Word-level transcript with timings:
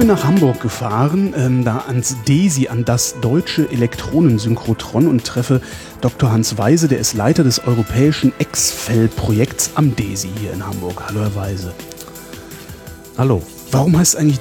Bin 0.00 0.08
nach 0.08 0.24
Hamburg 0.24 0.62
gefahren, 0.62 1.34
ähm, 1.36 1.62
da 1.62 1.84
ans 1.86 2.16
DESI, 2.26 2.68
an 2.68 2.86
das 2.86 3.16
Deutsche 3.20 3.70
Elektronensynchrotron 3.70 5.06
und 5.06 5.26
treffe 5.26 5.60
Dr. 6.00 6.32
Hans 6.32 6.56
Weise, 6.56 6.88
der 6.88 6.98
ist 7.00 7.12
Leiter 7.12 7.44
des 7.44 7.66
europäischen 7.66 8.32
Exfel-Projekts 8.38 9.72
am 9.74 9.94
DESI 9.94 10.30
hier 10.40 10.54
in 10.54 10.66
Hamburg. 10.66 11.02
Hallo, 11.06 11.20
Herr 11.20 11.34
Weise. 11.34 11.74
Hallo. 13.18 13.42
Warum 13.72 13.98
heißt 13.98 14.16
eigentlich 14.16 14.40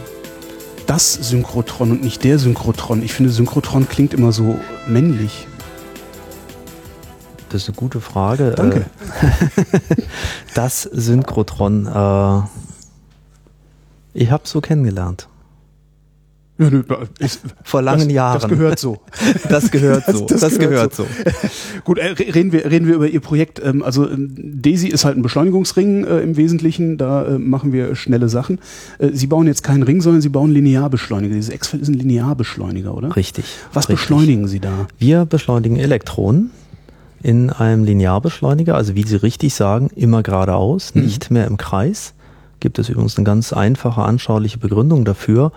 das 0.87 1.11
Synchrotron 1.11 1.91
und 1.91 2.03
nicht 2.03 2.23
der 2.23 2.39
Synchrotron? 2.39 3.03
Ich 3.03 3.11
finde, 3.11 3.29
Synchrotron 3.29 3.89
klingt 3.89 4.13
immer 4.13 4.31
so 4.31 4.57
männlich. 4.87 5.45
Das 7.49 7.63
ist 7.63 7.67
eine 7.67 7.75
gute 7.75 7.99
Frage. 7.99 8.53
Danke. 8.55 8.85
Das 10.55 10.83
Synchrotron, 10.83 11.85
äh, 11.85 12.41
ich 14.13 14.31
habe 14.31 14.47
so 14.47 14.61
kennengelernt. 14.61 15.28
Ja, 16.59 16.69
nö, 16.69 16.83
ich, 17.19 17.39
Vor 17.63 17.81
langen 17.81 18.05
das, 18.09 18.11
Jahren. 18.13 18.39
Das 18.41 18.49
gehört 18.49 18.79
so. 18.79 18.97
Das 19.49 19.71
gehört 19.71 20.05
so. 20.05 20.25
Das- 20.25 20.27
Das, 20.27 20.41
das 20.41 20.59
gehört, 20.59 20.93
gehört 20.93 20.95
so. 20.95 21.07
Gut, 21.85 21.97
äh, 21.97 22.07
reden 22.07 22.51
wir, 22.51 22.69
reden 22.69 22.85
wir 22.87 22.95
über 22.95 23.07
Ihr 23.07 23.21
Projekt. 23.21 23.61
Ähm, 23.63 23.81
also 23.81 24.09
ähm, 24.09 24.29
DESI 24.37 24.89
ist 24.89 25.05
halt 25.05 25.17
ein 25.17 25.21
Beschleunigungsring 25.21 26.03
äh, 26.03 26.19
im 26.19 26.35
Wesentlichen. 26.37 26.97
Da 26.97 27.25
äh, 27.25 27.39
machen 27.39 27.71
wir 27.71 27.95
schnelle 27.95 28.27
Sachen. 28.29 28.59
Äh, 28.97 29.09
Sie 29.13 29.27
bauen 29.27 29.47
jetzt 29.47 29.63
keinen 29.63 29.83
Ring, 29.83 30.01
sondern 30.01 30.21
Sie 30.21 30.29
bauen 30.29 30.51
Linearbeschleuniger. 30.51 31.33
Dieses 31.33 31.49
Exfeld 31.49 31.81
ist 31.81 31.87
ein 31.87 31.93
Linearbeschleuniger, 31.95 32.93
oder? 32.93 33.15
Richtig. 33.15 33.45
Was 33.73 33.89
richtig. 33.89 33.95
beschleunigen 34.07 34.47
Sie 34.47 34.59
da? 34.59 34.87
Wir 34.97 35.25
beschleunigen 35.25 35.77
Elektronen 35.77 36.51
in 37.23 37.49
einem 37.49 37.83
Linearbeschleuniger, 37.85 38.75
also 38.75 38.95
wie 38.95 39.03
Sie 39.03 39.15
richtig 39.15 39.53
sagen, 39.53 39.89
immer 39.95 40.23
geradeaus, 40.23 40.93
Mhm. 40.95 41.03
nicht 41.03 41.31
mehr 41.31 41.47
im 41.47 41.57
Kreis. 41.57 42.13
Gibt 42.61 42.79
es 42.79 42.89
übrigens 42.89 43.17
eine 43.17 43.23
ganz 43.23 43.53
einfache, 43.53 44.01
anschauliche 44.01 44.57
Begründung 44.57 45.05
dafür. 45.05 45.51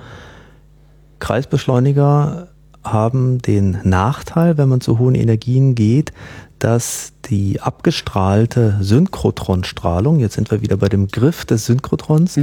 Kreisbeschleuniger 1.23 2.49
haben 2.83 3.39
den 3.39 3.79
Nachteil, 3.85 4.59
wenn 4.59 4.69
man 4.69 4.81
zu 4.81 4.99
hohen 4.99 5.15
Energien 5.15 5.77
geht, 5.77 6.13
dass 6.59 7.13
die 7.27 7.61
abgestrahlte 7.61 8.79
Synchrotronstrahlung, 8.81 10.19
jetzt 10.19 10.35
sind 10.35 10.51
wir 10.51 10.63
wieder 10.63 10.77
bei 10.77 10.89
dem 10.89 11.07
Griff 11.07 11.45
des 11.45 11.67
Synchrotrons, 11.67 12.39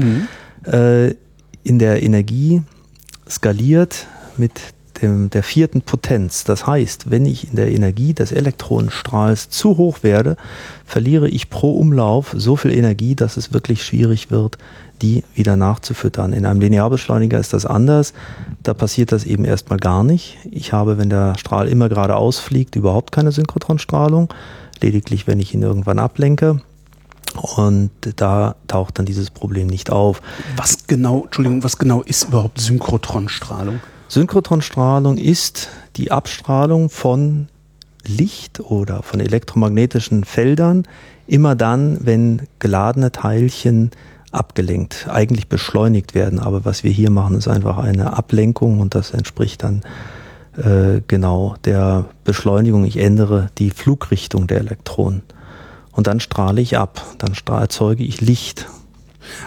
äh, 0.63 1.09
in 1.63 1.77
der 1.77 2.01
Energie 2.01 2.61
skaliert 3.27 4.07
mit 4.37 4.61
dem, 5.01 5.29
der 5.29 5.43
vierten 5.43 5.81
Potenz. 5.81 6.43
Das 6.43 6.67
heißt, 6.67 7.09
wenn 7.09 7.25
ich 7.25 7.49
in 7.49 7.55
der 7.55 7.71
Energie 7.71 8.13
des 8.13 8.31
Elektronenstrahls 8.31 9.49
zu 9.49 9.77
hoch 9.77 9.99
werde, 10.03 10.37
verliere 10.85 11.29
ich 11.29 11.49
pro 11.49 11.71
Umlauf 11.77 12.33
so 12.37 12.55
viel 12.55 12.71
Energie, 12.71 13.15
dass 13.15 13.37
es 13.37 13.53
wirklich 13.53 13.83
schwierig 13.83 14.31
wird, 14.31 14.57
die 15.01 15.23
wieder 15.33 15.55
nachzufüttern. 15.55 16.33
In 16.33 16.45
einem 16.45 16.59
Linearbeschleuniger 16.59 17.39
ist 17.39 17.53
das 17.53 17.65
anders. 17.65 18.13
Da 18.63 18.73
passiert 18.73 19.11
das 19.11 19.23
eben 19.23 19.45
erstmal 19.45 19.79
gar 19.79 20.03
nicht. 20.03 20.37
Ich 20.49 20.73
habe, 20.73 20.97
wenn 20.97 21.09
der 21.09 21.37
Strahl 21.37 21.67
immer 21.67 21.89
geradeaus 21.89 22.39
fliegt, 22.39 22.75
überhaupt 22.75 23.11
keine 23.11 23.31
Synchrotronstrahlung. 23.31 24.29
Lediglich, 24.81 25.27
wenn 25.27 25.39
ich 25.39 25.53
ihn 25.53 25.61
irgendwann 25.61 25.99
ablenke. 25.99 26.61
Und 27.35 27.91
da 28.15 28.55
taucht 28.67 28.97
dann 28.97 29.05
dieses 29.05 29.29
Problem 29.29 29.67
nicht 29.67 29.91
auf. 29.91 30.21
Was 30.55 30.87
genau, 30.87 31.25
Entschuldigung, 31.25 31.63
was 31.63 31.77
genau 31.77 32.01
ist 32.01 32.23
überhaupt 32.29 32.59
Synchrotronstrahlung? 32.59 33.79
Synchrotronstrahlung 34.09 35.17
ist 35.17 35.69
die 35.95 36.11
Abstrahlung 36.11 36.89
von 36.89 37.47
Licht 38.07 38.59
oder 38.59 39.03
von 39.03 39.19
elektromagnetischen 39.19 40.23
Feldern 40.23 40.87
immer 41.27 41.55
dann, 41.55 41.99
wenn 42.01 42.47
geladene 42.57 43.11
Teilchen 43.11 43.91
abgelenkt, 44.31 45.07
eigentlich 45.09 45.47
beschleunigt 45.47 46.15
werden. 46.15 46.39
Aber 46.39 46.65
was 46.65 46.83
wir 46.83 46.89
hier 46.89 47.11
machen, 47.11 47.37
ist 47.37 47.47
einfach 47.47 47.77
eine 47.77 48.17
Ablenkung 48.17 48.79
und 48.79 48.95
das 48.95 49.11
entspricht 49.11 49.61
dann 49.61 49.83
äh, 50.57 51.01
genau 51.07 51.55
der 51.65 52.05
Beschleunigung. 52.23 52.85
Ich 52.85 52.97
ändere 52.97 53.51
die 53.59 53.69
Flugrichtung 53.69 54.47
der 54.47 54.57
Elektronen. 54.57 55.21
Und 55.91 56.07
dann 56.07 56.19
strahle 56.19 56.61
ich 56.61 56.79
ab, 56.79 57.05
dann 57.19 57.33
erzeuge 57.59 58.03
ich 58.03 58.21
Licht. 58.21 58.67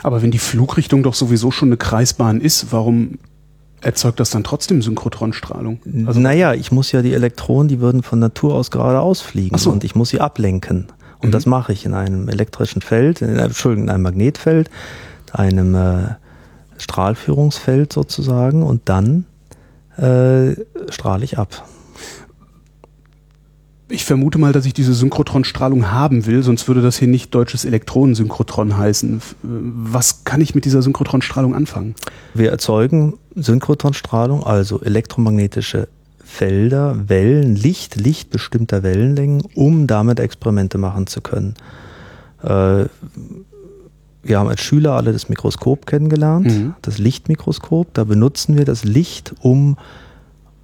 Aber 0.04 0.22
wenn 0.22 0.30
die 0.30 0.38
Flugrichtung 0.38 1.02
doch 1.02 1.14
sowieso 1.14 1.50
schon 1.50 1.70
eine 1.70 1.78
Kreisbahn 1.78 2.40
ist, 2.40 2.70
warum 2.70 3.18
erzeugt 3.82 4.20
das 4.20 4.30
dann 4.30 4.44
trotzdem 4.44 4.80
Synchrotronstrahlung? 4.82 5.80
Also, 6.06 6.20
naja, 6.20 6.54
ich 6.54 6.72
muss 6.72 6.92
ja 6.92 7.02
die 7.02 7.12
Elektronen, 7.12 7.68
die 7.68 7.80
würden 7.80 8.02
von 8.02 8.18
Natur 8.18 8.54
aus 8.54 8.70
geradeaus 8.70 9.20
fliegen 9.20 9.58
so. 9.58 9.70
und 9.70 9.84
ich 9.84 9.94
muss 9.94 10.10
sie 10.10 10.20
ablenken. 10.20 10.86
Und 11.20 11.28
Mhm. 11.28 11.32
das 11.32 11.46
mache 11.46 11.72
ich 11.72 11.84
in 11.84 11.94
einem 11.94 12.28
elektrischen 12.28 12.82
Feld, 12.82 13.22
in, 13.22 13.30
einem- 13.30 13.38
Entschuldigung, 13.46 13.84
in 13.84 13.90
einem 13.90 14.02
Magnetfeld, 14.02 14.70
einem 15.32 15.74
äh, 15.74 16.14
Strahlführungsfeld 16.78 17.92
sozusagen 17.92 18.62
und 18.62 18.82
dann 18.88 19.24
äh, 19.96 20.54
strahle 20.90 21.24
ich 21.24 21.38
ab. 21.38 21.64
Ich 23.92 24.06
vermute 24.06 24.38
mal, 24.38 24.52
dass 24.54 24.64
ich 24.64 24.72
diese 24.72 24.94
Synchrotronstrahlung 24.94 25.90
haben 25.90 26.24
will, 26.24 26.42
sonst 26.42 26.66
würde 26.66 26.80
das 26.80 26.96
hier 26.98 27.08
nicht 27.08 27.34
deutsches 27.34 27.66
Elektronensynchrotron 27.66 28.78
heißen. 28.78 29.16
Äh, 29.18 29.20
Was 29.44 30.24
kann 30.24 30.40
ich 30.40 30.54
mit 30.54 30.64
dieser 30.64 30.80
Synchrotronstrahlung 30.80 31.54
anfangen? 31.54 31.94
Wir 32.32 32.50
erzeugen 32.50 33.18
Synchrotronstrahlung, 33.34 34.44
also 34.44 34.80
elektromagnetische 34.80 35.88
Felder, 36.24 37.06
Wellen, 37.10 37.54
Licht, 37.54 37.96
Licht 37.96 38.30
bestimmter 38.30 38.82
Wellenlängen, 38.82 39.42
um 39.54 39.86
damit 39.86 40.20
Experimente 40.20 40.78
machen 40.78 41.06
zu 41.06 41.20
können. 41.20 41.52
Äh, 42.42 42.86
wir 44.24 44.38
haben 44.38 44.48
als 44.48 44.62
Schüler 44.62 44.92
alle 44.92 45.12
das 45.12 45.28
Mikroskop 45.28 45.84
kennengelernt, 45.84 46.46
Mhm. 46.46 46.74
das 46.80 46.96
Lichtmikroskop. 46.96 47.92
Da 47.92 48.04
benutzen 48.04 48.56
wir 48.56 48.64
das 48.64 48.84
Licht, 48.84 49.34
um 49.40 49.76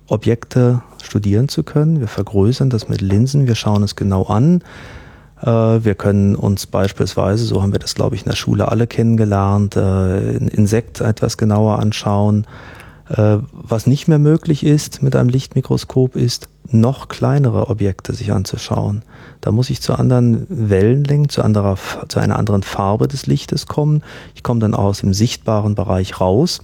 Objekte 0.09 0.83
studieren 1.03 1.49
zu 1.49 1.63
können. 1.63 2.01
Wir 2.01 2.09
vergrößern 2.09 2.71
das 2.71 2.89
mit 2.89 3.01
Linsen, 3.01 3.47
wir 3.47 3.55
schauen 3.55 3.83
es 3.83 3.97
genau 3.97 4.25
an. 4.25 4.63
Äh, 5.43 5.47
Wir 5.47 5.95
können 5.95 6.35
uns 6.35 6.67
beispielsweise, 6.67 7.45
so 7.45 7.63
haben 7.63 7.73
wir 7.73 7.79
das, 7.79 7.95
glaube 7.95 8.17
ich, 8.17 8.23
in 8.23 8.31
der 8.31 8.37
Schule 8.37 8.69
alle 8.69 8.87
kennengelernt, 8.87 9.77
äh, 9.77 9.81
ein 9.81 10.49
Insekt 10.49 11.01
etwas 11.01 11.37
genauer 11.37 11.79
anschauen. 11.79 12.47
Äh, 13.09 13.39
Was 13.53 13.87
nicht 13.87 14.09
mehr 14.09 14.19
möglich 14.19 14.65
ist 14.65 15.03
mit 15.03 15.15
einem 15.17 15.29
Lichtmikroskop, 15.29 16.17
ist, 16.17 16.49
noch 16.71 17.09
kleinere 17.09 17.71
Objekte 17.71 18.13
sich 18.13 18.33
anzuschauen. 18.33 19.03
Da 19.41 19.53
muss 19.53 19.71
ich 19.71 19.81
zu 19.81 19.95
anderen 19.95 20.47
Wellenlängen, 20.51 21.31
zu, 21.31 21.43
anderer, 21.43 21.79
zu 22.09 22.19
einer 22.19 22.39
anderen 22.39 22.63
Farbe 22.63 23.09
des 23.09 23.27
Lichtes 23.27 23.67
kommen. 23.67 24.03
Ich 24.35 24.43
komme 24.43 24.61
dann 24.61 24.75
aus 24.75 25.01
dem 25.01 25.15
sichtbaren 25.15 25.75
Bereich 25.75 26.21
raus. 26.21 26.61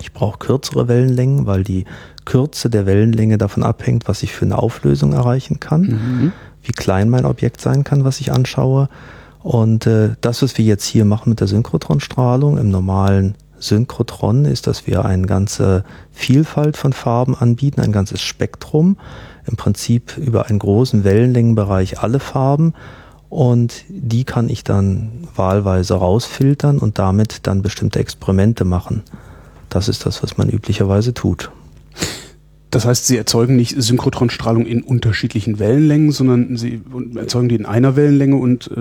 Ich 0.00 0.12
brauche 0.12 0.38
kürzere 0.38 0.88
Wellenlängen, 0.88 1.46
weil 1.46 1.64
die 1.64 1.84
Kürze 2.24 2.68
der 2.70 2.86
Wellenlänge 2.86 3.38
davon 3.38 3.62
abhängt, 3.62 4.08
was 4.08 4.22
ich 4.22 4.32
für 4.32 4.44
eine 4.44 4.58
Auflösung 4.58 5.12
erreichen 5.12 5.60
kann, 5.60 6.32
wie 6.62 6.72
klein 6.72 7.08
mein 7.08 7.24
Objekt 7.24 7.60
sein 7.60 7.84
kann, 7.84 8.04
was 8.04 8.20
ich 8.20 8.32
anschaue. 8.32 8.88
Und 9.42 9.86
äh, 9.86 10.16
das, 10.20 10.42
was 10.42 10.58
wir 10.58 10.64
jetzt 10.64 10.84
hier 10.84 11.04
machen 11.04 11.30
mit 11.30 11.38
der 11.38 11.46
Synchrotronstrahlung 11.46 12.58
im 12.58 12.70
normalen 12.70 13.36
Synchrotron, 13.60 14.44
ist, 14.44 14.66
dass 14.66 14.88
wir 14.88 15.04
eine 15.04 15.26
ganze 15.26 15.84
Vielfalt 16.10 16.76
von 16.76 16.92
Farben 16.92 17.36
anbieten, 17.36 17.80
ein 17.80 17.92
ganzes 17.92 18.20
Spektrum, 18.20 18.96
im 19.46 19.54
Prinzip 19.56 20.18
über 20.18 20.46
einen 20.46 20.58
großen 20.58 21.04
Wellenlängenbereich 21.04 22.00
alle 22.00 22.18
Farben. 22.18 22.74
Und 23.28 23.84
die 23.88 24.24
kann 24.24 24.48
ich 24.48 24.64
dann 24.64 25.28
wahlweise 25.36 25.94
rausfiltern 25.94 26.78
und 26.78 26.98
damit 26.98 27.46
dann 27.46 27.62
bestimmte 27.62 28.00
Experimente 28.00 28.64
machen. 28.64 29.04
Das 29.76 29.90
ist 29.90 30.06
das, 30.06 30.22
was 30.22 30.38
man 30.38 30.48
üblicherweise 30.48 31.12
tut. 31.12 31.50
Das 32.70 32.86
heißt, 32.86 33.06
Sie 33.06 33.18
erzeugen 33.18 33.54
nicht 33.54 33.74
Synchrotronstrahlung 33.76 34.64
in 34.64 34.82
unterschiedlichen 34.82 35.58
Wellenlängen, 35.58 36.12
sondern 36.12 36.56
Sie 36.56 36.80
erzeugen 37.14 37.50
die 37.50 37.56
in 37.56 37.66
einer 37.66 37.94
Wellenlänge 37.94 38.36
und 38.36 38.70
äh, 38.74 38.80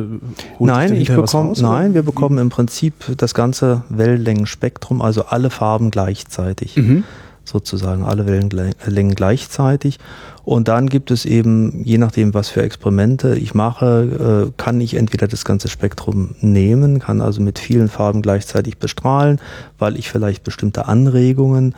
Nein, 0.59 0.93
ich 0.95 1.09
bekomme, 1.09 1.49
raus, 1.49 1.59
nein, 1.59 1.95
wir 1.95 2.03
bekommen 2.03 2.37
im 2.37 2.47
Prinzip 2.47 2.93
das 3.17 3.33
ganze 3.33 3.83
Wellenlängenspektrum, 3.89 5.01
also 5.01 5.25
alle 5.25 5.49
Farben 5.49 5.91
gleichzeitig. 5.91 6.77
Mhm. 6.77 7.03
Sozusagen 7.47 8.03
alle 8.03 8.25
Wellenlängen 8.25 9.15
gleichzeitig. 9.15 9.99
Und 10.43 10.67
dann 10.67 10.87
gibt 10.87 11.09
es 11.09 11.25
eben, 11.25 11.83
je 11.83 11.97
nachdem, 11.97 12.33
was 12.33 12.49
für 12.49 12.61
Experimente 12.61 13.35
ich 13.35 13.55
mache, 13.55 14.47
äh, 14.47 14.51
kann 14.57 14.79
ich 14.79 14.95
entweder 14.95 15.27
das 15.27 15.43
ganze 15.45 15.69
Spektrum 15.69 16.35
nehmen, 16.41 16.99
kann 16.99 17.21
also 17.21 17.41
mit 17.41 17.57
vielen 17.57 17.87
Farben 17.87 18.21
gleichzeitig 18.21 18.77
bestrahlen, 18.77 19.39
weil 19.79 19.97
ich 19.97 20.09
vielleicht 20.09 20.43
bestimmte 20.43 20.87
Anregungen 20.87 21.73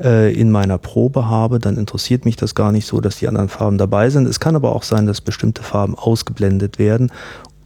äh, 0.00 0.32
in 0.32 0.50
meiner 0.50 0.78
Probe 0.78 1.28
habe, 1.28 1.58
dann 1.58 1.76
interessiert 1.76 2.24
mich 2.24 2.36
das 2.36 2.54
gar 2.54 2.72
nicht 2.72 2.86
so, 2.86 3.00
dass 3.00 3.16
die 3.16 3.28
anderen 3.28 3.48
Farben 3.48 3.78
dabei 3.78 4.10
sind. 4.10 4.26
Es 4.26 4.40
kann 4.40 4.56
aber 4.56 4.74
auch 4.74 4.82
sein, 4.82 5.06
dass 5.06 5.20
bestimmte 5.20 5.62
Farben 5.62 5.96
ausgeblendet 5.96 6.78
werden, 6.78 7.10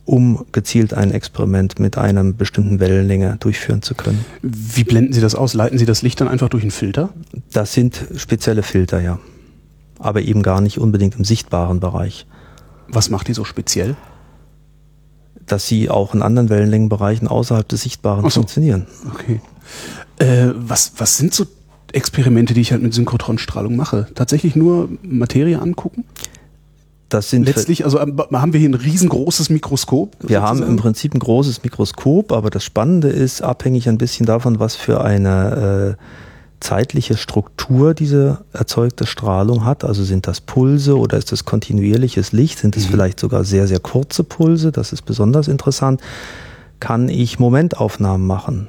um 0.09 0.47
gezielt 0.53 0.95
ein 0.95 1.11
Experiment 1.11 1.79
mit 1.79 1.99
einer 1.99 2.25
bestimmten 2.25 2.81
Wellenlänge 2.81 3.37
durchführen 3.41 3.83
zu 3.83 3.95
können. 3.95 4.25
Wie 4.41 4.83
blenden 4.83 5.13
Sie 5.13 5.21
das 5.21 5.35
aus? 5.35 5.53
Leiten 5.53 5.77
Sie 5.77 5.85
das 5.85 6.01
Licht 6.01 6.19
dann 6.23 6.29
einfach 6.29 6.49
durch 6.49 6.63
einen 6.63 6.71
Filter? 6.71 7.11
Das 7.53 7.75
sind 7.75 8.07
spezielle 8.17 8.63
Filter, 8.63 9.03
ja. 9.03 9.19
Aber 9.99 10.23
eben 10.23 10.43
gar 10.43 10.63
nicht 10.63 10.79
unbedingt 10.79 11.17
im 11.17 11.25
sichtbaren 11.25 11.79
Bereich. 11.79 12.27
Was 12.89 13.11
macht 13.11 13.29
die 13.29 13.35
so 13.35 13.45
speziell? 13.45 13.97
Dass 15.45 15.67
sie 15.67 15.91
auch 15.91 16.15
in 16.15 16.23
anderen 16.23 16.49
Wellenlängenbereichen 16.49 17.29
außerhalb 17.29 17.69
des 17.69 17.83
Sichtbaren 17.83 18.25
so. 18.25 18.41
funktionieren. 18.41 18.87
Okay. 19.13 19.43
Äh, 20.21 20.55
was, 20.55 20.93
was 20.97 21.19
sind 21.19 21.35
so 21.35 21.47
Experimente, 21.93 22.55
die 22.55 22.63
ich 22.63 22.73
halt 22.73 22.83
mit 22.83 22.95
Synchrotronstrahlung 22.95 23.77
mache? 23.77 24.07
Tatsächlich 24.15 24.57
nur 24.57 24.89
Materie 25.03 25.61
angucken? 25.61 26.05
Das 27.09 27.31
sind 27.31 27.47
letztlich, 27.47 27.85
also 27.85 27.99
ähm, 28.01 28.21
haben 28.33 28.53
wir 28.53 28.61
hier 28.61 28.69
ein 28.69 28.75
riesengroßes 28.75 29.49
Mikroskop? 29.49 30.17
Wir 30.21 30.21
sozusagen? 30.21 30.47
haben 30.47 30.63
im 30.63 30.77
Prinzip 30.77 31.15
ein 31.15 31.21
großes 31.21 31.63
Mikroskop, 31.63 32.33
aber 32.33 32.51
das 32.51 32.65
Spannende 32.65 33.09
ist, 33.09 33.43
abhängig 33.43 33.89
ein 33.89 33.97
bisschen 33.97 34.27
davon, 34.27 34.61
was 34.61 34.77
für 34.77 35.03
eine 35.03 35.97
äh, 35.97 36.03
zeitliche 36.61 37.17
Struktur 37.17 37.95
diese 37.95 38.45
erzeugte 38.53 39.07
Strahlung 39.07 39.65
hat. 39.65 39.85
Also 39.85 40.05
sind 40.05 40.27
das 40.27 40.41
Pulse 40.41 40.99
oder 40.99 41.17
ist 41.17 41.33
das 41.33 41.45
kontinuierliches 41.45 42.33
Licht? 42.33 42.59
Sind 42.59 42.77
es 42.77 42.87
mhm. 42.87 42.91
vielleicht 42.91 43.21
sogar 43.21 43.45
sehr, 43.45 43.67
sehr 43.67 43.81
kurze 43.81 44.23
Pulse? 44.25 44.71
Das 44.71 44.93
ist 44.93 45.03
besonders 45.03 45.49
interessant. 45.49 46.01
Kann 46.81 47.09
ich 47.09 47.39
Momentaufnahmen 47.39 48.27
machen? 48.27 48.69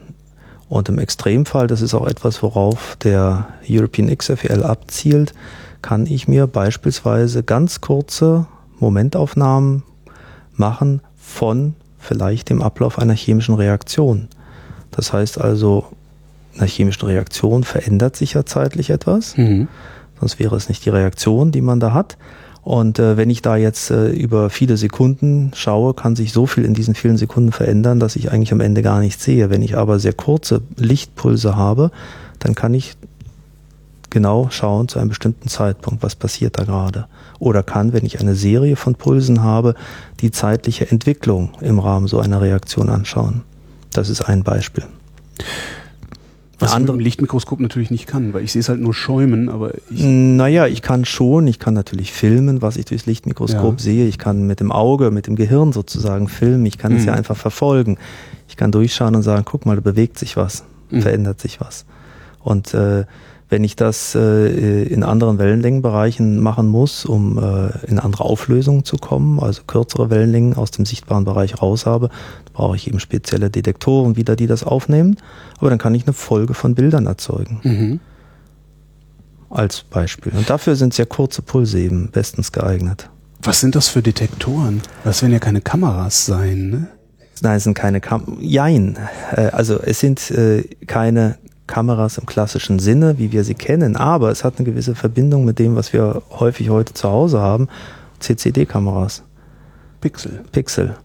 Und 0.70 0.88
im 0.88 1.00
Extremfall, 1.00 1.68
das 1.68 1.82
ist 1.82 1.96
auch 1.96 2.08
etwas, 2.08 2.44
worauf 2.44 2.96
der 3.04 3.48
European 3.68 4.16
XFL 4.16 4.64
abzielt, 4.64 5.34
kann 5.82 6.06
ich 6.06 6.28
mir 6.28 6.48
beispielsweise 6.48 7.44
ganz 7.44 7.82
kurze 7.82 8.48
Momentaufnahmen 8.80 9.84
machen 10.56 11.02
von 11.18 11.76
vielleicht 11.98 12.50
dem 12.50 12.62
Ablauf 12.62 13.00
einer 13.00 13.14
chemischen 13.14 13.56
Reaktion. 13.56 14.28
Das 14.92 15.14
heißt 15.14 15.40
also, 15.40 15.86
einer 16.58 16.68
chemischen 16.68 17.06
Reaktion 17.06 17.64
verändert 17.64 18.16
sich 18.16 18.34
ja 18.34 18.46
zeitlich 18.46 18.90
etwas, 18.90 19.38
mhm. 19.38 19.68
sonst 20.20 20.40
wäre 20.40 20.56
es 20.56 20.70
nicht 20.70 20.86
die 20.86 20.90
Reaktion, 20.90 21.52
die 21.52 21.62
man 21.62 21.80
da 21.80 21.94
hat. 21.94 22.18
Und 22.62 23.00
äh, 23.00 23.16
wenn 23.16 23.30
ich 23.30 23.42
da 23.42 23.56
jetzt 23.56 23.90
äh, 23.90 24.10
über 24.10 24.50
viele 24.50 24.76
Sekunden 24.76 25.52
schaue, 25.56 25.94
kann 25.94 26.16
sich 26.16 26.34
so 26.34 26.46
viel 26.46 26.66
in 26.66 26.74
diesen 26.74 26.94
vielen 26.94 27.18
Sekunden 27.18 27.52
verändern, 27.52 28.00
dass 28.00 28.16
ich 28.16 28.32
eigentlich 28.32 28.52
am 28.52 28.60
Ende 28.60 28.82
gar 28.82 29.00
nichts 29.00 29.24
sehe. 29.24 29.50
Wenn 29.50 29.62
ich 29.62 29.78
aber 29.78 29.98
sehr 29.98 30.14
kurze 30.14 30.62
Lichtpulse 30.76 31.56
habe, 31.56 31.92
dann 32.40 32.56
kann 32.56 32.74
ich 32.74 32.96
genau 34.10 34.50
schauen 34.50 34.88
zu 34.88 35.00
einem 35.00 35.10
bestimmten 35.10 35.50
Zeitpunkt, 35.50 36.04
was 36.04 36.16
passiert 36.16 36.58
da 36.58 36.64
gerade. 36.64 37.08
Oder 37.40 37.64
kann, 37.64 37.94
wenn 37.94 38.06
ich 38.06 38.20
eine 38.20 38.36
Serie 38.36 38.76
von 38.76 38.96
Pulsen 38.96 39.42
habe, 39.42 39.76
die 40.20 40.32
zeitliche 40.32 40.90
Entwicklung 40.90 41.52
im 41.62 41.80
Rahmen 41.80 42.08
so 42.08 42.20
einer 42.20 42.42
Reaktion 42.42 42.90
anschauen. 42.90 43.42
Das 43.94 44.10
ist 44.10 44.22
ein 44.22 44.44
Beispiel. 44.44 44.84
Was 46.60 46.74
andere 46.74 46.98
mit 46.98 47.06
Lichtmikroskop 47.06 47.62
natürlich 47.62 47.90
nicht 47.90 48.06
kann, 48.06 48.34
weil 48.34 48.44
ich 48.44 48.52
sehe 48.52 48.60
es 48.60 48.68
halt 48.68 48.82
nur 48.82 48.94
schäumen, 48.94 49.48
aber 49.48 49.76
ich. 49.90 50.04
Naja, 50.04 50.68
ich 50.68 50.82
kann 50.82 51.06
schon, 51.06 51.48
ich 51.48 51.58
kann 51.58 51.74
natürlich 51.74 52.12
filmen, 52.12 52.62
was 52.62 52.76
ich 52.76 52.86
durchs 52.86 53.06
Lichtmikroskop 53.06 53.78
ja. 53.78 53.80
sehe. 53.80 54.08
Ich 54.08 54.18
kann 54.18 54.46
mit 54.46 54.60
dem 54.60 54.72
Auge, 54.72 55.10
mit 55.10 55.28
dem 55.28 55.38
Gehirn 55.38 55.72
sozusagen 55.72 56.28
filmen. 56.28 56.66
Ich 56.66 56.78
kann 56.78 56.92
mhm. 56.92 56.98
es 57.00 57.06
ja 57.06 57.14
einfach 57.14 57.38
verfolgen. 57.38 57.98
Ich 58.50 58.58
kann 58.58 58.74
durchschauen 58.74 59.16
und 59.16 59.22
sagen, 59.22 59.46
guck 59.46 59.66
mal, 59.66 59.76
da 59.76 59.82
bewegt 59.82 60.20
sich 60.20 60.36
was, 60.36 60.66
mhm. 60.90 61.02
verändert 61.02 61.40
sich 61.40 61.62
was. 61.62 61.86
Und 62.42 62.74
äh, 62.74 63.06
wenn 63.50 63.64
ich 63.64 63.76
das 63.76 64.14
äh, 64.16 64.84
in 64.84 65.04
anderen 65.04 65.40
Wellenlängenbereichen 65.40 66.40
machen 66.40 66.68
muss, 66.68 67.04
um 67.04 67.40
äh, 67.40 67.70
in 67.88 67.98
andere 67.98 68.24
Auflösungen 68.24 68.86
zu 68.86 68.98
kommen, 68.98 69.40
also 69.40 69.64
kürzere 69.66 70.12
Wellenlängen 70.12 70.56
aus 70.56 70.70
dem 70.70 70.86
sichtbaren 70.86 71.26
Bereich 71.26 71.60
raus 71.62 71.88
habe, 71.88 72.10
brauche 72.54 72.76
ich 72.76 72.88
eben 72.88 73.00
spezielle 73.00 73.50
Detektoren 73.50 74.16
wieder, 74.16 74.36
die 74.36 74.46
das 74.46 74.64
aufnehmen. 74.64 75.18
Aber 75.58 75.72
dann 75.72 75.80
kann 75.80 75.96
ich 75.96 76.04
eine 76.06 76.14
Folge 76.14 76.54
von 76.54 76.76
Bildern 76.76 77.08
erzeugen. 77.08 77.60
Mhm. 77.64 78.00
Als 79.50 79.82
Beispiel. 79.82 80.32
Und 80.34 80.48
dafür 80.48 80.76
sind 80.76 80.94
sehr 80.94 81.08
kurze 81.08 81.42
Pulse 81.42 81.80
eben 81.80 82.12
bestens 82.12 82.52
geeignet. 82.52 83.10
Was 83.42 83.62
sind 83.62 83.74
das 83.74 83.88
für 83.88 84.04
Detektoren? 84.04 84.82
Das 85.04 85.24
werden 85.24 85.34
ja 85.34 85.40
keine 85.40 85.62
Kameras 85.62 86.26
sein, 86.26 86.70
ne? 86.70 86.88
Nein, 87.42 87.56
es 87.56 87.64
sind 87.64 87.74
keine 87.74 88.02
Kameras. 88.02 88.36
Jein. 88.42 88.98
Äh, 89.32 89.48
also 89.48 89.80
es 89.80 90.00
sind 90.00 90.30
äh, 90.30 90.64
keine 90.86 91.38
Kameras 91.70 92.18
im 92.18 92.26
klassischen 92.26 92.80
Sinne, 92.80 93.20
wie 93.20 93.32
wir 93.32 93.44
sie 93.44 93.54
kennen, 93.54 93.96
aber 93.96 94.32
es 94.32 94.44
hat 94.44 94.56
eine 94.58 94.66
gewisse 94.66 94.96
Verbindung 94.96 95.46
mit 95.46 95.60
dem, 95.60 95.76
was 95.76 95.94
wir 95.94 96.24
häufig 96.32 96.72
heute 96.72 96.96
zu 96.96 97.08
Hause 97.10 97.40
haben, 97.40 97.70
CCD-Kameras. 98.20 99.24
Pixel. 100.02 100.44
Pixel. 100.52 100.96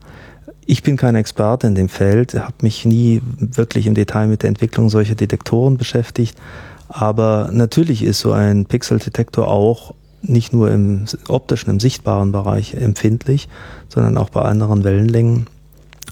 Ich 0.64 0.82
bin 0.82 0.96
kein 0.96 1.16
Experte 1.16 1.66
in 1.66 1.74
dem 1.74 1.90
Feld, 1.90 2.32
habe 2.34 2.54
mich 2.62 2.86
nie 2.86 3.20
wirklich 3.38 3.86
im 3.86 3.94
Detail 3.94 4.26
mit 4.26 4.42
der 4.42 4.48
Entwicklung 4.48 4.88
solcher 4.88 5.14
Detektoren 5.14 5.76
beschäftigt, 5.76 6.38
aber 6.88 7.50
natürlich 7.52 8.02
ist 8.02 8.20
so 8.20 8.32
ein 8.32 8.64
Pixeldetektor 8.64 9.48
auch 9.48 9.94
nicht 10.22 10.54
nur 10.54 10.70
im 10.70 11.04
optischen, 11.28 11.68
im 11.68 11.80
sichtbaren 11.80 12.32
Bereich 12.32 12.72
empfindlich, 12.72 13.50
sondern 13.90 14.16
auch 14.16 14.30
bei 14.30 14.40
anderen 14.40 14.82
Wellenlängen. 14.82 15.46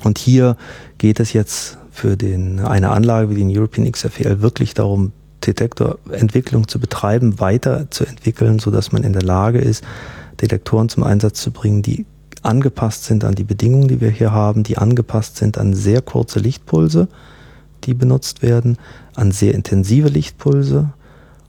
Und 0.05 0.19
hier 0.19 0.59
geht 0.99 1.21
es 1.21 1.33
jetzt 1.33 1.79
für 1.93 2.17
den, 2.17 2.59
eine 2.59 2.91
Anlage 2.91 3.31
wie 3.31 3.37
den 3.37 3.57
European 3.57 3.91
XFL 3.91 4.41
wirklich 4.41 4.75
darum, 4.75 5.13
Detektorentwicklung 5.47 6.69
zu 6.69 6.79
betreiben, 6.79 7.39
weiterzuentwickeln, 7.39 8.59
sodass 8.59 8.93
man 8.93 9.03
in 9.03 9.13
der 9.13 9.23
Lage 9.23 9.59
ist, 9.59 9.85
Detektoren 10.41 10.89
zum 10.89 11.05
Einsatz 11.05 11.43
zu 11.43 11.51
bringen, 11.51 11.83
die 11.83 12.07
angepasst 12.43 13.05
sind 13.05 13.25
an 13.25 13.35
die 13.35 13.45
Bedingungen, 13.45 13.89
die 13.89 14.01
wir 14.01 14.11
hier 14.11 14.33
haben, 14.33 14.63
die 14.63 14.79
angepasst 14.79 15.37
sind 15.37 15.59
an 15.59 15.75
sehr 15.75 16.01
kurze 16.01 16.39
Lichtpulse, 16.39 17.09
die 17.85 17.95
benutzt 17.95 18.43
werden, 18.43 18.79
an 19.15 19.31
sehr 19.31 19.55
intensive 19.55 20.09
Lichtpulse 20.09 20.93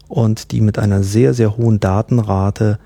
und 0.07 0.51
die 0.51 0.61
mit 0.61 0.77
einer 0.77 1.03
sehr, 1.03 1.33
sehr 1.33 1.57
hohen 1.57 1.79
Datenrate 1.79 2.79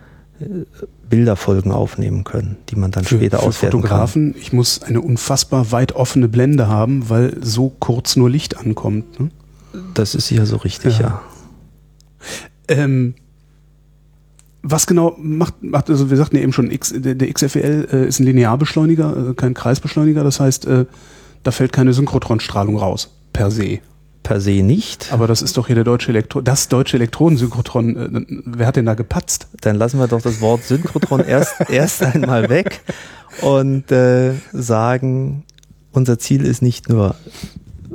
Bilderfolgen 1.10 1.72
aufnehmen 1.72 2.24
können, 2.24 2.57
die 2.69 2.75
man 2.75 2.92
dann 2.92 3.04
für, 3.04 3.18
später 3.18 3.39
für 3.39 3.45
auswerten 3.45 3.81
Fotografen, 3.81 4.34
kann. 4.34 4.42
Ich 4.42 4.54
muss 4.54 4.81
eine 4.84 5.01
unfassbar 5.01 5.72
weit 5.72 5.94
offene 5.94 6.28
Blende 6.28 6.68
haben, 6.68 7.10
weil 7.10 7.38
so 7.42 7.69
kurz 7.80 8.16
nur 8.16 8.30
Licht 8.30 8.57
ankommt. 8.57 9.19
Ne? 9.19 9.30
Das 9.94 10.16
ist 10.16 10.28
sicher 10.28 10.45
so 10.45 10.57
richtig, 10.57 11.00
ja. 11.00 11.07
ja. 11.07 11.22
Ähm, 12.68 13.16
was 14.62 14.86
genau 14.86 15.16
macht, 15.19 15.63
macht, 15.63 15.89
also 15.89 16.10
wir 16.10 16.18
sagten 16.18 16.36
ja 16.36 16.44
eben 16.44 16.54
schon, 16.54 16.72
X, 16.72 16.94
der, 16.95 17.16
der 17.16 17.31
XFL 17.31 17.88
äh, 17.91 18.08
ist 18.08 18.20
ein 18.20 18.25
Linearbeschleuniger, 18.25 19.29
äh, 19.29 19.34
kein 19.34 19.53
Kreisbeschleuniger, 19.53 20.24
das 20.24 20.39
heißt, 20.39 20.65
äh, 20.65 20.86
da 21.44 21.51
fällt 21.51 21.72
keine 21.72 21.94
Synchrotronstrahlung 21.94 22.77
raus, 22.77 23.12
per 23.32 23.50
se 23.50 23.79
per 24.27 24.41
se 24.41 24.62
nicht. 24.62 25.13
Aber 25.13 25.25
das 25.25 25.41
ist 25.41 25.55
doch 25.55 25.67
hier 25.67 25.75
der 25.75 25.86
deutsche 25.86 26.10
Elektro 26.10 26.41
das 26.41 26.67
deutsche 26.67 26.98
Elektronensynchrotron. 26.98 27.96
Äh, 27.96 28.41
wer 28.46 28.67
hat 28.67 28.75
denn 28.75 28.86
da 28.86 28.93
gepatzt? 28.93 29.48
Dann 29.62 29.77
lassen 29.77 30.00
wir 30.00 30.07
doch 30.07 30.22
das 30.22 30.41
Wort 30.41 30.65
Synchrotron 30.65 31.22
erst, 31.27 31.69
erst 31.69 32.03
einmal 32.03 32.50
weg 32.50 32.81
und 33.41 33.89
äh, 33.89 34.34
sagen, 34.51 35.46
unser 35.93 36.19
Ziel 36.19 36.46
ist 36.46 36.62
nicht 36.62 36.89
nur 36.89 37.15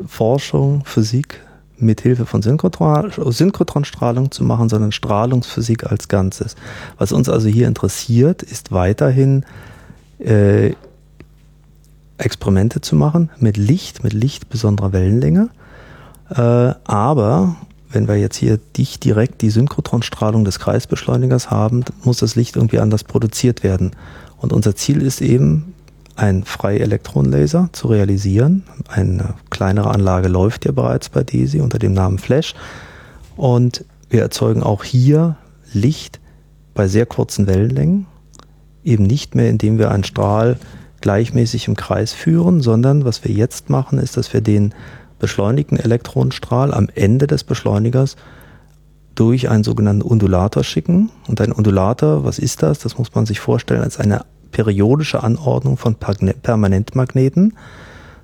Forschung, 0.06 0.84
Physik 0.86 1.38
mit 1.76 2.00
Hilfe 2.00 2.24
von 2.24 2.40
Synchrotron, 2.40 3.12
Synchrotronstrahlung 3.30 4.30
zu 4.30 4.42
machen, 4.42 4.70
sondern 4.70 4.90
Strahlungsphysik 4.90 5.84
als 5.84 6.08
Ganzes. 6.08 6.56
Was 6.96 7.12
uns 7.12 7.28
also 7.28 7.48
hier 7.48 7.68
interessiert, 7.68 8.42
ist 8.42 8.72
weiterhin 8.72 9.44
äh, 10.18 10.72
Experimente 12.16 12.80
zu 12.80 12.96
machen 12.96 13.28
mit 13.38 13.58
Licht, 13.58 14.02
mit 14.02 14.14
Licht 14.14 14.48
besonderer 14.48 14.94
Wellenlänge 14.94 15.50
aber 16.34 17.56
wenn 17.90 18.08
wir 18.08 18.16
jetzt 18.16 18.36
hier 18.36 18.58
dicht 18.76 19.04
direkt 19.04 19.42
die 19.42 19.50
Synchrotronstrahlung 19.50 20.44
des 20.44 20.58
Kreisbeschleunigers 20.58 21.50
haben, 21.50 21.84
muss 22.04 22.18
das 22.18 22.36
Licht 22.36 22.56
irgendwie 22.56 22.78
anders 22.78 23.04
produziert 23.04 23.62
werden. 23.62 23.92
Und 24.38 24.52
unser 24.52 24.74
Ziel 24.74 25.02
ist 25.02 25.20
eben, 25.20 25.74
ein 26.16 26.44
Freielektronenlaser 26.44 27.70
zu 27.72 27.88
realisieren. 27.88 28.64
Eine 28.88 29.34
kleinere 29.50 29.90
Anlage 29.90 30.28
läuft 30.28 30.64
ja 30.64 30.72
bereits 30.72 31.08
bei 31.08 31.22
DESI 31.22 31.60
unter 31.60 31.78
dem 31.78 31.92
Namen 31.92 32.18
Flash. 32.18 32.54
Und 33.36 33.84
wir 34.10 34.22
erzeugen 34.22 34.62
auch 34.62 34.84
hier 34.84 35.36
Licht 35.72 36.20
bei 36.74 36.88
sehr 36.88 37.06
kurzen 37.06 37.46
Wellenlängen. 37.46 38.06
Eben 38.84 39.04
nicht 39.04 39.34
mehr, 39.34 39.48
indem 39.48 39.78
wir 39.78 39.90
einen 39.90 40.04
Strahl 40.04 40.58
gleichmäßig 41.00 41.68
im 41.68 41.76
Kreis 41.76 42.12
führen, 42.12 42.60
sondern 42.60 43.04
was 43.04 43.24
wir 43.24 43.32
jetzt 43.34 43.70
machen, 43.70 43.98
ist, 43.98 44.16
dass 44.16 44.32
wir 44.32 44.40
den 44.40 44.74
beschleunigten 45.22 45.78
Elektronenstrahl 45.78 46.74
am 46.74 46.88
Ende 46.94 47.28
des 47.28 47.44
Beschleunigers 47.44 48.16
durch 49.14 49.48
einen 49.48 49.62
sogenannten 49.62 50.02
Undulator 50.02 50.64
schicken. 50.64 51.10
Und 51.28 51.40
ein 51.40 51.52
Undulator, 51.52 52.24
was 52.24 52.40
ist 52.40 52.62
das? 52.64 52.80
Das 52.80 52.98
muss 52.98 53.14
man 53.14 53.24
sich 53.24 53.38
vorstellen 53.38 53.82
als 53.82 54.00
eine 54.00 54.24
periodische 54.50 55.22
Anordnung 55.22 55.76
von 55.76 55.94
Permanentmagneten. 55.94 57.54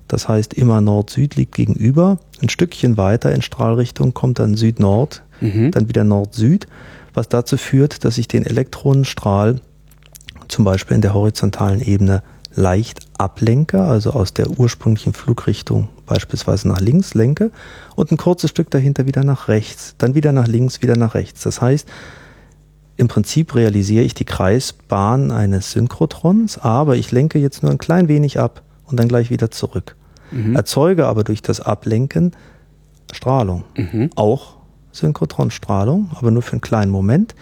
das 0.09 0.27
heißt 0.27 0.53
immer 0.55 0.81
Nord-Süd 0.81 1.37
liegt 1.37 1.55
gegenüber. 1.55 2.19
Ein 2.41 2.49
Stückchen 2.49 2.97
weiter 2.97 3.33
in 3.33 3.41
Strahlrichtung 3.41 4.13
kommt 4.13 4.39
dann 4.39 4.55
Süd-Nord, 4.55 5.23
mhm. 5.39 5.71
dann 5.71 5.87
wieder 5.87 6.03
Nord-Süd, 6.03 6.67
was 7.13 7.29
dazu 7.29 7.55
führt, 7.55 8.03
dass 8.03 8.17
ich 8.17 8.27
den 8.27 8.45
Elektronenstrahl 8.45 9.61
zum 10.49 10.65
Beispiel 10.65 10.95
in 10.95 11.01
der 11.01 11.13
horizontalen 11.13 11.81
Ebene 11.81 12.23
leicht 12.59 12.99
ablenke, 13.17 13.81
also 13.81 14.11
aus 14.11 14.33
der 14.33 14.49
ursprünglichen 14.59 15.13
Flugrichtung 15.13 15.87
beispielsweise 16.05 16.67
nach 16.67 16.81
links 16.81 17.13
lenke 17.13 17.51
und 17.95 18.11
ein 18.11 18.17
kurzes 18.17 18.49
Stück 18.49 18.69
dahinter 18.69 19.05
wieder 19.07 19.23
nach 19.23 19.47
rechts, 19.47 19.95
dann 19.97 20.13
wieder 20.13 20.33
nach 20.33 20.47
links, 20.47 20.81
wieder 20.81 20.97
nach 20.97 21.15
rechts. 21.15 21.41
Das 21.43 21.61
heißt, 21.61 21.87
im 22.97 23.07
Prinzip 23.07 23.55
realisiere 23.55 24.03
ich 24.03 24.13
die 24.13 24.25
Kreisbahn 24.25 25.31
eines 25.31 25.71
Synchrotrons, 25.71 26.57
aber 26.57 26.97
ich 26.97 27.11
lenke 27.11 27.39
jetzt 27.39 27.63
nur 27.63 27.71
ein 27.71 27.77
klein 27.77 28.09
wenig 28.09 28.39
ab 28.39 28.61
und 28.85 28.99
dann 28.99 29.07
gleich 29.07 29.29
wieder 29.29 29.51
zurück. 29.51 29.95
Mhm. 30.31 30.55
Erzeuge 30.55 31.07
aber 31.07 31.23
durch 31.23 31.41
das 31.41 31.61
Ablenken 31.61 32.35
Strahlung. 33.13 33.63
Mhm. 33.77 34.09
Auch 34.15 34.57
Synchrotronstrahlung, 34.91 36.11
aber 36.13 36.29
nur 36.29 36.41
für 36.41 36.53
einen 36.53 36.61
kleinen 36.61 36.91
Moment. 36.91 37.35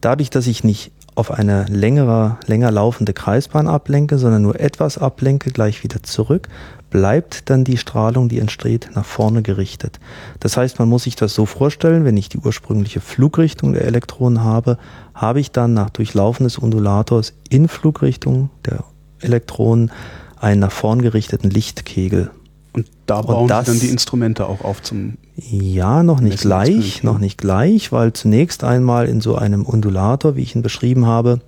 Dadurch, 0.00 0.30
dass 0.30 0.46
ich 0.46 0.64
nicht 0.64 0.92
auf 1.16 1.30
eine 1.30 1.64
längere, 1.64 2.38
länger 2.46 2.70
laufende 2.70 3.14
Kreisbahn 3.14 3.66
ablenke, 3.66 4.18
sondern 4.18 4.42
nur 4.42 4.60
etwas 4.60 4.98
ablenke, 4.98 5.50
gleich 5.50 5.82
wieder 5.82 6.02
zurück, 6.02 6.48
bleibt 6.90 7.50
dann 7.50 7.64
die 7.64 7.78
Strahlung, 7.78 8.28
die 8.28 8.38
entsteht, 8.38 8.90
nach 8.94 9.04
vorne 9.04 9.42
gerichtet. 9.42 9.98
Das 10.40 10.56
heißt, 10.56 10.78
man 10.78 10.88
muss 10.88 11.04
sich 11.04 11.16
das 11.16 11.34
so 11.34 11.46
vorstellen, 11.46 12.04
wenn 12.04 12.16
ich 12.16 12.28
die 12.28 12.38
ursprüngliche 12.38 13.00
Flugrichtung 13.00 13.72
der 13.72 13.86
Elektronen 13.86 14.44
habe, 14.44 14.78
habe 15.14 15.40
ich 15.40 15.50
dann 15.50 15.74
nach 15.74 15.90
Durchlaufen 15.90 16.44
des 16.44 16.58
Undulators 16.58 17.32
in 17.48 17.68
Flugrichtung 17.68 18.50
der 18.64 18.84
Elektronen 19.20 19.90
einen 20.38 20.60
nach 20.60 20.72
vorn 20.72 21.00
gerichteten 21.00 21.50
Lichtkegel. 21.50 22.30
Und 22.76 22.86
da 23.06 23.22
bauen 23.22 23.48
das, 23.48 23.66
Sie 23.66 23.72
dann 23.72 23.80
die 23.80 23.88
Instrumente 23.88 24.46
auch 24.46 24.60
auf 24.60 24.82
zum 24.82 25.14
Ja, 25.34 26.02
noch 26.02 26.20
nicht 26.20 26.42
gleich, 26.42 27.02
noch 27.02 27.18
nicht 27.18 27.38
gleich, 27.38 27.90
weil 27.90 28.12
zunächst 28.12 28.64
einmal 28.64 29.08
in 29.08 29.22
so 29.22 29.34
einem 29.34 29.64
Undulator, 29.64 30.36
wie 30.36 30.42
ich 30.42 30.54
ihn 30.54 30.60
beschrieben 30.60 31.06
habe, 31.06 31.40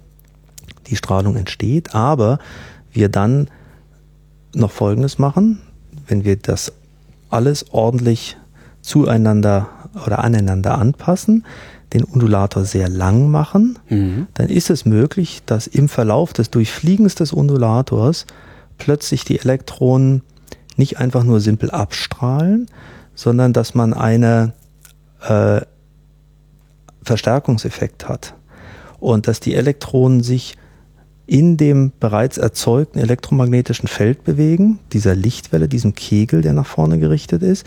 die 0.87 0.97
Strahlung 0.97 1.37
entsteht, 1.37 1.95
aber 1.95 2.39
wir 2.93 3.11
dann 3.11 3.49
noch 4.55 4.71
Folgendes 4.71 5.19
machen, 5.19 5.61
wenn 6.07 6.25
wir 6.25 6.37
das 6.37 6.73
alles 7.29 7.67
ordentlich 7.73 8.39
zueinander 8.81 9.69
oder 10.07 10.25
aneinander 10.25 10.79
anpassen, 10.79 11.45
den 11.93 12.05
Undulator 12.05 12.65
sehr 12.65 12.89
lang 12.89 13.31
machen, 13.31 13.79
mhm. 13.91 14.29
dann 14.33 14.49
ist 14.49 14.71
es 14.71 14.87
möglich, 14.87 15.43
dass 15.45 15.67
im 15.67 15.91
Verlauf 15.91 16.33
des 16.33 16.51
Durchfliegens 16.51 17.15
des 17.15 17.35
Undulators 17.35 18.27
plötzlich 18.79 19.25
die 19.25 19.39
Elektronen 19.39 20.23
nicht 20.79 20.99
einfach 20.99 21.25
nur 21.25 21.41
simpel 21.41 21.71
abstrahlen, 21.71 22.67
sondern 23.15 23.53
dass 23.53 23.75
man 23.75 23.95
einen 23.95 24.53
äh, 25.23 25.61
Verstärkungseffekt 27.03 28.09
hat 28.09 28.35
und 29.01 29.29
dass 29.29 29.41
die 29.41 29.55
Elektronen 29.55 30.23
sich 30.23 30.57
in 31.27 31.57
dem 31.59 31.93
bereits 32.01 32.39
erzeugten 32.39 32.99
elektromagnetischen 32.99 33.87
Feld 33.89 34.25
bewegen, 34.25 34.79
dieser 34.93 35.15
Lichtwelle, 35.15 35.69
diesem 35.69 35.95
Kegel, 35.95 36.41
der 36.41 36.55
nach 36.55 36.67
vorne 36.67 36.99
gerichtet 36.99 37.43
ist, 37.43 37.67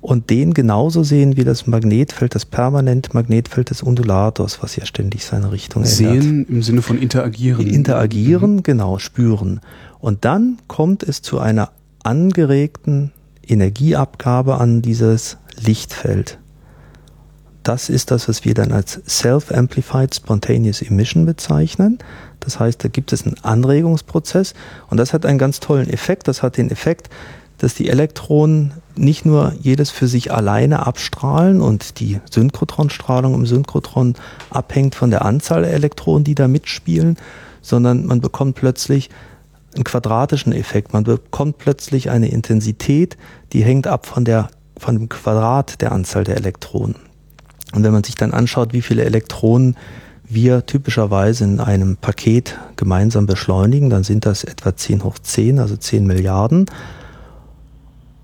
und 0.00 0.30
den 0.30 0.54
genauso 0.54 1.02
sehen 1.02 1.36
wie 1.36 1.44
das 1.44 1.66
Magnetfeld, 1.66 2.34
das 2.34 2.44
permanente 2.44 3.10
Magnetfeld 3.12 3.70
des 3.70 3.82
Undulators, 3.82 4.62
was 4.62 4.76
ja 4.76 4.86
ständig 4.86 5.24
seine 5.24 5.52
Richtung 5.52 5.82
ändert. 5.82 5.96
Sehen 5.96 6.46
im 6.48 6.62
Sinne 6.62 6.82
von 6.82 6.98
interagieren. 6.98 7.66
Interagieren, 7.66 8.56
mhm. 8.56 8.62
genau, 8.62 8.98
spüren. 8.98 9.60
Und 9.98 10.24
dann 10.24 10.58
kommt 10.68 11.02
es 11.02 11.22
zu 11.22 11.38
einer 11.38 11.70
angeregten 12.06 13.12
Energieabgabe 13.46 14.58
an 14.58 14.80
dieses 14.80 15.38
Lichtfeld. 15.58 16.38
Das 17.62 17.88
ist 17.88 18.12
das, 18.12 18.28
was 18.28 18.44
wir 18.44 18.54
dann 18.54 18.70
als 18.70 19.00
Self-Amplified 19.08 20.14
Spontaneous 20.14 20.82
Emission 20.82 21.26
bezeichnen. 21.26 21.98
Das 22.38 22.60
heißt, 22.60 22.84
da 22.84 22.88
gibt 22.88 23.12
es 23.12 23.26
einen 23.26 23.36
Anregungsprozess 23.42 24.54
und 24.88 24.98
das 24.98 25.12
hat 25.12 25.26
einen 25.26 25.38
ganz 25.38 25.58
tollen 25.58 25.90
Effekt. 25.90 26.28
Das 26.28 26.44
hat 26.44 26.58
den 26.58 26.70
Effekt, 26.70 27.10
dass 27.58 27.74
die 27.74 27.88
Elektronen 27.88 28.74
nicht 28.94 29.26
nur 29.26 29.52
jedes 29.60 29.90
für 29.90 30.06
sich 30.06 30.32
alleine 30.32 30.86
abstrahlen 30.86 31.60
und 31.60 31.98
die 31.98 32.20
Synchrotronstrahlung 32.30 33.34
im 33.34 33.46
Synchrotron 33.46 34.14
abhängt 34.50 34.94
von 34.94 35.10
der 35.10 35.24
Anzahl 35.24 35.62
der 35.62 35.72
Elektronen, 35.72 36.22
die 36.22 36.36
da 36.36 36.46
mitspielen, 36.46 37.16
sondern 37.62 38.06
man 38.06 38.20
bekommt 38.20 38.54
plötzlich 38.54 39.10
einen 39.76 39.84
quadratischen 39.84 40.52
Effekt. 40.52 40.92
Man 40.92 41.04
bekommt 41.04 41.58
plötzlich 41.58 42.10
eine 42.10 42.28
Intensität, 42.28 43.16
die 43.52 43.62
hängt 43.62 43.86
ab 43.86 44.06
von, 44.06 44.24
der, 44.24 44.48
von 44.76 44.96
dem 44.96 45.08
Quadrat 45.08 45.80
der 45.80 45.92
Anzahl 45.92 46.24
der 46.24 46.36
Elektronen. 46.36 46.96
Und 47.74 47.82
wenn 47.82 47.92
man 47.92 48.04
sich 48.04 48.14
dann 48.14 48.32
anschaut, 48.32 48.72
wie 48.72 48.82
viele 48.82 49.04
Elektronen 49.04 49.76
wir 50.28 50.66
typischerweise 50.66 51.44
in 51.44 51.60
einem 51.60 51.96
Paket 51.96 52.58
gemeinsam 52.76 53.26
beschleunigen, 53.26 53.90
dann 53.90 54.02
sind 54.02 54.26
das 54.26 54.44
etwa 54.44 54.74
10 54.74 55.04
hoch 55.04 55.18
10, 55.18 55.60
also 55.60 55.76
10 55.76 56.06
Milliarden. 56.06 56.66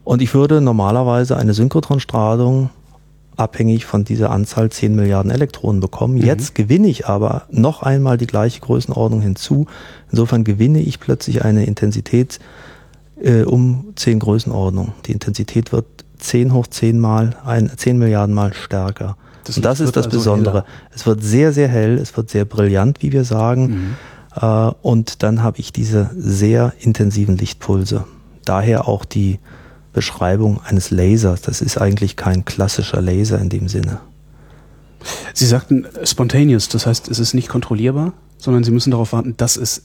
Und 0.05 0.21
ich 0.21 0.35
würde 0.35 0.61
normalerweise 0.61 1.37
eine 1.37 1.55
Synchrotronstrahlung 1.55 2.71
abhängig 3.37 3.87
von 3.87 4.05
dieser 4.05 4.31
Anzahl 4.31 4.71
10 4.71 4.95
Milliarden 4.95 5.31
Elektronen 5.31 5.81
bekommen. 5.81 6.15
Mhm. 6.15 6.23
Jetzt 6.23 6.55
gewinne 6.55 6.89
ich 6.89 7.07
aber 7.07 7.43
noch 7.51 7.83
einmal 7.83 8.19
die 8.19 8.27
gleiche 8.27 8.61
Größenordnung 8.61 9.21
hinzu. 9.21 9.67
Insofern 10.11 10.45
gewinne 10.45 10.81
ich 10.81 11.01
plötzlich 11.01 11.45
eine 11.45 11.65
Intensität 11.65 12.39
äh, 13.21 13.43
um 13.43 13.93
10 13.97 14.19
Größenordnungen. 14.19 14.93
Die 15.07 15.13
Intensität 15.13 15.73
wird 15.73 15.87
10 16.19 16.53
hoch 16.53 16.67
10 16.67 16.99
mal, 16.99 17.37
ein, 17.45 17.71
10 17.75 17.99
Milliarden 17.99 18.35
mal 18.35 18.53
stärker. 18.53 19.17
Das 19.45 19.57
Und 19.57 19.65
das 19.65 19.81
ist 19.81 19.97
das 19.97 20.07
also 20.07 20.19
Besondere. 20.19 20.55
Heller. 20.55 20.67
Es 20.95 21.07
wird 21.07 21.23
sehr, 21.23 21.53
sehr 21.53 21.69
hell, 21.69 21.99
es 21.99 22.17
wird 22.17 22.31
sehr 22.31 22.45
brillant, 22.45 23.03
wie 23.03 23.13
wir 23.13 23.25
sagen. 23.25 23.67
Mhm. 23.67 23.97
Äh, 24.41 24.73
und 24.83 25.23
dann 25.23 25.43
habe 25.43 25.59
ich 25.59 25.73
diese 25.73 26.11
sehr 26.17 26.73
intensiven 26.79 27.37
Lichtpulse. 27.37 28.05
Daher 28.45 28.89
auch 28.89 29.05
die 29.05 29.39
Beschreibung 29.93 30.61
eines 30.65 30.91
Lasers. 30.91 31.43
Das 31.43 31.61
ist 31.61 31.79
eigentlich 31.79 32.17
kein 32.17 32.45
klassischer 32.45 33.01
Laser 33.01 33.39
in 33.39 33.49
dem 33.49 33.69
Sinne. 33.69 34.01
Sie 35.35 35.47
sagten 35.47 35.87
spontaneous, 36.05 36.69
das 36.69 36.87
heißt, 36.87 37.09
es 37.09 37.19
ist 37.19 37.35
nicht 37.35 37.49
kontrollierbar, 37.49 38.13
sondern 38.39 38.65
Sie 38.65 38.71
müssen 38.71 38.91
darauf 38.91 39.13
warten, 39.13 39.35
dass 39.37 39.57
es 39.57 39.83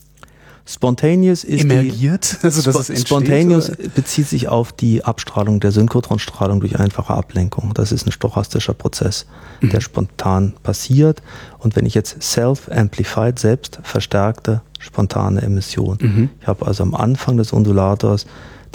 Spontaneous 0.69 1.45
ist 1.45 1.63
emergiert, 1.63 2.39
die, 2.41 2.43
also 2.45 2.61
dass 2.61 2.89
Sp 2.91 2.93
es 2.93 3.01
Spontaneous 3.03 3.69
oder? 3.69 3.87
bezieht 3.95 4.27
sich 4.27 4.49
auf 4.49 4.73
die 4.73 5.03
Abstrahlung 5.05 5.61
der 5.61 5.71
Synchrotronstrahlung 5.71 6.59
durch 6.59 6.77
einfache 6.77 7.13
Ablenkung. 7.13 7.73
Das 7.73 7.93
ist 7.93 8.05
ein 8.05 8.11
stochastischer 8.11 8.73
Prozess, 8.73 9.27
mhm. 9.61 9.69
der 9.69 9.79
spontan 9.79 10.53
passiert. 10.63 11.21
Und 11.59 11.77
wenn 11.77 11.85
ich 11.85 11.93
jetzt 11.93 12.21
self-amplified, 12.21 13.39
selbst 13.39 13.79
verstärkte 13.81 14.61
spontane 14.77 15.41
Emission, 15.41 15.97
mhm. 16.01 16.29
ich 16.41 16.47
habe 16.47 16.65
also 16.65 16.83
am 16.83 16.95
Anfang 16.95 17.37
des 17.37 17.53
Undulators 17.53 18.25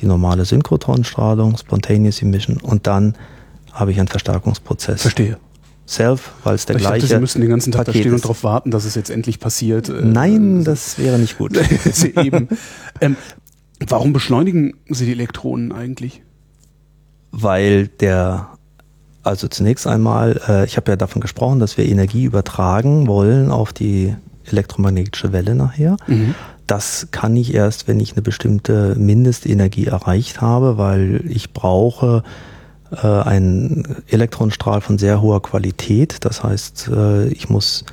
die 0.02 0.06
normale 0.06 0.44
Synchrotronstrahlung, 0.44 1.56
Spontaneous 1.56 2.20
Emission 2.20 2.58
und 2.58 2.86
dann 2.86 3.14
habe 3.72 3.92
ich 3.92 3.98
einen 3.98 4.08
Verstärkungsprozess. 4.08 5.02
Verstehe. 5.02 5.38
Self, 5.86 6.32
weil 6.44 6.54
es 6.54 6.66
der 6.66 6.76
ich 6.76 6.82
gleiche. 6.82 7.00
Dachte, 7.02 7.14
Sie 7.14 7.20
müssen 7.20 7.40
den 7.40 7.50
ganzen 7.50 7.72
Tag 7.72 7.86
Paket 7.86 7.94
da 7.94 8.00
stehen 8.00 8.14
und 8.14 8.24
darauf 8.24 8.44
warten, 8.44 8.70
dass 8.70 8.84
es 8.84 8.94
jetzt 8.94 9.10
endlich 9.10 9.40
passiert. 9.40 9.88
Äh, 9.88 10.02
Nein, 10.02 10.64
das 10.64 10.98
wäre 10.98 11.18
nicht 11.18 11.38
gut. 11.38 11.56
Eben. 12.16 12.48
Ähm, 13.00 13.16
warum 13.86 14.12
beschleunigen 14.12 14.74
Sie 14.88 15.06
die 15.06 15.12
Elektronen 15.12 15.72
eigentlich? 15.72 16.22
Weil 17.30 17.88
der, 17.88 18.48
also 19.22 19.48
zunächst 19.48 19.86
einmal, 19.86 20.40
äh, 20.48 20.64
ich 20.66 20.76
habe 20.76 20.92
ja 20.92 20.96
davon 20.96 21.20
gesprochen, 21.20 21.58
dass 21.58 21.76
wir 21.76 21.86
Energie 21.86 22.24
übertragen 22.24 23.06
wollen 23.06 23.50
auf 23.50 23.72
die 23.72 24.14
elektromagnetische 24.44 25.32
Welle 25.32 25.54
nachher. 25.54 25.96
Mhm 26.06 26.34
das 26.66 27.08
kann 27.10 27.36
ich 27.36 27.54
erst, 27.54 27.88
wenn 27.88 28.00
ich 28.00 28.12
eine 28.12 28.22
bestimmte 28.22 28.94
Mindestenergie 28.96 29.86
erreicht 29.86 30.40
habe, 30.40 30.78
weil 30.78 31.22
ich 31.28 31.52
brauche 31.52 32.22
äh, 32.90 33.06
einen 33.06 34.02
Elektronenstrahl 34.08 34.80
von 34.80 34.98
sehr 34.98 35.20
hoher 35.20 35.42
Qualität. 35.42 36.24
Das 36.24 36.42
heißt, 36.42 36.90
äh, 36.94 37.28
ich 37.28 37.48
muss 37.48 37.84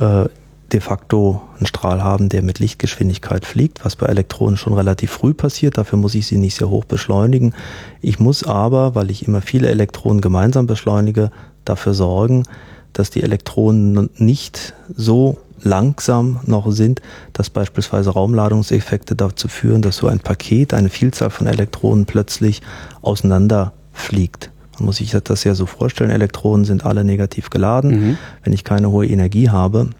äh, 0.00 0.26
de 0.72 0.80
facto 0.80 1.42
einen 1.56 1.66
Strahl 1.66 2.02
haben, 2.02 2.28
der 2.28 2.42
mit 2.42 2.58
Lichtgeschwindigkeit 2.58 3.44
fliegt, 3.44 3.84
was 3.84 3.96
bei 3.96 4.06
Elektronen 4.06 4.56
schon 4.56 4.74
relativ 4.74 5.12
früh 5.12 5.32
passiert. 5.32 5.78
Dafür 5.78 5.98
muss 5.98 6.14
ich 6.14 6.26
sie 6.26 6.38
nicht 6.38 6.56
sehr 6.56 6.68
hoch 6.68 6.84
beschleunigen. 6.84 7.54
Ich 8.00 8.18
muss 8.18 8.42
aber, 8.42 8.94
weil 8.94 9.10
ich 9.10 9.26
immer 9.26 9.42
viele 9.42 9.68
Elektronen 9.68 10.20
gemeinsam 10.20 10.66
beschleunige, 10.66 11.30
dafür 11.64 11.94
sorgen, 11.94 12.44
dass 12.92 13.10
die 13.10 13.22
Elektronen 13.22 14.10
nicht 14.16 14.74
so 14.94 15.38
langsam 15.62 16.40
noch 16.44 16.70
sind, 16.70 17.00
dass 17.32 17.50
beispielsweise 17.50 18.10
Raumladungseffekte 18.10 19.16
dazu 19.16 19.48
führen, 19.48 19.82
dass 19.82 19.96
so 19.96 20.06
ein 20.08 20.20
Paket, 20.20 20.74
eine 20.74 20.88
Vielzahl 20.88 21.30
von 21.30 21.46
Elektronen 21.46 22.06
plötzlich 22.06 22.62
auseinanderfliegt. 23.02 24.50
Man 24.78 24.86
muss 24.86 24.96
sich 24.96 25.10
das 25.10 25.44
ja 25.44 25.54
so 25.54 25.66
vorstellen, 25.66 26.10
Elektronen 26.10 26.64
sind 26.64 26.84
alle 26.84 27.04
negativ 27.04 27.50
geladen, 27.50 27.90
mhm. 27.90 28.18
wenn 28.44 28.52
ich 28.52 28.64
keine 28.64 28.90
hohe 28.90 29.06
Energie 29.06 29.48
habe. 29.48 29.90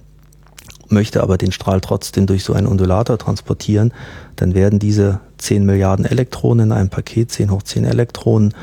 möchte 0.89 1.23
aber 1.23 1.39
den 1.39 1.53
Strahl 1.53 1.81
trotzdem 1.81 2.27
durch 2.27 2.45
so 2.45 2.53
einen 2.53 2.67
Undulator 2.67 3.19
transportieren, 3.19 3.93
dann 4.37 4.55
werden 4.55 4.79
diese 4.79 5.21
10 5.39 5.65
Milliarden 5.65 6.05
Elektronen 6.05 6.67
in 6.67 6.73
einem 6.73 6.91
Paket, 6.91 7.33
10 7.33 7.51
hoch 7.51 7.63
10 7.63 7.85
Elektronen, 7.85 8.55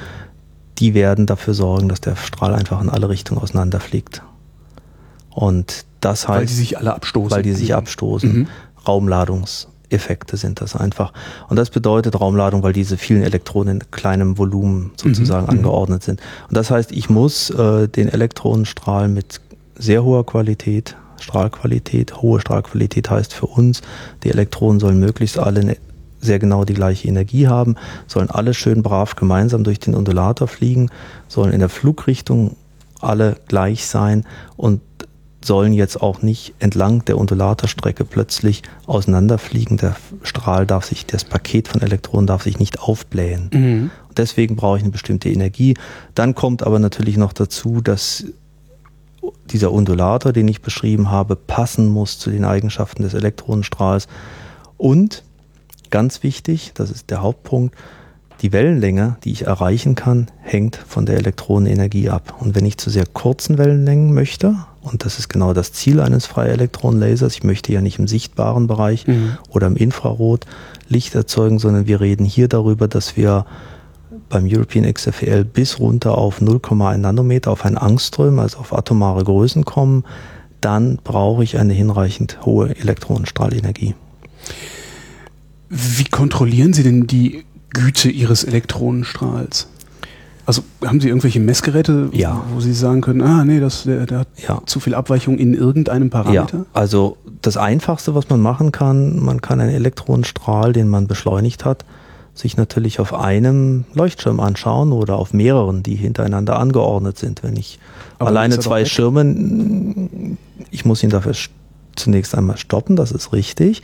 die 0.77 0.93
werden 0.93 1.25
dafür 1.25 1.53
sorgen, 1.53 1.89
dass 1.89 2.01
der 2.01 2.15
Strahl 2.15 2.53
einfach 2.53 2.81
in 2.81 2.89
alle 2.89 3.09
Richtungen 3.09 3.41
auseinanderfliegt. 3.41 4.21
Und 5.29 5.85
das 6.05 6.27
heißt. 6.27 6.39
Weil 6.39 6.45
die 6.45 6.53
sich 6.53 6.77
alle 6.77 6.93
abstoßen. 6.93 7.31
Weil 7.31 7.43
die 7.43 7.53
sich 7.53 7.69
mhm. 7.69 7.75
abstoßen. 7.75 8.33
Mhm. 8.33 8.47
Raumladungseffekte 8.87 10.37
sind 10.37 10.61
das 10.61 10.75
einfach. 10.75 11.13
Und 11.49 11.57
das 11.57 11.69
bedeutet 11.69 12.19
Raumladung, 12.19 12.63
weil 12.63 12.73
diese 12.73 12.97
vielen 12.97 13.23
Elektronen 13.23 13.79
in 13.79 13.91
kleinem 13.91 14.37
Volumen 14.37 14.91
sozusagen 14.97 15.45
mhm. 15.45 15.53
mhm. 15.53 15.59
angeordnet 15.59 16.03
sind. 16.03 16.21
Und 16.49 16.57
das 16.57 16.71
heißt, 16.71 16.91
ich 16.91 17.09
muss 17.09 17.49
äh, 17.49 17.87
den 17.87 18.09
Elektronenstrahl 18.09 19.07
mit 19.07 19.41
sehr 19.75 20.03
hoher 20.03 20.25
Qualität, 20.25 20.95
Strahlqualität, 21.19 22.21
hohe 22.21 22.39
Strahlqualität 22.39 23.09
heißt 23.09 23.33
für 23.33 23.47
uns, 23.47 23.81
die 24.23 24.29
Elektronen 24.29 24.79
sollen 24.79 24.99
möglichst 24.99 25.39
alle 25.39 25.63
ne, 25.63 25.77
sehr 26.19 26.39
genau 26.39 26.63
die 26.63 26.73
gleiche 26.73 27.07
Energie 27.07 27.47
haben, 27.47 27.75
sollen 28.07 28.29
alle 28.29 28.53
schön 28.53 28.81
brav 28.81 29.15
gemeinsam 29.15 29.63
durch 29.63 29.79
den 29.79 29.93
Undulator 29.93 30.47
fliegen, 30.47 30.89
sollen 31.27 31.51
in 31.51 31.59
der 31.59 31.69
Flugrichtung 31.69 32.55
alle 33.01 33.35
gleich 33.47 33.85
sein 33.85 34.25
und 34.55 34.81
sollen 35.45 35.73
jetzt 35.73 36.01
auch 36.01 36.21
nicht 36.21 36.53
entlang 36.59 37.05
der 37.05 37.17
Undulatorstrecke 37.17 38.05
plötzlich 38.05 38.63
auseinanderfliegen. 38.85 39.77
Der 39.77 39.95
Strahl 40.23 40.65
darf 40.65 40.85
sich, 40.85 41.05
das 41.05 41.23
Paket 41.23 41.67
von 41.67 41.81
Elektronen 41.81 42.27
darf 42.27 42.43
sich 42.43 42.59
nicht 42.59 42.79
aufblähen. 42.79 43.49
Mhm. 43.53 43.91
Deswegen 44.15 44.55
brauche 44.55 44.77
ich 44.77 44.83
eine 44.83 44.91
bestimmte 44.91 45.29
Energie. 45.29 45.75
Dann 46.15 46.35
kommt 46.35 46.63
aber 46.63 46.79
natürlich 46.79 47.17
noch 47.17 47.33
dazu, 47.33 47.81
dass 47.81 48.25
dieser 49.45 49.71
Undulator, 49.71 50.33
den 50.33 50.47
ich 50.47 50.61
beschrieben 50.61 51.09
habe, 51.09 51.35
passen 51.35 51.87
muss 51.87 52.19
zu 52.19 52.29
den 52.29 52.45
Eigenschaften 52.45 53.03
des 53.03 53.13
Elektronenstrahls. 53.13 54.07
Und 54.77 55.23
ganz 55.89 56.23
wichtig, 56.23 56.71
das 56.73 56.91
ist 56.91 57.09
der 57.09 57.21
Hauptpunkt, 57.21 57.75
die 58.43 58.51
Wellenlänge, 58.51 59.15
die 59.23 59.31
ich 59.31 59.47
erreichen 59.47 59.95
kann, 59.95 60.27
hängt 60.41 60.75
von 60.75 61.05
der 61.05 61.15
Elektronenenergie 61.15 62.09
ab. 62.09 62.35
Und 62.41 62.55
wenn 62.55 62.65
ich 62.65 62.77
zu 62.77 62.89
sehr 62.89 63.05
kurzen 63.05 63.57
Wellenlängen 63.57 64.13
möchte, 64.13 64.57
und 64.81 65.05
das 65.05 65.17
ist 65.17 65.29
genau 65.29 65.53
das 65.53 65.71
Ziel 65.71 66.01
eines 66.01 66.25
Freielektronenlasers, 66.25 67.35
ich 67.35 67.43
möchte 67.45 67.71
ja 67.71 67.79
nicht 67.79 67.99
im 67.99 68.07
sichtbaren 68.07 68.67
Bereich 68.67 69.07
mhm. 69.07 69.37
oder 69.49 69.67
im 69.67 69.77
Infrarot 69.77 70.45
Licht 70.89 71.15
erzeugen, 71.15 71.57
sondern 71.57 71.87
wir 71.87 72.01
reden 72.01 72.25
hier 72.25 72.49
darüber, 72.49 72.89
dass 72.89 73.15
wir 73.15 73.45
beim 74.27 74.45
European 74.45 74.91
XFL 74.91 75.45
bis 75.45 75.79
runter 75.79 76.17
auf 76.17 76.41
0,1 76.41 76.97
Nanometer, 76.97 77.49
auf 77.49 77.63
ein 77.63 77.77
Angström, 77.77 78.39
also 78.39 78.57
auf 78.57 78.73
atomare 78.73 79.23
Größen 79.23 79.63
kommen, 79.63 80.03
dann 80.59 80.99
brauche 81.01 81.45
ich 81.45 81.57
eine 81.57 81.73
hinreichend 81.73 82.45
hohe 82.45 82.75
Elektronenstrahlenergie. 82.75 83.95
Wie 85.69 86.03
kontrollieren 86.03 86.73
Sie 86.73 86.83
denn 86.83 87.07
die 87.07 87.45
Güte 87.73 88.09
Ihres 88.09 88.43
Elektronenstrahls? 88.43 89.67
Also 90.45 90.61
haben 90.85 90.99
Sie 90.99 91.07
irgendwelche 91.07 91.39
Messgeräte, 91.39 92.09
ja. 92.11 92.43
wo 92.53 92.59
Sie 92.59 92.73
sagen 92.73 93.01
können, 93.01 93.21
ah 93.21 93.45
nee, 93.45 93.59
das, 93.61 93.83
der, 93.83 94.05
der 94.05 94.19
hat 94.19 94.27
ja. 94.45 94.61
zu 94.65 94.79
viel 94.81 94.93
Abweichung 94.93 95.37
in 95.37 95.53
irgendeinem 95.53 96.09
Parameter? 96.09 96.57
Ja, 96.57 96.65
also 96.73 97.17
das 97.41 97.55
Einfachste, 97.55 98.13
was 98.13 98.29
man 98.29 98.41
machen 98.41 98.73
kann, 98.73 99.19
man 99.19 99.41
kann 99.41 99.61
einen 99.61 99.73
Elektronenstrahl, 99.73 100.73
den 100.73 100.89
man 100.89 101.07
beschleunigt 101.07 101.63
hat, 101.63 101.85
sich 102.33 102.57
natürlich 102.57 102.99
auf 102.99 103.13
einem 103.13 103.85
Leuchtschirm 103.93 104.39
anschauen 104.41 104.91
oder 104.91 105.15
auf 105.15 105.33
mehreren, 105.33 105.81
die 105.81 105.95
hintereinander 105.95 106.59
angeordnet 106.59 107.17
sind. 107.17 107.41
Wenn 107.43 107.55
ich 107.55 107.79
Aber 108.19 108.29
alleine 108.29 108.59
zwei 108.59 108.83
Schirme, 108.83 110.09
ich 110.71 110.83
muss 110.83 111.03
ihn 111.03 111.09
dafür 111.09 111.33
zunächst 111.95 112.35
einmal 112.35 112.57
stoppen, 112.57 112.97
das 112.97 113.11
ist 113.13 113.31
richtig. 113.31 113.81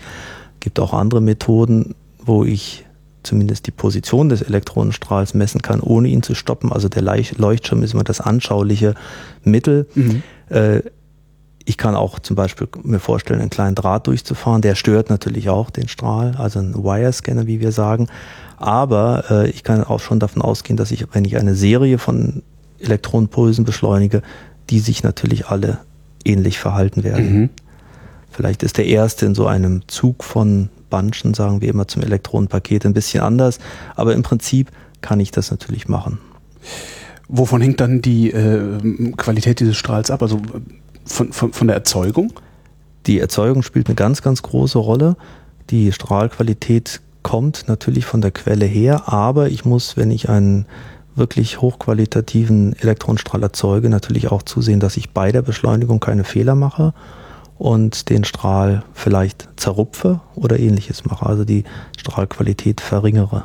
Gibt 0.60 0.79
auch 0.79 0.93
andere 0.93 1.22
Methoden, 1.22 1.96
wo 2.25 2.43
ich 2.43 2.86
zumindest 3.23 3.67
die 3.67 3.71
Position 3.71 4.29
des 4.29 4.41
Elektronenstrahls 4.41 5.33
messen 5.33 5.61
kann, 5.61 5.81
ohne 5.81 6.07
ihn 6.07 6.23
zu 6.23 6.35
stoppen. 6.35 6.71
Also 6.71 6.89
der 6.89 7.01
Leuchtschirm 7.01 7.83
ist 7.83 7.93
immer 7.93 8.03
das 8.03 8.21
anschauliche 8.21 8.95
Mittel. 9.43 9.88
Mhm. 9.95 10.23
Äh, 10.49 10.81
ich 11.65 11.77
kann 11.77 11.95
auch 11.95 12.17
zum 12.17 12.35
Beispiel 12.35 12.67
mir 12.83 12.99
vorstellen, 12.99 13.41
einen 13.41 13.51
kleinen 13.51 13.75
Draht 13.75 14.07
durchzufahren. 14.07 14.61
Der 14.61 14.75
stört 14.75 15.09
natürlich 15.09 15.49
auch 15.49 15.69
den 15.69 15.88
Strahl, 15.88 16.35
also 16.38 16.59
ein 16.59 16.73
Wire-Scanner, 16.73 17.45
wie 17.45 17.59
wir 17.59 17.71
sagen. 17.71 18.08
Aber 18.58 19.25
äh, 19.29 19.49
ich 19.49 19.63
kann 19.63 19.84
auch 19.84 19.99
schon 19.99 20.19
davon 20.19 20.41
ausgehen, 20.41 20.77
dass 20.77 20.91
ich, 20.91 21.05
wenn 21.13 21.25
ich 21.25 21.38
eine 21.38 21.53
Serie 21.53 21.99
von 21.99 22.41
Elektronenpulsen 22.79 23.65
beschleunige, 23.65 24.23
die 24.69 24.79
sich 24.79 25.03
natürlich 25.03 25.47
alle 25.47 25.79
ähnlich 26.25 26.60
verhalten 26.60 27.03
werden. 27.03 27.34
Mhm. 27.34 27.49
Vielleicht 28.39 28.63
ist 28.63 28.78
der 28.78 28.86
erste 28.86 29.25
in 29.25 29.36
so 29.36 29.47
einem 29.47 29.82
Zug 29.89 30.23
von 30.23 30.69
Bunchen, 30.89 31.34
sagen 31.34 31.60
wir 31.60 31.67
immer 31.67 31.89
zum 31.89 32.04
Elektronenpaket, 32.04 32.86
ein 32.86 32.93
bisschen 32.93 33.21
anders. 33.21 33.60
Aber 33.97 34.13
im 34.13 34.23
Prinzip 34.23 34.71
kann 35.02 35.19
ich 35.19 35.32
das 35.32 35.52
natürlich 35.52 35.89
machen. 35.89 36.19
Wovon 37.28 37.60
hängt 37.60 37.82
dann 37.82 38.02
die 38.02 38.32
äh, 38.32 39.12
Qualität 39.17 39.60
dieses 39.60 39.75
Strahls 39.75 40.10
ab? 40.10 40.21
Also 40.21 40.39
von, 41.04 41.34
von, 41.34 41.52
von 41.52 41.67
der 41.67 41.75
Erzeugung? 41.75 42.32
Die 43.08 43.19
Erzeugung 43.19 43.62
spielt 43.62 43.88
eine 43.88 43.95
ganz, 43.95 44.21
ganz 44.21 44.41
große 44.41 44.78
Rolle. 44.78 45.17
Die 45.69 45.91
Strahlqualität 45.91 47.02
kommt 47.23 47.65
natürlich 47.67 48.06
von 48.06 48.21
der 48.21 48.32
Quelle 48.32 48.67
her, 48.67 49.12
aber 49.12 49.49
ich 49.49 49.65
muss, 49.65 49.97
wenn 49.97 50.12
ich 50.12 50.30
einen 50.30 50.65
wirklich 51.13 51.60
hochqualitativen 51.60 52.73
Elektronenstrahl 52.80 53.43
erzeuge, 53.43 53.89
natürlich 53.89 54.32
auch 54.32 54.43
zusehen, 54.43 54.80
dass 54.80 54.95
ich 54.95 55.10
bei 55.10 55.34
der 55.34 55.41
Beschleunigung 55.41 55.99
keine 55.99 56.23
Fehler 56.23 56.56
mache 56.56 56.93
und 57.60 58.10
den 58.10 58.24
Strahl 58.24 58.84
vielleicht 58.93 59.50
zerrupfe 59.58 60.22
oder 60.34 60.58
ähnliches 60.60 61.06
mache, 61.06 61.26
also 61.26 61.45
die 61.45 61.65
Strahlqualität 61.98 62.82
verringere. 62.82 63.43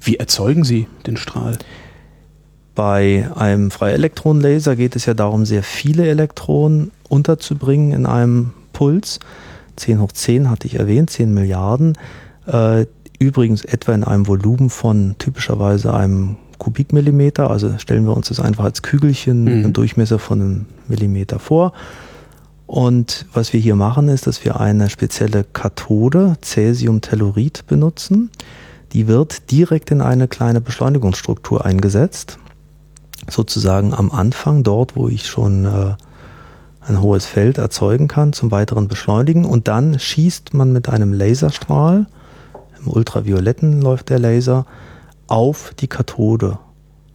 Wie 0.00 0.16
erzeugen 0.16 0.62
Sie 0.62 0.86
den 1.06 1.16
Strahl? 1.16 1.58
Bei 2.74 3.28
einem 3.34 3.72
Freielektronenlaser 3.72 4.76
geht 4.76 4.94
es 4.94 5.06
ja 5.06 5.14
darum, 5.14 5.46
sehr 5.46 5.64
viele 5.64 6.06
Elektronen 6.06 6.92
unterzubringen 7.08 7.92
in 7.92 8.06
einem 8.06 8.52
Puls. 8.72 9.18
10 9.76 10.00
hoch 10.00 10.12
10 10.12 10.50
hatte 10.50 10.66
ich 10.66 10.78
erwähnt, 10.78 11.10
10 11.10 11.32
Milliarden. 11.32 11.96
Äh, 12.46 12.86
übrigens 13.18 13.64
etwa 13.64 13.94
in 13.94 14.04
einem 14.04 14.28
Volumen 14.28 14.70
von 14.70 15.16
typischerweise 15.18 15.92
einem 15.94 16.36
Kubikmillimeter. 16.58 17.50
Also 17.50 17.78
stellen 17.78 18.04
wir 18.04 18.16
uns 18.16 18.28
das 18.28 18.38
einfach 18.38 18.64
als 18.64 18.82
Kügelchen 18.82 19.40
mhm. 19.40 19.44
mit 19.44 19.64
einem 19.64 19.72
Durchmesser 19.72 20.18
von 20.18 20.40
einem 20.40 20.66
Millimeter 20.88 21.38
vor. 21.38 21.72
Und 22.68 23.24
was 23.32 23.54
wir 23.54 23.60
hier 23.60 23.76
machen, 23.76 24.08
ist, 24.08 24.26
dass 24.26 24.44
wir 24.44 24.60
eine 24.60 24.90
spezielle 24.90 25.42
Kathode, 25.42 26.36
Cäsiumtellurid, 26.42 27.66
benutzen. 27.66 28.30
Die 28.92 29.08
wird 29.08 29.50
direkt 29.50 29.90
in 29.90 30.02
eine 30.02 30.28
kleine 30.28 30.60
Beschleunigungsstruktur 30.60 31.64
eingesetzt 31.64 32.38
sozusagen 33.28 33.94
am 33.94 34.10
Anfang, 34.10 34.62
dort, 34.62 34.96
wo 34.96 35.08
ich 35.08 35.26
schon 35.26 35.64
äh, 35.64 35.94
ein 36.86 37.00
hohes 37.00 37.26
Feld 37.26 37.58
erzeugen 37.58 38.06
kann, 38.06 38.34
zum 38.34 38.50
weiteren 38.50 38.86
Beschleunigen. 38.86 39.44
Und 39.44 39.66
dann 39.66 39.98
schießt 39.98 40.54
man 40.54 40.72
mit 40.72 40.88
einem 40.88 41.12
Laserstrahl, 41.12 42.06
im 42.80 42.88
Ultravioletten 42.88 43.80
läuft 43.80 44.10
der 44.10 44.18
Laser, 44.18 44.66
auf 45.26 45.72
die 45.80 45.88
Kathode 45.88 46.58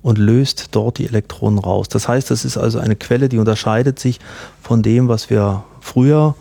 und 0.03 0.17
löst 0.19 0.69
dort 0.71 0.99
die 0.99 1.07
Elektronen 1.07 1.57
raus. 1.57 1.87
Das 1.87 2.07
heißt, 2.07 2.29
das 2.29 2.45
ist 2.45 2.57
also 2.57 2.77
eine 2.77 2.95
Quelle, 2.95 3.29
die 3.29 3.39
unterscheidet 3.39 3.97
sich 3.97 4.19
von 4.61 4.83
dem, 4.83 5.07
was 5.07 5.29
wir 5.29 5.63
früher 5.79 6.35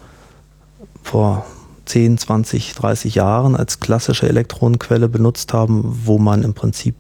vor 1.03 1.47
10, 1.87 2.19
20, 2.19 2.75
30 2.75 3.15
Jahren 3.15 3.57
als 3.57 3.81
klassische 3.81 4.29
Elektronenquelle 4.29 5.09
benutzt 5.09 5.53
haben, 5.53 6.01
wo 6.05 6.19
man 6.19 6.43
im 6.43 6.55
Prinzip 6.55 6.97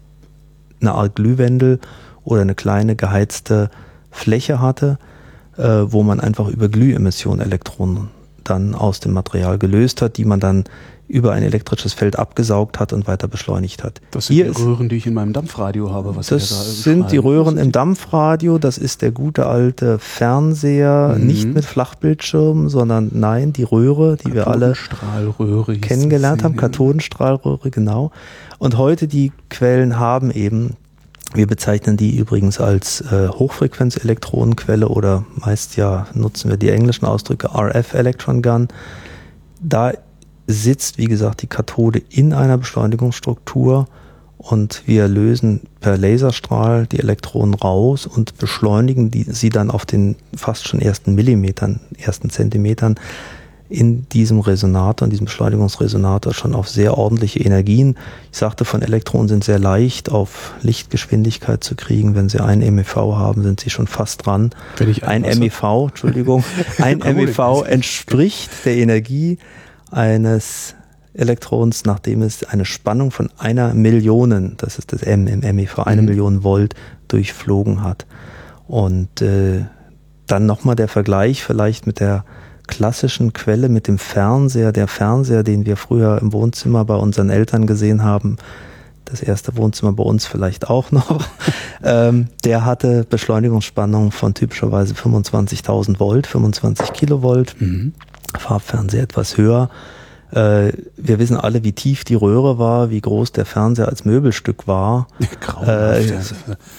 eine 0.80 0.92
Art 0.94 1.16
Glühwendel 1.16 1.80
oder 2.24 2.42
eine 2.42 2.54
kleine 2.54 2.96
geheizte 2.96 3.70
Fläche 4.10 4.60
hatte, 4.60 4.98
äh, 5.56 5.62
wo 5.64 6.02
man 6.02 6.20
einfach 6.20 6.48
über 6.48 6.68
Glühemissionen 6.68 7.40
Elektronen 7.40 8.08
dann 8.44 8.74
aus 8.74 9.00
dem 9.00 9.12
Material 9.12 9.58
gelöst 9.58 10.02
hat, 10.02 10.16
die 10.16 10.24
man 10.24 10.40
dann 10.40 10.64
über 11.12 11.32
ein 11.32 11.42
elektrisches 11.42 11.92
Feld 11.92 12.18
abgesaugt 12.18 12.80
hat 12.80 12.94
und 12.94 13.06
weiter 13.06 13.28
beschleunigt 13.28 13.84
hat. 13.84 14.00
Das 14.12 14.28
sind 14.28 14.36
Hier 14.36 14.50
die 14.50 14.62
Röhren, 14.62 14.88
die 14.88 14.96
ich 14.96 15.06
in 15.06 15.12
meinem 15.12 15.34
Dampfradio 15.34 15.92
habe. 15.92 16.16
Was 16.16 16.28
das 16.28 16.48
da 16.48 16.54
sind 16.54 17.12
die 17.12 17.18
Röhren 17.18 17.58
im 17.58 17.70
Dampfradio. 17.70 18.56
Das 18.56 18.78
ist 18.78 19.02
der 19.02 19.10
gute 19.10 19.46
alte 19.46 19.98
Fernseher, 19.98 21.16
mhm. 21.18 21.26
nicht 21.26 21.52
mit 21.52 21.66
Flachbildschirm, 21.66 22.70
sondern 22.70 23.10
nein, 23.12 23.52
die 23.52 23.64
Röhre, 23.64 24.16
die 24.16 24.32
wir 24.32 24.46
alle 24.46 24.74
kennengelernt 25.82 26.44
haben. 26.44 26.56
Kathodenstrahlröhre, 26.56 27.70
genau. 27.70 28.10
Und 28.58 28.78
heute 28.78 29.06
die 29.06 29.32
Quellen 29.50 29.98
haben 29.98 30.30
eben 30.30 30.76
wir 31.34 31.46
bezeichnen 31.46 31.96
die 31.96 32.16
übrigens 32.16 32.60
als 32.60 33.00
äh, 33.00 33.28
Hochfrequenz-Elektronenquelle 33.28 34.88
oder 34.88 35.24
meist 35.36 35.76
ja 35.76 36.06
nutzen 36.14 36.50
wir 36.50 36.56
die 36.56 36.70
englischen 36.70 37.06
Ausdrücke 37.06 37.48
RF 37.54 37.94
Electron 37.94 38.42
Gun. 38.42 38.68
Da 39.60 39.92
sitzt, 40.46 40.98
wie 40.98 41.06
gesagt, 41.06 41.42
die 41.42 41.46
Kathode 41.46 42.02
in 42.10 42.32
einer 42.32 42.58
Beschleunigungsstruktur 42.58 43.86
und 44.38 44.82
wir 44.86 45.06
lösen 45.06 45.62
per 45.80 45.96
Laserstrahl 45.96 46.86
die 46.86 46.98
Elektronen 46.98 47.54
raus 47.54 48.06
und 48.06 48.38
beschleunigen 48.38 49.10
die, 49.10 49.22
sie 49.22 49.50
dann 49.50 49.70
auf 49.70 49.86
den 49.86 50.16
fast 50.34 50.66
schon 50.66 50.80
ersten 50.80 51.14
Millimetern, 51.14 51.80
ersten 51.96 52.28
Zentimetern 52.28 52.96
in 53.72 54.06
diesem 54.10 54.40
Resonator, 54.40 55.06
in 55.06 55.10
diesem 55.10 55.24
Beschleunigungsresonator 55.24 56.34
schon 56.34 56.54
auf 56.54 56.68
sehr 56.68 56.98
ordentliche 56.98 57.40
Energien. 57.40 57.96
Ich 58.30 58.38
sagte, 58.38 58.66
von 58.66 58.82
Elektronen 58.82 59.28
sind 59.28 59.44
sehr 59.44 59.58
leicht 59.58 60.10
auf 60.10 60.52
Lichtgeschwindigkeit 60.60 61.64
zu 61.64 61.74
kriegen. 61.74 62.14
Wenn 62.14 62.28
sie 62.28 62.40
ein 62.40 62.58
MEV 62.58 62.96
haben, 62.96 63.42
sind 63.42 63.60
sie 63.60 63.70
schon 63.70 63.86
fast 63.86 64.26
dran. 64.26 64.50
Ein 65.06 65.22
MEV, 65.22 65.88
Entschuldigung, 65.88 66.44
ein 66.78 66.98
MEV 66.98 67.64
entspricht 67.66 68.50
der 68.66 68.76
Energie 68.76 69.38
eines 69.90 70.74
Elektrons, 71.14 71.86
nachdem 71.86 72.20
es 72.20 72.44
eine 72.44 72.66
Spannung 72.66 73.10
von 73.10 73.30
einer 73.38 73.72
Million, 73.72 74.54
das 74.58 74.78
ist 74.78 74.92
das 74.92 75.02
M 75.02 75.26
im 75.26 75.40
MEV, 75.40 75.78
eine 75.80 76.02
mhm. 76.02 76.08
Million 76.08 76.44
Volt 76.44 76.74
durchflogen 77.08 77.82
hat. 77.82 78.04
Und 78.68 79.22
äh, 79.22 79.64
dann 80.26 80.44
nochmal 80.44 80.76
der 80.76 80.88
Vergleich 80.88 81.42
vielleicht 81.42 81.86
mit 81.86 82.00
der 82.00 82.24
klassischen 82.72 83.34
Quelle 83.34 83.68
mit 83.68 83.86
dem 83.86 83.98
Fernseher, 83.98 84.72
der 84.72 84.88
Fernseher, 84.88 85.42
den 85.42 85.66
wir 85.66 85.76
früher 85.76 86.18
im 86.22 86.32
Wohnzimmer 86.32 86.86
bei 86.86 86.94
unseren 86.94 87.28
Eltern 87.28 87.66
gesehen 87.66 88.02
haben, 88.02 88.38
das 89.04 89.20
erste 89.20 89.58
Wohnzimmer 89.58 89.92
bei 89.92 90.02
uns 90.02 90.24
vielleicht 90.24 90.70
auch 90.70 90.90
noch, 90.90 91.20
ähm, 91.84 92.28
der 92.44 92.64
hatte 92.64 93.04
Beschleunigungsspannung 93.04 94.10
von 94.10 94.32
typischerweise 94.32 94.94
25.000 94.94 96.00
Volt, 96.00 96.26
25 96.26 96.94
Kilovolt, 96.94 97.54
mhm. 97.60 97.92
Farbfernseher 98.38 99.02
etwas 99.02 99.36
höher. 99.36 99.68
Äh, 100.30 100.72
wir 100.96 101.18
wissen 101.18 101.36
alle, 101.36 101.62
wie 101.64 101.72
tief 101.72 102.04
die 102.04 102.14
Röhre 102.14 102.58
war, 102.58 102.88
wie 102.88 103.02
groß 103.02 103.32
der 103.32 103.44
Fernseher 103.44 103.88
als 103.88 104.06
Möbelstück 104.06 104.66
war. 104.66 105.08
Äh, 105.66 106.18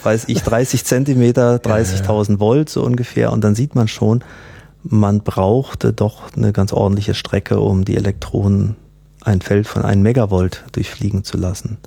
weiß 0.01 0.25
ich, 0.27 0.41
30 0.41 0.83
Zentimeter, 0.83 1.57
30.000 1.57 2.39
Volt 2.39 2.69
so 2.69 2.83
ungefähr. 2.83 3.31
Und 3.31 3.43
dann 3.43 3.53
sieht 3.53 3.75
man 3.75 3.87
schon, 3.87 4.23
man 4.83 5.21
brauchte 5.21 5.93
doch 5.93 6.33
eine 6.35 6.51
ganz 6.51 6.73
ordentliche 6.73 7.13
Strecke, 7.13 7.59
um 7.59 7.85
die 7.85 7.95
Elektronen 7.95 8.75
ein 9.23 9.41
Feld 9.41 9.67
von 9.67 9.83
1 9.83 10.01
Megavolt 10.01 10.63
durchfliegen 10.73 11.23
zu 11.23 11.37
lassen. 11.37 11.77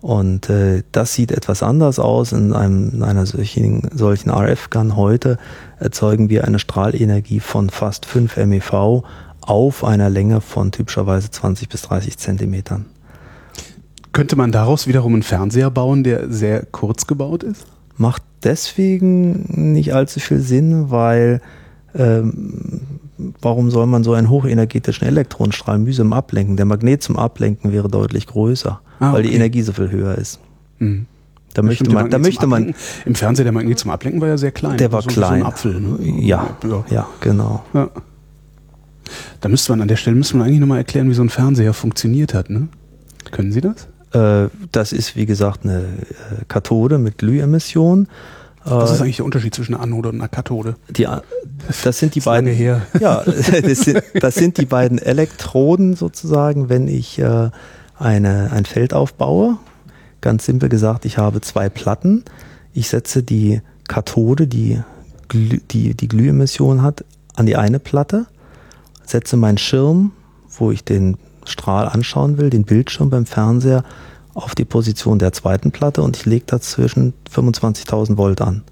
Und 0.00 0.50
äh, 0.50 0.82
das 0.90 1.14
sieht 1.14 1.30
etwas 1.30 1.62
anders 1.62 1.98
aus. 2.00 2.32
In, 2.32 2.52
einem, 2.52 2.90
in 2.90 3.02
einer 3.04 3.24
solchen, 3.24 3.88
solchen 3.94 4.30
RF-Gun 4.30 4.96
heute 4.96 5.38
erzeugen 5.78 6.28
wir 6.28 6.44
eine 6.44 6.58
Strahleenergie 6.58 7.38
von 7.38 7.70
fast 7.70 8.06
5 8.06 8.36
MeV 8.38 9.04
auf 9.40 9.84
einer 9.84 10.10
Länge 10.10 10.40
von 10.40 10.72
typischerweise 10.72 11.30
20 11.30 11.68
bis 11.68 11.82
30 11.82 12.18
Zentimetern. 12.18 12.86
Könnte 14.12 14.34
man 14.34 14.50
daraus 14.50 14.86
wiederum 14.86 15.14
einen 15.14 15.22
Fernseher 15.22 15.70
bauen, 15.70 16.02
der 16.02 16.30
sehr 16.30 16.66
kurz 16.66 17.06
gebaut 17.06 17.44
ist? 17.44 17.64
Macht 17.96 18.22
deswegen 18.42 19.72
nicht 19.72 19.94
allzu 19.94 20.18
viel 20.18 20.40
Sinn, 20.40 20.90
weil 20.90 21.40
ähm, 21.94 22.80
warum 23.40 23.70
soll 23.70 23.86
man 23.86 24.04
so 24.04 24.14
einen 24.14 24.30
hochenergetischen 24.30 25.06
Elektronenstrahl 25.06 25.78
mühsam 25.78 26.12
ablenken? 26.12 26.56
Der 26.56 26.66
Magnet 26.66 27.02
zum 27.02 27.16
Ablenken 27.16 27.72
wäre 27.72 27.88
deutlich 27.88 28.26
größer, 28.26 28.80
ah, 29.00 29.12
weil 29.12 29.22
die 29.22 29.34
Energie 29.34 29.62
so 29.62 29.72
viel 29.72 29.90
höher 29.90 30.16
ist. 30.16 30.40
Mhm. 30.78 31.06
Da 31.54 31.62
möchte 31.62 31.90
man, 31.90 32.08
da 32.08 32.18
möchte 32.18 32.46
man. 32.46 32.74
Im 33.04 33.14
Fernseher 33.14 33.44
der 33.44 33.52
Magnet 33.52 33.78
zum 33.78 33.90
Ablenken 33.90 34.20
war 34.20 34.28
ja 34.28 34.38
sehr 34.38 34.52
klein. 34.52 34.78
Der 34.78 34.90
war 34.90 35.02
so, 35.02 35.08
klein. 35.08 35.28
So 35.28 35.34
ein 35.34 35.42
Apfel. 35.42 35.80
Ne? 35.80 35.98
Ja, 36.20 36.56
ja, 36.64 36.84
ja, 36.88 37.08
genau. 37.20 37.62
Ja. 37.74 37.90
Da 39.40 39.48
müsste 39.48 39.72
man 39.72 39.82
an 39.82 39.88
der 39.88 39.96
Stelle 39.96 40.16
müsste 40.16 40.36
man 40.36 40.46
eigentlich 40.46 40.60
nochmal 40.60 40.78
erklären, 40.78 41.10
wie 41.10 41.14
so 41.14 41.22
ein 41.22 41.28
Fernseher 41.28 41.74
funktioniert 41.74 42.32
hat. 42.32 42.48
Ne? 42.48 42.68
Können 43.30 43.52
Sie 43.52 43.60
das? 43.60 43.88
Äh, 44.12 44.48
das 44.70 44.92
ist 44.92 45.16
wie 45.16 45.26
gesagt 45.26 45.64
eine 45.64 45.80
äh, 45.80 46.44
Kathode 46.48 46.98
mit 46.98 47.18
Glühemission. 47.18 48.08
Was 48.64 48.92
ist 48.92 49.00
äh, 49.00 49.04
eigentlich 49.04 49.16
der 49.16 49.24
Unterschied 49.24 49.54
zwischen 49.54 49.74
einer 49.74 49.82
Anode 49.82 50.10
und 50.10 50.16
einer 50.16 50.28
Kathode? 50.28 50.76
Die, 50.88 51.06
das 51.84 51.98
sind 51.98 52.14
die 52.14 52.20
das 52.20 52.24
beiden. 52.24 52.50
Her. 52.50 52.82
Ja, 53.00 53.22
das 53.24 53.80
sind, 53.80 54.02
das 54.14 54.34
sind, 54.34 54.58
die 54.58 54.66
beiden 54.66 54.98
Elektroden 54.98 55.94
sozusagen, 55.94 56.68
wenn 56.68 56.88
ich 56.88 57.18
äh, 57.18 57.50
eine, 57.98 58.50
ein 58.52 58.64
Feld 58.64 58.94
aufbaue. 58.94 59.58
Ganz 60.20 60.46
simpel 60.46 60.68
gesagt, 60.68 61.04
ich 61.04 61.18
habe 61.18 61.40
zwei 61.40 61.68
Platten. 61.68 62.24
Ich 62.72 62.88
setze 62.88 63.22
die 63.22 63.60
Kathode, 63.88 64.46
die 64.46 64.80
die, 65.32 65.94
die 65.94 66.08
Glühemission 66.08 66.82
hat, 66.82 67.04
an 67.34 67.46
die 67.46 67.56
eine 67.56 67.78
Platte, 67.78 68.26
setze 69.04 69.36
meinen 69.36 69.58
Schirm, 69.58 70.12
wo 70.50 70.70
ich 70.70 70.84
den 70.84 71.16
Strahl 71.44 71.88
anschauen 71.88 72.38
will, 72.38 72.50
den 72.50 72.64
Bildschirm 72.64 73.10
beim 73.10 73.26
Fernseher, 73.26 73.84
auf 74.34 74.54
die 74.54 74.64
Position 74.64 75.18
der 75.18 75.32
zweiten 75.32 75.70
Platte 75.70 76.02
und 76.02 76.16
ich 76.16 76.26
lege 76.26 76.44
dazwischen 76.46 77.12
25.000 77.32 78.16
Volt 78.16 78.40
an. 78.40 78.62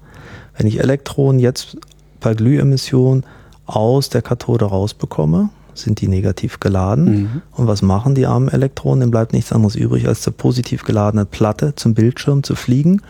Wenn 0.57 0.67
ich 0.67 0.79
Elektronen 0.79 1.39
jetzt 1.39 1.77
bei 2.19 2.33
Glühemission 2.33 3.23
aus 3.65 4.09
der 4.09 4.21
Kathode 4.21 4.65
rausbekomme, 4.65 5.49
sind 5.73 6.01
die 6.01 6.07
negativ 6.07 6.59
geladen. 6.59 7.05
Mhm. 7.05 7.41
Und 7.51 7.67
was 7.67 7.81
machen 7.81 8.15
die 8.15 8.25
armen 8.25 8.49
Elektronen? 8.49 9.01
Dann 9.01 9.11
bleibt 9.11 9.33
nichts 9.33 9.53
anderes 9.53 9.75
übrig, 9.75 10.07
als 10.07 10.21
zur 10.21 10.33
positiv 10.33 10.83
geladene 10.83 11.25
Platte 11.25 11.75
zum 11.75 11.93
Bildschirm 11.93 12.43
zu 12.43 12.55
fliegen, 12.55 13.01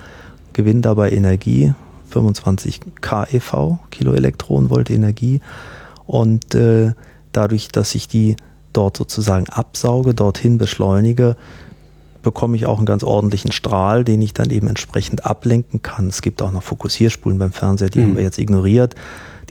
gewinnen 0.53 0.81
dabei 0.81 1.11
Energie, 1.11 1.73
25 2.09 2.81
keV, 3.01 3.79
Kiloelektronenvolt 3.89 4.89
Energie. 4.89 5.41
Und 6.05 6.53
äh, 6.55 6.93
dadurch, 7.31 7.69
dass 7.69 7.95
ich 7.95 8.07
die 8.07 8.35
dort 8.73 8.97
sozusagen 8.97 9.49
absauge, 9.49 10.13
dorthin 10.13 10.57
beschleunige, 10.57 11.35
bekomme 12.21 12.55
ich 12.55 12.65
auch 12.65 12.77
einen 12.77 12.85
ganz 12.85 13.03
ordentlichen 13.03 13.51
Strahl, 13.51 14.03
den 14.03 14.21
ich 14.21 14.33
dann 14.33 14.49
eben 14.49 14.67
entsprechend 14.67 15.25
ablenken 15.25 15.81
kann. 15.81 16.07
Es 16.07 16.21
gibt 16.21 16.41
auch 16.41 16.51
noch 16.51 16.63
Fokussierspulen 16.63 17.39
beim 17.39 17.51
Fernseher, 17.51 17.89
die 17.89 17.99
mhm. 17.99 18.03
haben 18.03 18.15
wir 18.17 18.23
jetzt 18.23 18.37
ignoriert, 18.37 18.95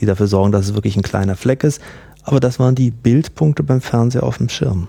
die 0.01 0.07
dafür 0.07 0.27
sorgen, 0.27 0.53
dass 0.53 0.67
es 0.67 0.75
wirklich 0.75 0.97
ein 0.97 1.03
kleiner 1.03 1.37
Fleck 1.37 1.65
ist. 1.65 1.81
Aber 2.23 2.41
das 2.41 2.59
waren 2.59 2.75
die 2.75 2.91
Bildpunkte 2.91 3.63
beim 3.63 3.81
Fernseher 3.81 4.23
auf 4.23 4.39
dem 4.39 4.49
Schirm. 4.49 4.89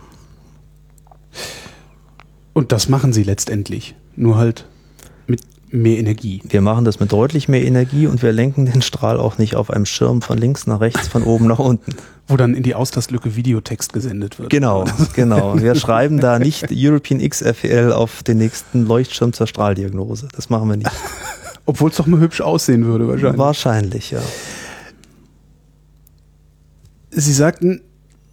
Und 2.54 2.72
das 2.72 2.90
machen 2.90 3.14
sie 3.14 3.24
letztendlich. 3.24 3.96
Nur 4.16 4.38
halt 4.38 4.66
mehr 5.72 5.98
Energie. 5.98 6.42
Wir 6.48 6.62
machen 6.62 6.86
das 6.86 7.00
mit 7.00 7.12
deutlich 7.12 7.48
mehr 7.48 7.64
Energie 7.64 8.08
und 8.08 8.22
wir 8.22 8.32
lenken 8.32 8.66
den 8.66 8.82
Strahl 8.82 9.20
auch 9.20 9.38
nicht 9.38 9.56
auf 9.56 9.70
einem 9.70 9.86
Schirm 9.86 10.22
von 10.22 10.38
links 10.38 10.68
nach 10.68 10.80
rechts, 10.82 11.08
von 11.08 11.24
oben 11.24 11.48
nach 11.48 11.60
unten. 11.60 11.96
Wo 12.28 12.38
dann 12.38 12.54
in 12.54 12.64
die 12.64 12.76
Austastlücke 12.76 13.36
Videotext 13.36 13.94
gesendet 13.94 14.40
wird. 14.40 14.50
Genau, 14.50 14.86
genau. 15.14 15.60
Wir 15.60 15.76
schreiben 15.76 16.20
da 16.20 16.40
nicht 16.40 16.68
European 16.72 17.20
XFL 17.28 17.92
auf 17.94 18.24
den 18.24 18.38
nächsten 18.38 18.86
Leuchtschirm 18.86 19.34
zur 19.34 19.48
Strahldiagnose. 19.48 20.28
Das 20.34 20.50
machen 20.50 20.70
wir 20.70 20.78
nicht. 20.78 20.92
Obwohl 21.66 21.90
es 21.90 21.98
doch 21.98 22.08
mal 22.08 22.20
hübsch 22.20 22.42
aussehen 22.42 22.86
würde, 22.86 23.08
wahrscheinlich. 23.08 23.40
Wahrscheinlich, 23.40 24.12
ja. 24.12 24.22
Sie 27.12 27.34
sagten, 27.34 27.82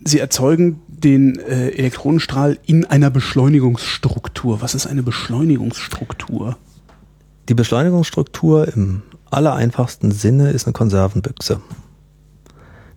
Sie 0.04 0.20
erzeugen 0.20 0.80
den 0.86 1.38
äh, 1.40 1.70
Elektronenstrahl 1.70 2.58
in 2.64 2.84
einer 2.84 3.10
Beschleunigungsstruktur. 3.10 4.62
Was 4.62 4.74
ist 4.74 4.86
eine 4.86 5.02
Beschleunigungsstruktur? 5.02 6.56
Die 7.48 7.54
Beschleunigungsstruktur 7.54 8.68
im 8.68 9.02
allereinfachsten 9.30 10.10
Sinne 10.10 10.50
ist 10.50 10.66
eine 10.66 10.74
Konservenbüchse. 10.74 11.62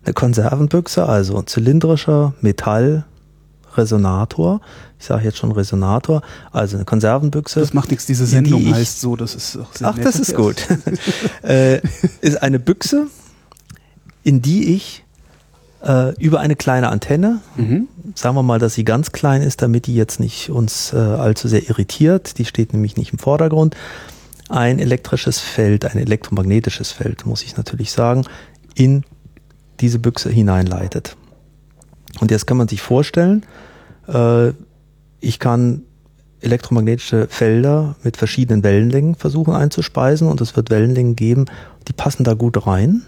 Eine 0.04 0.14
Konservenbüchse, 0.14 1.08
also 1.08 1.40
zylindrischer 1.42 2.34
Metallresonator. 2.42 4.60
Ich 4.98 5.06
sage 5.06 5.24
jetzt 5.24 5.38
schon 5.38 5.52
Resonator, 5.52 6.20
also 6.50 6.76
eine 6.76 6.84
Konservenbüchse. 6.84 7.60
Das 7.60 7.72
macht 7.72 7.90
nichts, 7.90 8.04
diese 8.06 8.26
Sendung 8.26 8.60
die 8.60 8.74
heißt 8.74 9.00
so, 9.00 9.16
das 9.16 9.34
ist 9.34 9.56
auch 9.56 9.74
sehr 9.74 9.88
Ach, 9.88 9.98
das 9.98 10.20
ist 10.20 10.34
gut. 10.34 10.68
äh, 11.42 11.80
ist 12.20 12.42
eine 12.42 12.58
Büchse, 12.58 13.06
in 14.22 14.42
die 14.42 14.74
ich 14.74 15.02
äh, 15.82 16.14
über 16.16 16.40
eine 16.40 16.56
kleine 16.56 16.90
Antenne, 16.90 17.40
mhm. 17.56 17.88
sagen 18.14 18.36
wir 18.36 18.42
mal, 18.42 18.58
dass 18.58 18.74
sie 18.74 18.84
ganz 18.84 19.12
klein 19.12 19.40
ist, 19.40 19.62
damit 19.62 19.86
die 19.86 19.94
jetzt 19.94 20.20
nicht 20.20 20.50
uns 20.50 20.92
äh, 20.92 20.98
allzu 20.98 21.48
sehr 21.48 21.70
irritiert, 21.70 22.36
die 22.38 22.44
steht 22.44 22.74
nämlich 22.74 22.98
nicht 22.98 23.12
im 23.12 23.18
Vordergrund, 23.18 23.74
ein 24.52 24.78
elektrisches 24.78 25.38
Feld, 25.38 25.84
ein 25.84 25.98
elektromagnetisches 25.98 26.92
Feld, 26.92 27.26
muss 27.26 27.42
ich 27.42 27.56
natürlich 27.56 27.90
sagen, 27.90 28.24
in 28.74 29.04
diese 29.80 29.98
Büchse 29.98 30.30
hineinleitet. 30.30 31.16
Und 32.20 32.30
jetzt 32.30 32.46
kann 32.46 32.58
man 32.58 32.68
sich 32.68 32.82
vorstellen, 32.82 33.44
äh, 34.06 34.50
ich 35.20 35.38
kann 35.38 35.82
elektromagnetische 36.40 37.28
Felder 37.28 37.96
mit 38.02 38.16
verschiedenen 38.16 38.62
Wellenlängen 38.62 39.14
versuchen 39.14 39.54
einzuspeisen 39.54 40.28
und 40.28 40.40
es 40.40 40.56
wird 40.56 40.70
Wellenlängen 40.70 41.16
geben, 41.16 41.46
die 41.88 41.92
passen 41.92 42.24
da 42.24 42.34
gut 42.34 42.66
rein. 42.66 43.02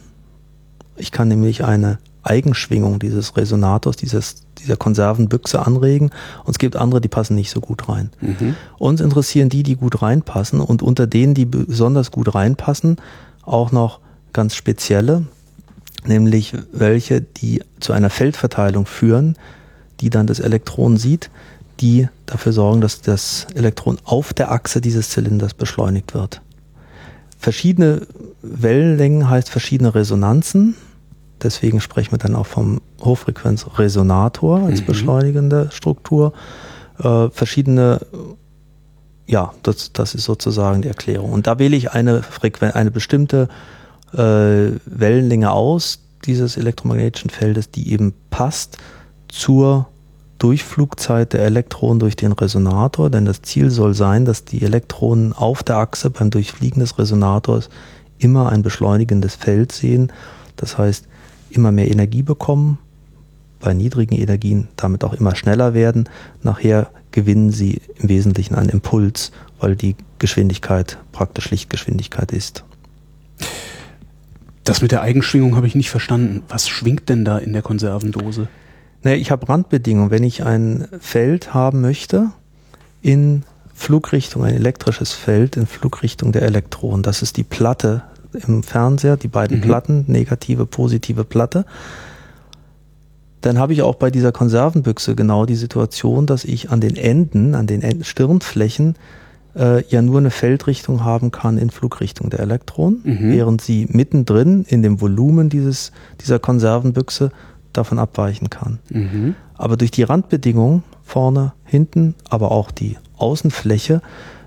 Ich 0.97 1.11
kann 1.11 1.29
nämlich 1.29 1.65
eine 1.65 1.99
Eigenschwingung 2.25 2.99
dieses 2.99 3.37
Resonators, 3.37 3.97
dieses, 3.97 4.47
dieser 4.59 4.77
Konservenbüchse 4.77 5.65
anregen. 5.65 6.11
Und 6.45 6.53
es 6.53 6.59
gibt 6.59 6.77
andere, 6.77 7.01
die 7.01 7.09
passen 7.09 7.35
nicht 7.35 7.51
so 7.51 7.61
gut 7.61 7.89
rein. 7.89 8.11
Mhm. 8.21 8.57
Uns 8.79 9.01
interessieren 9.01 9.49
die, 9.49 9.63
die 9.63 9.77
gut 9.77 10.03
reinpassen 10.03 10.61
und 10.61 10.83
unter 10.83 11.07
denen, 11.07 11.35
die 11.35 11.45
besonders 11.45 12.11
gut 12.11 12.35
reinpassen, 12.35 12.97
auch 13.43 13.73
noch 13.73 14.01
ganz 14.33 14.55
spezielle, 14.55 15.27
nämlich 16.07 16.55
welche, 16.73 17.21
die 17.21 17.63
zu 17.81 17.93
einer 17.93 18.11
Feldverteilung 18.11 18.87
führen, 18.87 19.37
die 20.01 20.11
dann 20.11 20.27
das 20.27 20.41
Elektron 20.41 20.97
sieht, 20.97 21.31
die 21.81 22.09
dafür 22.27 22.53
sorgen, 22.53 22.81
dass 22.81 23.01
das 23.01 23.47
Elektron 23.55 23.99
auf 24.05 24.33
der 24.33 24.51
Achse 24.51 24.81
dieses 24.81 25.11
Zylinders 25.11 25.55
beschleunigt 25.55 26.15
wird. 26.15 26.41
Verschiedene 27.39 28.07
Wellenlängen 28.43 29.29
heißt 29.29 29.51
verschiedene 29.51 29.95
Resonanzen. 29.95 30.77
Deswegen 31.45 31.81
sprechen 31.81 32.13
wir 32.13 32.19
dann 32.19 32.35
auch 32.35 32.47
vom 32.47 32.81
Hochfrequenzresonator 33.03 34.61
als 34.61 34.81
mhm. 34.81 34.87
beschleunigende 34.87 35.69
Struktur. 35.71 36.33
Äh, 36.99 37.29
verschiedene, 37.31 38.01
ja, 39.27 39.53
das, 39.63 39.93
das 39.93 40.15
ist 40.15 40.25
sozusagen 40.25 40.83
die 40.83 40.89
Erklärung. 40.89 41.33
Und 41.33 41.47
da 41.47 41.59
wähle 41.59 41.77
ich 41.77 41.93
eine 41.93 42.23
Frequen 42.23 42.73
eine 42.73 42.91
bestimmte 42.91 43.49
äh, 44.15 44.73
Wellenlänge 44.87 45.53
aus 45.53 46.01
dieses 46.25 46.57
elektromagnetischen 46.57 47.31
Feldes, 47.31 47.71
die 47.71 47.93
eben 47.93 48.15
passt 48.31 48.79
zur 49.29 49.89
Durchflugzeit 50.39 51.33
der 51.33 51.45
Elektronen 51.45 52.01
durch 52.01 52.17
den 52.17 52.33
Resonator, 52.33 53.09
denn 53.11 53.25
das 53.25 53.43
Ziel 53.43 53.71
soll 53.71 53.95
sein, 53.95 54.25
dass 54.25 54.45
die 54.45 54.63
Elektronen 54.63 55.33
auf 55.33 55.63
der 55.63 55.77
Achse 55.77 56.11
beim 56.11 56.31
Durchfliegen 56.31 56.81
des 56.81 56.99
Resonators 56.99 57.69
immer 58.19 58.51
ein 58.51 58.63
beschleunigendes 58.63 59.35
Feld 59.35 59.73
sehen. 59.73 60.13
Das 60.57 60.77
heißt, 60.79 61.07
immer 61.55 61.73
mehr 61.73 61.91
Energie 61.91 62.23
bekommen, 62.23 62.79
bei 63.61 63.73
niedrigen 63.73 64.15
Energien 64.15 64.69
damit 64.77 65.05
auch 65.05 65.15
immer 65.15 65.35
schneller 65.35 65.73
werden. 65.73 66.09
Nachher 66.43 66.91
gewinnen 67.13 67.51
sie 67.51 67.81
im 67.97 68.09
Wesentlichen 68.09 68.55
einen 68.55 68.69
Impuls, 68.69 69.33
weil 69.59 69.77
die 69.77 69.97
Geschwindigkeit 70.19 70.99
praktisch 71.13 71.51
Lichtgeschwindigkeit 71.51 72.33
ist. 72.33 72.65
Das 74.65 74.81
mit 74.81 74.93
der 74.93 75.03
Eigenschwingung 75.03 75.57
habe 75.57 75.67
ich 75.67 75.75
nicht 75.75 75.91
verstanden. 75.91 76.43
Was 76.49 76.69
schwingt 76.69 77.09
denn 77.09 77.25
da 77.25 77.39
in 77.39 77.53
der 77.53 77.63
Konservendose? 77.63 78.49
Naja, 79.03 79.17
ich 79.17 79.31
habe 79.31 79.49
Randbedingungen. 79.49 80.11
Wenn 80.11 80.25
ich 80.25 80.45
ein 80.45 80.89
Feld 80.99 81.53
haben 81.53 81.83
möchte 81.83 82.31
in 83.03 83.45
Flugrichtung, 83.75 84.45
ein 84.45 84.55
elektrisches 84.55 85.13
Feld 85.13 85.57
in 85.57 85.67
Flugrichtung 85.67 86.33
der 86.33 86.43
Elektronen, 86.43 87.03
das 87.03 87.21
ist 87.21 87.37
die 87.37 87.45
Platte 87.45 88.03
im 88.35 88.63
Fernseher, 88.63 89.17
die 89.17 89.29
beiden 89.29 89.59
mhm. 89.59 89.63
Platten, 89.63 90.05
negative, 90.09 90.67
positive 90.67 91.25
Platte, 91.25 91.65
dann 93.41 93.59
habe 93.59 93.75
ich 93.75 93.83
auch 93.83 93.97
bei 93.97 94.11
dieser 94.11 94.33
Konservenbüchse 94.33 95.15
genau 95.15 95.45
die 95.45 95.57
Situation, 95.57 96.27
dass 96.27 96.45
ich 96.45 96.71
an 96.71 96.81
den 96.81 96.97
Enden, 96.97 97.55
an 97.55 97.67
den 97.67 98.03
Stirnflächen 98.03 98.97
äh, 99.55 99.85
ja 99.89 100.01
nur 100.03 100.19
eine 100.19 100.31
Feldrichtung 100.31 101.05
haben 101.05 101.31
kann 101.31 101.59
in 101.59 101.71
Flugrichtung 101.71 102.31
der 102.31 102.41
Elektronen, 102.41 103.01
mhm. 103.05 103.33
während 103.33 103.61
sie 103.61 103.87
mittendrin 103.91 104.65
in 104.67 104.83
dem 104.83 105.01
Volumen 105.01 105.51
dieses, 105.51 105.93
dieser 106.23 106.39
Konservenbüchse 106.39 107.31
davon 107.73 107.99
abweichen 107.99 108.51
kann. 108.51 108.79
Mhm. 108.91 109.35
Aber 109.57 109.77
durch 109.77 109.91
die 109.91 110.03
Randbedingungen 110.03 110.83
vorne, 111.03 111.53
hinten, 111.65 112.15
aber 112.29 112.51
auch 112.51 112.71
die 112.71 112.97
Außenfläche 113.19 114.01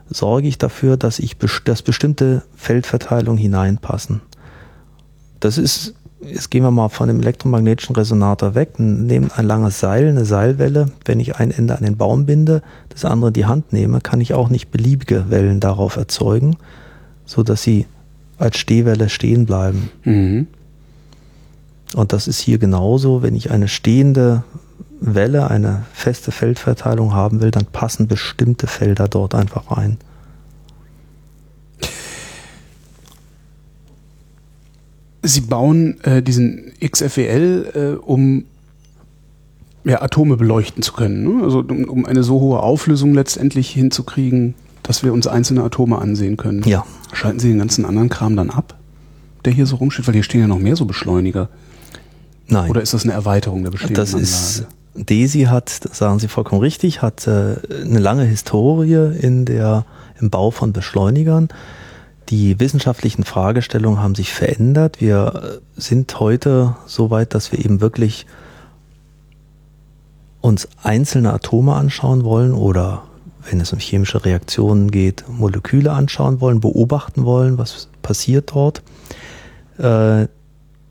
sorge 0.10 0.48
ich 0.48 0.58
dafür, 0.58 0.98
dass 0.98 1.20
ich 1.20 1.38
dass 1.66 1.82
bestimmte 1.82 2.44
Feldverteilungen 2.56 3.38
hineinpassen. 3.38 4.22
Das 5.40 5.58
ist, 5.58 5.94
jetzt 6.22 6.50
gehen 6.50 6.64
wir 6.64 6.72
mal 6.72 6.90
von 6.90 7.08
dem 7.08 7.22
elektromagnetischen 7.22 7.96
Resonator 7.96 8.56
weg, 8.56 8.80
nehmen 8.80 9.32
ein 9.36 9.46
langes 9.46 9.80
Seil, 9.80 10.08
eine 10.08 10.26
Seilwelle. 10.26 10.92
Wenn 11.06 11.20
ich 11.20 11.36
ein 11.36 11.52
Ende 11.52 11.78
an 11.78 11.84
den 11.84 11.98
Baum 11.98 12.26
binde, 12.26 12.62
das 12.90 13.06
andere 13.06 13.30
in 13.30 13.34
die 13.34 13.46
Hand 13.46 13.74
nehme, 13.74 14.02
kann 14.02 14.22
ich 14.22 14.34
auch 14.34 14.50
nicht 14.50 14.72
beliebige 14.72 15.30
Wellen 15.30 15.60
darauf 15.60 15.96
erzeugen, 15.96 16.58
so 17.26 17.44
dass 17.44 17.62
sie 17.62 17.86
als 18.38 18.58
Stehwelle 18.58 19.10
stehen 19.10 19.46
bleiben. 19.46 19.90
Mhm. 20.04 20.48
Und 21.96 22.14
das 22.14 22.28
ist 22.28 22.40
hier 22.40 22.58
genauso. 22.58 23.22
Wenn 23.22 23.36
ich 23.36 23.52
eine 23.52 23.68
stehende 23.68 24.44
Welle, 25.00 25.50
eine 25.50 25.86
feste 25.94 26.32
Feldverteilung 26.32 27.14
haben 27.14 27.42
will, 27.42 27.52
dann 27.52 27.66
passen 27.66 28.08
bestimmte 28.08 28.68
Felder 28.68 29.08
dort 29.08 29.36
einfach 29.36 29.78
rein. 29.78 29.98
Sie 35.24 35.42
bauen 35.42 36.00
äh, 36.04 36.22
diesen 36.22 36.72
XFEL, 36.80 37.72
äh, 37.74 38.04
um 38.04 38.46
ja, 39.84 40.02
Atome 40.02 40.38
beleuchten 40.38 40.84
zu 40.84 40.94
können. 40.94 41.24
Ne? 41.24 41.44
Also 41.44 41.60
um, 41.60 41.84
um, 41.86 42.06
eine 42.06 42.24
so 42.24 42.40
hohe 42.40 42.60
Auflösung 42.60 43.14
letztendlich 43.14 43.70
hinzukriegen, 43.70 44.54
dass 44.84 45.04
wir 45.04 45.14
uns 45.14 45.28
einzelne 45.28 45.64
Atome 45.64 45.98
ansehen 46.00 46.38
können. 46.38 46.64
Ja. 46.64 46.86
Schalten 47.14 47.40
Sie 47.40 47.50
den 47.50 47.60
ganzen 47.60 47.86
anderen 47.86 48.10
Kram 48.10 48.36
dann 48.36 48.50
ab, 48.50 48.78
der 49.46 49.54
hier 49.54 49.66
so 49.66 49.78
rumsteht? 49.78 50.08
Weil 50.08 50.14
hier 50.14 50.24
stehen 50.24 50.42
ja 50.42 50.48
noch 50.48 50.60
mehr 50.60 50.76
so 50.76 50.86
Beschleuniger. 50.86 51.50
Nein. 52.48 52.70
Oder 52.70 52.82
ist 52.82 52.94
das 52.94 53.04
eine 53.04 53.14
Erweiterung 53.14 53.64
der 53.64 53.72
bestehenden 53.72 53.96
das 53.96 54.14
Anlage? 54.14 54.24
Ist, 54.24 54.68
DESI 54.98 55.44
hat, 55.44 55.86
das 55.86 55.98
sagen 55.98 56.20
Sie 56.20 56.28
vollkommen 56.28 56.62
richtig, 56.62 57.02
hat 57.02 57.28
äh, 57.28 57.56
eine 57.84 58.00
lange 58.00 58.24
Historie 58.24 59.16
in 59.20 59.46
der, 59.46 59.86
im 60.20 60.30
Bau 60.30 60.52
von 60.52 60.74
Beschleunigern. 60.74 61.50
Die 62.30 62.60
wissenschaftlichen 62.60 63.24
Fragestellungen 63.24 64.02
haben 64.02 64.16
sich 64.16 64.34
verändert. 64.34 65.00
Wir 65.00 65.60
äh, 65.76 65.80
sind 65.82 66.20
heute 66.20 66.76
so 66.86 67.10
weit, 67.10 67.34
dass 67.34 67.52
wir 67.52 67.64
eben 67.64 67.80
wirklich 67.80 68.26
uns 70.42 70.68
einzelne 70.84 71.34
Atome 71.34 71.74
anschauen 71.74 72.24
wollen 72.24 72.54
oder 72.54 73.04
wenn 73.50 73.62
es 73.62 73.72
um 73.72 73.80
chemische 73.80 74.26
Reaktionen 74.26 74.92
geht, 74.92 75.24
Moleküle 75.30 75.92
anschauen 75.92 76.42
wollen, 76.42 76.60
beobachten 76.60 77.24
wollen, 77.24 77.58
was 77.58 77.88
passiert 78.02 78.52
dort. 78.54 78.82
Äh, 79.78 80.28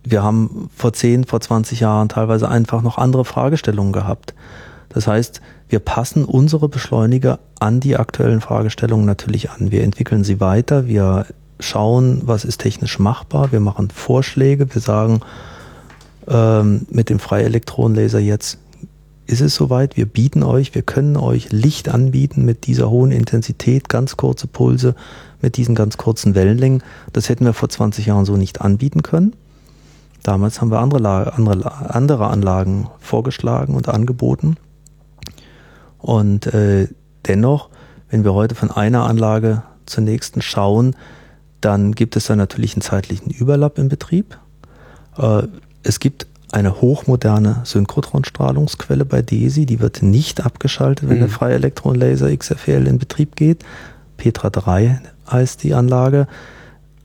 wir 0.08 0.22
haben 0.22 0.70
vor 0.74 0.92
10, 0.92 1.24
vor 1.24 1.40
20 1.40 1.80
Jahren 1.80 2.08
teilweise 2.08 2.48
einfach 2.48 2.80
noch 2.80 2.96
andere 2.96 3.24
Fragestellungen 3.24 3.92
gehabt. 3.92 4.34
Das 4.88 5.06
heißt, 5.06 5.40
wir 5.68 5.80
passen 5.80 6.24
unsere 6.24 6.68
Beschleuniger 6.68 7.40
an 7.58 7.80
die 7.80 7.96
aktuellen 7.96 8.40
Fragestellungen 8.40 9.04
natürlich 9.04 9.50
an. 9.50 9.72
Wir 9.72 9.82
entwickeln 9.82 10.22
sie 10.22 10.40
weiter, 10.40 10.86
wir 10.86 11.26
schauen, 11.58 12.22
was 12.24 12.44
ist 12.44 12.60
technisch 12.60 12.98
machbar, 12.98 13.50
wir 13.50 13.60
machen 13.60 13.90
Vorschläge, 13.90 14.72
wir 14.72 14.80
sagen 14.80 15.20
ähm, 16.28 16.86
mit 16.88 17.10
dem 17.10 17.18
Freielektronenlaser 17.18 18.20
jetzt, 18.20 18.58
ist 19.26 19.40
es 19.40 19.56
soweit, 19.56 19.96
wir 19.96 20.06
bieten 20.06 20.44
euch, 20.44 20.74
wir 20.76 20.82
können 20.82 21.16
euch 21.16 21.50
Licht 21.50 21.88
anbieten 21.88 22.44
mit 22.44 22.68
dieser 22.68 22.90
hohen 22.90 23.10
Intensität, 23.10 23.88
ganz 23.88 24.16
kurze 24.16 24.46
Pulse, 24.46 24.94
mit 25.42 25.56
diesen 25.56 25.74
ganz 25.74 25.96
kurzen 25.96 26.36
Wellenlängen. 26.36 26.84
Das 27.12 27.28
hätten 27.28 27.44
wir 27.44 27.52
vor 27.52 27.68
20 27.68 28.06
Jahren 28.06 28.24
so 28.24 28.36
nicht 28.36 28.60
anbieten 28.60 29.02
können. 29.02 29.34
Damals 30.26 30.60
haben 30.60 30.72
wir 30.72 30.80
andere, 30.80 31.34
andere, 31.34 31.94
andere 31.94 32.26
Anlagen 32.26 32.88
vorgeschlagen 32.98 33.76
und 33.76 33.88
angeboten. 33.88 34.56
Und 35.98 36.48
äh, 36.52 36.88
dennoch, 37.26 37.68
wenn 38.10 38.24
wir 38.24 38.34
heute 38.34 38.56
von 38.56 38.72
einer 38.72 39.06
Anlage 39.06 39.62
zur 39.86 40.02
nächsten 40.02 40.42
schauen, 40.42 40.96
dann 41.60 41.92
gibt 41.92 42.16
es 42.16 42.26
da 42.26 42.34
natürlich 42.34 42.74
einen 42.74 42.82
zeitlichen 42.82 43.30
Überlapp 43.30 43.78
im 43.78 43.88
Betrieb. 43.88 44.36
Äh, 45.16 45.44
es 45.84 46.00
gibt 46.00 46.26
eine 46.50 46.80
hochmoderne 46.80 47.60
Synchrotronstrahlungsquelle 47.62 49.04
bei 49.04 49.22
DESI, 49.22 49.64
die 49.64 49.78
wird 49.78 50.02
nicht 50.02 50.44
abgeschaltet, 50.44 51.08
wenn 51.08 51.18
mhm. 51.18 51.20
der 51.20 51.28
Freielektronenlaser 51.28 52.36
XFL 52.36 52.88
in 52.88 52.98
Betrieb 52.98 53.36
geht. 53.36 53.64
Petra 54.16 54.50
3 54.50 55.02
heißt 55.30 55.62
die 55.62 55.74
Anlage. 55.74 56.26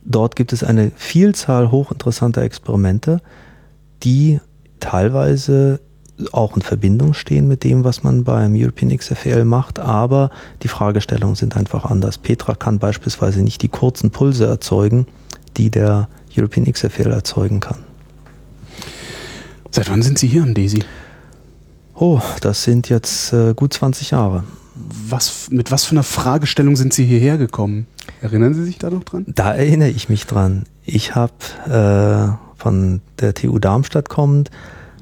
Dort 0.04 0.36
gibt 0.36 0.54
es 0.54 0.64
eine 0.64 0.92
Vielzahl 0.96 1.72
hochinteressanter 1.72 2.42
Experimente, 2.42 3.22
die 4.04 4.40
teilweise 4.80 5.80
auch 6.32 6.56
in 6.56 6.62
Verbindung 6.62 7.14
stehen 7.14 7.48
mit 7.48 7.64
dem, 7.64 7.84
was 7.84 8.04
man 8.04 8.24
beim 8.24 8.54
European 8.56 8.96
XFL 8.96 9.44
macht, 9.44 9.80
aber 9.80 10.30
die 10.62 10.68
Fragestellungen 10.68 11.36
sind 11.36 11.56
einfach 11.56 11.86
anders. 11.86 12.18
Petra 12.18 12.54
kann 12.56 12.80
beispielsweise 12.80 13.42
nicht 13.42 13.62
die 13.62 13.70
kurzen 13.70 14.12
Pulse 14.12 14.46
erzeugen, 14.46 15.08
die 15.58 15.70
der 15.70 16.08
European 16.36 16.72
XFL 16.72 17.12
erzeugen 17.12 17.60
kann. 17.60 17.80
Seit 19.72 19.90
wann 19.90 20.02
sind 20.02 20.20
Sie 20.20 20.28
hier 20.28 20.44
am 20.44 20.54
DESI? 20.54 20.84
Oh, 21.96 22.22
das 22.42 22.64
sind 22.64 22.90
jetzt 22.90 23.34
äh, 23.34 23.54
gut 23.54 23.74
20 23.74 24.12
Jahre 24.12 24.44
was, 24.76 25.50
mit 25.50 25.72
was 25.72 25.86
für 25.86 25.92
einer 25.92 26.04
Fragestellung 26.04 26.76
sind 26.76 26.94
Sie 26.94 27.06
hierher 27.06 27.38
gekommen? 27.38 27.88
Erinnern 28.21 28.54
Sie 28.54 28.63
sich 28.63 28.78
da 28.78 28.89
noch 28.89 29.04
dran? 29.04 29.26
Da 29.28 29.54
erinnere 29.54 29.89
ich 29.89 30.10
mich 30.10 30.28
dran. 30.28 30.63
Ich 30.86 31.15
habe 31.15 31.34
äh, 31.67 32.60
von 32.60 33.02
der 33.19 33.34
TU 33.34 33.58
Darmstadt 33.60 34.10
kommend 34.10 34.52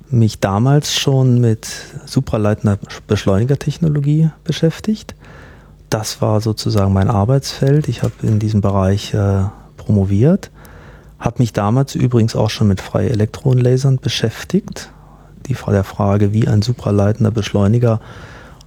mich 0.10 0.40
damals 0.40 0.94
schon 0.94 1.40
mit 1.40 1.68
supraleitender 2.06 2.80
Beschleunigertechnologie 3.08 4.30
beschäftigt. 4.44 5.16
Das 5.90 6.22
war 6.22 6.42
sozusagen 6.42 6.94
mein 6.94 7.10
Arbeitsfeld. 7.10 7.88
Ich 7.88 8.04
habe 8.04 8.14
in 8.22 8.40
diesem 8.40 8.62
Bereich 8.62 9.14
äh, 9.14 9.44
promoviert, 9.78 10.52
habe 11.20 11.40
mich 11.40 11.54
damals 11.54 11.96
übrigens 11.96 12.36
auch 12.36 12.50
schon 12.50 12.68
mit 12.68 12.82
freie 12.82 13.10
Elektronenlasern 13.10 13.98
beschäftigt. 13.98 14.92
Die 15.48 15.56
Frage, 15.56 16.32
wie 16.32 16.48
ein 16.48 16.62
supraleitender 16.62 17.32
Beschleuniger 17.32 18.00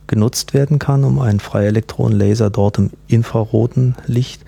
genutzt 0.06 0.54
werden 0.54 0.78
kann, 0.78 1.04
um 1.04 1.18
einen 1.18 1.40
Freielektronenlaser 1.40 2.50
dort 2.50 2.78
im 2.78 2.90
infraroten 3.06 3.94
Licht 4.06 4.42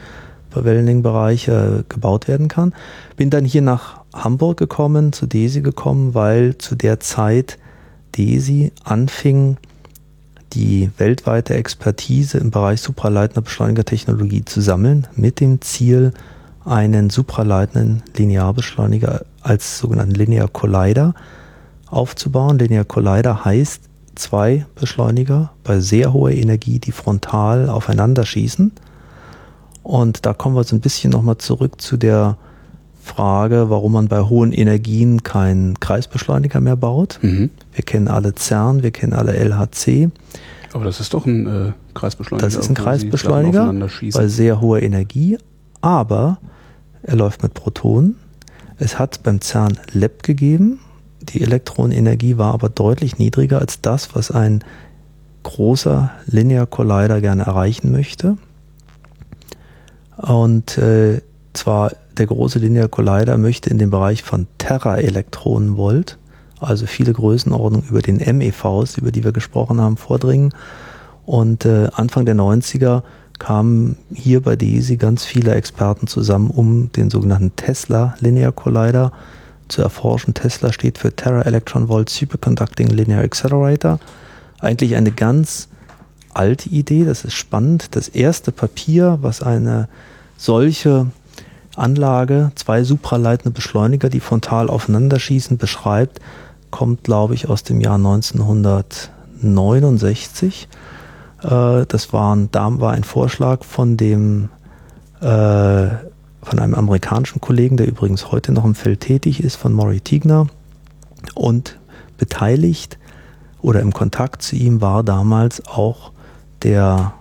Wellenlängenbereich 0.62 1.49
äh, 1.49 1.83
gebaut 1.88 2.29
werden 2.29 2.49
kann. 2.49 2.75
Bin 3.17 3.31
dann 3.31 3.45
hier 3.45 3.62
nach 3.62 4.03
Hamburg 4.14 4.59
gekommen, 4.59 5.12
zu 5.12 5.27
DESI 5.27 5.62
gekommen, 5.62 6.14
weil 6.14 6.57
zu 6.59 6.77
der 6.77 7.01
Zeit 7.01 7.59
DESI 8.17 8.73
anfing, 8.85 9.57
die 10.53 10.90
weltweite 10.99 11.55
Expertise 11.55 12.38
im 12.38 12.53
Bereich 12.53 12.81
supraleitender 12.81 13.43
Beschleunigertechnologie 13.43 14.45
zu 14.45 14.61
sammeln, 14.61 15.09
mit 15.17 15.40
dem 15.40 15.61
Ziel, 15.61 16.12
einen 16.64 17.11
supraleitenden 17.11 18.03
Linearbeschleuniger 18.17 19.23
als 19.43 19.79
sogenannten 19.79 20.14
Linear 20.14 20.49
Collider 20.49 21.14
aufzubauen. 21.87 22.59
Linear 22.59 22.85
Collider 22.85 23.45
heißt 23.45 23.83
zwei 24.14 24.66
Beschleuniger 24.74 25.53
bei 25.62 25.81
sehr 25.81 26.12
hoher 26.12 26.33
Energie, 26.33 26.79
die 26.79 26.92
frontal 26.92 27.68
aufeinander 27.68 28.24
schießen. 28.24 28.72
Und 29.83 30.27
da 30.27 30.33
kommen 30.33 30.57
wir 30.57 30.64
so 30.64 30.74
ein 30.74 30.81
bisschen 30.81 31.11
nochmal 31.11 31.38
zurück 31.38 31.81
zu 31.81 31.96
der 31.96 32.38
Frage, 33.05 33.68
warum 33.68 33.92
man 33.92 34.09
bei 34.09 34.22
hohen 34.22 34.53
Energien 34.53 35.22
keinen 35.22 35.79
Kreisbeschleuniger 35.79 36.61
mehr 36.61 36.77
baut. 36.77 37.18
Mhm. 37.20 37.50
Wir 37.72 37.85
kennen 37.85 38.09
alle 38.09 38.35
CERN, 38.35 38.83
wir 38.83 38.90
kennen 38.92 39.12
alle 39.12 39.35
LHC. 39.35 40.11
Aber 40.72 40.85
das 40.85 41.00
ist 41.00 41.12
doch 41.12 41.27
ein 41.27 41.46
äh, 41.46 41.72
Kreisbeschleuniger. 41.92 42.46
Das 42.46 42.57
ist 42.57 42.68
ein 42.68 42.74
Kreisbeschleuniger 42.74 43.72
bei 44.14 44.27
sehr 44.27 44.61
hoher 44.61 44.83
Energie, 44.83 45.38
aber 45.83 46.38
er 47.03 47.16
läuft 47.16 47.42
mit 47.42 47.53
Protonen. 47.53 48.16
Es 48.79 48.98
hat 48.98 49.22
beim 49.22 49.40
CERN 49.40 49.79
LEP 49.92 50.22
gegeben. 50.22 50.81
Die 51.29 51.43
Elektronenergie 51.43 52.39
war 52.39 52.55
aber 52.55 52.69
deutlich 52.69 53.19
niedriger 53.19 53.59
als 53.59 53.81
das, 53.81 54.15
was 54.15 54.31
ein 54.31 54.63
großer 55.43 56.11
Linear 56.27 56.67
Collider 56.67 57.21
gerne 57.21 57.45
erreichen 57.45 57.93
möchte. 57.93 58.37
Und 60.17 60.79
äh, 60.79 61.21
zwar 61.53 61.93
der 62.17 62.27
große 62.27 62.59
Linear 62.59 62.89
Collider 62.89 63.39
möchte 63.39 63.71
in 63.71 63.79
den 63.79 63.91
Bereich 63.91 64.23
von 64.23 64.47
Teraelektronenvolt, 64.59 66.19
also 66.61 66.87
viele 66.87 67.13
Größenordnungen 67.13 67.89
über 67.89 68.01
den 68.01 68.17
MEVs, 68.17 68.99
über 68.99 69.13
die 69.13 69.25
wir 69.25 69.33
gesprochen 69.33 69.81
haben, 69.81 69.97
vordringen. 69.97 70.53
Und 71.27 71.65
äh, 71.65 71.89
Anfang 71.93 72.27
der 72.27 72.37
90er 72.37 73.03
kamen 73.39 73.97
hier 74.13 74.41
bei 74.41 74.57
DESI 74.57 74.97
ganz 74.97 75.25
viele 75.25 75.55
Experten 75.55 76.07
zusammen, 76.07 76.51
um 76.51 76.93
den 76.93 77.11
sogenannten 77.11 77.57
Tesla 77.57 78.15
Linear 78.21 78.53
Collider 78.53 79.13
zu 79.68 79.83
erforschen. 79.83 80.35
Tesla 80.35 80.72
steht 80.72 80.98
für 80.98 81.14
Tera 81.14 81.42
Electron 81.42 81.88
Volt 81.88 82.09
Superconducting 82.09 82.88
Linear 82.88 83.22
Accelerator. 83.22 84.00
Eigentlich 84.61 84.96
eine 84.96 85.12
ganz 85.12 85.68
alte 86.33 86.68
Idee, 86.68 87.05
das 87.05 87.24
ist 87.24 87.35
spannend. 87.35 87.96
Das 87.96 88.09
erste 88.09 88.53
Papier, 88.53 89.18
was 89.22 89.42
eine 89.42 89.88
solche 90.37 91.07
Anlage, 91.77 92.53
zwei 92.55 92.85
supraleitende 92.85 93.50
Beschleuniger, 93.50 94.09
die 94.09 94.20
frontal 94.20 94.68
aufeinander 94.68 95.18
schießen, 95.18 95.59
beschreibt, 95.59 96.20
kommt, 96.70 97.03
glaube 97.05 97.35
ich, 97.35 97.48
aus 97.48 97.62
dem 97.62 97.81
Jahr 97.81 97.96
1969. 97.96 100.68
Äh, 101.42 101.87
das 101.87 102.12
waren, 102.12 102.50
da 102.50 102.81
war 102.81 102.92
ein 102.92 103.05
Vorschlag 103.05 103.64
von 103.64 103.96
dem 103.96 104.50
äh, 105.20 105.88
von 106.44 106.59
einem 106.59 106.74
amerikanischen 106.74 107.40
Kollegen, 107.40 107.76
der 107.76 107.88
übrigens 107.88 108.30
heute 108.30 108.52
noch 108.52 108.64
im 108.64 108.74
Feld 108.74 109.00
tätig 109.00 109.42
ist, 109.42 109.57
von 109.57 109.72
Maury 109.72 110.00
Tigner. 110.00 110.46
Und 111.35 111.78
beteiligt 112.18 112.98
oder 113.61 113.80
im 113.80 113.92
Kontakt 113.92 114.42
zu 114.42 114.57
ihm 114.57 114.80
war 114.80 115.02
damals 115.02 115.66
auch 115.66 116.12
der 116.62 117.14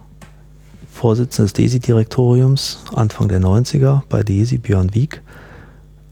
Vorsitzende 0.91 1.45
des 1.45 1.53
DESI-Direktoriums 1.53 2.83
Anfang 2.93 3.27
der 3.27 3.41
90er 3.41 4.03
bei 4.09 4.23
DESI, 4.23 4.57
Björn 4.57 4.93
Wieck. 4.93 5.21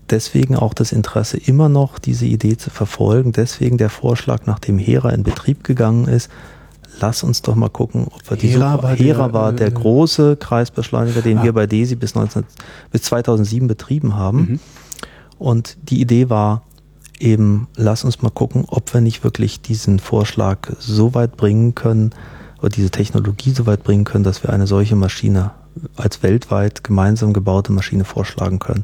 Deswegen 0.09 0.55
auch 0.55 0.73
das 0.73 0.91
Interesse 0.91 1.37
immer 1.37 1.69
noch, 1.69 1.99
diese 1.99 2.25
Idee 2.25 2.57
zu 2.57 2.69
verfolgen. 2.69 3.31
Deswegen 3.31 3.77
der 3.77 3.89
Vorschlag, 3.89 4.45
nachdem 4.45 4.77
Hera 4.77 5.11
in 5.11 5.23
Betrieb 5.23 5.63
gegangen 5.63 6.07
ist, 6.07 6.29
lass 7.01 7.23
uns 7.23 7.41
doch 7.41 7.55
mal 7.55 7.69
gucken, 7.69 8.07
ob 8.13 8.29
wir 8.29 8.37
diese 8.37 8.59
Hera, 8.59 8.83
war, 8.83 8.95
Hera 8.95 9.25
der, 9.25 9.33
war 9.33 9.53
der 9.53 9.67
äh, 9.67 9.71
große 9.71 10.37
Kreisbeschleuniger, 10.37 11.21
den 11.21 11.39
ah. 11.39 11.43
wir 11.43 11.53
bei 11.53 11.67
DESI 11.67 11.95
bis, 11.95 12.15
19, 12.15 12.43
bis 12.91 13.03
2007 13.03 13.67
betrieben 13.67 14.15
haben. 14.15 14.37
Mhm. 14.37 14.59
Und 15.37 15.77
die 15.89 15.99
Idee 15.99 16.29
war 16.29 16.63
eben, 17.19 17.67
lass 17.75 18.03
uns 18.03 18.21
mal 18.21 18.29
gucken, 18.29 18.65
ob 18.67 18.93
wir 18.93 19.01
nicht 19.01 19.23
wirklich 19.23 19.61
diesen 19.61 19.99
Vorschlag 19.99 20.71
so 20.79 21.13
weit 21.13 21.37
bringen 21.37 21.75
können, 21.75 22.11
oder 22.61 22.69
diese 22.69 22.91
Technologie 22.91 23.51
so 23.51 23.65
weit 23.65 23.83
bringen 23.83 24.03
können, 24.03 24.23
dass 24.23 24.43
wir 24.43 24.51
eine 24.51 24.67
solche 24.67 24.95
Maschine 24.95 25.51
als 25.95 26.21
weltweit 26.23 26.83
gemeinsam 26.83 27.33
gebaute 27.33 27.71
Maschine 27.71 28.03
vorschlagen 28.03 28.59
können. 28.59 28.83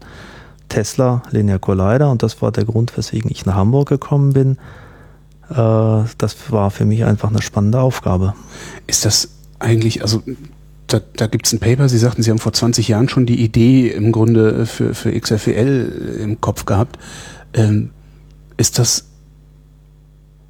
Tesla 0.69 1.21
Linear 1.32 1.60
Collider 1.60 2.10
und 2.12 2.23
das 2.23 2.41
war 2.41 2.51
der 2.51 2.65
Grund, 2.65 2.97
weswegen 2.97 3.32
ich 3.32 3.45
nach 3.45 3.56
Hamburg 3.56 3.89
gekommen 3.89 4.34
bin. 4.34 4.58
Äh, 5.49 6.07
das 6.17 6.36
war 6.49 6.71
für 6.71 6.86
mich 6.86 7.05
einfach 7.05 7.29
eine 7.29 7.41
spannende 7.41 7.79
Aufgabe. 7.79 8.33
Ist 8.86 9.05
das 9.05 9.29
eigentlich, 9.60 10.01
also 10.01 10.21
da, 10.88 11.01
da 11.15 11.27
gibt 11.27 11.47
es 11.47 11.53
ein 11.53 11.60
Paper, 11.60 11.89
Sie 11.89 11.97
sagten, 11.97 12.23
Sie 12.23 12.29
haben 12.29 12.39
vor 12.39 12.53
20 12.53 12.88
Jahren 12.88 13.10
schon 13.10 13.25
die 13.25 13.43
Idee 13.43 13.89
im 13.89 14.12
Grunde 14.12 14.65
für, 14.65 14.93
für 14.93 15.12
XFEL 15.12 16.19
im 16.23 16.39
Kopf 16.41 16.65
gehabt. 16.65 16.97
Ähm, 17.53 17.89
ist 18.57 18.79
das 18.79 19.05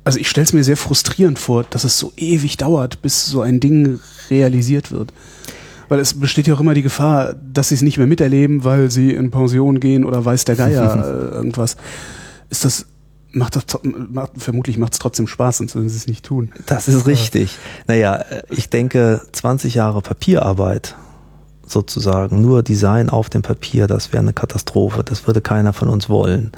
also 0.07 0.19
ich 0.19 0.29
stelle 0.29 0.45
es 0.45 0.53
mir 0.53 0.63
sehr 0.63 0.77
frustrierend 0.77 1.37
vor, 1.37 1.65
dass 1.69 1.83
es 1.83 1.99
so 1.99 2.13
ewig 2.15 2.55
dauert, 2.55 3.01
bis 3.01 3.25
so 3.25 3.41
ein 3.41 3.59
Ding 3.59 3.99
realisiert 4.29 4.89
wird. 4.89 5.11
Weil 5.89 5.99
es 5.99 6.17
besteht 6.17 6.47
ja 6.47 6.53
auch 6.53 6.61
immer 6.61 6.73
die 6.73 6.81
Gefahr, 6.81 7.35
dass 7.51 7.69
sie 7.69 7.75
es 7.75 7.81
nicht 7.81 7.97
mehr 7.97 8.07
miterleben, 8.07 8.63
weil 8.63 8.89
sie 8.89 9.11
in 9.11 9.31
Pension 9.31 9.81
gehen 9.81 10.05
oder 10.05 10.23
weiß 10.23 10.45
der 10.45 10.55
Geier 10.55 10.95
äh, 11.33 11.35
irgendwas. 11.35 11.75
Ist 12.49 12.63
das, 12.63 12.85
macht 13.37 13.55
das, 13.55 13.65
macht, 13.83 14.31
vermutlich 14.37 14.77
macht 14.77 14.93
es 14.93 14.99
trotzdem 14.99 15.27
Spaß, 15.27 15.57
sonst 15.57 15.75
würden 15.75 15.89
sie 15.89 15.97
es 15.97 16.07
nicht 16.07 16.25
tun. 16.25 16.51
Das 16.65 16.87
ist 16.87 17.07
richtig. 17.07 17.57
Naja, 17.87 18.23
ich 18.49 18.69
denke, 18.69 19.21
20 19.31 19.75
Jahre 19.75 20.01
Papierarbeit 20.01 20.95
sozusagen, 21.65 22.41
nur 22.41 22.63
Design 22.63 23.09
auf 23.09 23.29
dem 23.29 23.41
Papier, 23.41 23.87
das 23.87 24.13
wäre 24.13 24.21
eine 24.21 24.33
Katastrophe. 24.33 25.03
Das 25.03 25.27
würde 25.27 25.41
keiner 25.41 25.73
von 25.73 25.89
uns 25.89 26.09
wollen 26.09 26.51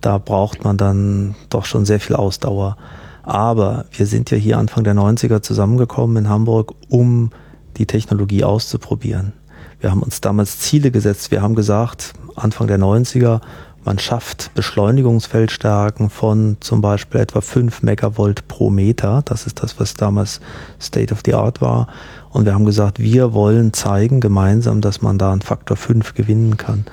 da 0.00 0.18
braucht 0.18 0.64
man 0.64 0.76
dann 0.76 1.34
doch 1.50 1.64
schon 1.64 1.84
sehr 1.84 2.00
viel 2.00 2.16
Ausdauer. 2.16 2.76
Aber 3.22 3.86
wir 3.92 4.06
sind 4.06 4.30
ja 4.30 4.38
hier 4.38 4.58
Anfang 4.58 4.84
der 4.84 4.94
90er 4.94 5.42
zusammengekommen 5.42 6.24
in 6.24 6.28
Hamburg, 6.28 6.74
um 6.88 7.30
die 7.76 7.86
Technologie 7.86 8.44
auszuprobieren. 8.44 9.32
Wir 9.80 9.90
haben 9.90 10.02
uns 10.02 10.20
damals 10.20 10.58
Ziele 10.60 10.90
gesetzt. 10.90 11.30
Wir 11.30 11.42
haben 11.42 11.54
gesagt, 11.54 12.14
Anfang 12.36 12.66
der 12.66 12.78
90er, 12.78 13.40
man 13.88 13.98
schafft 13.98 14.52
Beschleunigungsfeldstärken 14.54 16.10
von 16.10 16.58
zum 16.60 16.82
Beispiel 16.82 17.22
etwa 17.22 17.40
5 17.40 17.82
Megavolt 17.82 18.46
pro 18.46 18.68
Meter. 18.68 19.22
Das 19.24 19.46
ist 19.46 19.62
das, 19.62 19.80
was 19.80 19.94
damals 19.94 20.42
State 20.78 21.10
of 21.10 21.22
the 21.24 21.32
Art 21.32 21.62
war. 21.62 21.88
Und 22.28 22.44
wir 22.44 22.52
haben 22.52 22.66
gesagt, 22.66 22.98
wir 22.98 23.32
wollen 23.32 23.72
zeigen 23.72 24.20
gemeinsam, 24.20 24.82
dass 24.82 25.00
man 25.00 25.16
da 25.16 25.32
einen 25.32 25.40
Faktor 25.40 25.78
5 25.78 26.12
gewinnen 26.12 26.58
kann 26.58 26.84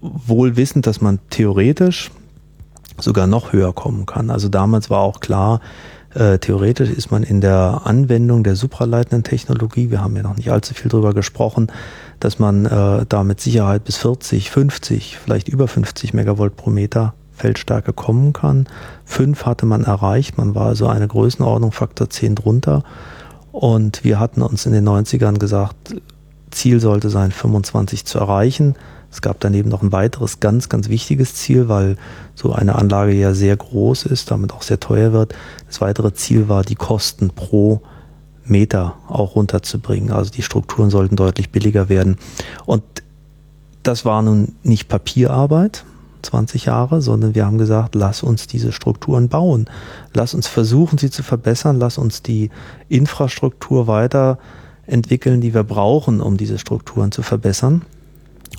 wohl 0.00 0.56
wissend, 0.56 0.86
dass 0.86 1.00
man 1.00 1.18
theoretisch 1.30 2.10
sogar 2.98 3.26
noch 3.26 3.52
höher 3.52 3.72
kommen 3.72 4.06
kann. 4.06 4.30
Also 4.30 4.48
damals 4.48 4.90
war 4.90 5.00
auch 5.00 5.20
klar, 5.20 5.60
äh, 6.14 6.38
theoretisch 6.38 6.90
ist 6.90 7.10
man 7.10 7.22
in 7.22 7.40
der 7.40 7.82
Anwendung 7.84 8.42
der 8.42 8.56
supraleitenden 8.56 9.22
Technologie, 9.22 9.90
wir 9.90 10.02
haben 10.02 10.16
ja 10.16 10.22
noch 10.22 10.36
nicht 10.36 10.50
allzu 10.50 10.74
viel 10.74 10.90
drüber 10.90 11.14
gesprochen, 11.14 11.70
dass 12.20 12.38
man 12.38 12.66
äh, 12.66 13.06
da 13.08 13.24
mit 13.24 13.40
Sicherheit 13.40 13.84
bis 13.84 13.96
40, 13.96 14.50
50, 14.50 15.18
vielleicht 15.18 15.48
über 15.48 15.66
50 15.66 16.14
Megavolt 16.14 16.56
pro 16.56 16.70
Meter 16.70 17.14
Feldstärke 17.32 17.92
kommen 17.92 18.32
kann. 18.32 18.68
Fünf 19.04 19.46
hatte 19.46 19.66
man 19.66 19.84
erreicht, 19.84 20.36
man 20.36 20.54
war 20.54 20.66
also 20.66 20.86
eine 20.86 21.08
Größenordnung 21.08 21.72
Faktor 21.72 22.10
10 22.10 22.34
drunter. 22.34 22.84
Und 23.50 24.04
wir 24.04 24.20
hatten 24.20 24.42
uns 24.42 24.66
in 24.66 24.72
den 24.72 24.86
90ern 24.88 25.38
gesagt, 25.38 25.96
Ziel 26.50 26.80
sollte 26.80 27.10
sein, 27.10 27.32
25 27.32 28.04
zu 28.04 28.18
erreichen. 28.18 28.74
Es 29.10 29.22
gab 29.22 29.40
daneben 29.40 29.70
noch 29.70 29.82
ein 29.82 29.92
weiteres 29.92 30.38
ganz, 30.40 30.68
ganz 30.68 30.88
wichtiges 30.88 31.34
Ziel, 31.34 31.68
weil 31.68 31.96
so 32.34 32.52
eine 32.52 32.76
Anlage 32.76 33.12
ja 33.12 33.34
sehr 33.34 33.56
groß 33.56 34.06
ist, 34.06 34.30
damit 34.30 34.52
auch 34.52 34.62
sehr 34.62 34.78
teuer 34.78 35.12
wird. 35.12 35.34
Das 35.66 35.80
weitere 35.80 36.12
Ziel 36.12 36.48
war, 36.48 36.62
die 36.62 36.76
Kosten 36.76 37.30
pro 37.30 37.80
Meter 38.50 38.96
auch 39.08 39.36
runterzubringen. 39.36 40.12
Also 40.12 40.30
die 40.30 40.42
Strukturen 40.42 40.90
sollten 40.90 41.16
deutlich 41.16 41.50
billiger 41.50 41.88
werden. 41.88 42.18
Und 42.66 42.82
das 43.82 44.04
war 44.04 44.22
nun 44.22 44.54
nicht 44.62 44.88
Papierarbeit, 44.88 45.84
20 46.22 46.66
Jahre, 46.66 47.00
sondern 47.00 47.34
wir 47.34 47.46
haben 47.46 47.58
gesagt, 47.58 47.94
lass 47.94 48.22
uns 48.22 48.46
diese 48.46 48.72
Strukturen 48.72 49.28
bauen. 49.28 49.66
Lass 50.12 50.34
uns 50.34 50.46
versuchen, 50.46 50.98
sie 50.98 51.10
zu 51.10 51.22
verbessern. 51.22 51.78
Lass 51.78 51.96
uns 51.96 52.22
die 52.22 52.50
Infrastruktur 52.88 53.86
weiterentwickeln, 53.86 55.40
die 55.40 55.54
wir 55.54 55.64
brauchen, 55.64 56.20
um 56.20 56.36
diese 56.36 56.58
Strukturen 56.58 57.12
zu 57.12 57.22
verbessern. 57.22 57.82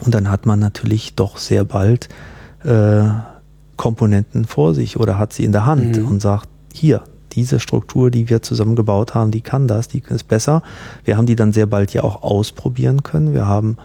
Und 0.03 0.15
dann 0.15 0.31
hat 0.31 0.45
man 0.45 0.59
natürlich 0.59 1.15
doch 1.15 1.37
sehr 1.37 1.63
bald 1.63 2.09
äh, 2.63 3.03
Komponenten 3.77 4.45
vor 4.45 4.73
sich 4.73 4.99
oder 4.99 5.17
hat 5.17 5.33
sie 5.33 5.43
in 5.43 5.51
der 5.51 5.65
Hand 5.65 5.97
mhm. 5.97 6.07
und 6.07 6.21
sagt, 6.21 6.47
hier, 6.73 7.03
diese 7.33 7.59
Struktur, 7.59 8.11
die 8.11 8.29
wir 8.29 8.41
zusammengebaut 8.41 9.13
haben, 9.13 9.31
die 9.31 9.41
kann 9.41 9.67
das, 9.67 9.87
die 9.87 10.03
ist 10.09 10.27
besser. 10.27 10.63
Wir 11.05 11.17
haben 11.17 11.25
die 11.25 11.35
dann 11.35 11.53
sehr 11.53 11.65
bald 11.65 11.93
ja 11.93 12.03
auch 12.03 12.23
ausprobieren 12.23 13.03
können. 13.03 13.33
Wir 13.33 13.47
haben 13.47 13.77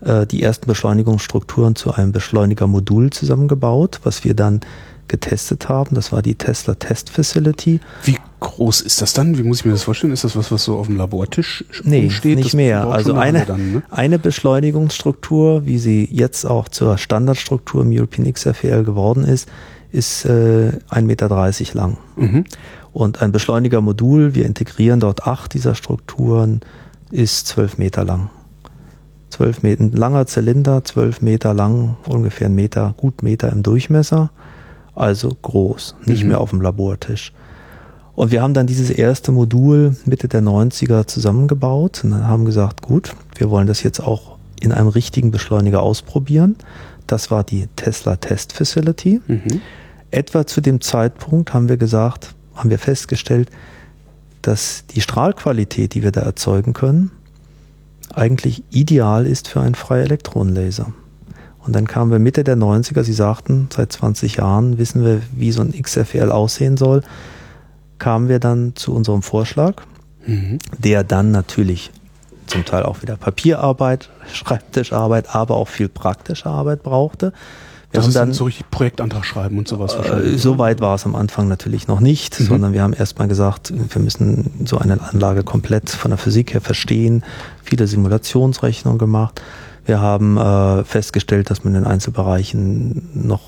äh, 0.00 0.26
die 0.26 0.42
ersten 0.42 0.66
Beschleunigungsstrukturen 0.66 1.76
zu 1.76 1.94
einem 1.94 2.12
Beschleunigermodul 2.12 3.10
zusammengebaut, 3.10 4.00
was 4.02 4.24
wir 4.24 4.34
dann 4.34 4.60
getestet 5.08 5.68
haben. 5.68 5.94
Das 5.94 6.10
war 6.10 6.22
die 6.22 6.34
Tesla 6.34 6.74
Test 6.74 7.10
Facility. 7.10 7.80
Wie 8.04 8.18
groß 8.40 8.80
ist 8.80 9.02
das 9.02 9.12
dann? 9.12 9.36
Wie 9.36 9.42
muss 9.42 9.60
ich 9.60 9.64
mir 9.66 9.72
das 9.72 9.82
vorstellen? 9.82 10.12
Ist 10.12 10.24
das 10.24 10.36
was, 10.36 10.50
was 10.50 10.64
so 10.64 10.76
auf 10.76 10.86
dem 10.86 10.96
Labortisch 10.96 11.64
nee, 11.84 12.10
steht? 12.10 12.36
Nicht 12.36 12.48
das 12.48 12.54
mehr. 12.54 12.86
Also 12.86 13.14
eine, 13.14 13.44
dann, 13.44 13.72
ne? 13.72 13.82
eine 13.90 14.18
Beschleunigungsstruktur, 14.18 15.66
wie 15.66 15.78
sie 15.78 16.08
jetzt 16.10 16.44
auch 16.44 16.68
zur 16.68 16.98
Standardstruktur 16.98 17.82
im 17.82 17.90
European 17.92 18.32
XFL 18.32 18.84
geworden 18.84 19.24
ist, 19.24 19.48
ist 19.92 20.24
äh, 20.24 20.72
1,30 20.90 21.02
Meter 21.02 21.28
lang. 21.74 21.98
Mhm. 22.16 22.44
Und 22.92 23.22
ein 23.22 23.32
Beschleunigermodul, 23.32 24.34
wir 24.34 24.46
integrieren 24.46 25.00
dort 25.00 25.26
acht 25.26 25.54
dieser 25.54 25.74
Strukturen, 25.74 26.60
ist 27.10 27.46
12 27.48 27.78
Meter 27.78 28.04
lang. 28.04 28.30
12 29.30 29.62
Meter, 29.62 29.82
ein 29.84 29.92
langer 29.92 30.26
Zylinder, 30.26 30.84
12 30.84 31.22
Meter 31.22 31.54
lang, 31.54 31.96
ungefähr 32.06 32.48
ein 32.48 32.54
Meter, 32.54 32.94
gut 32.96 33.22
Meter 33.22 33.50
im 33.50 33.62
Durchmesser. 33.62 34.30
Also 34.94 35.30
groß, 35.40 35.96
nicht 36.04 36.22
mhm. 36.22 36.30
mehr 36.30 36.40
auf 36.40 36.50
dem 36.50 36.60
Labortisch. 36.60 37.32
Und 38.14 38.30
wir 38.30 38.42
haben 38.42 38.52
dann 38.52 38.66
dieses 38.66 38.90
erste 38.90 39.32
Modul 39.32 39.96
Mitte 40.04 40.28
der 40.28 40.42
90er 40.42 41.06
zusammengebaut 41.06 42.04
und 42.04 42.14
haben 42.26 42.44
gesagt, 42.44 42.82
gut, 42.82 43.14
wir 43.36 43.48
wollen 43.48 43.66
das 43.66 43.82
jetzt 43.82 44.00
auch 44.00 44.36
in 44.60 44.70
einem 44.70 44.88
richtigen 44.88 45.30
Beschleuniger 45.30 45.82
ausprobieren. 45.82 46.56
Das 47.06 47.30
war 47.30 47.42
die 47.42 47.68
Tesla 47.76 48.16
Test 48.16 48.52
Facility. 48.52 49.22
Mhm. 49.26 49.60
Etwa 50.12 50.46
zu 50.46 50.60
dem 50.60 50.80
Zeitpunkt 50.80 51.52
haben 51.54 51.68
wir 51.68 51.76
gesagt, 51.76 52.34
haben 52.54 52.70
wir 52.70 52.78
festgestellt, 52.78 53.50
dass 54.42 54.84
die 54.86 55.00
Strahlqualität, 55.00 55.94
die 55.94 56.02
wir 56.02 56.12
da 56.12 56.20
erzeugen 56.20 56.74
können, 56.74 57.10
eigentlich 58.14 58.62
ideal 58.70 59.26
ist 59.26 59.48
für 59.48 59.60
einen 59.60 59.74
freien 59.74 60.04
Elektronenlaser. 60.04 60.92
Und 61.60 61.74
dann 61.74 61.86
kamen 61.86 62.10
wir 62.10 62.18
Mitte 62.18 62.44
der 62.44 62.56
90er, 62.56 63.04
Sie 63.04 63.12
sagten, 63.12 63.68
seit 63.72 63.92
20 63.92 64.36
Jahren 64.36 64.78
wissen 64.78 65.04
wir, 65.04 65.22
wie 65.34 65.52
so 65.52 65.62
ein 65.62 65.72
XFL 65.72 66.30
aussehen 66.30 66.76
soll, 66.76 67.02
kamen 67.98 68.28
wir 68.28 68.40
dann 68.40 68.74
zu 68.74 68.92
unserem 68.92 69.22
Vorschlag, 69.22 69.82
mhm. 70.26 70.58
der 70.76 71.04
dann 71.04 71.30
natürlich 71.30 71.92
zum 72.48 72.64
Teil 72.64 72.82
auch 72.82 73.00
wieder 73.00 73.16
Papierarbeit, 73.16 74.10
Schreibtischarbeit, 74.32 75.34
aber 75.34 75.56
auch 75.56 75.68
viel 75.68 75.88
praktische 75.88 76.46
Arbeit 76.46 76.82
brauchte. 76.82 77.32
Wir 77.92 78.00
das 78.00 78.06
haben 78.06 78.14
dann 78.14 78.32
so 78.32 78.44
richtig 78.44 78.70
Projektantrag 78.70 79.24
schreiben 79.26 79.58
und 79.58 79.68
sowas 79.68 79.96
wahrscheinlich. 79.96 80.34
Äh, 80.34 80.38
so 80.38 80.58
weit 80.58 80.80
war 80.80 80.94
es 80.94 81.04
am 81.04 81.14
Anfang 81.14 81.46
natürlich 81.46 81.88
noch 81.88 82.00
nicht, 82.00 82.40
mhm. 82.40 82.44
sondern 82.44 82.72
wir 82.72 82.82
haben 82.82 82.94
erstmal 82.94 83.28
gesagt, 83.28 83.72
wir 83.72 84.00
müssen 84.00 84.50
so 84.64 84.78
eine 84.78 84.98
Anlage 85.00 85.44
komplett 85.44 85.90
von 85.90 86.10
der 86.10 86.18
Physik 86.18 86.54
her 86.54 86.62
verstehen, 86.62 87.22
viele 87.62 87.86
Simulationsrechnungen 87.86 88.98
gemacht. 88.98 89.42
Wir 89.84 90.00
haben 90.00 90.38
äh, 90.38 90.84
festgestellt, 90.84 91.50
dass 91.50 91.64
man 91.64 91.74
in 91.74 91.82
den 91.82 91.90
Einzelbereichen 91.90 93.10
noch 93.14 93.42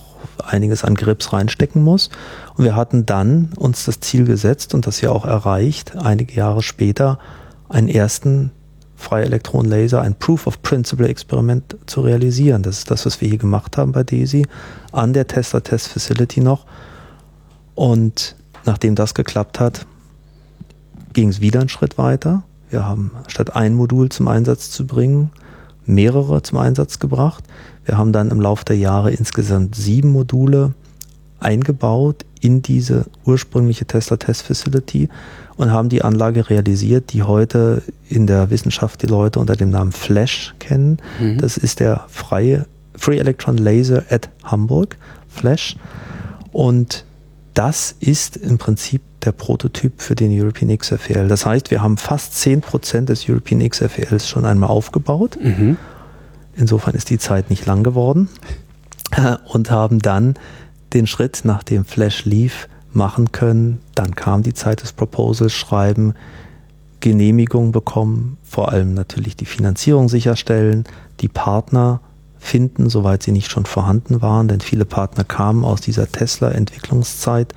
einiges 0.45 0.85
an 0.85 0.95
Grips 0.95 1.33
reinstecken 1.33 1.83
muss. 1.83 2.11
Und 2.57 2.65
wir 2.65 2.77
hatten 2.77 3.07
dann 3.07 3.51
uns 3.57 3.85
das 3.87 4.01
Ziel 4.01 4.25
gesetzt 4.25 4.75
und 4.75 4.87
das 4.87 5.01
ja 5.01 5.11
auch 5.11 5.25
erreicht, 5.25 5.97
einige 5.97 6.35
Jahre 6.35 6.63
später 6.63 7.19
einen 7.69 7.89
ersten 7.89 8.51
freie 8.97 9.25
Elektronenlaser, 9.25 10.01
ein 10.01 10.15
Proof 10.15 10.47
of 10.47 10.63
Principle 10.63 11.09
Experiment 11.09 11.77
zu 11.87 12.01
realisieren. 12.01 12.63
Das 12.63 12.79
ist 12.79 12.91
das, 12.91 13.07
was 13.07 13.21
wir 13.21 13.29
hier 13.29 13.39
gemacht 13.39 13.77
haben 13.77 13.93
bei 13.93 14.03
DESI, 14.03 14.47
an 14.93 15.13
der 15.13 15.27
Tesla 15.27 15.61
Test 15.61 15.89
Facility 15.89 16.41
noch. 16.41 16.67
Und 17.75 18.37
nachdem 18.65 18.95
das 18.95 19.15
geklappt 19.15 19.61
hat, 19.61 19.87
ging 21.13 21.29
es 21.29 21.41
wieder 21.41 21.61
einen 21.61 21.69
Schritt 21.69 21.99
weiter. 21.99 22.45
Wir 22.71 22.85
haben 22.87 23.13
statt 23.29 23.55
ein 23.55 23.75
Modul 23.75 24.09
zum 24.09 24.29
Einsatz 24.29 24.71
zu 24.71 24.87
bringen, 24.87 25.31
mehrere 25.87 26.43
zum 26.43 26.59
Einsatz 26.59 26.99
gebracht. 26.99 27.45
Wir 27.85 27.99
haben 27.99 28.13
dann 28.13 28.31
im 28.31 28.41
Laufe 28.41 28.65
der 28.65 28.77
Jahre 28.77 29.11
insgesamt 29.11 29.75
sieben 29.75 30.11
Module 30.11 30.75
eingebaut 31.41 32.25
in 32.41 32.63
diese 32.63 33.07
ursprüngliche 33.25 33.85
Tesla 33.85 34.17
Test 34.17 34.43
Facility 34.43 35.09
und 35.57 35.71
haben 35.71 35.89
die 35.89 36.03
Anlage 36.03 36.51
realisiert, 36.51 37.13
die 37.13 37.23
heute 37.23 37.83
in 38.09 38.27
der 38.27 38.51
Wissenschaft 38.51 39.03
die 39.03 39.07
Leute 39.07 39.39
unter 39.39 39.57
dem 39.57 39.71
Namen 39.71 39.93
Flash 39.93 40.55
kennen. 40.59 40.99
Mhm. 41.21 41.39
Das 41.39 41.57
ist 41.57 41.81
der 41.81 42.05
freie 42.09 42.67
Free 42.97 43.19
Electron 43.19 43.59
Laser 43.59 44.03
at 44.11 44.31
Hamburg, 44.45 44.97
Flash. 45.29 45.77
Und 46.53 47.05
das 47.55 47.95
ist 48.01 48.37
im 48.37 48.59
Prinzip 48.59 49.03
der 49.25 49.33
Prototyp 49.33 50.01
für 50.01 50.15
den 50.15 50.31
European 50.39 50.77
XFL. 50.77 51.29
Das 51.29 51.47
heißt, 51.47 51.71
wir 51.71 51.83
haben 51.83 51.97
fast 51.97 52.35
10% 52.35 53.07
des 53.07 53.29
European 53.29 53.67
XFLs 53.69 54.29
schon 54.29 54.45
einmal 54.45 54.71
aufgebaut. 54.71 55.39
Mhm. 55.41 55.77
Insofern 56.57 56.95
ist 56.95 57.11
die 57.11 57.19
Zeit 57.19 57.51
nicht 57.51 57.67
lang 57.67 57.83
geworden. 57.83 58.29
Und 59.45 59.71
haben 59.71 60.01
dann 60.01 60.35
den 60.93 61.07
Schritt, 61.07 61.41
nachdem 61.45 61.85
Flash 61.85 62.25
lief, 62.25 62.69
machen 62.95 63.33
können. 63.33 63.81
Dann 63.95 64.15
kam 64.15 64.43
die 64.43 64.55
Zeit 64.55 64.83
des 64.83 64.93
Proposals 64.93 65.53
schreiben, 65.53 66.15
Genehmigung 67.01 67.73
bekommen, 67.73 68.39
vor 68.43 68.73
allem 68.73 68.95
natürlich 68.95 69.37
die 69.37 69.45
Finanzierung 69.45 70.09
sicherstellen, 70.09 70.85
die 71.21 71.29
Partner 71.29 72.01
finden, 72.39 72.89
soweit 72.89 73.23
sie 73.23 73.33
nicht 73.33 73.51
schon 73.51 73.67
vorhanden 73.67 74.23
waren, 74.23 74.49
denn 74.49 74.61
viele 74.61 74.85
Partner 74.85 75.25
kamen 75.25 75.65
aus 75.65 75.81
dieser 75.81 76.11
Tesla-Entwicklungszeit. 76.11 77.55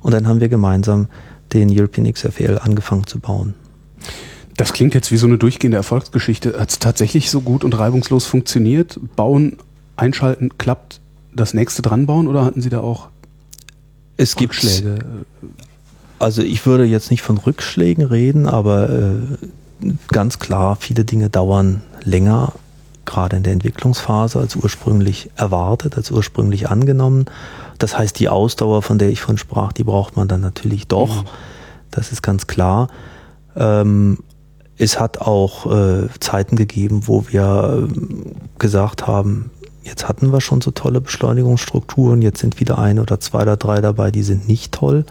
Und 0.00 0.12
dann 0.12 0.26
haben 0.26 0.40
wir 0.40 0.48
gemeinsam 0.48 1.08
den 1.52 1.70
European 1.70 2.10
XFL 2.10 2.58
angefangen 2.62 3.06
zu 3.06 3.20
bauen. 3.20 3.54
Das 4.56 4.72
klingt 4.72 4.94
jetzt 4.94 5.10
wie 5.10 5.16
so 5.16 5.26
eine 5.26 5.38
durchgehende 5.38 5.76
Erfolgsgeschichte. 5.76 6.58
Hat 6.58 6.70
es 6.70 6.78
tatsächlich 6.78 7.30
so 7.30 7.40
gut 7.40 7.64
und 7.64 7.78
reibungslos 7.78 8.26
funktioniert? 8.26 9.00
Bauen, 9.16 9.56
einschalten, 9.96 10.50
klappt, 10.58 11.00
das 11.34 11.54
nächste 11.54 11.82
dran 11.82 12.06
bauen 12.06 12.28
oder 12.28 12.44
hatten 12.44 12.60
Sie 12.60 12.68
da 12.68 12.80
auch 12.80 13.08
es 14.16 14.36
gibt 14.36 14.54
Rückschläge? 14.54 14.98
Also 16.18 16.42
ich 16.42 16.64
würde 16.64 16.84
jetzt 16.84 17.10
nicht 17.10 17.22
von 17.22 17.38
Rückschlägen 17.38 18.04
reden, 18.04 18.46
aber 18.46 18.88
äh, 18.88 19.90
ganz 20.08 20.38
klar, 20.38 20.76
viele 20.76 21.04
Dinge 21.04 21.28
dauern 21.28 21.82
länger, 22.02 22.52
gerade 23.04 23.36
in 23.36 23.42
der 23.42 23.52
Entwicklungsphase, 23.52 24.38
als 24.38 24.56
ursprünglich 24.56 25.30
erwartet, 25.36 25.96
als 25.96 26.10
ursprünglich 26.10 26.68
angenommen. 26.70 27.26
Das 27.78 27.98
heißt, 27.98 28.18
die 28.18 28.28
Ausdauer, 28.28 28.82
von 28.82 28.98
der 28.98 29.10
ich 29.10 29.20
von 29.20 29.36
sprach, 29.36 29.72
die 29.72 29.84
braucht 29.84 30.16
man 30.16 30.28
dann 30.28 30.40
natürlich 30.40 30.86
doch. 30.86 31.24
Mhm. 31.24 31.28
Das 31.90 32.12
ist 32.12 32.22
ganz 32.22 32.46
klar. 32.46 32.88
Ähm, 33.56 34.18
es 34.76 34.98
hat 34.98 35.18
auch 35.18 35.70
äh, 35.70 36.08
Zeiten 36.20 36.56
gegeben, 36.56 37.06
wo 37.06 37.26
wir 37.28 37.88
äh, 37.88 38.58
gesagt 38.58 39.06
haben, 39.06 39.50
jetzt 39.84 40.08
hatten 40.08 40.32
wir 40.32 40.40
schon 40.40 40.60
so 40.60 40.70
tolle 40.70 41.00
Beschleunigungsstrukturen, 41.00 42.22
jetzt 42.22 42.40
sind 42.40 42.58
wieder 42.58 42.78
ein 42.78 42.98
oder 42.98 43.20
zwei 43.20 43.42
oder 43.42 43.56
drei 43.56 43.80
dabei, 43.80 44.10
die 44.10 44.22
sind 44.22 44.48
nicht 44.48 44.72
toll. 44.72 45.04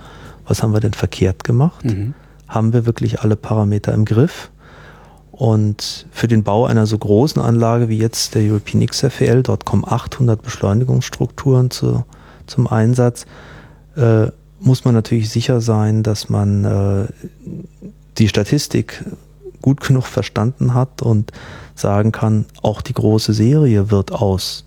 Was 0.45 0.61
haben 0.61 0.73
wir 0.73 0.79
denn 0.79 0.93
verkehrt 0.93 1.43
gemacht? 1.43 1.85
Mhm. 1.85 2.13
Haben 2.47 2.73
wir 2.73 2.85
wirklich 2.85 3.21
alle 3.21 3.35
Parameter 3.35 3.93
im 3.93 4.03
Griff? 4.03 4.49
Und 5.31 6.05
für 6.11 6.27
den 6.27 6.43
Bau 6.43 6.65
einer 6.65 6.85
so 6.85 6.97
großen 6.97 7.41
Anlage 7.41 7.89
wie 7.89 7.97
jetzt 7.97 8.35
der 8.35 8.43
European 8.43 8.85
XFL, 8.85 9.41
dort 9.41 9.65
kommen 9.65 9.83
800 9.85 10.41
Beschleunigungsstrukturen 10.41 11.71
zu, 11.71 12.03
zum 12.45 12.67
Einsatz, 12.67 13.25
äh, 13.95 14.27
muss 14.59 14.85
man 14.85 14.93
natürlich 14.93 15.29
sicher 15.29 15.61
sein, 15.61 16.03
dass 16.03 16.29
man 16.29 16.63
äh, 16.63 17.07
die 18.17 18.27
Statistik 18.27 19.03
gut 19.61 19.81
genug 19.81 20.05
verstanden 20.05 20.73
hat 20.73 21.01
und 21.01 21.31
sagen 21.75 22.11
kann, 22.11 22.45
auch 22.61 22.81
die 22.81 22.93
große 22.93 23.33
Serie 23.33 23.91
wird 23.91 24.11
aus 24.11 24.65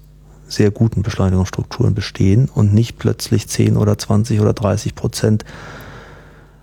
sehr 0.48 0.70
guten 0.70 1.02
Beschleunigungsstrukturen 1.02 1.94
bestehen 1.94 2.48
und 2.52 2.72
nicht 2.72 2.98
plötzlich 2.98 3.48
10 3.48 3.76
oder 3.76 3.98
20 3.98 4.40
oder 4.40 4.52
30 4.52 4.94
Prozent 4.94 5.44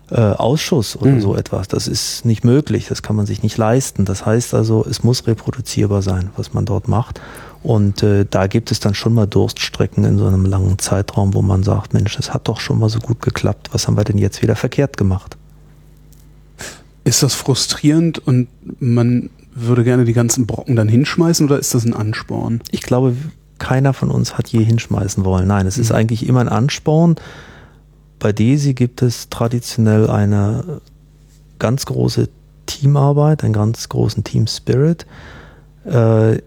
äh, 0.10 0.20
Ausschuss 0.20 0.96
oder 0.96 1.12
mhm. 1.12 1.22
so 1.22 1.36
etwas. 1.36 1.68
Das 1.68 1.88
ist 1.88 2.26
nicht 2.26 2.44
möglich, 2.44 2.88
das 2.88 3.02
kann 3.02 3.16
man 3.16 3.26
sich 3.26 3.44
nicht 3.44 3.58
leisten. 3.58 4.06
Das 4.06 4.26
heißt 4.26 4.54
also, 4.54 4.86
es 4.88 5.04
muss 5.04 5.28
reproduzierbar 5.28 6.02
sein, 6.02 6.30
was 6.38 6.54
man 6.54 6.66
dort 6.66 6.88
macht. 6.88 7.20
Und 7.62 8.04
äh, 8.04 8.26
da 8.30 8.48
gibt 8.48 8.72
es 8.72 8.80
dann 8.80 8.94
schon 8.94 9.14
mal 9.14 9.26
Durststrecken 9.26 10.04
in 10.04 10.18
so 10.18 10.28
einem 10.28 10.46
langen 10.46 10.78
Zeitraum, 10.80 11.34
wo 11.34 11.42
man 11.42 11.64
sagt, 11.64 11.94
Mensch, 11.94 12.16
das 12.18 12.34
hat 12.34 12.48
doch 12.48 12.60
schon 12.60 12.80
mal 12.80 12.90
so 12.90 13.00
gut 13.00 13.22
geklappt, 13.22 13.70
was 13.72 13.88
haben 13.88 13.96
wir 13.96 14.04
denn 14.04 14.18
jetzt 14.18 14.42
wieder 14.42 14.56
verkehrt 14.56 14.98
gemacht? 14.98 15.38
Ist 17.06 17.24
das 17.24 17.34
frustrierend 17.34 18.20
und 18.20 18.48
man 18.80 19.30
würde 19.56 19.84
gerne 19.84 20.06
die 20.06 20.14
ganzen 20.14 20.46
Brocken 20.46 20.76
dann 20.76 20.88
hinschmeißen 20.88 21.46
oder 21.46 21.60
ist 21.60 21.74
das 21.74 21.86
ein 21.86 21.94
Ansporn? 21.94 22.62
Ich 22.72 22.82
glaube, 22.82 23.16
keiner 23.60 23.94
von 23.94 24.10
uns 24.10 24.38
hat 24.38 24.50
je 24.50 24.64
hinschmeißen 24.64 25.24
wollen. 25.24 25.48
Nein, 25.48 25.68
es 25.68 25.78
mhm. 25.78 25.84
ist 25.84 25.92
eigentlich 25.92 26.28
immer 26.28 26.42
ein 26.42 26.50
Ansporn. 26.50 27.16
Bei 28.20 28.32
DESI 28.32 28.74
gibt 28.74 29.02
es 29.02 29.30
traditionell 29.30 30.10
eine 30.10 30.82
ganz 31.60 31.86
große 31.86 32.30
Teamarbeit, 32.66 33.44
einen 33.44 33.54
ganz 33.54 33.90
großen 33.90 34.24
Team 34.24 34.48
Spirit. 34.48 35.06
Äh, 35.86 36.38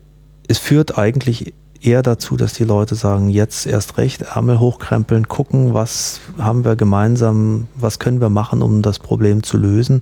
es 0.49 0.59
führt 0.59 0.99
eigentlich 0.99 1.55
eher 1.81 2.03
dazu, 2.03 2.37
dass 2.37 2.55
die 2.55 2.65
Leute 2.65 2.95
sagen, 2.95 3.29
jetzt 3.29 3.67
erst 3.67 3.99
recht, 3.99 4.23
Ärmel 4.23 4.59
hochkrempeln, 4.59 5.29
gucken, 5.29 5.75
was 5.75 6.21
haben 6.39 6.65
wir 6.65 6.77
gemeinsam, 6.77 7.69
was 7.75 7.99
können 7.99 8.21
wir 8.21 8.31
machen, 8.31 8.63
um 8.63 8.83
das 8.83 8.99
Problem 8.99 9.43
zu 9.43 9.57
lösen. 9.57 10.01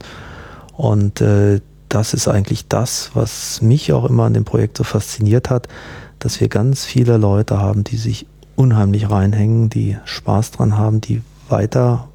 Und 0.73 1.21
äh, 1.21 1.61
das 1.95 2.13
ist 2.13 2.27
eigentlich 2.27 2.67
das, 2.67 3.13
was 3.15 3.63
mich 3.63 3.93
auch 3.93 4.05
immer 4.05 4.25
an 4.25 4.35
dem 4.35 4.45
Projekt 4.45 4.79
so 4.79 4.85
fasziniert 4.85 5.49
hat, 5.49 5.69
dass 6.19 6.41
wir 6.41 6.49
ganz 6.49 6.85
viele 6.85 7.19
Leute 7.19 7.59
haben, 7.59 7.85
die 7.85 7.97
sich 7.97 8.27
unheimlich 8.57 9.11
reinhängen, 9.11 9.71
die 9.71 9.97
Spaß 10.05 10.51
dran 10.53 10.77
haben, 10.77 11.01
die 11.01 11.23
weiter 11.49 12.09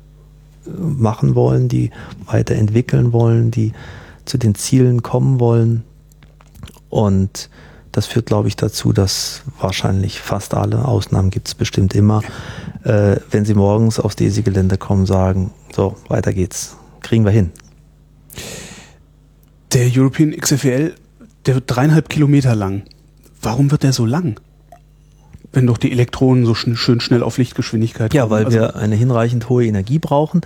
äh, 0.66 0.70
machen 0.72 1.36
wollen, 1.36 1.70
die 1.70 1.92
weiterentwickeln 2.26 3.14
wollen, 3.14 3.52
die 3.52 3.72
zu 4.26 4.38
den 4.38 4.54
Zielen 4.56 5.02
kommen 5.02 5.40
wollen. 5.40 5.84
Und 6.90 7.50
das 7.94 8.06
führt, 8.06 8.26
glaube 8.26 8.50
ich, 8.50 8.56
dazu, 8.58 8.92
dass 8.92 9.44
wahrscheinlich 9.60 10.20
fast 10.20 10.54
alle 10.54 10.86
Ausnahmen 10.86 11.30
gibt 11.30 11.48
es 11.48 11.56
bestimmt 11.56 11.96
immer, 11.96 12.22
äh, 12.84 13.18
wenn 13.32 13.46
sie 13.46 13.54
morgens 13.54 14.00
aufs 14.00 14.18
DESI-Gelände 14.18 14.78
kommen, 14.78 15.06
sagen, 15.06 15.52
so, 15.74 15.96
weiter 16.10 16.34
geht's, 16.34 16.76
kriegen 17.02 17.24
wir 17.24 17.32
hin. 17.32 17.52
Der 19.74 19.90
European 19.96 20.32
XFL, 20.32 20.94
der 21.46 21.56
wird 21.56 21.66
dreieinhalb 21.68 22.10
Kilometer 22.10 22.56
lang. 22.56 22.84
Warum 23.42 23.72
wird 23.72 23.84
der 23.84 23.94
so 23.94 24.06
lang? 24.06 24.40
Wenn 25.52 25.68
doch 25.68 25.78
die 25.78 25.92
Elektronen 25.92 26.46
so 26.46 26.54
schön, 26.56 26.76
schön 26.76 27.00
schnell 27.00 27.24
auf 27.24 27.38
Lichtgeschwindigkeit 27.38 28.14
Ja, 28.14 28.24
kommen. 28.24 28.32
weil 28.32 28.46
also 28.46 28.58
wir 28.58 28.76
eine 28.76 28.96
hinreichend 28.96 29.50
hohe 29.50 29.66
Energie 29.66 30.00
brauchen. 30.00 30.42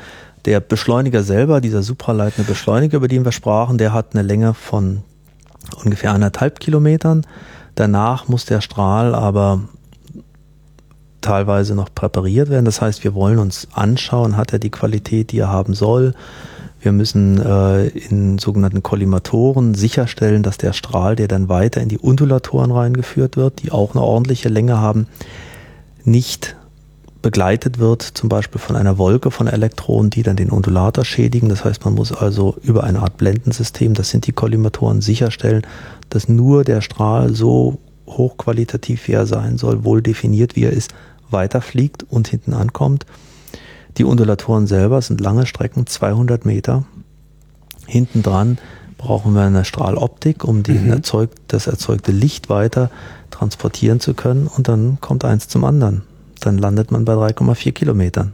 Der 0.46 0.60
Beschleuniger 0.60 1.24
selber, 1.24 1.62
dieser 1.62 1.84
supraleitende 1.84 2.48
Beschleuniger, 2.48 2.98
über 2.98 3.08
den 3.08 3.24
wir 3.24 3.32
sprachen, 3.32 3.78
der 3.78 3.94
hat 3.94 4.14
eine 4.14 4.24
Länge 4.24 4.54
von 4.54 5.04
ungefähr 5.84 6.12
anderthalb 6.12 6.60
Kilometern. 6.60 7.26
Danach 7.76 8.28
muss 8.28 8.46
der 8.46 8.62
Strahl 8.62 9.16
aber 9.16 9.62
teilweise 11.22 11.76
noch 11.76 11.94
präpariert 11.94 12.50
werden. 12.50 12.66
Das 12.66 12.82
heißt, 12.82 13.04
wir 13.04 13.14
wollen 13.14 13.40
uns 13.40 13.68
anschauen, 13.74 14.38
hat 14.38 14.54
er 14.54 14.60
die 14.60 14.70
Qualität, 14.70 15.32
die 15.32 15.40
er 15.40 15.50
haben 15.50 15.74
soll. 15.74 16.14
Wir 16.84 16.92
müssen 16.92 17.40
äh, 17.40 17.88
in 17.88 18.38
sogenannten 18.38 18.84
Kollimatoren 18.84 19.74
sicherstellen, 19.74 20.44
dass 20.44 20.58
der 20.58 20.74
Strahl, 20.74 21.16
der 21.16 21.30
dann 21.30 21.48
weiter 21.48 21.80
in 21.80 21.88
die 21.88 21.98
Undulatoren 21.98 22.72
reingeführt 22.72 23.38
wird, 23.38 23.64
die 23.64 23.72
auch 23.72 23.96
eine 23.96 24.04
ordentliche 24.04 24.50
Länge 24.50 24.82
haben, 24.82 25.08
nicht 26.04 26.58
begleitet 27.22 27.80
wird, 27.80 28.02
zum 28.02 28.28
Beispiel 28.28 28.60
von 28.60 28.76
einer 28.76 28.98
Wolke 28.98 29.32
von 29.32 29.48
Elektronen, 29.48 30.10
die 30.10 30.24
dann 30.24 30.36
den 30.36 30.50
Undulator 30.50 31.06
schädigen. 31.06 31.48
Das 31.48 31.64
heißt, 31.64 31.86
man 31.86 31.94
muss 31.94 32.12
also 32.12 32.58
über 32.64 32.84
eine 32.84 33.00
Art 33.00 33.16
Blendensystem, 33.16 33.94
das 33.94 34.10
sind 34.10 34.28
die 34.28 34.34
Kollimatoren, 34.34 35.00
sicherstellen, 35.00 35.66
dass 36.10 36.28
nur 36.28 36.66
der 36.66 36.82
Strahl 36.82 37.34
so 37.34 37.78
hochqualitativ, 38.08 39.08
wie 39.08 39.14
er 39.14 39.26
sein 39.26 39.58
soll, 39.58 39.86
wohl 39.86 40.02
definiert, 40.02 40.58
wie 40.58 40.66
er 40.66 40.74
ist, 40.74 40.94
weiterfliegt 41.32 42.04
und 42.10 42.28
hinten 42.28 42.54
ankommt. 42.54 43.06
Die 43.98 44.04
Undulatoren 44.04 44.68
selber 44.68 45.02
sind 45.02 45.22
lange 45.22 45.46
Strecken, 45.46 45.86
200 45.86 46.46
Meter. 46.46 46.86
Hinten 47.86 48.24
dran 48.24 48.58
brauchen 48.98 49.34
wir 49.34 49.42
eine 49.42 49.66
Strahloptik, 49.66 50.44
um 50.44 50.64
den 50.64 50.86
mhm. 50.86 50.92
erzeugt, 50.92 51.38
das 51.48 51.68
erzeugte 51.68 52.12
Licht 52.12 52.50
weiter 52.50 52.90
transportieren 53.30 54.00
zu 54.00 54.14
können. 54.14 54.48
Und 54.48 54.68
dann 54.68 55.00
kommt 55.02 55.26
eins 55.26 55.48
zum 55.48 55.66
anderen. 55.66 56.04
Dann 56.40 56.58
landet 56.58 56.92
man 56.92 57.06
bei 57.06 57.14
3,4 57.14 57.72
Kilometern. 57.72 58.34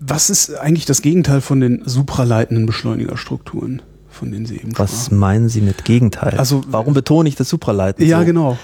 Was 0.00 0.30
ist 0.30 0.54
eigentlich 0.54 0.84
das 0.84 1.02
Gegenteil 1.02 1.40
von 1.40 1.60
den 1.60 1.82
supraleitenden 1.84 2.66
Beschleunigerstrukturen? 2.66 3.82
von 4.14 4.30
denen 4.30 4.46
Sie 4.46 4.56
eben 4.56 4.78
Was 4.78 5.06
sprachen. 5.06 5.18
meinen 5.18 5.48
Sie 5.48 5.60
mit 5.60 5.84
Gegenteil? 5.84 6.38
Also, 6.38 6.62
Warum 6.68 6.94
betone 6.94 7.28
ich 7.28 7.34
das 7.34 7.48
Supraleiten? 7.48 8.06
Ja, 8.06 8.20
so? 8.20 8.24
genau. 8.24 8.58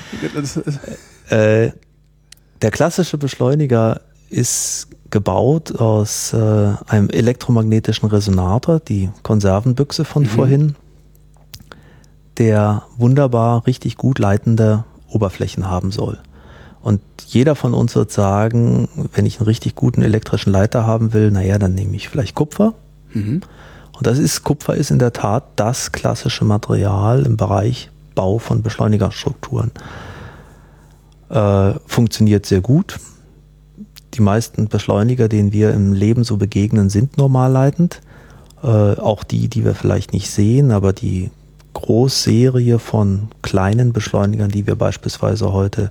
Äh, 1.28 1.72
der 2.62 2.70
klassische 2.70 3.18
Beschleuniger 3.18 4.00
ist 4.28 4.88
gebaut 5.10 5.74
aus 5.74 6.32
äh, 6.32 6.72
einem 6.86 7.10
elektromagnetischen 7.10 8.08
Resonator, 8.08 8.80
die 8.80 9.10
Konservenbüchse 9.22 10.04
von 10.04 10.22
mhm. 10.22 10.28
vorhin, 10.28 10.76
der 12.38 12.84
wunderbar 12.96 13.66
richtig 13.66 13.96
gut 13.96 14.18
leitende 14.18 14.84
Oberflächen 15.08 15.68
haben 15.68 15.90
soll. 15.90 16.18
Und 16.82 17.00
jeder 17.26 17.56
von 17.56 17.74
uns 17.74 17.94
wird 17.94 18.10
sagen, 18.10 18.88
wenn 19.12 19.26
ich 19.26 19.38
einen 19.38 19.46
richtig 19.46 19.74
guten 19.74 20.02
elektrischen 20.02 20.50
Leiter 20.50 20.86
haben 20.86 21.12
will, 21.12 21.30
naja, 21.30 21.58
dann 21.58 21.74
nehme 21.74 21.96
ich 21.96 22.08
vielleicht 22.08 22.34
Kupfer. 22.34 22.74
Mhm. 23.12 23.42
Und 23.92 24.06
das 24.06 24.18
ist, 24.18 24.44
Kupfer 24.44 24.76
ist 24.76 24.90
in 24.90 24.98
der 24.98 25.12
Tat 25.12 25.44
das 25.56 25.92
klassische 25.92 26.44
Material 26.44 27.26
im 27.26 27.36
Bereich 27.36 27.90
Bau 28.14 28.38
von 28.38 28.62
Beschleunigerstrukturen. 28.62 29.72
Äh, 31.30 31.74
funktioniert 31.86 32.44
sehr 32.44 32.60
gut. 32.60 32.98
Die 34.14 34.22
meisten 34.22 34.68
Beschleuniger, 34.68 35.28
denen 35.28 35.52
wir 35.52 35.72
im 35.72 35.92
Leben 35.92 36.24
so 36.24 36.36
begegnen, 36.36 36.90
sind 36.90 37.16
normalleitend. 37.16 38.00
Äh, 38.62 38.66
auch 38.66 39.22
die, 39.22 39.48
die 39.48 39.64
wir 39.64 39.74
vielleicht 39.74 40.12
nicht 40.12 40.30
sehen, 40.30 40.72
aber 40.72 40.92
die 40.92 41.30
Großserie 41.74 42.80
von 42.80 43.28
kleinen 43.42 43.92
Beschleunigern, 43.92 44.50
die 44.50 44.66
wir 44.66 44.74
beispielsweise 44.74 45.52
heute 45.52 45.90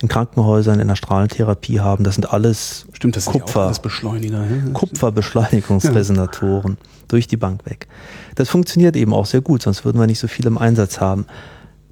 in 0.00 0.08
Krankenhäusern, 0.08 0.78
in 0.78 0.88
der 0.88 0.96
Strahlentherapie 0.96 1.80
haben, 1.80 2.04
das 2.04 2.14
sind 2.14 2.32
alles 2.32 2.86
Stimmt, 2.92 3.16
das 3.16 3.24
Kupfer, 3.24 3.62
alles 3.62 3.80
Beschleuniger, 3.80 4.44
ja? 4.44 4.72
Kupferbeschleunigungsresonatoren 4.72 6.72
ja. 6.72 6.88
durch 7.08 7.26
die 7.26 7.36
Bank 7.36 7.66
weg. 7.66 7.88
Das 8.34 8.48
funktioniert 8.48 8.94
eben 8.94 9.12
auch 9.12 9.26
sehr 9.26 9.40
gut, 9.40 9.62
sonst 9.62 9.84
würden 9.84 9.98
wir 9.98 10.06
nicht 10.06 10.18
so 10.18 10.28
viel 10.28 10.46
im 10.46 10.58
Einsatz 10.58 11.00
haben. 11.00 11.26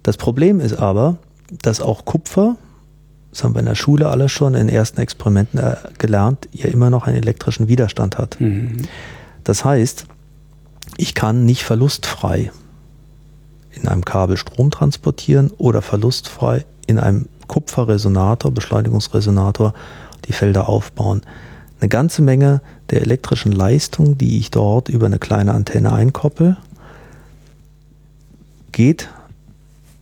Das 0.02 0.16
Problem 0.16 0.60
ist 0.60 0.74
aber, 0.74 1.16
dass 1.62 1.80
auch 1.80 2.04
Kupfer 2.04 2.56
das 3.34 3.42
haben 3.42 3.56
wir 3.56 3.60
in 3.60 3.66
der 3.66 3.74
Schule 3.74 4.08
alle 4.08 4.28
schon 4.28 4.54
in 4.54 4.68
ersten 4.68 5.00
Experimenten 5.00 5.58
äh, 5.58 5.74
gelernt, 5.98 6.48
ja 6.52 6.66
immer 6.66 6.88
noch 6.88 7.08
einen 7.08 7.16
elektrischen 7.16 7.66
Widerstand 7.66 8.16
hat. 8.16 8.40
Mhm. 8.40 8.82
Das 9.42 9.64
heißt, 9.64 10.06
ich 10.98 11.16
kann 11.16 11.44
nicht 11.44 11.64
verlustfrei 11.64 12.52
in 13.72 13.88
einem 13.88 14.04
Kabel 14.04 14.36
Strom 14.36 14.70
transportieren 14.70 15.50
oder 15.58 15.82
verlustfrei 15.82 16.64
in 16.86 17.00
einem 17.00 17.26
Kupferresonator, 17.48 18.52
Beschleunigungsresonator, 18.52 19.74
die 20.28 20.32
Felder 20.32 20.68
aufbauen. 20.68 21.22
Eine 21.80 21.88
ganze 21.88 22.22
Menge 22.22 22.60
der 22.90 23.02
elektrischen 23.02 23.50
Leistung, 23.50 24.16
die 24.16 24.38
ich 24.38 24.52
dort 24.52 24.88
über 24.88 25.06
eine 25.06 25.18
kleine 25.18 25.54
Antenne 25.54 25.92
einkoppel, 25.92 26.56
geht 28.70 29.08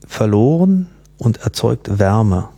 verloren 0.07 0.89
und 1.17 1.39
erzeugt 1.39 1.99
Wärme. 1.99 2.51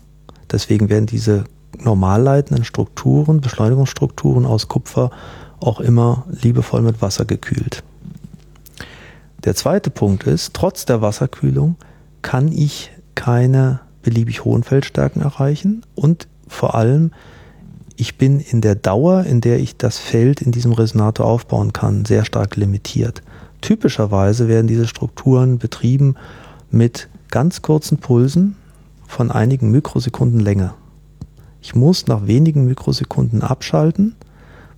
Deswegen 0.50 0.88
werden 0.88 1.06
diese 1.06 1.44
normal 1.78 2.22
leitenden 2.22 2.64
Strukturen, 2.64 3.40
Beschleunigungsstrukturen 3.40 4.46
aus 4.46 4.68
Kupfer 4.68 5.10
auch 5.60 5.80
immer 5.80 6.26
liebevoll 6.28 6.82
mit 6.82 7.02
Wasser 7.02 7.24
gekühlt. 7.24 7.82
Der 9.44 9.54
zweite 9.54 9.90
Punkt 9.90 10.24
ist, 10.24 10.54
trotz 10.54 10.86
der 10.86 11.02
Wasserkühlung 11.02 11.76
kann 12.22 12.50
ich 12.50 12.90
keine 13.14 13.80
beliebig 14.02 14.44
hohen 14.44 14.62
Feldstärken 14.62 15.22
erreichen 15.22 15.84
und 15.94 16.28
vor 16.48 16.74
allem, 16.74 17.12
ich 17.96 18.18
bin 18.18 18.40
in 18.40 18.60
der 18.60 18.74
Dauer, 18.74 19.24
in 19.24 19.40
der 19.40 19.58
ich 19.58 19.76
das 19.76 19.98
Feld 19.98 20.40
in 20.40 20.52
diesem 20.52 20.72
Resonator 20.72 21.26
aufbauen 21.26 21.72
kann, 21.72 22.04
sehr 22.04 22.24
stark 22.24 22.56
limitiert. 22.56 23.22
Typischerweise 23.60 24.48
werden 24.48 24.66
diese 24.66 24.86
Strukturen 24.86 25.58
betrieben 25.58 26.16
mit 26.70 27.08
ganz 27.30 27.62
kurzen 27.62 27.98
Pulsen, 27.98 28.56
von 29.14 29.30
einigen 29.30 29.70
Mikrosekunden 29.70 30.40
Länge. 30.40 30.74
Ich 31.62 31.76
muss 31.76 32.08
nach 32.08 32.26
wenigen 32.26 32.66
Mikrosekunden 32.66 33.42
abschalten, 33.42 34.16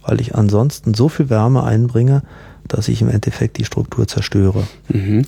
weil 0.03 0.21
ich 0.21 0.35
ansonsten 0.35 0.93
so 0.93 1.09
viel 1.09 1.31
Wärme 1.31 1.65
einbringe, 1.65 2.23
dass 2.69 2.89
ich 2.89 3.01
im 3.01 3.09
Endeffekt 3.09 3.57
die 3.57 3.65
Struktur 3.65 4.07
zerstöre. 4.07 4.65
Mhm. 4.89 5.25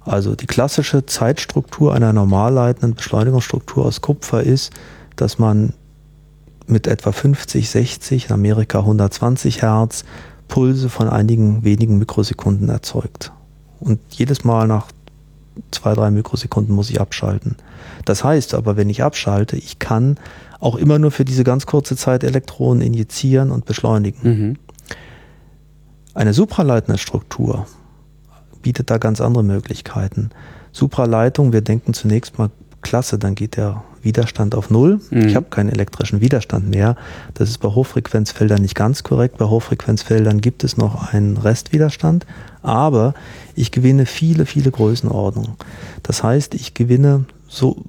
Also 0.00 0.34
die 0.34 0.46
klassische 0.46 1.04
Zeitstruktur 1.04 1.94
einer 1.94 2.14
normalleitenden 2.14 2.94
Beschleunigungsstruktur 2.94 3.84
aus 3.84 4.00
Kupfer 4.00 4.42
ist, 4.42 4.72
dass 5.14 5.38
man 5.38 5.74
mit 6.66 6.86
etwa 6.86 7.12
50, 7.12 7.68
60, 7.68 8.26
in 8.28 8.32
Amerika 8.32 8.78
120 8.78 9.60
Hertz 9.60 10.04
Pulse 10.48 10.88
von 10.88 11.08
einigen 11.08 11.64
wenigen 11.64 11.98
Mikrosekunden 11.98 12.70
erzeugt. 12.70 13.30
Und 13.78 14.00
jedes 14.08 14.42
Mal 14.42 14.66
nach 14.66 14.86
zwei, 15.70 15.94
drei 15.94 16.10
Mikrosekunden 16.10 16.74
muss 16.74 16.90
ich 16.90 17.00
abschalten. 17.00 17.56
Das 18.04 18.24
heißt 18.24 18.54
aber, 18.54 18.76
wenn 18.76 18.90
ich 18.90 19.02
abschalte, 19.02 19.56
ich 19.56 19.78
kann 19.78 20.18
auch 20.60 20.76
immer 20.76 20.98
nur 20.98 21.10
für 21.10 21.24
diese 21.24 21.44
ganz 21.44 21.66
kurze 21.66 21.96
Zeit 21.96 22.24
Elektronen 22.24 22.82
injizieren 22.82 23.50
und 23.50 23.64
beschleunigen. 23.64 24.20
Mhm. 24.22 24.56
Eine 26.14 26.34
supraleitende 26.34 26.98
Struktur 26.98 27.66
bietet 28.60 28.90
da 28.90 28.98
ganz 28.98 29.20
andere 29.20 29.42
Möglichkeiten. 29.42 30.30
Supraleitung, 30.70 31.52
wir 31.52 31.62
denken 31.62 31.94
zunächst 31.94 32.38
mal, 32.38 32.50
klasse, 32.80 33.18
dann 33.18 33.34
geht 33.34 33.56
der 33.56 33.82
Widerstand 34.02 34.54
auf 34.54 34.70
Null. 34.70 35.00
Mhm. 35.10 35.28
Ich 35.28 35.36
habe 35.36 35.46
keinen 35.50 35.68
elektrischen 35.68 36.20
Widerstand 36.20 36.68
mehr. 36.68 36.96
Das 37.34 37.48
ist 37.48 37.58
bei 37.58 37.68
Hochfrequenzfeldern 37.68 38.60
nicht 38.60 38.74
ganz 38.74 39.02
korrekt. 39.02 39.38
Bei 39.38 39.46
Hochfrequenzfeldern 39.46 40.40
gibt 40.40 40.64
es 40.64 40.76
noch 40.76 41.12
einen 41.12 41.36
Restwiderstand, 41.36 42.26
aber 42.62 43.14
ich 43.54 43.70
gewinne 43.70 44.06
viele, 44.06 44.46
viele 44.46 44.70
Größenordnungen. 44.70 45.52
Das 46.02 46.22
heißt, 46.22 46.54
ich 46.54 46.74
gewinne 46.74 47.24
so, 47.48 47.84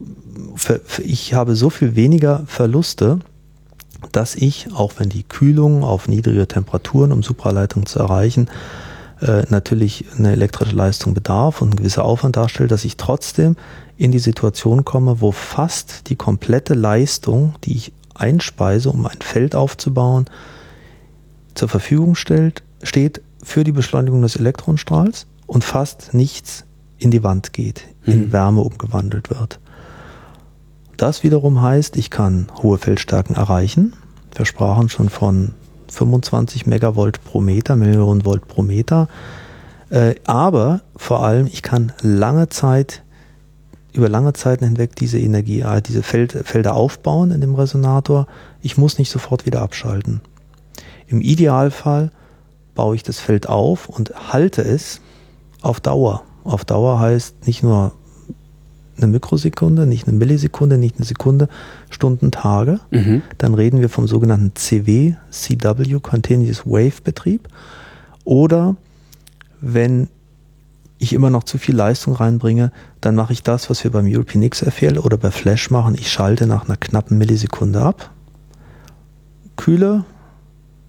ich 1.04 1.34
habe 1.34 1.56
so 1.56 1.70
viel 1.70 1.96
weniger 1.96 2.44
Verluste, 2.48 3.20
dass 4.12 4.36
ich, 4.36 4.68
auch 4.74 4.94
wenn 4.98 5.10
die 5.10 5.24
Kühlung 5.24 5.84
auf 5.84 6.08
niedrige 6.08 6.48
Temperaturen, 6.48 7.12
um 7.12 7.24
Supraleitung 7.24 7.86
zu 7.86 8.00
erreichen, 8.00 8.50
äh, 9.24 9.46
natürlich 9.50 10.06
eine 10.18 10.32
elektrische 10.32 10.76
Leistung 10.76 11.14
bedarf 11.14 11.62
und 11.62 11.72
ein 11.72 11.76
gewisser 11.78 12.04
Aufwand 12.04 12.36
darstellt, 12.36 12.72
dass 12.72 12.84
ich 12.84 12.98
trotzdem 12.98 13.56
in 13.98 14.12
die 14.12 14.20
Situation 14.20 14.84
komme, 14.84 15.22
wo 15.22 15.32
fast 15.32 16.10
die 16.10 16.16
komplette 16.16 16.74
Leistung, 16.74 17.56
die 17.64 17.76
ich 17.76 17.94
einspeise, 18.16 18.90
um 18.90 19.06
ein 19.06 19.22
Feld 19.22 19.56
aufzubauen, 19.56 20.26
zur 21.56 21.70
Verfügung 21.70 22.16
stellt, 22.16 22.64
steht 22.82 23.22
für 23.42 23.64
die 23.64 23.72
Beschleunigung 23.72 24.22
des 24.22 24.36
Elektronenstrahls 24.36 25.26
und 25.48 25.64
fast 25.64 26.14
nichts 26.14 26.66
in 26.98 27.12
die 27.12 27.24
Wand 27.24 27.54
geht, 27.54 27.86
in 28.06 28.28
mhm. 28.28 28.34
Wärme 28.34 28.62
umgewandelt 28.62 29.30
wird. 29.30 29.60
Das 30.98 31.24
wiederum 31.24 31.62
heißt, 31.62 31.96
ich 31.98 32.10
kann 32.10 32.48
hohe 32.62 32.78
Feldstärken 32.78 33.36
erreichen. 33.36 33.94
Wir 34.36 34.46
sprachen 34.46 34.90
schon 34.90 35.10
von 35.10 35.54
25 35.94 36.66
Megavolt 36.66 37.24
pro 37.24 37.40
Meter, 37.40 37.76
Millionen 37.76 38.26
Volt 38.26 38.48
pro 38.48 38.64
Meter. 38.64 39.08
Äh, 39.90 40.16
aber 40.26 40.82
vor 40.96 41.24
allem, 41.24 41.48
ich 41.48 41.62
kann 41.62 41.94
lange 42.02 42.50
Zeit, 42.50 43.04
über 43.94 44.10
lange 44.10 44.34
Zeiten 44.34 44.66
hinweg 44.66 44.96
diese 44.96 45.20
Energie, 45.20 45.62
äh, 45.62 45.82
diese 45.82 46.02
Feld, 46.02 46.32
Felder 46.46 46.74
aufbauen 46.74 47.32
in 47.32 47.42
dem 47.42 47.54
Resonator. 47.54 48.28
Ich 48.62 48.78
muss 48.78 48.98
nicht 48.98 49.12
sofort 49.12 49.46
wieder 49.46 49.62
abschalten. 49.62 50.22
Im 51.08 51.22
Idealfall 51.22 52.12
baue 52.74 52.96
ich 52.96 53.04
das 53.04 53.20
Feld 53.20 53.48
auf 53.48 53.88
und 53.88 54.34
halte 54.34 54.64
es 54.64 55.00
auf 55.62 55.80
Dauer. 55.80 56.24
Auf 56.44 56.66
Dauer 56.66 57.00
heißt 57.00 57.46
nicht 57.46 57.62
nur 57.62 57.94
eine 58.98 59.08
Mikrosekunde, 59.08 59.86
nicht 59.86 60.08
eine 60.08 60.18
Millisekunde, 60.18 60.78
nicht 60.78 60.98
eine 60.98 61.06
Sekunde, 61.06 61.50
Stunden, 61.90 62.32
Tage. 62.32 62.80
Mhm. 62.92 63.22
Dann 63.38 63.54
reden 63.54 63.82
wir 63.82 63.90
vom 63.90 64.08
sogenannten 64.08 64.52
CW, 64.56 65.16
CW, 65.32 66.00
Continuous 66.00 66.66
Wave 66.66 67.02
Betrieb. 67.04 67.48
Oder 68.24 68.76
wenn 69.62 70.10
ich 71.00 71.14
immer 71.14 71.30
noch 71.30 71.44
zu 71.44 71.58
viel 71.58 71.76
Leistung 71.76 72.14
reinbringe, 72.14 72.72
dann 73.02 73.16
mache 73.16 73.34
ich 73.34 73.44
das, 73.44 73.70
was 73.70 73.84
wir 73.84 73.92
beim 73.92 74.06
European 74.08 74.48
XFL 74.50 74.98
oder 75.00 75.18
bei 75.18 75.32
Flash 75.32 75.70
machen. 75.70 75.96
Ich 75.96 76.12
schalte 76.12 76.48
nach 76.48 76.66
einer 76.66 76.78
knappen 76.78 77.18
Millisekunde 77.18 77.82
ab, 77.82 78.12
kühle 79.58 80.06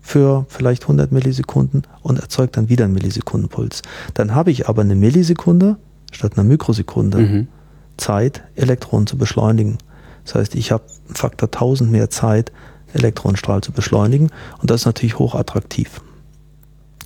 für 0.01 0.45
vielleicht 0.49 0.83
100 0.83 1.11
Millisekunden 1.13 1.83
und 2.03 2.19
erzeuge 2.19 2.53
dann 2.53 2.69
wieder 2.69 2.85
einen 2.85 2.95
Millisekundenpuls. 2.95 3.83
Dann 4.13 4.35
habe 4.35 4.51
ich 4.51 4.69
aber 4.69 4.83
eine 4.83 4.95
Millisekunde 4.95 5.77
statt 6.13 6.33
einer 6.37 6.45
Mikrosekunde. 6.45 7.19
Mhm. 7.19 7.49
Zeit, 7.97 8.43
Elektronen 8.55 9.07
zu 9.07 9.17
beschleunigen. 9.17 9.79
Das 10.25 10.35
heißt, 10.35 10.55
ich 10.55 10.73
habe 10.73 10.85
einen 11.07 11.17
Faktor 11.17 11.49
1000 11.49 11.91
mehr 11.91 12.11
Zeit, 12.11 12.53
Elektronenstrahl 12.93 13.61
zu 13.61 13.73
beschleunigen 13.73 14.31
und 14.61 14.71
das 14.71 14.83
ist 14.83 14.87
natürlich 14.87 15.19
hochattraktiv. 15.19 16.01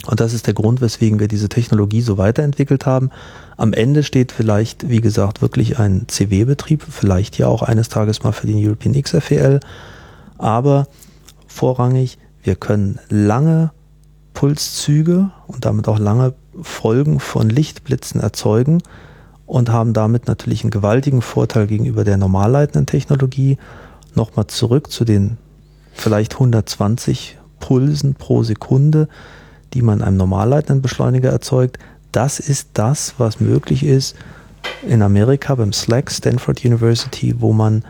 Und 0.07 0.20
das 0.20 0.32
ist 0.32 0.47
der 0.47 0.55
Grund, 0.55 0.80
weswegen 0.80 1.18
wir 1.18 1.28
diese 1.28 1.49
Technologie 1.49 2.01
so 2.01 2.18
weiterentwickelt 2.18 2.86
haben. 2.86 3.11
Am 3.57 3.72
Ende 3.72 4.03
steht 4.03 4.32
vielleicht, 4.32 4.89
wie 4.89 5.01
gesagt, 5.01 5.43
wirklich 5.43 5.78
ein 5.78 6.07
CW-Betrieb, 6.07 6.84
vielleicht 6.89 7.36
ja 7.36 7.49
auch 7.49 7.62
eines 7.62 7.89
Tages 7.89 8.22
mal 8.22 8.32
für 8.32 8.47
den 8.47 8.64
European 8.64 9.01
XFEL, 9.01 9.61
aber 10.39 10.86
vorrangig, 11.47 12.18
wir 12.43 12.55
können 12.55 13.01
lange 13.09 13.72
Pulszüge 14.34 15.30
und 15.49 15.64
damit 15.64 15.89
auch 15.89 15.99
lange 15.99 16.34
Folgen 16.62 17.18
von 17.18 17.51
Lichtblitzen 17.51 18.20
erzeugen 18.20 18.80
und 19.49 19.70
haben 19.70 19.94
damit 19.94 20.28
natürlich 20.28 20.62
einen 20.62 20.70
gewaltigen 20.70 21.22
Vorteil 21.22 21.66
gegenüber 21.66 22.05
der 22.05 22.18
normalleitenden 22.18 22.84
Technologie. 22.84 23.57
Nochmal 24.14 24.46
zurück 24.46 24.92
zu 24.92 25.07
den 25.07 25.38
vielleicht 25.94 26.34
120 26.34 27.38
Pulsen 27.59 28.14
pro 28.14 28.42
Sekunde, 28.42 29.09
die 29.72 29.80
man 29.80 30.03
einem 30.03 30.18
normalleitenden 30.18 30.82
Beschleuniger 30.82 31.30
erzeugt. 31.30 31.78
Das 32.12 32.38
ist 32.40 32.68
das, 32.74 33.14
was 33.16 33.40
möglich 33.40 33.84
ist 33.84 34.16
in 34.86 35.01
Amerika 35.01 35.55
beim 35.55 35.72
SLAC, 35.72 36.11
Stanford 36.11 36.62
University, 36.64 37.34
wo 37.38 37.55
man 37.55 37.84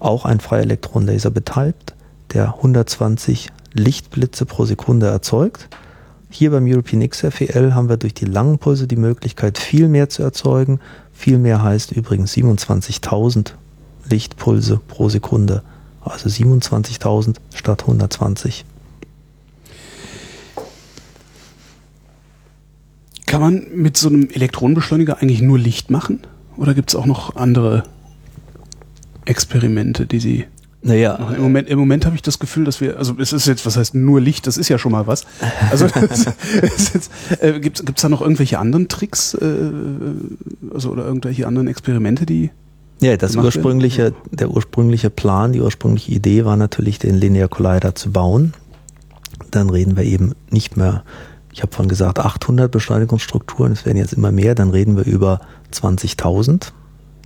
auch 0.00 0.24
einen 0.24 0.40
Freielektronenlaser 0.40 1.30
betreibt, 1.30 1.94
der 2.32 2.56
120 2.56 3.52
Lichtblitze 3.74 4.44
pro 4.44 4.64
Sekunde 4.64 5.06
erzeugt 5.06 5.68
hier 6.34 6.50
beim 6.50 6.66
European 6.66 7.08
XFEL 7.08 7.74
haben 7.74 7.88
wir 7.88 7.96
durch 7.96 8.14
die 8.14 8.24
langen 8.24 8.58
Pulse 8.58 8.88
die 8.88 8.96
Möglichkeit, 8.96 9.56
viel 9.56 9.88
mehr 9.88 10.08
zu 10.08 10.22
erzeugen. 10.22 10.80
Viel 11.12 11.38
mehr 11.38 11.62
heißt 11.62 11.92
übrigens 11.92 12.34
27.000 12.34 13.52
Lichtpulse 14.08 14.80
pro 14.88 15.08
Sekunde. 15.08 15.62
Also 16.00 16.28
27.000 16.28 17.36
statt 17.54 17.82
120. 17.82 18.64
Kann 23.26 23.40
man 23.40 23.66
mit 23.72 23.96
so 23.96 24.08
einem 24.08 24.28
Elektronenbeschleuniger 24.28 25.22
eigentlich 25.22 25.40
nur 25.40 25.58
Licht 25.58 25.90
machen? 25.90 26.20
Oder 26.56 26.74
gibt 26.74 26.90
es 26.90 26.96
auch 26.96 27.06
noch 27.06 27.36
andere 27.36 27.84
Experimente, 29.24 30.06
die 30.06 30.20
Sie 30.20 30.44
naja. 30.84 31.14
Im 31.34 31.42
Moment, 31.42 31.68
im 31.70 31.78
Moment 31.78 32.04
habe 32.04 32.14
ich 32.14 32.20
das 32.20 32.38
Gefühl, 32.38 32.64
dass 32.64 32.82
wir, 32.82 32.98
also 32.98 33.14
es 33.18 33.32
ist 33.32 33.46
jetzt, 33.46 33.64
was 33.64 33.78
heißt 33.78 33.94
nur 33.94 34.20
Licht, 34.20 34.46
das 34.46 34.58
ist 34.58 34.68
ja 34.68 34.76
schon 34.76 34.92
mal 34.92 35.06
was. 35.06 35.24
Also 35.70 35.86
äh, 37.40 37.58
gibt 37.58 37.80
es 37.80 38.02
da 38.02 38.08
noch 38.10 38.20
irgendwelche 38.20 38.58
anderen 38.58 38.88
Tricks, 38.88 39.32
äh, 39.32 39.46
also 40.72 40.90
oder 40.90 41.06
irgendwelche 41.06 41.46
anderen 41.46 41.68
Experimente, 41.68 42.26
die 42.26 42.50
ja, 43.00 43.16
das 43.16 43.34
ursprüngliche, 43.34 44.02
werden? 44.02 44.16
der 44.30 44.50
ursprüngliche 44.50 45.08
Plan, 45.08 45.52
die 45.52 45.62
ursprüngliche 45.62 46.12
Idee 46.12 46.44
war 46.44 46.58
natürlich, 46.58 46.98
den 46.98 47.14
Linear 47.14 47.48
Collider 47.48 47.94
zu 47.94 48.12
bauen. 48.12 48.52
Dann 49.50 49.70
reden 49.70 49.96
wir 49.96 50.04
eben 50.04 50.32
nicht 50.50 50.76
mehr, 50.76 51.02
ich 51.50 51.62
habe 51.62 51.72
vorhin 51.72 51.88
gesagt, 51.88 52.18
800 52.18 52.70
Beschleunigungsstrukturen, 52.70 53.72
es 53.72 53.86
werden 53.86 53.96
jetzt 53.96 54.12
immer 54.12 54.32
mehr, 54.32 54.54
dann 54.54 54.68
reden 54.68 54.98
wir 54.98 55.04
über 55.04 55.40
20.000 55.72 56.72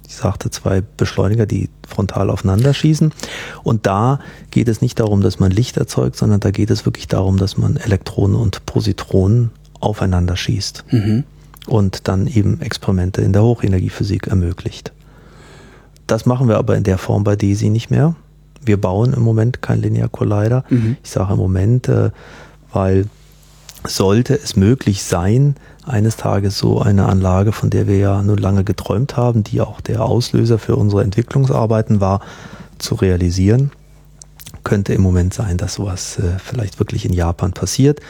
ich 0.08 0.16
sagte, 0.16 0.50
zwei 0.50 0.80
Beschleuniger, 0.80 1.44
die 1.44 1.68
frontal 1.86 2.30
aufeinander 2.30 2.72
schießen. 2.72 3.12
Und 3.62 3.86
da 3.86 4.20
geht 4.50 4.66
es 4.68 4.80
nicht 4.80 4.98
darum, 5.00 5.20
dass 5.20 5.38
man 5.38 5.50
Licht 5.50 5.76
erzeugt, 5.76 6.16
sondern 6.16 6.40
da 6.40 6.50
geht 6.50 6.70
es 6.70 6.86
wirklich 6.86 7.08
darum, 7.08 7.36
dass 7.36 7.58
man 7.58 7.76
Elektronen 7.76 8.34
und 8.34 8.64
Positronen 8.64 9.50
aufeinander 9.80 10.34
schießt 10.34 10.84
mhm. 10.90 11.24
und 11.66 12.08
dann 12.08 12.26
eben 12.26 12.62
Experimente 12.62 13.20
in 13.20 13.34
der 13.34 13.42
Hochenergiephysik 13.42 14.28
ermöglicht. 14.28 14.92
Das 16.06 16.24
machen 16.24 16.48
wir 16.48 16.56
aber 16.56 16.76
in 16.78 16.84
der 16.84 16.96
Form 16.96 17.22
bei 17.22 17.36
DESI 17.36 17.68
nicht 17.68 17.90
mehr. 17.90 18.16
Wir 18.64 18.80
bauen 18.80 19.12
im 19.12 19.22
Moment 19.22 19.60
kein 19.60 19.82
Linear 19.82 20.08
Collider. 20.08 20.64
Mhm. 20.70 20.96
Ich 21.04 21.10
sage 21.10 21.34
im 21.34 21.38
Moment, 21.38 21.86
äh, 21.88 22.10
weil 22.72 23.04
sollte 23.84 24.34
es 24.34 24.56
möglich 24.56 25.02
sein, 25.02 25.54
eines 25.88 26.16
Tages 26.16 26.58
so 26.58 26.80
eine 26.80 27.06
Anlage, 27.06 27.52
von 27.52 27.70
der 27.70 27.86
wir 27.86 27.98
ja 27.98 28.22
nun 28.22 28.38
lange 28.38 28.64
geträumt 28.64 29.16
haben, 29.16 29.44
die 29.44 29.60
auch 29.60 29.80
der 29.80 30.04
Auslöser 30.04 30.58
für 30.58 30.76
unsere 30.76 31.02
Entwicklungsarbeiten 31.02 32.00
war, 32.00 32.20
zu 32.78 32.94
realisieren. 32.94 33.70
Könnte 34.64 34.94
im 34.94 35.02
Moment 35.02 35.34
sein, 35.34 35.56
dass 35.56 35.74
sowas 35.74 36.18
äh, 36.18 36.38
vielleicht 36.38 36.78
wirklich 36.78 37.04
in 37.04 37.12
Japan 37.12 37.52
passiert. 37.52 38.00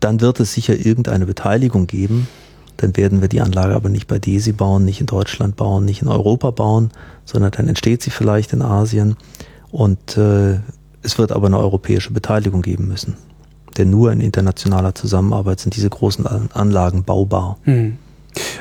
Dann 0.00 0.20
wird 0.20 0.40
es 0.40 0.52
sicher 0.52 0.74
irgendeine 0.74 1.26
Beteiligung 1.26 1.86
geben. 1.86 2.28
Dann 2.76 2.96
werden 2.96 3.20
wir 3.22 3.28
die 3.28 3.40
Anlage 3.40 3.74
aber 3.74 3.88
nicht 3.88 4.06
bei 4.06 4.18
DESI 4.18 4.52
bauen, 4.52 4.84
nicht 4.84 5.00
in 5.00 5.06
Deutschland 5.06 5.56
bauen, 5.56 5.84
nicht 5.84 6.02
in 6.02 6.08
Europa 6.08 6.50
bauen, 6.50 6.90
sondern 7.24 7.52
dann 7.52 7.68
entsteht 7.68 8.02
sie 8.02 8.10
vielleicht 8.10 8.52
in 8.52 8.62
Asien. 8.62 9.16
Und 9.70 10.16
äh, 10.16 10.60
es 11.02 11.18
wird 11.18 11.32
aber 11.32 11.46
eine 11.46 11.58
europäische 11.58 12.12
Beteiligung 12.12 12.62
geben 12.62 12.88
müssen 12.88 13.16
denn 13.78 13.90
nur 13.90 14.12
in 14.12 14.20
internationaler 14.20 14.94
Zusammenarbeit 14.94 15.60
sind 15.60 15.76
diese 15.76 15.90
großen 15.90 16.26
Anlagen 16.26 17.04
baubar. 17.04 17.58
Hm. 17.64 17.98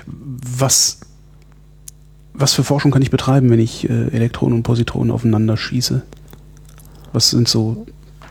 Was, 0.06 1.00
was 2.34 2.54
für 2.54 2.64
Forschung 2.64 2.92
kann 2.92 3.02
ich 3.02 3.12
betreiben, 3.12 3.50
wenn 3.50 3.60
ich 3.60 3.90
äh, 3.90 4.08
Elektronen 4.08 4.58
und 4.58 4.64
Positronen 4.64 5.12
aufeinander 5.12 5.58
schieße? 5.58 6.04
Was 7.14 7.30
sind 7.30 7.48
so 7.48 7.86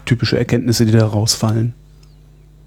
typische 0.04 0.38
Erkenntnisse, 0.38 0.86
die 0.86 0.92
da 0.92 1.06
rausfallen? 1.06 1.74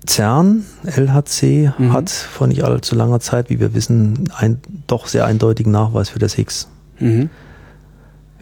CERN, 0.07 0.63
LHC, 0.84 1.74
mhm. 1.78 1.91
hat 1.91 2.09
vor 2.09 2.47
nicht 2.47 2.63
allzu 2.63 2.95
langer 2.95 3.20
Zeit, 3.20 3.49
wie 3.49 3.59
wir 3.59 3.74
wissen, 3.74 4.32
einen 4.36 4.61
doch 4.88 5.07
sehr 5.07 5.26
eindeutigen 5.26 5.72
Nachweis 5.72 6.09
für 6.09 6.20
das 6.20 6.34
Higgs 6.34 6.70
mhm. 6.99 7.30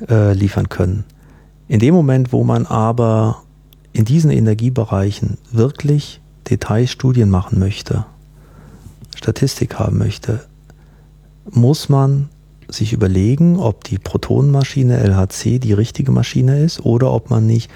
äh, 0.07 0.33
liefern 0.33 0.69
können. 0.69 1.05
In 1.67 1.79
dem 1.79 1.95
Moment, 1.95 2.31
wo 2.31 2.43
man 2.43 2.65
aber 2.65 3.43
in 3.95 4.03
diesen 4.03 4.29
Energiebereichen 4.29 5.37
wirklich 5.53 6.19
Detailstudien 6.49 7.29
machen 7.29 7.59
möchte, 7.59 8.05
Statistik 9.15 9.79
haben 9.79 9.97
möchte, 9.97 10.41
muss 11.49 11.87
man 11.87 12.27
sich 12.67 12.91
überlegen, 12.91 13.57
ob 13.57 13.85
die 13.85 13.97
Protonenmaschine 13.97 14.97
LHC 14.99 15.59
die 15.59 15.71
richtige 15.71 16.11
Maschine 16.11 16.59
ist 16.59 16.81
oder 16.81 17.13
ob 17.13 17.29
man 17.29 17.47
nicht 17.47 17.71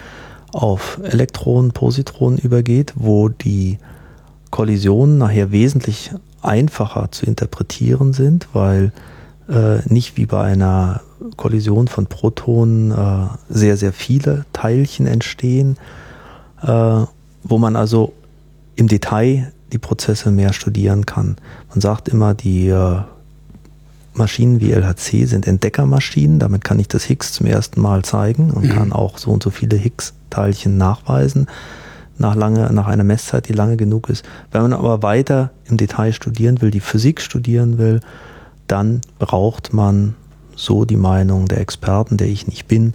auf 0.52 1.00
Elektronen, 1.04 1.72
Positronen 1.72 2.38
übergeht, 2.38 2.94
wo 2.96 3.30
die 3.30 3.78
Kollisionen 4.52 5.20
nachher 5.20 5.52
wesentlich 5.52 6.12
einfacher 6.42 7.12
zu 7.12 7.28
interpretieren 7.28 8.12
sind, 8.12 8.50
weil 8.52 8.92
äh, 9.48 9.78
nicht 9.86 10.18
wie 10.18 10.26
bei 10.26 10.44
einer 10.44 11.00
Kollision 11.38 11.88
von 11.88 12.08
Protonen 12.08 12.92
äh, 12.92 13.28
sehr, 13.50 13.78
sehr 13.78 13.94
viele 13.94 14.46
Teilchen 14.52 15.08
entstehen, 15.08 15.78
äh, 16.62 17.05
wo 17.43 17.57
man 17.57 17.76
also 17.76 18.14
im 18.76 18.88
Detail 18.88 19.51
die 19.72 19.78
Prozesse 19.78 20.32
mehr 20.32 20.53
studieren 20.53 21.05
kann. 21.05 21.38
Man 21.70 21.82
sagt 21.82 22.10
immer, 22.10 22.34
die 22.34 22.70
äh, 22.70 23.01
Maschinen 24.14 24.60
wie 24.60 24.72
LHC 24.72 25.26
sind 25.26 25.47
Entdeckermaschinen. 25.47 26.39
Damit 26.39 26.64
kann 26.64 26.80
ich 26.80 26.88
das 26.88 27.03
Higgs 27.03 27.34
zum 27.34 27.45
ersten 27.45 27.82
Mal 27.82 28.03
zeigen 28.03 28.51
und 28.51 28.66
mhm. 28.66 28.70
kann 28.70 28.91
auch 28.91 29.18
so 29.18 29.32
und 29.32 29.43
so 29.43 29.49
viele 29.49 29.78
Higgs-Teilchen 29.78 30.78
nachweisen 30.78 31.47
nach, 32.20 32.36
lange, 32.36 32.72
nach 32.72 32.88
einer 32.88 33.03
Messzeit, 33.03 33.47
die 33.47 33.53
lange 33.53 33.78
genug 33.78 34.10
ist. 34.10 34.26
Wenn 34.51 34.62
man 34.62 34.74
aber 34.74 35.01
weiter 35.01 35.51
im 35.66 35.78
Detail 35.78 36.12
studieren 36.12 36.62
will, 36.62 36.70
die 36.70 36.82
Physik 36.82 37.22
studieren 37.22 37.78
will, 37.78 38.01
dann 38.68 39.01
braucht 39.18 39.74
man, 39.74 40.16
so 40.55 40.84
die 40.84 40.97
Meinung 40.97 41.47
der 41.47 41.62
Experten, 41.62 42.18
der 42.18 42.28
ich 42.28 42.45
nicht 42.45 42.68
bin, 42.68 42.93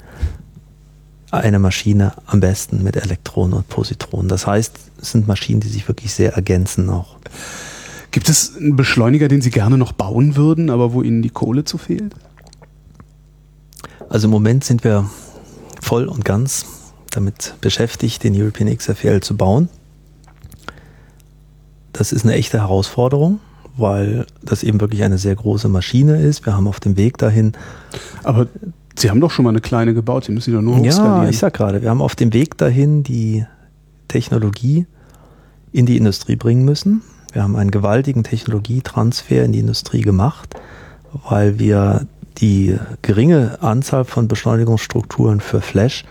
eine 1.40 1.58
Maschine 1.58 2.12
am 2.26 2.40
besten 2.40 2.82
mit 2.82 2.96
Elektronen 2.96 3.54
und 3.54 3.68
Positronen. 3.68 4.28
Das 4.28 4.46
heißt, 4.46 4.78
es 5.00 5.10
sind 5.10 5.28
Maschinen, 5.28 5.60
die 5.60 5.68
sich 5.68 5.88
wirklich 5.88 6.12
sehr 6.12 6.34
ergänzen 6.34 6.90
auch. 6.90 7.16
Gibt 8.10 8.28
es 8.28 8.56
einen 8.56 8.76
Beschleuniger, 8.76 9.28
den 9.28 9.40
Sie 9.40 9.50
gerne 9.50 9.76
noch 9.76 9.92
bauen 9.92 10.36
würden, 10.36 10.70
aber 10.70 10.92
wo 10.92 11.02
Ihnen 11.02 11.22
die 11.22 11.30
Kohle 11.30 11.64
zu 11.64 11.78
fehlt? 11.78 12.14
Also 14.08 14.28
im 14.28 14.30
Moment 14.30 14.62
sind 14.64 14.84
wir 14.84 15.10
voll 15.80 16.06
und 16.06 16.24
ganz 16.24 16.66
damit 17.10 17.54
beschäftigt, 17.60 18.22
den 18.22 18.40
European 18.40 18.74
XFL 18.74 19.20
zu 19.20 19.36
bauen. 19.36 19.68
Das 21.92 22.12
ist 22.12 22.24
eine 22.24 22.34
echte 22.34 22.58
Herausforderung, 22.58 23.40
weil 23.76 24.26
das 24.42 24.62
eben 24.62 24.80
wirklich 24.80 25.02
eine 25.02 25.18
sehr 25.18 25.34
große 25.34 25.68
Maschine 25.68 26.20
ist. 26.20 26.46
Wir 26.46 26.56
haben 26.56 26.68
auf 26.68 26.80
dem 26.80 26.96
Weg 26.96 27.18
dahin. 27.18 27.52
Aber 28.22 28.46
Sie 28.96 29.10
haben 29.10 29.20
doch 29.20 29.30
schon 29.30 29.44
mal 29.44 29.50
eine 29.50 29.60
kleine 29.60 29.94
gebaut, 29.94 30.24
Sie 30.24 30.32
müssen 30.32 30.50
sie 30.50 30.56
doch 30.56 30.62
nur 30.62 30.78
Ja, 30.78 31.28
ich 31.28 31.38
sag 31.38 31.54
gerade, 31.54 31.82
wir 31.82 31.90
haben 31.90 32.00
auf 32.00 32.14
dem 32.14 32.32
Weg 32.32 32.56
dahin 32.56 33.02
die 33.02 33.44
Technologie 34.08 34.86
in 35.72 35.86
die 35.86 35.96
Industrie 35.96 36.36
bringen 36.36 36.64
müssen. 36.64 37.02
Wir 37.32 37.42
haben 37.42 37.56
einen 37.56 37.72
gewaltigen 37.72 38.22
Technologietransfer 38.22 39.44
in 39.44 39.52
die 39.52 39.58
Industrie 39.58 40.02
gemacht, 40.02 40.54
weil 41.28 41.58
wir 41.58 42.06
die 42.38 42.76
geringe 43.02 43.58
Anzahl 43.60 44.04
von 44.04 44.28
Beschleunigungsstrukturen 44.28 45.40
für 45.40 45.60
Flash 45.60 46.04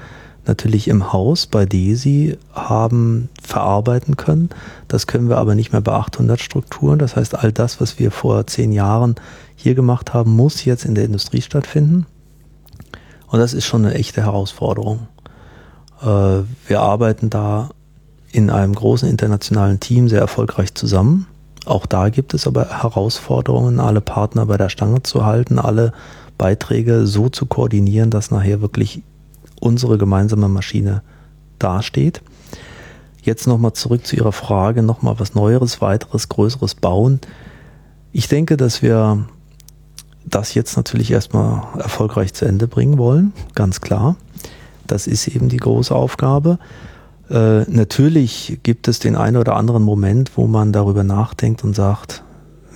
natürlich 0.45 0.89
im 0.89 1.13
Haus 1.13 1.45
bei 1.45 1.65
DESI 1.65 2.37
haben 2.53 3.29
verarbeiten 3.41 4.17
können. 4.17 4.49
Das 4.89 5.07
können 5.07 5.29
wir 5.29 5.37
aber 5.37 5.55
nicht 5.55 5.71
mehr 5.71 5.81
bei 5.81 5.93
800 5.93 6.41
Strukturen. 6.41 6.99
Das 6.99 7.15
heißt, 7.15 7.35
all 7.35 7.51
das, 7.51 7.79
was 7.79 7.99
wir 7.99 8.11
vor 8.11 8.45
zehn 8.47 8.71
Jahren 8.73 9.15
hier 9.55 9.75
gemacht 9.75 10.13
haben, 10.13 10.31
muss 10.35 10.65
jetzt 10.65 10.83
in 10.83 10.95
der 10.95 11.05
Industrie 11.05 11.41
stattfinden. 11.41 12.05
Und 13.33 13.39
das 13.39 13.55
ist 13.55 13.65
schon 13.65 13.83
eine 13.83 13.95
echte 13.95 14.21
Herausforderung. 14.21 15.07
Äh, 16.03 16.05
wir 16.67 16.81
arbeiten 16.81 17.31
da 17.31 17.71
in 18.31 18.51
einem 18.51 18.75
großen 18.75 19.09
internationalen 19.09 19.79
Team 19.79 20.07
sehr 20.07 20.19
erfolgreich 20.19 20.75
zusammen. 20.75 21.25
Auch 21.65 21.87
da 21.87 22.09
gibt 22.09 22.35
es 22.35 22.45
aber 22.45 22.83
Herausforderungen, 22.83 23.79
alle 23.79 24.01
Partner 24.01 24.45
bei 24.45 24.57
der 24.57 24.69
Stange 24.69 25.01
zu 25.01 25.25
halten, 25.25 25.57
alle 25.57 25.93
Beiträge 26.37 27.07
so 27.07 27.27
zu 27.27 27.47
koordinieren, 27.47 28.11
dass 28.11 28.29
nachher 28.29 28.61
wirklich 28.61 29.01
unsere 29.59 29.97
gemeinsame 29.97 30.47
Maschine 30.47 31.01
dasteht. 31.57 32.21
Jetzt 33.23 33.47
nochmal 33.47 33.73
zurück 33.73 34.05
zu 34.05 34.15
Ihrer 34.15 34.31
Frage, 34.31 34.83
nochmal 34.83 35.19
was 35.19 35.33
Neueres, 35.33 35.81
weiteres, 35.81 36.29
Größeres 36.29 36.75
bauen. 36.75 37.19
Ich 38.11 38.27
denke, 38.27 38.57
dass 38.57 38.83
wir 38.83 39.25
das 40.33 40.53
jetzt 40.53 40.75
natürlich 40.77 41.11
erstmal 41.11 41.61
erfolgreich 41.77 42.33
zu 42.33 42.45
Ende 42.45 42.67
bringen 42.67 42.97
wollen, 42.97 43.33
ganz 43.55 43.81
klar. 43.81 44.15
Das 44.87 45.07
ist 45.07 45.27
eben 45.27 45.49
die 45.49 45.57
große 45.57 45.93
Aufgabe. 45.93 46.59
Äh, 47.29 47.61
natürlich 47.69 48.59
gibt 48.63 48.87
es 48.87 48.99
den 48.99 49.15
einen 49.15 49.37
oder 49.37 49.55
anderen 49.55 49.83
Moment, 49.83 50.31
wo 50.35 50.47
man 50.47 50.73
darüber 50.73 51.03
nachdenkt 51.03 51.63
und 51.63 51.75
sagt, 51.75 52.23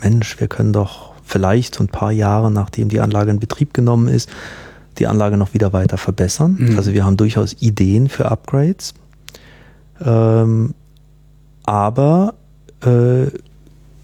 Mensch, 0.02 0.40
wir 0.40 0.48
können 0.48 0.74
doch 0.74 1.12
vielleicht 1.24 1.76
so 1.76 1.84
ein 1.84 1.90
paar 1.90 2.12
Jahre, 2.12 2.52
nachdem 2.52 2.90
die 2.90 3.00
Anlage 3.00 3.32
in 3.32 3.40
Betrieb 3.40 3.74
genommen 3.74 4.08
ist, 4.08 4.30
die 5.00 5.08
Anlage 5.08 5.38
noch 5.38 5.54
wieder 5.54 5.74
weiter 5.74 5.98
verbessern. 5.98 6.56
Mhm. 6.58 6.78
Also 6.78 6.94
wir 6.94 7.06
haben 7.06 7.18
durchaus 7.18 7.56
Ideen 7.60 8.08
für 8.08 8.32
Upgrades. 8.32 8.94
Ähm, 10.04 10.74
aber 11.66 12.36
äh, 12.86 13.28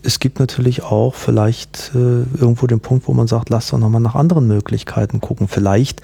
es 0.03 0.19
gibt 0.19 0.39
natürlich 0.39 0.83
auch 0.83 1.15
vielleicht 1.15 1.91
äh, 1.95 2.23
irgendwo 2.37 2.67
den 2.67 2.81
Punkt, 2.81 3.07
wo 3.07 3.13
man 3.13 3.27
sagt, 3.27 3.49
lass 3.49 3.69
doch 3.69 3.79
nochmal 3.79 4.01
nach 4.01 4.15
anderen 4.15 4.47
Möglichkeiten 4.47 5.21
gucken. 5.21 5.47
Vielleicht 5.47 6.01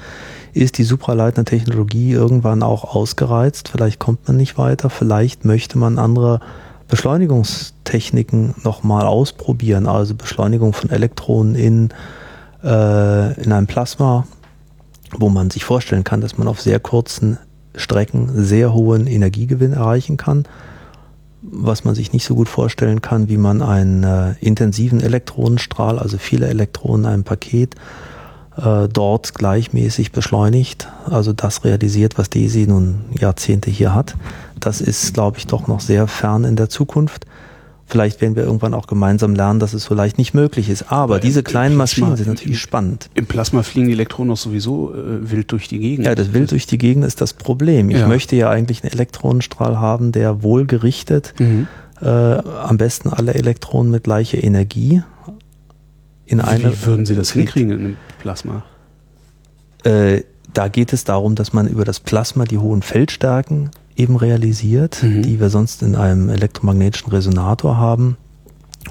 ist 0.53 0.77
die 0.77 0.83
supraleitende 0.83 1.49
Technologie 1.49 2.11
irgendwann 2.11 2.63
auch 2.63 2.95
ausgereizt, 2.95 3.69
vielleicht 3.69 3.99
kommt 3.99 4.27
man 4.27 4.37
nicht 4.37 4.57
weiter, 4.57 4.89
vielleicht 4.89 5.45
möchte 5.45 5.77
man 5.77 5.99
andere 5.99 6.39
Beschleunigungstechniken 6.87 8.55
nochmal 8.63 9.05
ausprobieren, 9.05 9.85
also 9.85 10.15
Beschleunigung 10.15 10.73
von 10.73 10.89
Elektronen 10.89 11.55
in, 11.55 11.89
äh, 12.63 13.41
in 13.41 13.51
einem 13.51 13.67
Plasma, 13.67 14.25
wo 15.11 15.29
man 15.29 15.51
sich 15.51 15.65
vorstellen 15.65 16.03
kann, 16.03 16.21
dass 16.21 16.37
man 16.37 16.47
auf 16.47 16.61
sehr 16.61 16.79
kurzen 16.79 17.37
Strecken 17.75 18.43
sehr 18.43 18.73
hohen 18.73 19.05
Energiegewinn 19.05 19.73
erreichen 19.73 20.17
kann 20.17 20.45
was 21.41 21.85
man 21.85 21.95
sich 21.95 22.13
nicht 22.13 22.25
so 22.25 22.35
gut 22.35 22.49
vorstellen 22.49 23.01
kann, 23.01 23.29
wie 23.29 23.37
man 23.37 23.61
einen 23.61 24.03
äh, 24.03 24.33
intensiven 24.41 25.01
Elektronenstrahl, 25.01 25.99
also 25.99 26.17
viele 26.17 26.47
Elektronen 26.47 27.05
in 27.05 27.11
einem 27.11 27.23
Paket, 27.23 27.75
äh, 28.57 28.87
dort 28.89 29.35
gleichmäßig 29.35 30.11
beschleunigt, 30.11 30.89
also 31.05 31.31
das 31.33 31.63
realisiert, 31.63 32.17
was 32.17 32.29
DESI 32.29 32.67
nun 32.67 33.05
Jahrzehnte 33.11 33.71
hier 33.71 33.95
hat. 33.95 34.15
Das 34.59 34.81
ist, 34.81 35.13
glaube 35.13 35.37
ich, 35.37 35.47
doch 35.47 35.67
noch 35.67 35.79
sehr 35.79 36.07
fern 36.07 36.43
in 36.43 36.55
der 36.55 36.69
Zukunft. 36.69 37.25
Vielleicht 37.89 38.21
werden 38.21 38.35
wir 38.35 38.43
irgendwann 38.43 38.73
auch 38.75 38.85
gemeinsam 38.85 39.33
lernen, 39.33 39.59
dass 39.59 39.73
es 39.73 39.83
so 39.85 39.95
leicht 39.95 40.17
nicht 40.19 40.33
möglich 40.33 40.69
ist. 40.69 40.91
Aber 40.91 41.15
ja, 41.15 41.19
diese 41.19 41.41
kleinen 41.41 41.75
Maschinen 41.75 42.15
sind 42.15 42.27
natürlich 42.27 42.59
spannend. 42.59 43.09
Im 43.15 43.25
Plasma 43.25 43.63
fliegen 43.63 43.87
die 43.87 43.93
Elektronen 43.93 44.31
auch 44.31 44.37
sowieso 44.37 44.93
äh, 44.93 45.31
wild 45.31 45.51
durch 45.51 45.67
die 45.67 45.79
Gegend. 45.79 46.05
Ja, 46.05 46.13
das 46.13 46.31
wild 46.33 46.51
durch 46.51 46.67
die 46.67 46.77
Gegend 46.77 47.03
ist 47.03 47.19
das 47.19 47.33
Problem. 47.33 47.89
Ich 47.89 47.97
ja. 47.97 48.07
möchte 48.07 48.35
ja 48.35 48.49
eigentlich 48.49 48.83
einen 48.83 48.91
Elektronenstrahl 48.91 49.79
haben, 49.79 50.11
der 50.11 50.43
wohlgerichtet, 50.43 51.33
mhm. 51.39 51.67
äh, 52.01 52.05
am 52.05 52.77
besten 52.77 53.09
alle 53.09 53.33
Elektronen 53.33 53.91
mit 53.91 54.03
gleicher 54.03 54.43
Energie 54.43 55.01
in 56.25 56.41
eine. 56.41 56.71
Wie 56.71 56.85
würden 56.85 57.05
Sie 57.07 57.15
das 57.15 57.31
hinkriegen 57.31 57.71
in 57.71 57.79
einem 57.79 57.97
Plasma? 58.19 58.63
Äh, 59.83 60.21
da 60.53 60.67
geht 60.67 60.93
es 60.93 61.03
darum, 61.03 61.35
dass 61.35 61.53
man 61.53 61.67
über 61.67 61.85
das 61.85 61.99
Plasma 61.99 62.45
die 62.45 62.57
hohen 62.57 62.81
Feldstärken 62.81 63.71
eben 63.99 64.15
realisiert, 64.15 65.03
mhm. 65.03 65.21
die 65.21 65.39
wir 65.39 65.49
sonst 65.49 65.83
in 65.83 65.95
einem 65.95 66.29
elektromagnetischen 66.29 67.11
Resonator 67.11 67.77
haben. 67.77 68.17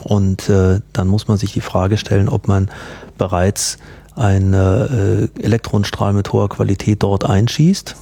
Und 0.04 0.48
äh, 0.48 0.80
dann 0.92 1.08
muss 1.08 1.28
man 1.28 1.38
sich 1.38 1.52
die 1.52 1.60
Frage 1.60 1.96
stellen, 1.96 2.28
ob 2.28 2.46
man 2.46 2.70
bereits 3.16 3.78
einen 4.14 4.52
äh, 4.52 5.28
Elektronenstrahl 5.42 6.12
mit 6.12 6.32
hoher 6.32 6.48
Qualität 6.48 7.02
dort 7.02 7.24
einschießt, 7.24 7.96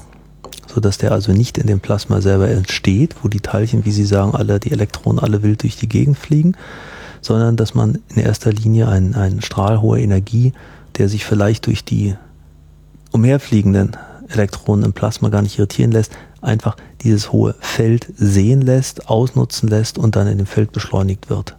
sodass 0.67 0.99
der 0.99 1.13
also 1.13 1.33
nicht 1.33 1.59
in 1.59 1.67
dem 1.67 1.81
Plasma 1.81 2.21
selber 2.21 2.49
entsteht, 2.49 3.15
wo 3.23 3.29
die 3.29 3.41
Teilchen, 3.41 3.85
wie 3.85 3.93
Sie 3.93 4.05
sagen, 4.05 4.35
alle, 4.35 4.59
die 4.59 4.73
Elektronen 4.73 5.21
alle 5.21 5.43
wild 5.43 5.63
durch 5.63 5.77
die 5.77 5.89
Gegend 5.89 6.19
fliegen, 6.19 6.57
sondern 7.21 7.57
dass 7.57 7.75
man 7.75 7.99
in 8.15 8.23
erster 8.23 8.53
Linie 8.53 8.89
einen, 8.89 9.15
einen 9.15 9.43
Strahl 9.43 9.81
hoher 9.81 9.99
Energie, 9.99 10.53
der 10.97 11.09
sich 11.09 11.25
vielleicht 11.25 11.67
durch 11.67 11.85
die 11.85 12.17
umherfliegenden 13.13 13.97
Elektronen 14.29 14.85
im 14.85 14.93
Plasma 14.93 15.29
gar 15.29 15.43
nicht 15.43 15.59
irritieren 15.59 15.93
lässt, 15.93 16.13
einfach 16.41 16.77
dieses 17.07 17.33
hohe 17.33 17.55
Feld 17.61 18.13
sehen 18.17 18.61
lässt, 18.61 19.09
ausnutzen 19.09 19.69
lässt 19.69 19.99
und 19.99 20.17
dann 20.17 20.27
in 20.27 20.39
dem 20.39 20.47
Feld 20.47 20.73
beschleunigt 20.73 21.31
wird. 21.31 21.57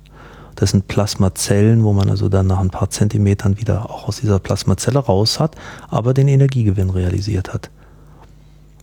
Das 0.55 0.71
sind 0.71 0.87
Plasmazellen, 0.87 1.83
wo 1.83 1.93
man 1.93 2.09
also 2.09 2.29
dann 2.29 2.47
nach 2.47 2.59
ein 2.59 2.71
paar 2.71 2.89
Zentimetern 2.89 3.59
wieder 3.59 3.89
auch 3.89 4.07
aus 4.07 4.21
dieser 4.21 4.39
Plasmazelle 4.39 4.99
raus 4.99 5.39
hat, 5.39 5.55
aber 5.89 6.13
den 6.13 6.27
Energiegewinn 6.27 6.89
realisiert 6.89 7.53
hat. 7.53 7.69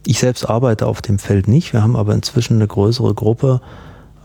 Ich 0.06 0.20
selbst 0.20 0.48
arbeite 0.48 0.86
auf 0.86 1.02
dem 1.02 1.18
Feld 1.18 1.48
nicht. 1.48 1.72
Wir 1.72 1.82
haben 1.82 1.96
aber 1.96 2.14
inzwischen 2.14 2.56
eine 2.56 2.68
größere 2.68 3.14
Gruppe 3.14 3.60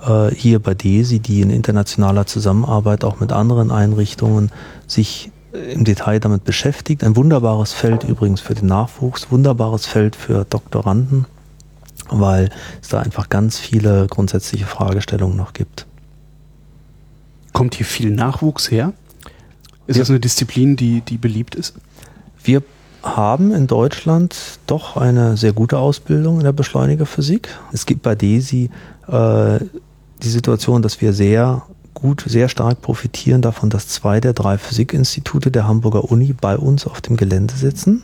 äh, 0.08 0.30
hier 0.30 0.60
bei 0.60 0.76
DESI, 0.76 1.20
die 1.20 1.42
in 1.42 1.50
internationaler 1.50 2.26
Zusammenarbeit 2.28 3.04
auch 3.04 3.20
mit 3.20 3.32
anderen 3.32 3.72
Einrichtungen 3.72 4.52
sich 4.86 5.32
im 5.52 5.84
Detail 5.84 6.20
damit 6.20 6.44
beschäftigt. 6.44 7.04
Ein 7.04 7.16
wunderbares 7.16 7.74
Feld 7.74 8.04
übrigens 8.04 8.42
für 8.42 8.54
den 8.54 8.68
Nachwuchs, 8.68 9.32
wunderbares 9.32 9.86
Feld 9.88 10.16
für 10.16 10.46
Doktoranden, 10.46 11.26
weil 12.12 12.49
es 12.82 12.89
da 12.89 12.99
einfach 12.99 13.30
ganz 13.30 13.57
viele 13.57 14.07
grundsätzliche 14.07 14.66
Fragestellungen 14.66 15.38
noch 15.38 15.53
gibt. 15.53 15.86
Kommt 17.53 17.76
hier 17.76 17.86
viel 17.86 18.12
Nachwuchs 18.12 18.72
her? 18.72 18.93
Ist 19.88 19.95
wir, 19.95 20.01
das 20.01 20.10
eine 20.10 20.20
Disziplin, 20.20 20.76
die, 20.76 21.01
die 21.01 21.18
beliebt 21.18 21.55
ist? 21.55 21.76
Wir 22.43 22.62
haben 23.03 23.53
in 23.53 23.68
Deutschland 23.68 24.60
doch 24.68 24.97
eine 24.97 25.38
sehr 25.38 25.53
gute 25.53 25.78
Ausbildung 25.78 26.38
in 26.38 26.43
der 26.43 26.51
Beschleunigerphysik. 26.51 27.49
Es 27.72 27.86
gibt 27.86 28.01
bei 28.01 28.16
DESI 28.16 28.70
äh, 29.07 29.60
die 30.22 30.30
Situation, 30.30 30.82
dass 30.82 31.01
wir 31.01 31.14
sehr 31.14 31.64
gut, 31.93 32.24
sehr 32.26 32.49
stark 32.49 32.82
profitieren 32.82 33.41
davon, 33.41 33.70
dass 33.70 33.88
zwei 33.88 34.20
der 34.20 34.34
drei 34.34 34.57
Physikinstitute 34.57 35.51
der 35.51 35.68
Hamburger 35.68 36.12
Uni 36.12 36.34
bei 36.34 36.57
uns 36.57 36.86
auf 36.88 37.01
dem 37.01 37.18
Gelände 37.18 37.55
sitzen. 37.55 38.03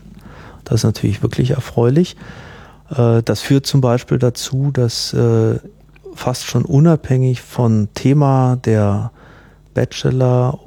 Das 0.63 0.75
ist 0.81 0.83
natürlich 0.83 1.21
wirklich 1.21 1.51
erfreulich. 1.51 2.15
Äh, 2.89 3.23
das 3.23 3.41
führt 3.41 3.65
zum 3.65 3.81
Beispiel 3.81 4.19
dazu, 4.19 4.71
dass 4.71 5.13
äh, 5.13 5.59
fast 6.13 6.45
schon 6.45 6.65
unabhängig 6.65 7.41
von 7.41 7.89
Thema 7.93 8.57
der 8.57 9.11
Bachelor- 9.73 10.59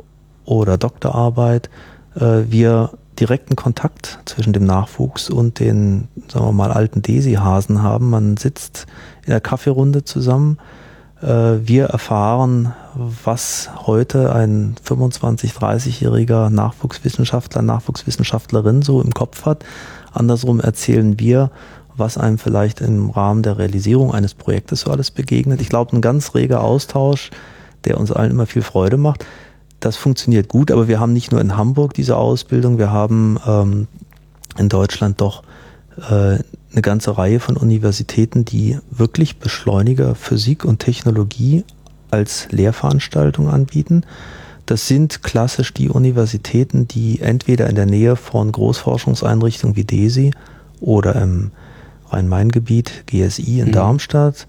oder 0.45 0.79
Doktorarbeit 0.79 1.71
äh, 2.17 2.43
wir 2.49 2.91
direkten 3.19 3.57
Kontakt 3.57 4.21
zwischen 4.27 4.53
dem 4.53 4.65
Nachwuchs 4.65 5.29
und 5.29 5.59
den, 5.59 6.09
sagen 6.29 6.47
wir 6.47 6.53
mal, 6.53 6.71
alten 6.71 7.03
Desi-Hasen 7.03 7.83
haben. 7.83 8.11
Man 8.11 8.37
sitzt 8.37 8.87
in 9.25 9.31
der 9.31 9.41
Kaffeerunde 9.41 10.05
zusammen. 10.05 10.59
Wir 11.21 11.87
erfahren, 11.87 12.75
was 12.95 13.71
heute 13.87 14.33
ein 14.33 14.77
25-, 14.87 15.53
30-jähriger 15.53 16.49
Nachwuchswissenschaftler, 16.49 17.61
Nachwuchswissenschaftlerin 17.61 18.83
so 18.83 19.01
im 19.01 19.13
Kopf 19.13 19.45
hat. 19.45 19.65
Andersrum 20.13 20.61
erzählen 20.61 21.19
wir, 21.19 21.51
was 21.99 22.19
einem 22.19 22.39
vielleicht 22.39 22.81
im 22.81 23.11
Rahmen 23.11 23.43
der 23.43 23.59
Realisierung 23.59 24.13
eines 24.13 24.35
Projektes 24.35 24.83
so 24.83 24.91
alles 24.91 25.11
begegnet. 25.11 25.61
Ich 25.61 25.69
glaube, 25.69 25.97
ein 25.97 26.01
ganz 26.01 26.35
reger 26.35 26.63
Austausch, 26.63 27.31
der 27.85 27.99
uns 27.99 28.13
allen 28.13 28.31
immer 28.31 28.47
viel 28.47 28.63
Freude 28.63 28.97
macht. 28.97 29.25
Das 29.81 29.97
funktioniert 29.97 30.49
gut, 30.49 30.71
aber 30.71 30.89
wir 30.89 30.99
haben 30.99 31.13
nicht 31.13 31.31
nur 31.31 31.41
in 31.41 31.57
Hamburg 31.57 31.95
diese 31.95 32.17
Ausbildung, 32.17 32.79
wir 32.79 32.91
haben 32.91 33.39
ähm, 33.47 33.87
in 34.59 34.69
Deutschland 34.69 35.21
doch 35.21 35.43
äh, 36.11 36.39
eine 36.73 36.83
ganze 36.83 37.17
Reihe 37.17 37.41
von 37.41 37.57
Universitäten, 37.57 38.45
die 38.45 38.79
wirklich 38.91 39.39
Beschleuniger 39.39 40.15
Physik 40.15 40.65
und 40.65 40.81
Technologie 40.81 41.65
als 42.11 42.49
Lehrveranstaltung 42.51 43.49
anbieten. 43.49 44.05
Das 44.67 44.87
sind 44.87 45.23
klassisch 45.23 45.73
die 45.73 45.89
Universitäten, 45.89 46.87
die 46.87 47.21
entweder 47.21 47.69
in 47.69 47.75
der 47.75 47.87
Nähe 47.87 48.17
von 48.17 48.53
Großforschungseinrichtungen 48.53 49.77
wie 49.77 49.85
DESI 49.85 50.33
oder 50.81 51.15
im 51.17 51.53
Rhein-Main-Gebiet 52.11 53.05
GSI 53.07 53.61
in 53.61 53.69
mhm. 53.69 53.73
Darmstadt 53.73 54.47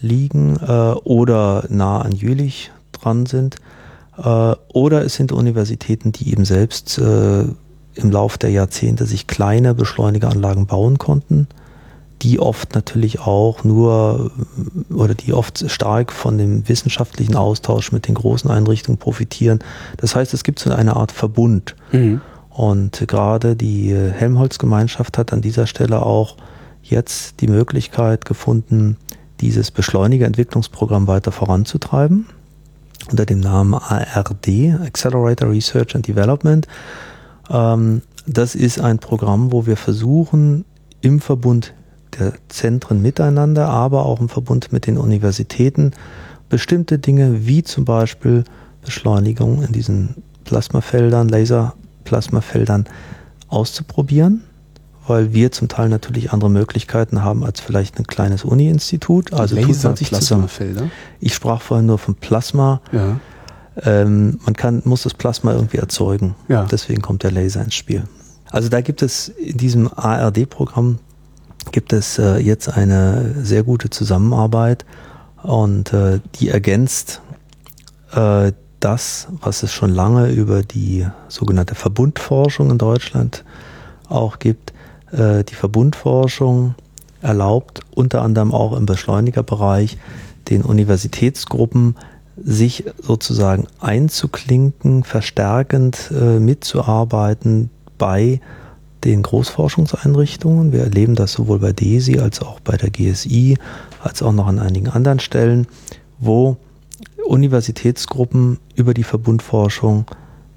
liegen 0.00 0.56
äh, 0.56 0.92
oder 1.04 1.64
nah 1.68 2.00
an 2.00 2.12
Jülich 2.12 2.70
dran 2.92 3.26
sind. 3.26 3.56
Äh, 4.16 4.22
oder 4.72 5.04
es 5.04 5.14
sind 5.14 5.32
Universitäten, 5.32 6.12
die 6.12 6.30
eben 6.30 6.44
selbst 6.44 6.98
äh, 6.98 7.44
im 7.94 8.10
Laufe 8.10 8.38
der 8.38 8.50
Jahrzehnte 8.50 9.06
sich 9.06 9.26
kleine 9.26 9.74
Beschleunigeranlagen 9.74 10.66
bauen 10.66 10.98
konnten, 10.98 11.48
die 12.22 12.40
oft 12.40 12.74
natürlich 12.74 13.20
auch 13.20 13.64
nur 13.64 14.30
oder 14.94 15.14
die 15.14 15.32
oft 15.32 15.70
stark 15.70 16.12
von 16.12 16.38
dem 16.38 16.68
wissenschaftlichen 16.68 17.36
Austausch 17.36 17.92
mit 17.92 18.08
den 18.08 18.14
großen 18.14 18.50
Einrichtungen 18.50 18.98
profitieren. 18.98 19.60
Das 19.98 20.14
heißt, 20.14 20.32
es 20.34 20.44
gibt 20.44 20.58
so 20.58 20.70
eine 20.70 20.96
Art 20.96 21.12
Verbund. 21.12 21.74
Mhm. 21.92 22.20
Und 22.50 23.04
gerade 23.06 23.54
die 23.54 23.94
Helmholtz-Gemeinschaft 23.94 25.18
hat 25.18 25.34
an 25.34 25.42
dieser 25.42 25.66
Stelle 25.66 26.02
auch 26.02 26.36
jetzt 26.90 27.40
die 27.40 27.48
Möglichkeit 27.48 28.24
gefunden, 28.24 28.96
dieses 29.40 29.70
Beschleunigerentwicklungsprogramm 29.70 31.06
weiter 31.06 31.32
voranzutreiben 31.32 32.26
unter 33.10 33.26
dem 33.26 33.40
Namen 33.40 33.74
ARD, 33.74 34.48
Accelerator 34.80 35.50
Research 35.50 35.94
and 35.94 36.08
Development. 36.08 36.66
Ähm, 37.50 38.02
das 38.26 38.54
ist 38.54 38.80
ein 38.80 38.98
Programm, 38.98 39.52
wo 39.52 39.66
wir 39.66 39.76
versuchen, 39.76 40.64
im 41.02 41.20
Verbund 41.20 41.74
der 42.18 42.32
Zentren 42.48 43.02
miteinander, 43.02 43.68
aber 43.68 44.06
auch 44.06 44.20
im 44.20 44.28
Verbund 44.28 44.72
mit 44.72 44.86
den 44.86 44.98
Universitäten 44.98 45.92
bestimmte 46.48 46.98
Dinge 46.98 47.46
wie 47.46 47.62
zum 47.62 47.84
Beispiel 47.84 48.44
Beschleunigung 48.84 49.62
in 49.62 49.72
diesen 49.72 50.22
Plasmafeldern, 50.44 51.28
Laserplasmafeldern 51.28 52.86
auszuprobieren 53.48 54.42
weil 55.06 55.32
wir 55.32 55.52
zum 55.52 55.68
Teil 55.68 55.88
natürlich 55.88 56.32
andere 56.32 56.50
Möglichkeiten 56.50 57.22
haben 57.22 57.44
als 57.44 57.60
vielleicht 57.60 57.98
ein 57.98 58.06
kleines 58.06 58.44
Uni-Institut. 58.44 59.32
Also 59.32 59.56
Laser, 59.56 59.94
tut 59.94 60.08
Plasmafelder. 60.08 60.90
Ich 61.20 61.34
sprach 61.34 61.62
vorhin 61.62 61.86
nur 61.86 61.98
vom 61.98 62.14
Plasma. 62.14 62.80
Ja. 62.92 63.20
Ähm, 63.82 64.40
man 64.44 64.54
kann, 64.54 64.82
muss 64.84 65.02
das 65.02 65.14
Plasma 65.14 65.52
irgendwie 65.52 65.78
erzeugen. 65.78 66.34
Ja. 66.48 66.64
Deswegen 66.64 67.02
kommt 67.02 67.22
der 67.22 67.30
Laser 67.30 67.62
ins 67.62 67.74
Spiel. 67.74 68.04
Also 68.50 68.68
da 68.68 68.80
gibt 68.80 69.02
es 69.02 69.28
in 69.28 69.58
diesem 69.58 69.90
ARD-Programm 69.92 70.98
gibt 71.72 71.92
es 71.92 72.18
äh, 72.18 72.38
jetzt 72.38 72.68
eine 72.68 73.34
sehr 73.42 73.64
gute 73.64 73.90
Zusammenarbeit 73.90 74.84
und 75.42 75.92
äh, 75.92 76.20
die 76.36 76.48
ergänzt 76.48 77.20
äh, 78.12 78.52
das, 78.80 79.28
was 79.40 79.62
es 79.62 79.72
schon 79.72 79.90
lange 79.90 80.30
über 80.30 80.62
die 80.62 81.06
sogenannte 81.28 81.74
Verbundforschung 81.74 82.70
in 82.70 82.78
Deutschland 82.78 83.44
auch 84.08 84.38
gibt, 84.38 84.72
äh, 85.12 85.44
die 85.44 85.54
Verbundforschung 85.54 86.74
erlaubt 87.22 87.80
unter 87.94 88.22
anderem 88.22 88.52
auch 88.52 88.76
im 88.76 88.86
Beschleunigerbereich 88.86 89.98
den 90.48 90.62
Universitätsgruppen 90.62 91.96
sich 92.36 92.84
sozusagen 93.00 93.66
einzuklinken, 93.80 95.04
verstärkend 95.04 96.12
äh, 96.14 96.38
mitzuarbeiten 96.38 97.70
bei 97.98 98.40
den 99.04 99.22
Großforschungseinrichtungen. 99.22 100.72
Wir 100.72 100.80
erleben 100.80 101.14
das 101.14 101.32
sowohl 101.32 101.60
bei 101.60 101.72
DESI 101.72 102.18
als 102.18 102.42
auch 102.42 102.60
bei 102.60 102.76
der 102.76 102.90
GSI, 102.90 103.56
als 104.02 104.22
auch 104.22 104.32
noch 104.32 104.46
an 104.46 104.58
einigen 104.58 104.88
anderen 104.88 105.20
Stellen, 105.20 105.66
wo 106.18 106.56
Universitätsgruppen 107.24 108.58
über 108.74 108.94
die 108.94 109.04
Verbundforschung 109.04 110.06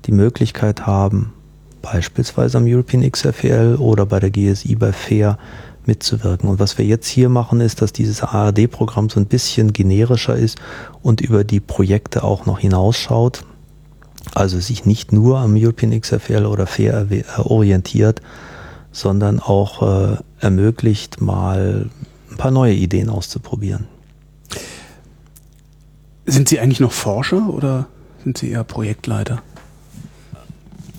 die 0.05 0.11
Möglichkeit 0.11 0.85
haben, 0.85 1.33
beispielsweise 1.81 2.57
am 2.57 2.65
European 2.65 3.09
XFL 3.09 3.77
oder 3.79 4.05
bei 4.05 4.19
der 4.19 4.31
GSI 4.31 4.75
bei 4.75 4.91
FAIR 4.91 5.37
mitzuwirken. 5.85 6.49
Und 6.49 6.59
was 6.59 6.77
wir 6.77 6.85
jetzt 6.85 7.07
hier 7.07 7.29
machen, 7.29 7.61
ist, 7.61 7.81
dass 7.81 7.93
dieses 7.93 8.21
ARD-Programm 8.21 9.09
so 9.09 9.19
ein 9.19 9.25
bisschen 9.25 9.73
generischer 9.73 10.35
ist 10.35 10.57
und 11.01 11.21
über 11.21 11.43
die 11.43 11.59
Projekte 11.59 12.23
auch 12.23 12.45
noch 12.45 12.59
hinausschaut. 12.59 13.43
Also 14.35 14.59
sich 14.59 14.85
nicht 14.85 15.11
nur 15.11 15.39
am 15.39 15.55
European 15.55 15.99
XFL 15.99 16.45
oder 16.45 16.67
FAIR 16.67 17.07
äh, 17.11 17.23
orientiert, 17.37 18.21
sondern 18.91 19.39
auch 19.39 19.81
äh, 19.81 20.17
ermöglicht, 20.39 21.21
mal 21.21 21.89
ein 22.29 22.37
paar 22.37 22.51
neue 22.51 22.73
Ideen 22.73 23.09
auszuprobieren. 23.09 23.87
Sind 26.25 26.49
Sie 26.49 26.59
eigentlich 26.59 26.79
noch 26.79 26.91
Forscher 26.91 27.49
oder 27.49 27.87
sind 28.23 28.37
Sie 28.37 28.51
eher 28.51 28.63
Projektleiter? 28.63 29.41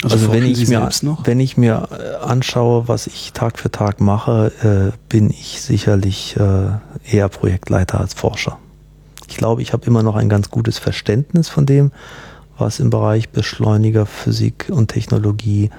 Also, 0.02 0.16
also 0.16 0.32
wenn, 0.32 0.44
ich 0.44 0.68
mir, 0.68 0.88
wenn 1.24 1.40
ich 1.40 1.56
mir 1.56 1.88
äh, 1.90 2.24
anschaue, 2.24 2.88
was 2.88 3.06
ich 3.06 3.32
Tag 3.32 3.58
für 3.58 3.70
Tag 3.70 4.00
mache, 4.00 4.92
äh, 4.94 4.96
bin 5.08 5.28
ich 5.28 5.60
sicherlich 5.60 6.36
äh, 6.36 6.70
eher 7.04 7.28
Projektleiter 7.28 8.00
als 8.00 8.14
Forscher. 8.14 8.58
Ich 9.28 9.36
glaube, 9.36 9.60
ich 9.60 9.72
habe 9.72 9.86
immer 9.86 10.02
noch 10.02 10.16
ein 10.16 10.30
ganz 10.30 10.50
gutes 10.50 10.78
Verständnis 10.78 11.48
von 11.48 11.66
dem, 11.66 11.92
was 12.56 12.80
im 12.80 12.88
Bereich 12.88 13.28
Beschleuniger, 13.28 14.06
Physik 14.06 14.70
und 14.70 14.88
Technologie 14.88 15.70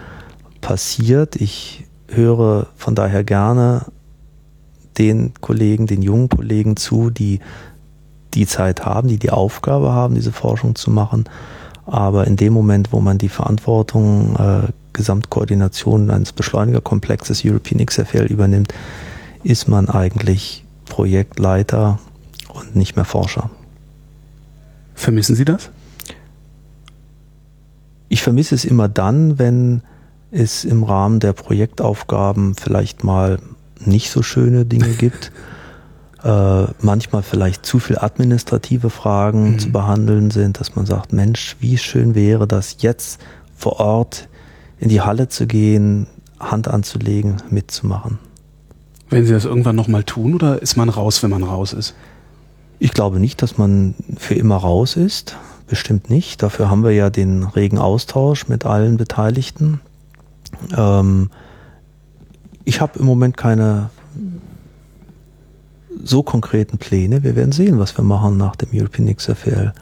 passiert. 0.61 1.35
Ich 1.35 1.85
höre 2.07 2.67
von 2.75 2.93
daher 2.93 3.23
gerne 3.23 3.87
den 4.99 5.33
Kollegen, 5.41 5.87
den 5.87 6.03
jungen 6.03 6.29
Kollegen 6.29 6.77
zu, 6.77 7.09
die 7.09 7.39
die 8.35 8.45
Zeit 8.45 8.85
haben, 8.85 9.07
die 9.07 9.17
die 9.17 9.31
Aufgabe 9.31 9.91
haben, 9.91 10.13
diese 10.15 10.31
Forschung 10.31 10.75
zu 10.75 10.91
machen 10.91 11.25
aber 11.85 12.27
in 12.27 12.35
dem 12.35 12.53
Moment, 12.53 12.91
wo 12.91 12.99
man 12.99 13.17
die 13.17 13.29
Verantwortung, 13.29 14.35
äh, 14.35 14.67
Gesamtkoordination 14.93 16.09
eines 16.09 16.33
Beschleunigerkomplexes 16.33 17.43
European 17.45 17.85
XFL 17.85 18.25
übernimmt, 18.25 18.73
ist 19.43 19.67
man 19.67 19.89
eigentlich 19.89 20.65
Projektleiter 20.85 21.99
und 22.49 22.75
nicht 22.75 22.95
mehr 22.95 23.05
Forscher. 23.05 23.49
Vermissen 24.93 25.35
Sie 25.35 25.45
das? 25.45 25.69
Ich 28.09 28.21
vermisse 28.21 28.55
es 28.55 28.65
immer 28.65 28.89
dann, 28.89 29.39
wenn 29.39 29.81
es 30.31 30.65
im 30.65 30.83
Rahmen 30.83 31.19
der 31.19 31.33
Projektaufgaben 31.33 32.55
vielleicht 32.55 33.03
mal 33.03 33.39
nicht 33.85 34.11
so 34.11 34.21
schöne 34.21 34.65
Dinge 34.65 34.89
gibt 34.89 35.31
äh, 36.23 36.65
manchmal 36.81 37.23
vielleicht 37.23 37.65
zu 37.65 37.79
viel 37.79 37.97
administrative 37.97 38.89
Fragen 38.89 39.53
mhm. 39.53 39.59
zu 39.59 39.71
behandeln 39.71 40.31
sind, 40.31 40.59
dass 40.59 40.75
man 40.75 40.85
sagt, 40.85 41.13
Mensch, 41.13 41.55
wie 41.59 41.77
schön 41.77 42.15
wäre 42.15 42.47
das 42.47 42.77
jetzt 42.79 43.19
vor 43.55 43.79
Ort 43.79 44.27
in 44.79 44.89
die 44.89 45.01
Halle 45.01 45.29
zu 45.29 45.47
gehen, 45.47 46.07
Hand 46.39 46.67
anzulegen, 46.67 47.37
mitzumachen. 47.49 48.19
Wenn 49.09 49.25
Sie 49.25 49.33
das 49.33 49.45
irgendwann 49.45 49.75
nochmal 49.75 50.03
tun 50.03 50.33
oder 50.35 50.61
ist 50.61 50.77
man 50.77 50.89
raus, 50.89 51.21
wenn 51.21 51.29
man 51.29 51.43
raus 51.43 51.73
ist? 51.73 51.95
Ich 52.79 52.91
glaube 52.91 53.19
nicht, 53.19 53.41
dass 53.41 53.57
man 53.57 53.93
für 54.17 54.35
immer 54.35 54.55
raus 54.55 54.95
ist. 54.95 55.37
Bestimmt 55.67 56.09
nicht. 56.09 56.41
Dafür 56.41 56.69
haben 56.69 56.83
wir 56.83 56.91
ja 56.91 57.09
den 57.09 57.43
regen 57.43 57.77
Austausch 57.77 58.47
mit 58.47 58.65
allen 58.65 58.97
Beteiligten. 58.97 59.81
Ähm, 60.75 61.29
ich 62.63 62.81
habe 62.81 62.99
im 62.99 63.05
Moment 63.05 63.37
keine 63.37 63.89
so 66.03 66.23
konkreten 66.23 66.77
Pläne. 66.77 67.23
Wir 67.23 67.35
werden 67.35 67.51
sehen, 67.51 67.79
was 67.79 67.97
wir 67.97 68.03
machen 68.03 68.37
nach 68.37 68.55
dem 68.55 68.69
European 68.73 69.13
XFL. 69.15 69.73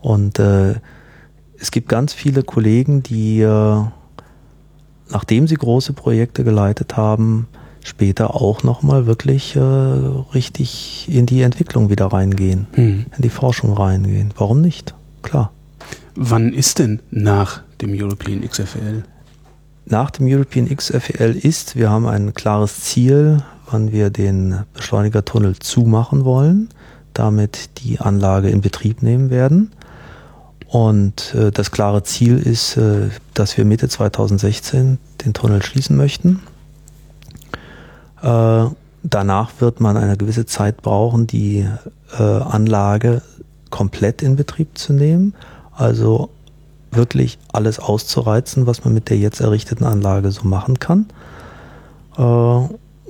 Und 0.00 0.38
äh, 0.38 0.74
es 1.58 1.70
gibt 1.70 1.88
ganz 1.88 2.12
viele 2.12 2.42
Kollegen, 2.42 3.02
die, 3.02 3.40
äh, 3.40 3.82
nachdem 5.10 5.46
sie 5.46 5.56
große 5.56 5.92
Projekte 5.92 6.44
geleitet 6.44 6.96
haben, 6.96 7.48
später 7.82 8.34
auch 8.34 8.62
nochmal 8.62 9.06
wirklich 9.06 9.56
äh, 9.56 9.60
richtig 9.60 11.08
in 11.10 11.26
die 11.26 11.42
Entwicklung 11.42 11.90
wieder 11.90 12.06
reingehen, 12.06 12.66
mhm. 12.76 13.06
in 13.16 13.22
die 13.22 13.28
Forschung 13.28 13.72
reingehen. 13.72 14.32
Warum 14.36 14.60
nicht? 14.60 14.94
Klar. 15.22 15.52
Wann 16.14 16.52
ist 16.52 16.78
denn 16.78 17.00
nach 17.10 17.62
dem 17.80 17.90
European 17.92 18.42
XFL? 18.42 19.04
Nach 19.86 20.10
dem 20.10 20.26
European 20.26 20.68
XFL 20.68 21.38
ist, 21.40 21.76
wir 21.76 21.90
haben 21.90 22.06
ein 22.06 22.34
klares 22.34 22.80
Ziel, 22.80 23.42
wann 23.70 23.92
wir 23.92 24.10
den 24.10 24.64
Beschleunigertunnel 24.74 25.58
zumachen 25.58 26.24
wollen, 26.24 26.68
damit 27.14 27.82
die 27.82 28.00
Anlage 28.00 28.48
in 28.48 28.60
Betrieb 28.60 29.02
nehmen 29.02 29.30
werden. 29.30 29.72
Und 30.66 31.34
äh, 31.34 31.50
das 31.50 31.70
klare 31.70 32.02
Ziel 32.02 32.38
ist, 32.38 32.76
äh, 32.76 33.08
dass 33.34 33.56
wir 33.56 33.64
Mitte 33.64 33.88
2016 33.88 34.98
den 35.24 35.32
Tunnel 35.32 35.62
schließen 35.62 35.96
möchten. 35.96 36.40
Äh, 38.22 38.66
danach 39.02 39.50
wird 39.60 39.80
man 39.80 39.96
eine 39.96 40.16
gewisse 40.16 40.44
Zeit 40.44 40.82
brauchen, 40.82 41.26
die 41.26 41.66
äh, 42.18 42.22
Anlage 42.22 43.22
komplett 43.70 44.22
in 44.22 44.36
Betrieb 44.36 44.76
zu 44.76 44.92
nehmen. 44.92 45.34
Also 45.72 46.30
wirklich 46.90 47.38
alles 47.52 47.78
auszureizen, 47.78 48.66
was 48.66 48.84
man 48.84 48.94
mit 48.94 49.08
der 49.10 49.18
jetzt 49.18 49.40
errichteten 49.40 49.84
Anlage 49.84 50.30
so 50.32 50.46
machen 50.46 50.78
kann. 50.78 51.06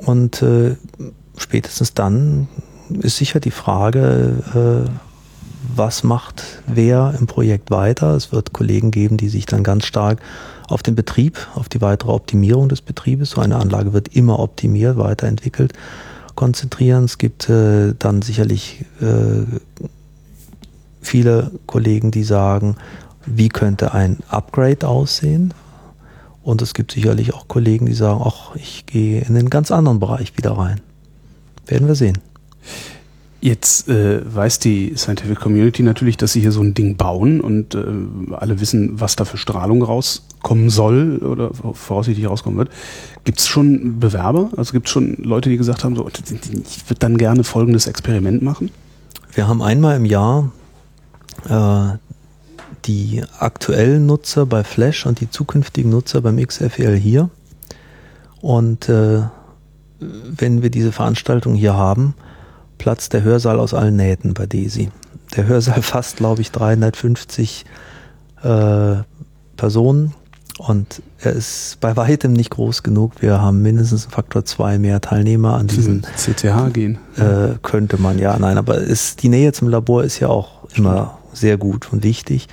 Äh, 0.01 0.05
und 0.07 0.43
äh, 0.43 0.77
spätestens 1.37 1.95
dann 1.95 2.49
ist 3.03 3.17
sicher 3.17 3.39
die 3.39 3.51
Frage, 3.51 4.89
was 5.77 6.05
macht 6.05 6.43
wer 6.67 7.15
im 7.19 7.27
Projekt 7.27 7.71
weiter. 7.71 8.15
Es 8.15 8.33
wird 8.33 8.55
Kollegen 8.55 8.91
geben, 8.91 9.19
die 9.19 9.29
sich 9.29 9.45
dann 9.45 9.63
ganz 9.63 9.85
stark 9.85 10.21
auf 10.69 10.83
den 10.83 10.95
Betrieb, 10.95 11.39
auf 11.55 11.69
die 11.69 11.81
weitere 11.81 12.13
Optimierung 12.13 12.69
des 12.69 12.83
Betriebes, 12.83 13.31
so 13.31 13.41
eine 13.41 13.57
Anlage 13.57 13.93
wird 13.93 14.09
immer 14.09 14.39
optimiert, 14.39 14.99
weiterentwickelt, 14.99 15.73
konzentrieren. 16.35 17.05
Es 17.05 17.19
gibt 17.19 17.49
äh, 17.49 17.95
dann 17.99 18.23
sicherlich 18.23 18.85
äh, 19.01 19.45
viele 21.01 21.51
Kollegen, 21.67 22.11
die 22.11 22.25
sagen, 22.25 22.77
wie 23.25 23.49
könnte 23.49 23.93
ein 23.93 24.19
Upgrade 24.29 24.87
aussehen? 24.87 25.55
Und 26.49 26.63
es 26.63 26.73
gibt 26.73 26.93
sicherlich 26.93 27.35
auch 27.35 27.47
Kollegen, 27.47 27.85
die 27.85 27.93
sagen, 27.93 28.23
ach, 28.25 28.57
ich 28.57 28.87
gehe 28.87 29.21
in 29.21 29.37
einen 29.37 29.51
ganz 29.51 29.71
anderen 29.71 30.01
Bereich 30.01 30.35
wieder 30.39 30.53
rein. 30.53 30.81
Werden 31.67 31.89
wir 31.89 31.95
sehen. 31.95 32.17
Jetzt 33.43 33.87
äh, 33.91 34.23
weiß 34.25 34.59
die 34.59 34.95
Scientific 34.97 35.39
Community 35.41 35.83
natürlich, 35.83 36.17
dass 36.17 36.33
sie 36.33 36.41
hier 36.41 36.51
so 36.51 36.63
ein 36.63 36.73
Ding 36.73 36.97
bauen 36.97 37.43
und 37.43 37.75
äh, 37.75 37.85
alle 38.33 38.61
wissen, 38.61 38.99
was 38.99 39.15
da 39.15 39.27
für 39.27 39.37
Strahlung 39.37 39.83
rauskommen 39.83 40.71
soll 40.71 41.19
oder 41.19 41.51
voraussichtlich 41.53 42.27
rauskommen 42.27 42.59
wird. 42.59 42.71
Gibt 43.25 43.41
es 43.41 43.47
schon 43.47 44.01
Bewerber? 44.01 44.49
Also 44.57 44.73
gibt 44.73 44.87
es 44.87 44.93
schon 44.93 45.17
Leute, 45.17 45.51
die 45.51 45.59
gesagt 45.59 45.85
haben, 45.85 45.97
so, 45.97 46.09
ich 46.09 46.89
würde 46.89 46.99
dann 46.99 47.19
gerne 47.19 47.45
folgendes 47.45 47.87
Experiment 47.87 48.41
machen? 48.41 48.71
Wir 49.35 49.49
haben 49.49 49.61
einmal 49.61 49.99
im 49.99 50.07
Jahr 50.07 50.51
äh, 51.47 51.99
die 52.85 53.23
aktuellen 53.39 54.07
Nutzer 54.07 54.47
bei 54.47 54.65
Flash 54.65 55.07
und 55.07 55.21
die 55.21 55.31
zukünftigen 55.31 55.91
Nutzer 55.91 56.21
beim 56.21 56.37
XFL 56.45 56.97
hier. 56.97 57.31
Und 58.41 58.89
äh, 58.89 59.23
wenn 60.01 60.63
wir 60.63 60.71
diese 60.71 60.93
Veranstaltung 60.93 61.55
hier 61.55 61.75
haben, 61.75 62.15
platzt 62.79 63.13
der 63.13 63.23
Hörsaal 63.23 63.59
aus 63.59 63.75
allen 63.75 63.97
Nähten 63.97 64.35
bei 64.35 64.47
Desi. 64.47 64.91
Der 65.37 65.47
Hörsaal 65.47 65.83
fasst, 65.83 66.17
glaube 66.17 66.41
ich, 66.41 66.53
350 66.53 67.65
äh, 68.43 68.97
Personen 69.57 70.15
und 70.59 71.03
er 71.21 71.33
ist 71.33 71.79
bei 71.81 71.97
weitem 71.97 72.33
nicht 72.33 72.51
groß 72.51 72.83
genug. 72.83 73.13
Wir 73.21 73.41
haben 73.41 73.63
mindestens 73.63 74.07
Faktor 74.07 74.45
zwei 74.45 74.79
mehr 74.79 75.01
Teilnehmer 75.01 75.55
an 75.55 75.69
diesen 75.69 76.03
CTH 76.03 76.73
gehen. 76.73 76.99
Äh, 77.17 77.59
könnte 77.63 77.99
man 77.99 78.19
ja, 78.19 78.37
nein, 78.39 78.59
aber 78.59 78.79
ist, 78.79 79.23
die 79.23 79.29
Nähe 79.29 79.53
zum 79.53 79.69
Labor 79.69 80.03
ist 80.03 80.19
ja 80.19 80.29
auch 80.29 80.69
immer 80.75 81.18
sehr 81.33 81.57
gut 81.57 81.93
und 81.93 82.03
wichtig. 82.03 82.49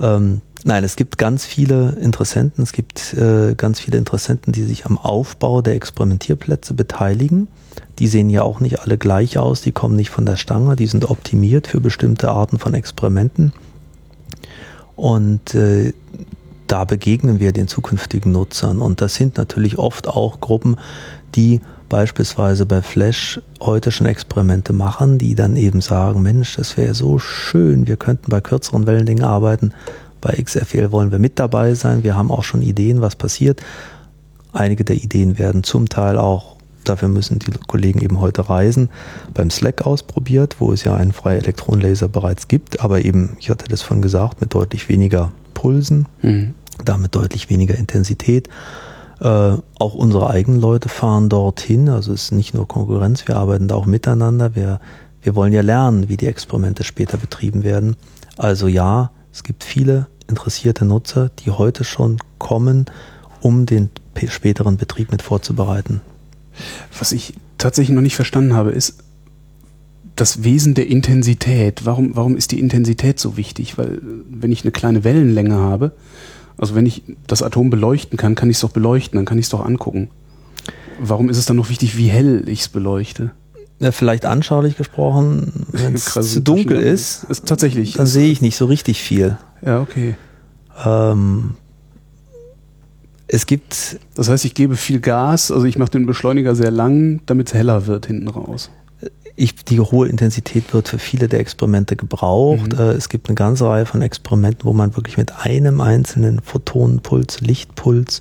Ähm, 0.00 0.40
nein, 0.64 0.84
es 0.84 0.96
gibt 0.96 1.18
ganz 1.18 1.44
viele 1.44 1.90
Interessenten, 2.00 2.62
es 2.62 2.72
gibt 2.72 3.14
äh, 3.14 3.54
ganz 3.54 3.80
viele 3.80 3.98
Interessenten, 3.98 4.52
die 4.52 4.64
sich 4.64 4.86
am 4.86 4.98
Aufbau 4.98 5.62
der 5.62 5.74
Experimentierplätze 5.74 6.74
beteiligen. 6.74 7.48
Die 7.98 8.08
sehen 8.08 8.30
ja 8.30 8.42
auch 8.42 8.60
nicht 8.60 8.80
alle 8.80 8.98
gleich 8.98 9.38
aus, 9.38 9.60
die 9.60 9.72
kommen 9.72 9.96
nicht 9.96 10.10
von 10.10 10.26
der 10.26 10.36
Stange, 10.36 10.76
die 10.76 10.86
sind 10.86 11.08
optimiert 11.10 11.66
für 11.66 11.80
bestimmte 11.80 12.30
Arten 12.30 12.58
von 12.58 12.74
Experimenten. 12.74 13.52
Und 14.96 15.54
äh, 15.54 15.92
da 16.66 16.84
begegnen 16.84 17.40
wir 17.40 17.52
den 17.52 17.68
zukünftigen 17.68 18.32
Nutzern. 18.32 18.80
Und 18.80 19.00
das 19.00 19.14
sind 19.14 19.36
natürlich 19.36 19.78
oft 19.78 20.08
auch 20.08 20.40
Gruppen, 20.40 20.76
die 21.34 21.60
beispielsweise 21.88 22.66
bei 22.66 22.82
Flash 22.82 23.40
heute 23.60 23.92
schon 23.92 24.06
Experimente 24.06 24.72
machen, 24.72 25.18
die 25.18 25.34
dann 25.34 25.56
eben 25.56 25.80
sagen, 25.80 26.22
Mensch, 26.22 26.56
das 26.56 26.76
wäre 26.76 26.94
so 26.94 27.18
schön, 27.18 27.86
wir 27.86 27.96
könnten 27.96 28.30
bei 28.30 28.40
kürzeren 28.40 28.86
Wellenlängen 28.86 29.24
arbeiten. 29.24 29.72
Bei 30.20 30.32
XFL 30.40 30.90
wollen 30.90 31.12
wir 31.12 31.18
mit 31.18 31.38
dabei 31.38 31.74
sein. 31.74 32.02
Wir 32.02 32.16
haben 32.16 32.30
auch 32.30 32.44
schon 32.44 32.62
Ideen, 32.62 33.00
was 33.00 33.16
passiert. 33.16 33.62
Einige 34.52 34.84
der 34.84 34.96
Ideen 34.96 35.38
werden 35.38 35.64
zum 35.64 35.88
Teil 35.88 36.16
auch 36.16 36.54
dafür 36.84 37.08
müssen 37.08 37.38
die 37.38 37.50
Kollegen 37.66 38.00
eben 38.00 38.20
heute 38.20 38.48
reisen, 38.48 38.90
beim 39.32 39.50
Slack 39.50 39.86
ausprobiert, 39.86 40.56
wo 40.58 40.72
es 40.72 40.84
ja 40.84 40.94
einen 40.94 41.12
freien 41.12 41.42
Elektronenlaser 41.42 42.08
bereits 42.08 42.48
gibt, 42.48 42.80
aber 42.80 43.04
eben, 43.04 43.36
ich 43.40 43.50
hatte 43.50 43.66
das 43.68 43.82
von 43.82 44.02
gesagt, 44.02 44.40
mit 44.40 44.54
deutlich 44.54 44.88
weniger 44.88 45.32
Pulsen, 45.54 46.06
mhm. 46.22 46.54
damit 46.84 47.14
deutlich 47.14 47.50
weniger 47.50 47.76
Intensität. 47.76 48.48
Äh, 49.20 49.56
auch 49.78 49.94
unsere 49.94 50.30
eigenen 50.30 50.60
Leute 50.60 50.88
fahren 50.88 51.28
dorthin, 51.28 51.88
also 51.88 52.12
es 52.12 52.24
ist 52.24 52.32
nicht 52.32 52.54
nur 52.54 52.66
Konkurrenz, 52.66 53.26
wir 53.28 53.36
arbeiten 53.36 53.68
da 53.68 53.74
auch 53.76 53.86
miteinander. 53.86 54.54
Wir, 54.54 54.80
wir 55.22 55.34
wollen 55.34 55.52
ja 55.52 55.62
lernen, 55.62 56.08
wie 56.08 56.16
die 56.16 56.26
Experimente 56.26 56.84
später 56.84 57.16
betrieben 57.16 57.62
werden. 57.62 57.96
Also 58.36 58.66
ja, 58.66 59.10
es 59.32 59.44
gibt 59.44 59.64
viele 59.64 60.06
interessierte 60.28 60.84
Nutzer, 60.84 61.30
die 61.40 61.50
heute 61.50 61.84
schon 61.84 62.18
kommen, 62.38 62.86
um 63.40 63.66
den 63.66 63.90
späteren 64.28 64.76
Betrieb 64.76 65.12
mit 65.12 65.22
vorzubereiten. 65.22 66.00
Was 66.98 67.12
ich 67.12 67.34
tatsächlich 67.58 67.94
noch 67.94 68.02
nicht 68.02 68.16
verstanden 68.16 68.54
habe, 68.54 68.70
ist 68.70 68.98
das 70.16 70.44
Wesen 70.44 70.74
der 70.74 70.86
Intensität. 70.86 71.84
Warum, 71.84 72.14
warum 72.14 72.36
ist 72.36 72.52
die 72.52 72.60
Intensität 72.60 73.18
so 73.18 73.36
wichtig? 73.36 73.76
Weil 73.76 74.00
wenn 74.30 74.52
ich 74.52 74.62
eine 74.62 74.70
kleine 74.70 75.04
Wellenlänge 75.04 75.56
habe, 75.56 75.92
also 76.58 76.74
wenn 76.74 76.86
ich 76.86 77.02
das 77.26 77.42
Atom 77.42 77.70
beleuchten 77.70 78.16
kann, 78.16 78.34
kann 78.34 78.50
ich 78.50 78.56
es 78.56 78.60
doch 78.60 78.70
beleuchten, 78.70 79.16
dann 79.16 79.24
kann 79.24 79.38
ich 79.38 79.46
es 79.46 79.50
doch 79.50 79.64
angucken. 79.64 80.10
Warum 81.00 81.28
ist 81.28 81.38
es 81.38 81.46
dann 81.46 81.56
noch 81.56 81.70
wichtig, 81.70 81.96
wie 81.96 82.08
hell 82.08 82.44
ich 82.46 82.60
es 82.60 82.68
beleuchte? 82.68 83.32
Ja, 83.80 83.90
vielleicht 83.90 84.24
anschaulich 84.24 84.76
gesprochen, 84.76 85.66
wenn 85.72 85.94
es 85.94 86.04
zu 86.32 86.40
dunkel 86.40 86.80
ist, 86.80 87.24
ist 87.24 87.46
tatsächlich, 87.46 87.94
dann 87.94 88.06
sehe 88.06 88.30
ich 88.30 88.40
nicht 88.40 88.56
so 88.56 88.66
richtig 88.66 89.02
viel. 89.02 89.36
Ja, 89.62 89.80
okay. 89.80 90.14
Ähm, 90.84 91.54
es 93.26 93.46
gibt. 93.46 93.98
Das 94.14 94.28
heißt, 94.28 94.44
ich 94.44 94.54
gebe 94.54 94.76
viel 94.76 95.00
Gas, 95.00 95.50
also 95.50 95.66
ich 95.66 95.76
mache 95.76 95.90
den 95.90 96.06
Beschleuniger 96.06 96.54
sehr 96.54 96.70
lang, 96.70 97.20
damit 97.26 97.48
es 97.48 97.54
heller 97.54 97.86
wird 97.86 98.06
hinten 98.06 98.28
raus. 98.28 98.70
Ich, 99.36 99.56
die 99.64 99.80
hohe 99.80 100.08
Intensität 100.08 100.72
wird 100.72 100.88
für 100.88 100.98
viele 100.98 101.28
der 101.28 101.40
Experimente 101.40 101.96
gebraucht. 101.96 102.72
Mhm. 102.72 102.78
Äh, 102.78 102.92
es 102.92 103.08
gibt 103.08 103.28
eine 103.28 103.34
ganze 103.34 103.66
Reihe 103.66 103.86
von 103.86 104.02
Experimenten, 104.02 104.64
wo 104.64 104.72
man 104.72 104.96
wirklich 104.96 105.16
mit 105.16 105.36
einem 105.38 105.80
einzelnen 105.80 106.40
Photonenpuls, 106.40 107.40
Lichtpuls 107.40 108.20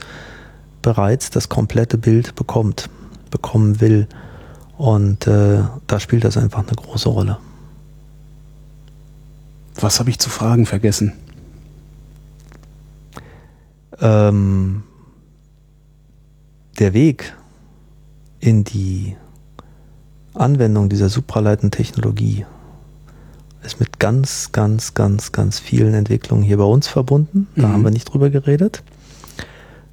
bereits 0.81 1.29
das 1.29 1.49
komplette 1.49 1.97
Bild 1.97 2.35
bekommt, 2.35 2.89
bekommen 3.31 3.81
will. 3.81 4.07
Und 4.77 5.27
äh, 5.27 5.63
da 5.87 5.99
spielt 5.99 6.23
das 6.23 6.37
einfach 6.37 6.59
eine 6.59 6.75
große 6.75 7.09
Rolle. 7.09 7.37
Was 9.79 9.99
habe 9.99 10.09
ich 10.09 10.19
zu 10.19 10.29
fragen 10.29 10.65
vergessen? 10.65 11.13
Ähm, 13.99 14.83
der 16.79 16.93
Weg 16.93 17.33
in 18.39 18.63
die 18.63 19.15
Anwendung 20.33 20.89
dieser 20.89 21.09
Supraleitentechnologie 21.09 22.45
ist 23.63 23.79
mit 23.79 23.99
ganz, 23.99 24.51
ganz, 24.51 24.93
ganz, 24.93 25.31
ganz 25.31 25.59
vielen 25.59 25.93
Entwicklungen 25.93 26.43
hier 26.43 26.57
bei 26.57 26.63
uns 26.63 26.87
verbunden. 26.87 27.47
Da 27.55 27.67
mhm. 27.67 27.73
haben 27.73 27.83
wir 27.83 27.91
nicht 27.91 28.05
drüber 28.05 28.29
geredet. 28.29 28.83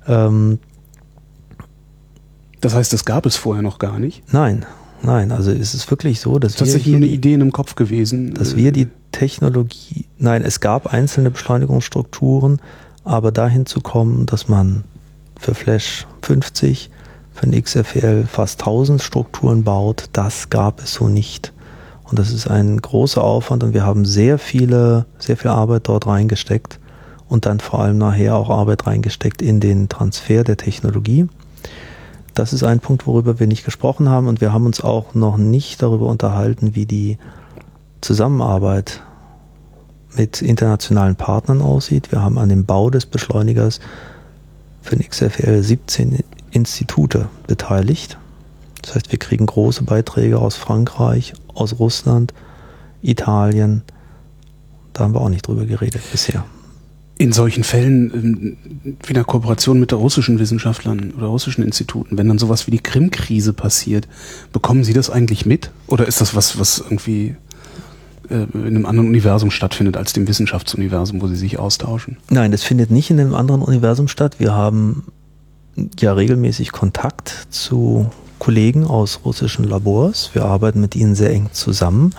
Ähm, 0.07 0.59
das 2.61 2.75
heißt, 2.75 2.93
das 2.93 3.05
gab 3.05 3.27
es 3.27 3.37
vorher 3.37 3.63
noch 3.63 3.79
gar 3.79 3.99
nicht? 3.99 4.23
Nein, 4.33 4.67
nein. 5.03 5.33
Also 5.33 5.51
es 5.51 5.75
ist 5.75 5.91
wirklich 5.91 6.21
so, 6.21 6.39
dass 6.39 6.55
das 6.55 6.69
ist 6.69 6.75
tatsächlich 6.75 6.93
nur 6.93 6.97
eine 6.97 7.07
Idee 7.07 7.35
in 7.35 7.53
Kopf 7.53 7.75
gewesen. 7.75 8.35
Dass 8.35 8.57
wir 8.57 8.73
die 8.73 8.89
Technologie, 9.13 10.07
nein, 10.19 10.43
es 10.43 10.61
gab 10.61 10.93
einzelne 10.93 11.31
Beschleunigungsstrukturen, 11.31 12.61
aber 13.05 13.33
dahin 13.33 13.67
zu 13.67 13.81
kommen, 13.81 14.27
dass 14.27 14.49
man 14.49 14.85
für 15.39 15.55
Flash 15.55 16.07
50, 16.23 16.91
ein 17.43 17.63
XFL 17.63 18.25
fast 18.27 18.61
1000 18.61 19.03
Strukturen 19.03 19.65
baut, 19.65 20.05
das 20.13 20.51
gab 20.51 20.83
es 20.83 20.95
so 20.95 21.09
nicht. 21.09 21.53
Und 22.05 22.19
das 22.19 22.33
ist 22.33 22.49
ein 22.49 22.77
großer 22.79 23.23
Aufwand 23.23 23.63
und 23.63 23.73
wir 23.73 23.85
haben 23.85 24.05
sehr 24.05 24.39
viele, 24.39 25.07
sehr 25.19 25.37
viel 25.37 25.51
Arbeit 25.51 25.89
dort 25.89 26.07
reingesteckt 26.07 26.81
und 27.29 27.47
dann 27.47 27.61
vor 27.61 27.81
allem 27.81 27.99
nachher 27.99 28.35
auch 28.35 28.51
Arbeit 28.51 28.87
reingesteckt 28.87 29.41
in 29.41 29.61
den 29.61 29.89
Transfer 29.89 30.43
der 30.43 30.57
Technologie. 30.57 31.29
das 32.35 32.53
ist 32.53 32.63
ein 32.63 32.81
Punkt, 32.81 33.07
worüber 33.07 33.39
wir 33.39 33.47
nicht 33.47 33.65
gesprochen 33.65 34.09
haben 34.09 34.27
und 34.27 34.41
wir 34.41 34.53
haben 34.53 34.67
uns 34.67 34.81
auch 34.81 35.15
noch 35.15 35.37
nicht 35.37 35.83
darüber 35.83 36.07
unterhalten, 36.07 36.75
wie 36.75 36.87
die 36.87 37.19
Zusammenarbeit 38.01 39.03
mit 40.17 40.43
internationalen 40.43 41.17
Partnern 41.17 41.61
aussieht. 41.61 42.11
Wir 42.13 42.23
haben 42.23 42.39
an 42.39 42.49
dem 42.49 42.65
Bau 42.65 42.91
des 42.91 43.07
Beschleunigers 43.07 43.81
für 44.83 44.97
den 44.97 45.09
XFL 45.09 45.63
17 45.63 46.19
Institute 46.53 47.29
beteiligt. 47.47 48.19
Das 48.83 48.95
heißt, 48.95 49.13
wir 49.13 49.19
kriegen 49.19 49.47
große 49.47 49.85
Beiträge 49.85 50.39
aus 50.39 50.57
Frankreich, 50.57 51.35
aus 51.55 51.79
Russland, 51.79 52.33
Italien. 53.03 53.83
Da 54.93 55.05
haben 55.05 55.15
wir 55.15 55.21
auch 55.21 55.29
nicht 55.29 55.47
drüber 55.47 55.67
geredet 55.67 56.03
bisher. 56.11 56.45
In 57.19 57.33
solchen 57.33 57.65
Fällen 57.65 58.57
ähm, 58.85 58.97
wie 59.07 59.13
der 59.13 59.25
Kooperation 59.25 59.79
mit 59.79 59.93
russischen 59.93 60.39
Wissenschaftlern 60.39 61.13
oder 61.17 61.27
russischen 61.27 61.63
Instituten, 61.63 62.17
wenn 62.17 62.29
dann 62.29 62.39
sowas 62.39 62.67
wie 62.67 62.71
die 62.71 62.79
Krim-Krise 62.79 63.53
passiert, 63.53 64.09
bekommen 64.53 64.85
Sie 64.85 64.95
das 64.95 65.11
eigentlich 65.11 65.45
mit? 65.45 65.71
Oder 65.87 66.07
ist 66.07 66.23
das 66.23 66.35
was, 66.35 66.59
was 66.59 66.79
irgendwie 66.79 67.37
äh, 68.31 68.47
in 68.55 68.67
einem 68.67 68.87
anderen 68.87 69.09
Universum 69.09 69.51
stattfindet 69.51 69.97
als 69.97 70.13
dem 70.13 70.29
Wissenschaftsuniversum, 70.29 71.21
wo 71.21 71.27
Sie 71.27 71.37
sich 71.37 71.59
austauschen? 71.59 72.17
Nein, 72.31 72.53
das 72.53 72.63
findet 72.63 72.91
nicht 72.91 73.11
in 73.11 73.21
einem 73.21 73.35
anderen 73.35 73.63
Universum 73.63 74.09
statt. 74.09 74.37
Wir 74.39 74.55
haben 74.55 75.05
ja 75.99 76.13
regelmäßig 76.13 76.73
Kontakt 76.73 77.47
zu 77.51 78.11
Kollegen 78.39 78.85
aus 78.87 79.21
russischen 79.25 79.65
Labors. 79.65 80.31
Wir 80.33 80.45
arbeiten 80.45 80.81
mit 80.81 80.97
ihnen 80.97 81.15
sehr 81.15 81.31
eng 81.31 81.51
zusammen. 81.53 82.15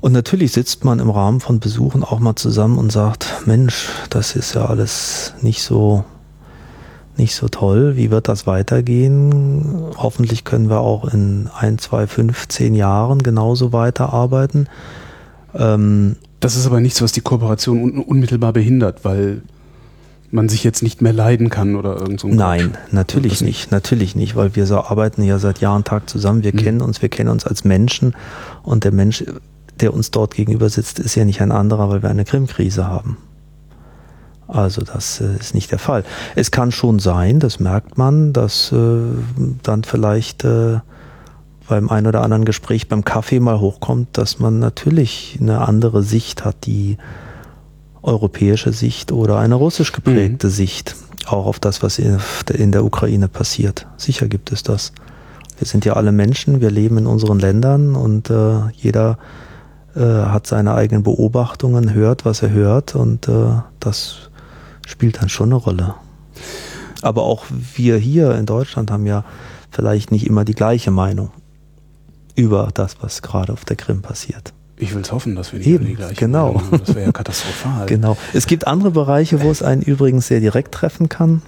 Und 0.00 0.12
natürlich 0.12 0.52
sitzt 0.52 0.84
man 0.84 1.00
im 1.00 1.10
Rahmen 1.10 1.40
von 1.40 1.58
Besuchen 1.58 2.04
auch 2.04 2.20
mal 2.20 2.36
zusammen 2.36 2.78
und 2.78 2.92
sagt, 2.92 3.42
Mensch, 3.46 3.88
das 4.08 4.36
ist 4.36 4.54
ja 4.54 4.66
alles 4.66 5.34
nicht 5.40 5.62
so, 5.62 6.04
nicht 7.16 7.34
so 7.34 7.48
toll. 7.48 7.96
Wie 7.96 8.10
wird 8.10 8.28
das 8.28 8.46
weitergehen? 8.46 9.90
Hoffentlich 9.96 10.44
können 10.44 10.70
wir 10.70 10.80
auch 10.80 11.12
in 11.12 11.50
ein, 11.58 11.78
zwei, 11.78 12.06
fünf, 12.06 12.46
zehn 12.48 12.74
Jahren 12.74 13.22
genauso 13.22 13.72
weiterarbeiten. 13.72 14.68
Ähm, 15.56 16.16
das 16.40 16.56
ist 16.56 16.66
aber 16.66 16.80
nichts, 16.80 17.02
was 17.02 17.12
die 17.12 17.20
Kooperation 17.20 17.82
un 17.82 17.98
unmittelbar 17.98 18.52
behindert, 18.52 19.04
weil 19.04 19.42
man 20.30 20.48
sich 20.48 20.64
jetzt 20.64 20.82
nicht 20.82 21.02
mehr 21.02 21.12
leiden 21.12 21.50
kann 21.50 21.76
oder 21.76 21.96
irgend 21.96 22.20
so. 22.20 22.28
Nein, 22.28 22.72
Quatsch. 22.72 22.92
natürlich 22.92 23.40
nicht, 23.40 23.70
natürlich 23.70 24.16
nicht, 24.16 24.36
weil 24.36 24.54
wir 24.54 24.66
so 24.66 24.78
arbeiten 24.78 25.22
ja 25.22 25.38
seit 25.38 25.60
Jahr 25.60 25.76
und 25.76 25.86
Tag 25.86 26.08
zusammen. 26.10 26.42
Wir 26.42 26.52
mhm. 26.52 26.58
kennen 26.58 26.80
uns, 26.82 27.00
wir 27.00 27.08
kennen 27.08 27.30
uns 27.30 27.46
als 27.46 27.64
Menschen 27.64 28.14
und 28.62 28.84
der 28.84 28.92
Mensch, 28.92 29.24
der 29.80 29.94
uns 29.94 30.10
dort 30.10 30.34
gegenüber 30.34 30.68
sitzt, 30.68 30.98
ist 30.98 31.14
ja 31.14 31.24
nicht 31.24 31.40
ein 31.40 31.52
anderer, 31.52 31.88
weil 31.88 32.02
wir 32.02 32.10
eine 32.10 32.24
Krim-Krise 32.24 32.86
haben. 32.86 33.16
Also 34.48 34.82
das 34.82 35.20
äh, 35.20 35.36
ist 35.38 35.54
nicht 35.54 35.72
der 35.72 35.78
Fall. 35.78 36.04
Es 36.34 36.50
kann 36.50 36.70
schon 36.70 36.98
sein, 36.98 37.40
das 37.40 37.58
merkt 37.58 37.98
man, 37.98 38.32
dass 38.32 38.72
äh, 38.72 38.98
dann 39.62 39.84
vielleicht 39.84 40.44
äh, 40.44 40.78
beim 41.68 41.88
ein 41.88 42.06
oder 42.06 42.22
anderen 42.22 42.44
Gespräch 42.44 42.88
beim 42.88 43.04
Kaffee 43.04 43.40
mal 43.40 43.60
hochkommt, 43.60 44.16
dass 44.18 44.38
man 44.38 44.58
natürlich 44.58 45.38
eine 45.40 45.60
andere 45.66 46.02
Sicht 46.02 46.44
hat, 46.44 46.66
die 46.66 46.96
europäische 48.02 48.72
Sicht 48.72 49.12
oder 49.12 49.38
eine 49.38 49.56
russisch 49.56 49.92
geprägte 49.92 50.46
mhm. 50.46 50.52
Sicht 50.52 50.96
auch 51.26 51.46
auf 51.46 51.58
das, 51.58 51.82
was 51.82 51.98
in 51.98 52.72
der 52.72 52.84
Ukraine 52.84 53.26
passiert. 53.26 53.86
Sicher 53.96 54.28
gibt 54.28 54.52
es 54.52 54.62
das. 54.62 54.92
Wir 55.58 55.66
sind 55.66 55.84
ja 55.84 55.94
alle 55.94 56.12
Menschen, 56.12 56.60
wir 56.60 56.70
leben 56.70 56.98
in 56.98 57.06
unseren 57.06 57.40
Ländern 57.40 57.96
und 57.96 58.30
äh, 58.30 58.68
jeder 58.74 59.18
äh, 59.96 60.00
hat 60.00 60.46
seine 60.46 60.74
eigenen 60.74 61.02
Beobachtungen, 61.02 61.94
hört, 61.94 62.24
was 62.24 62.42
er 62.42 62.50
hört 62.50 62.94
und 62.94 63.26
äh, 63.26 63.60
das 63.80 64.30
spielt 64.86 65.20
dann 65.20 65.28
schon 65.28 65.48
eine 65.48 65.56
Rolle. 65.56 65.94
Aber 67.02 67.22
auch 67.22 67.44
wir 67.74 67.96
hier 67.96 68.36
in 68.36 68.46
Deutschland 68.46 68.90
haben 68.90 69.06
ja 69.06 69.24
vielleicht 69.70 70.12
nicht 70.12 70.26
immer 70.26 70.44
die 70.44 70.54
gleiche 70.54 70.90
Meinung 70.90 71.30
über 72.36 72.70
das, 72.72 72.96
was 73.00 73.22
gerade 73.22 73.52
auf 73.52 73.64
der 73.64 73.76
Krim 73.76 74.02
passiert. 74.02 74.52
Ich 74.78 74.94
will 74.94 75.02
es 75.02 75.10
hoffen, 75.10 75.34
dass 75.34 75.52
wir 75.52 75.58
nicht 75.58 75.68
Eben, 75.68 75.86
die 75.86 75.94
gleiche 75.94 76.14
genau. 76.14 76.54
Haben. 76.54 76.80
Das 76.84 76.94
wäre 76.94 77.06
ja 77.06 77.12
katastrophal. 77.12 77.86
genau. 77.86 78.16
Es 78.34 78.46
gibt 78.46 78.66
andere 78.66 78.90
Bereiche, 78.90 79.42
wo 79.42 79.50
es 79.50 79.62
einen 79.62 79.82
übrigens 79.82 80.28
sehr 80.28 80.40
direkt 80.40 80.74
treffen 80.74 81.08
kann. 81.08 81.42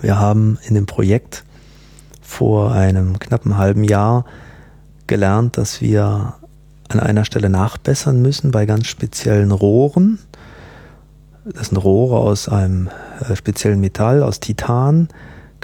Wir 0.00 0.18
haben 0.18 0.58
in 0.66 0.74
dem 0.74 0.86
Projekt 0.86 1.44
vor 2.22 2.72
einem 2.72 3.18
knappen 3.18 3.58
halben 3.58 3.84
Jahr 3.84 4.24
gelernt, 5.06 5.58
dass 5.58 5.80
wir 5.80 6.34
an 6.88 7.00
einer 7.00 7.24
Stelle 7.24 7.50
nachbessern 7.50 8.22
müssen 8.22 8.50
bei 8.52 8.66
ganz 8.66 8.86
speziellen 8.86 9.50
Rohren. 9.50 10.18
Das 11.44 11.68
sind 11.68 11.78
Rohre 11.78 12.18
aus 12.18 12.48
einem 12.48 12.88
äh, 13.28 13.34
speziellen 13.36 13.80
Metall, 13.80 14.22
aus 14.22 14.40
Titan 14.40 15.08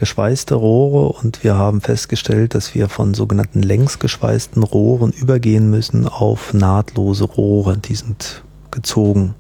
geschweißte 0.00 0.54
Rohre 0.54 1.12
und 1.12 1.44
wir 1.44 1.56
haben 1.56 1.82
festgestellt, 1.82 2.54
dass 2.54 2.74
wir 2.74 2.88
von 2.88 3.12
sogenannten 3.12 3.62
längsgeschweißten 3.62 4.62
Rohren 4.62 5.12
übergehen 5.12 5.68
müssen 5.68 6.08
auf 6.08 6.54
nahtlose 6.54 7.24
Rohre. 7.24 7.76
Die 7.76 7.94
sind 7.94 8.42
gezogen. 8.70 9.34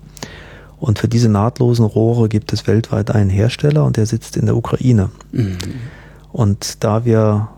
Und 0.78 0.98
für 0.98 1.08
diese 1.08 1.30
nahtlosen 1.30 1.86
Rohre 1.86 2.28
gibt 2.28 2.52
es 2.52 2.66
weltweit 2.66 3.10
einen 3.10 3.30
Hersteller 3.30 3.86
und 3.86 3.96
der 3.96 4.04
sitzt 4.04 4.36
in 4.36 4.44
der 4.44 4.54
Ukraine. 4.54 5.10
Mhm. 5.32 5.56
Und 6.30 6.84
da 6.84 7.06
wir 7.06 7.48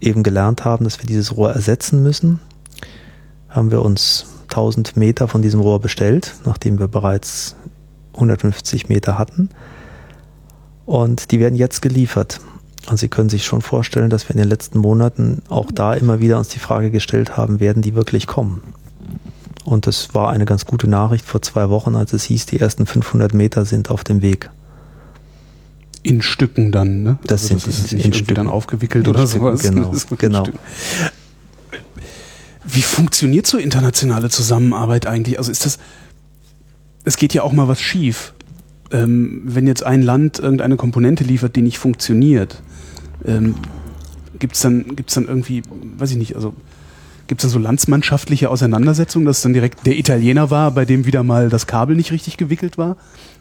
eben 0.00 0.24
gelernt 0.24 0.64
haben, 0.64 0.84
dass 0.84 0.98
wir 0.98 1.06
dieses 1.06 1.36
Rohr 1.36 1.52
ersetzen 1.52 2.02
müssen, 2.02 2.40
haben 3.48 3.70
wir 3.70 3.82
uns 3.82 4.26
1000 4.48 4.96
Meter 4.96 5.28
von 5.28 5.42
diesem 5.42 5.60
Rohr 5.60 5.80
bestellt, 5.80 6.34
nachdem 6.44 6.80
wir 6.80 6.88
bereits 6.88 7.54
150 8.14 8.88
Meter 8.88 9.16
hatten 9.16 9.48
und 10.86 11.30
die 11.30 11.40
werden 11.40 11.54
jetzt 11.54 11.82
geliefert. 11.82 12.40
Und 12.88 12.98
Sie 12.98 13.08
können 13.08 13.28
sich 13.28 13.44
schon 13.44 13.62
vorstellen, 13.62 14.10
dass 14.10 14.28
wir 14.28 14.34
in 14.34 14.38
den 14.38 14.48
letzten 14.48 14.78
Monaten 14.78 15.42
auch 15.48 15.70
da 15.70 15.94
immer 15.94 16.20
wieder 16.20 16.38
uns 16.38 16.48
die 16.48 16.58
Frage 16.58 16.90
gestellt 16.90 17.36
haben, 17.36 17.60
werden 17.60 17.82
die 17.82 17.94
wirklich 17.94 18.26
kommen? 18.26 18.62
Und 19.64 19.86
das 19.86 20.14
war 20.14 20.30
eine 20.30 20.44
ganz 20.44 20.66
gute 20.66 20.88
Nachricht 20.88 21.24
vor 21.24 21.40
zwei 21.42 21.70
Wochen, 21.70 21.94
als 21.94 22.12
es 22.12 22.24
hieß, 22.24 22.46
die 22.46 22.58
ersten 22.58 22.86
500 22.86 23.34
Meter 23.34 23.64
sind 23.64 23.90
auf 23.90 24.02
dem 24.02 24.20
Weg. 24.20 24.50
In 26.02 26.20
Stücken 26.20 26.72
dann, 26.72 27.04
ne? 27.04 27.18
Das, 27.24 27.42
also 27.42 27.54
das 27.54 27.64
sind 27.64 27.84
ist 27.84 27.92
nicht 27.92 28.06
in 28.06 28.12
Stücken 28.12 28.34
dann 28.34 28.48
aufgewickelt 28.48 29.06
in 29.06 29.14
oder 29.14 29.26
Stücken, 29.28 29.84
sowas. 29.84 30.08
Genau, 30.18 30.42
genau. 30.42 30.58
Wie 32.64 32.82
funktioniert 32.82 33.46
so 33.46 33.58
internationale 33.58 34.28
Zusammenarbeit 34.28 35.06
eigentlich? 35.06 35.38
Also 35.38 35.52
ist 35.52 35.64
das, 35.64 35.78
es 37.04 37.16
geht 37.16 37.34
ja 37.34 37.42
auch 37.42 37.52
mal 37.52 37.68
was 37.68 37.80
schief 37.80 38.34
ähm, 38.92 39.42
wenn 39.44 39.66
jetzt 39.66 39.84
ein 39.84 40.02
Land 40.02 40.38
irgendeine 40.38 40.76
Komponente 40.76 41.24
liefert, 41.24 41.56
die 41.56 41.62
nicht 41.62 41.78
funktioniert, 41.78 42.62
ähm, 43.24 43.54
gibt 44.38 44.54
es 44.54 44.60
dann, 44.62 44.96
gibt's 44.96 45.14
dann 45.14 45.26
irgendwie, 45.26 45.62
weiß 45.98 46.10
ich 46.10 46.16
nicht, 46.16 46.36
also 46.36 46.54
gibt 47.26 47.40
es 47.40 47.44
dann 47.44 47.52
so 47.52 47.58
landsmannschaftliche 47.58 48.50
Auseinandersetzungen, 48.50 49.24
dass 49.24 49.38
es 49.38 49.42
dann 49.42 49.52
direkt 49.52 49.86
der 49.86 49.98
Italiener 49.98 50.50
war, 50.50 50.70
bei 50.72 50.84
dem 50.84 51.06
wieder 51.06 51.22
mal 51.22 51.48
das 51.48 51.66
Kabel 51.66 51.96
nicht 51.96 52.12
richtig 52.12 52.36
gewickelt 52.36 52.76
war? 52.78 52.96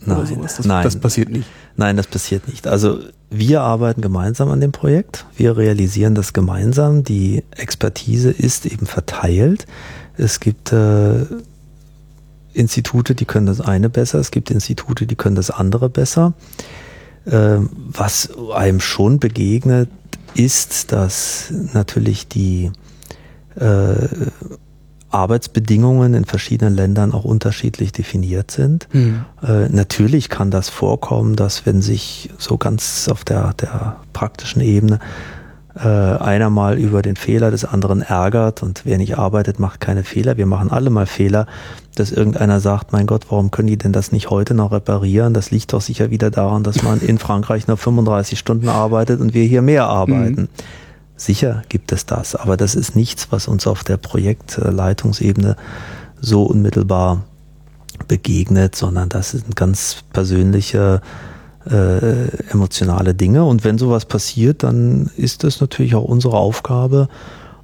Nein, 0.05 0.39
das, 0.41 0.63
nein. 0.63 0.83
Das 0.83 0.95
passiert 0.95 1.29
nicht. 1.29 1.47
Nein, 1.75 1.97
das 1.97 2.07
passiert 2.07 2.47
nicht. 2.47 2.67
Also 2.67 2.99
wir 3.29 3.61
arbeiten 3.61 4.01
gemeinsam 4.01 4.49
an 4.49 4.61
dem 4.61 4.71
Projekt. 4.71 5.25
Wir 5.35 5.57
realisieren 5.57 6.15
das 6.15 6.33
gemeinsam. 6.33 7.03
Die 7.03 7.43
Expertise 7.51 8.31
ist 8.31 8.65
eben 8.65 8.85
verteilt. 8.85 9.67
Es 10.17 10.39
gibt 10.39 10.71
äh, 10.71 11.25
Institute, 12.53 13.15
die 13.15 13.25
können 13.25 13.45
das 13.45 13.61
eine 13.61 13.89
besser, 13.89 14.19
es 14.19 14.31
gibt 14.31 14.51
Institute, 14.51 15.07
die 15.07 15.15
können 15.15 15.35
das 15.35 15.51
andere 15.51 15.89
besser. 15.89 16.33
Ähm, 17.25 17.69
was 17.73 18.29
einem 18.53 18.79
schon 18.79 19.19
begegnet, 19.19 19.89
ist, 20.33 20.91
dass 20.91 21.53
natürlich 21.73 22.27
die 22.27 22.71
äh, 23.55 24.07
Arbeitsbedingungen 25.11 26.13
in 26.13 26.25
verschiedenen 26.25 26.73
Ländern 26.73 27.11
auch 27.11 27.25
unterschiedlich 27.25 27.91
definiert 27.91 28.49
sind. 28.49 28.87
Mhm. 28.93 29.25
Äh, 29.43 29.67
natürlich 29.69 30.29
kann 30.29 30.51
das 30.51 30.69
vorkommen, 30.69 31.35
dass 31.35 31.65
wenn 31.65 31.81
sich 31.81 32.29
so 32.37 32.57
ganz 32.57 33.09
auf 33.09 33.25
der, 33.25 33.53
der 33.53 33.97
praktischen 34.13 34.61
Ebene 34.61 34.99
äh, 35.75 35.87
einer 35.87 36.49
mal 36.49 36.77
über 36.77 37.01
den 37.01 37.15
Fehler 37.15 37.51
des 37.51 37.65
anderen 37.65 38.01
ärgert 38.01 38.63
und 38.63 38.81
wer 38.85 38.97
nicht 38.97 39.17
arbeitet, 39.17 39.59
macht 39.59 39.79
keine 39.79 40.03
Fehler. 40.03 40.37
Wir 40.37 40.45
machen 40.45 40.71
alle 40.71 40.89
mal 40.89 41.05
Fehler, 41.05 41.45
dass 41.95 42.11
irgendeiner 42.11 42.59
sagt, 42.59 42.93
mein 42.93 43.05
Gott, 43.05 43.25
warum 43.29 43.51
können 43.51 43.67
die 43.67 43.77
denn 43.77 43.93
das 43.93 44.11
nicht 44.11 44.29
heute 44.29 44.53
noch 44.53 44.71
reparieren? 44.71 45.33
Das 45.33 45.51
liegt 45.51 45.73
doch 45.73 45.81
sicher 45.81 46.09
wieder 46.09 46.31
daran, 46.31 46.63
dass 46.63 46.83
man 46.83 47.01
in 47.01 47.17
Frankreich 47.17 47.67
nur 47.67 47.77
35 47.77 48.39
Stunden 48.39 48.69
arbeitet 48.69 49.19
und 49.19 49.33
wir 49.33 49.43
hier 49.43 49.61
mehr 49.61 49.87
arbeiten. 49.87 50.41
Mhm. 50.41 50.47
Sicher 51.15 51.61
gibt 51.69 51.91
es 51.91 52.05
das, 52.05 52.35
aber 52.35 52.57
das 52.57 52.73
ist 52.73 52.95
nichts, 52.95 53.27
was 53.31 53.47
uns 53.47 53.67
auf 53.67 53.83
der 53.83 53.97
Projektleitungsebene 53.97 55.55
so 56.19 56.43
unmittelbar 56.43 57.23
begegnet, 58.07 58.75
sondern 58.75 59.09
das 59.09 59.31
sind 59.31 59.55
ganz 59.55 59.97
persönliche 60.13 61.01
äh, 61.69 62.27
emotionale 62.49 63.13
Dinge. 63.13 63.43
Und 63.43 63.63
wenn 63.63 63.77
sowas 63.77 64.05
passiert, 64.05 64.63
dann 64.63 65.11
ist 65.15 65.43
es 65.43 65.61
natürlich 65.61 65.93
auch 65.95 66.03
unsere 66.03 66.37
Aufgabe, 66.37 67.07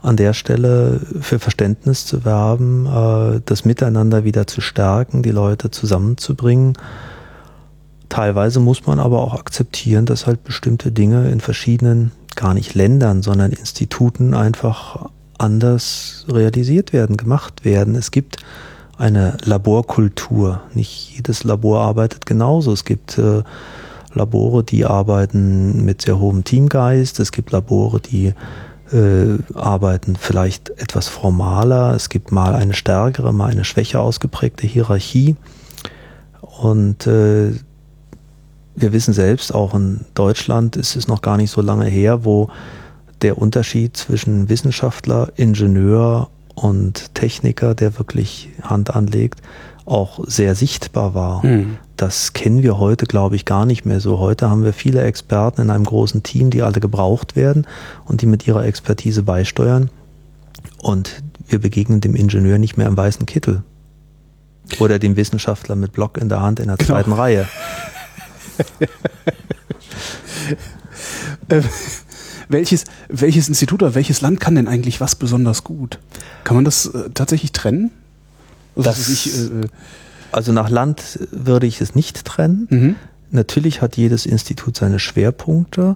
an 0.08 0.16
der 0.16 0.34
Stelle 0.34 1.02
für 1.20 1.38
Verständnis 1.38 2.06
zu 2.06 2.24
werben, 2.24 2.86
äh, 2.86 3.42
das 3.46 3.66
Miteinander 3.66 4.24
wieder 4.24 4.48
zu 4.48 4.62
stärken, 4.62 5.22
die 5.22 5.32
Leute 5.32 5.70
zusammenzubringen. 5.70 6.78
Teilweise 8.08 8.62
muss 8.62 8.86
man 8.88 9.00
aber 9.00 9.20
auch 9.20 9.34
akzeptieren, 9.34 10.06
dass 10.06 10.26
halt 10.26 10.46
bestimmte 10.46 10.94
Dinge 10.94 11.30
in 11.30 11.42
verschiedenen 11.42 12.14
gar 12.36 12.54
nicht 12.54 12.74
Ländern, 12.74 13.22
sondern 13.22 13.52
Instituten 13.52 14.34
einfach 14.34 15.10
anders 15.38 16.26
realisiert 16.30 16.94
werden, 16.94 17.18
gemacht 17.18 17.66
werden. 17.66 17.96
Es 17.96 18.12
gibt 18.12 18.38
eine 18.98 19.36
Laborkultur. 19.44 20.62
Nicht 20.74 21.18
jedes 21.18 21.44
Labor 21.44 21.82
arbeitet 21.82 22.26
genauso. 22.26 22.72
Es 22.72 22.86
gibt 22.86 23.18
äh, 23.18 23.44
Labore, 24.14 24.64
die 24.64 24.86
arbeiten 24.86 25.84
mit 25.84 26.04
sehr 26.04 26.18
hohem 26.18 26.46
Teamgeist. 26.46 27.20
Es 27.20 27.34
gibt 27.34 27.52
Labore, 27.52 28.00
die 28.00 28.34
äh, 28.92 29.38
arbeiten 29.54 30.16
vielleicht 30.16 30.70
etwas 30.72 31.08
formaler. 31.08 31.94
Es 31.96 32.10
gibt 32.10 32.32
mal 32.32 32.56
eine 32.56 32.74
stärkere, 32.74 33.34
mal 33.34 33.52
eine 33.52 33.66
schwächer 33.66 34.02
ausgeprägte 34.02 34.68
Hierarchie. 34.68 35.36
Und 36.42 37.08
äh, 37.08 37.52
wir 38.76 38.94
wissen 38.94 39.14
selbst, 39.14 39.54
auch 39.54 39.74
in 39.74 40.02
Deutschland 40.14 40.76
ist 40.76 40.96
es 40.96 41.08
noch 41.08 41.22
gar 41.22 41.38
nicht 41.38 41.52
so 41.52 41.62
lange 41.62 41.86
her, 41.86 42.26
wo 42.26 42.50
der 43.22 43.38
Unterschied 43.38 43.98
zwischen 43.98 44.50
Wissenschaftler, 44.50 45.32
Ingenieur 45.36 46.30
und 46.54 47.14
Techniker, 47.16 47.76
der 47.76 47.98
wirklich 47.98 48.50
Hand 48.62 48.96
anlegt, 48.96 49.42
auch 49.88 50.20
sehr 50.28 50.56
sichtbar 50.56 51.14
war. 51.14 51.46
Mhm. 51.46 51.78
Das 51.96 52.34
kennen 52.34 52.62
wir 52.62 52.78
heute, 52.78 53.06
glaube 53.06 53.36
ich, 53.36 53.46
gar 53.46 53.66
nicht 53.66 53.86
mehr 53.86 54.00
so. 54.00 54.20
Heute 54.20 54.50
haben 54.50 54.64
wir 54.64 54.74
viele 54.74 55.02
Experten 55.02 55.62
in 55.62 55.70
einem 55.70 55.86
großen 55.86 56.24
Team, 56.24 56.50
die 56.50 56.62
alle 56.62 56.80
gebraucht 56.80 57.36
werden 57.36 57.66
und 58.06 58.22
die 58.22 58.28
mit 58.28 58.48
ihrer 58.48 58.66
Expertise 58.66 59.24
beisteuern. 59.24 59.90
Und 60.80 61.24
wir 61.48 61.60
begegnen 61.60 62.02
dem 62.02 62.16
Ingenieur 62.16 62.60
nicht 62.60 62.78
mehr 62.78 62.88
im 62.88 62.98
weißen 62.98 63.26
Kittel. 63.26 63.64
Oder 64.80 65.00
dem 65.00 65.16
Wissenschaftler 65.16 65.76
mit 65.76 65.94
Block 65.94 66.18
in 66.18 66.30
der 66.30 66.42
Hand 66.42 66.60
in 66.60 66.68
der 66.68 66.78
genau. 66.78 66.90
zweiten 66.90 67.14
Reihe. 67.14 67.48
äh, 71.48 71.62
welches, 72.50 72.84
welches 73.08 73.48
Institut 73.48 73.82
oder 73.82 73.96
welches 73.96 74.22
Land 74.22 74.40
kann 74.40 74.56
denn 74.56 74.68
eigentlich 74.68 75.00
was 75.00 75.16
besonders 75.16 75.64
gut? 75.64 76.00
Kann 76.44 76.56
man 76.56 76.66
das 76.66 76.88
äh, 76.88 77.10
tatsächlich 77.14 77.54
trennen? 77.54 77.92
Also, 78.78 78.90
das, 78.90 79.10
ich, 79.10 79.36
äh, 79.36 79.46
äh, 79.46 79.68
also 80.32 80.52
nach 80.52 80.70
Land 80.70 81.20
würde 81.32 81.68
ich 81.68 81.82
es 81.82 81.96
nicht 81.96 82.26
trennen. 82.26 82.68
Mhm. 82.70 82.96
Natürlich 83.32 83.82
hat 83.82 83.98
jedes 83.98 84.26
Institut 84.26 84.78
seine 84.78 85.00
Schwerpunkte. 85.00 85.96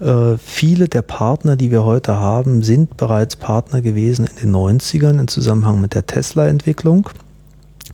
Äh, 0.00 0.38
viele 0.38 0.88
der 0.88 1.02
Partner, 1.02 1.56
die 1.56 1.70
wir 1.70 1.84
heute 1.84 2.16
haben, 2.16 2.62
sind 2.62 2.96
bereits 2.96 3.36
Partner 3.36 3.80
gewesen 3.80 4.26
in 4.26 4.52
den 4.52 4.56
90ern 4.56 5.20
im 5.20 5.28
Zusammenhang 5.28 5.80
mit 5.80 5.94
der 5.94 6.06
Tesla-Entwicklung. 6.06 7.08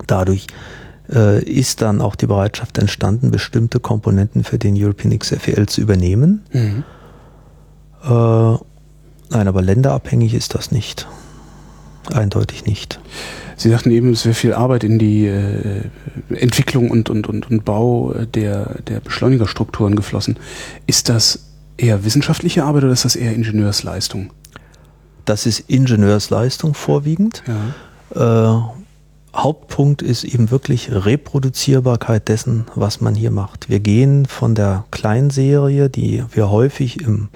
Dadurch 0.06 0.46
äh, 1.12 1.42
ist 1.44 1.82
dann 1.82 2.00
auch 2.00 2.16
die 2.16 2.26
Bereitschaft 2.26 2.78
entstanden, 2.78 3.30
bestimmte 3.30 3.80
Komponenten 3.80 4.44
für 4.44 4.58
den 4.58 4.74
European 4.82 5.18
XFL 5.18 5.66
zu 5.66 5.80
übernehmen. 5.82 6.42
Mhm. 6.52 6.84
Äh, 8.02 8.58
nein, 9.30 9.48
aber 9.48 9.60
länderabhängig 9.60 10.34
ist 10.34 10.54
das 10.54 10.72
nicht. 10.72 11.06
Eindeutig 12.12 12.64
nicht. 12.64 13.00
Sie 13.56 13.68
sagten 13.68 13.90
eben, 13.90 14.12
es 14.12 14.24
wäre 14.24 14.34
viel 14.34 14.54
Arbeit 14.54 14.84
in 14.84 14.98
die 14.98 15.26
äh, 15.26 15.82
Entwicklung 16.30 16.90
und, 16.90 17.10
und, 17.10 17.28
und, 17.28 17.50
und 17.50 17.64
Bau 17.64 18.14
der, 18.34 18.76
der 18.88 19.00
Beschleunigerstrukturen 19.00 19.96
geflossen. 19.96 20.38
Ist 20.86 21.10
das 21.10 21.40
eher 21.76 22.04
wissenschaftliche 22.04 22.64
Arbeit 22.64 22.84
oder 22.84 22.92
ist 22.92 23.04
das 23.04 23.16
eher 23.16 23.34
Ingenieursleistung? 23.34 24.30
Das 25.26 25.46
ist 25.46 25.60
Ingenieursleistung 25.68 26.74
vorwiegend. 26.74 27.42
Ja. 28.14 28.58
Äh, 28.58 28.80
Hauptpunkt 29.34 30.02
ist 30.02 30.24
eben 30.24 30.50
wirklich 30.50 30.90
Reproduzierbarkeit 30.90 32.28
dessen, 32.28 32.66
was 32.74 33.00
man 33.00 33.14
hier 33.14 33.30
macht. 33.30 33.68
Wir 33.68 33.78
gehen 33.78 34.26
von 34.26 34.54
der 34.54 34.84
Kleinserie, 34.90 35.88
die 35.88 36.24
wir 36.32 36.50
häufig 36.50 37.00
im, 37.02 37.28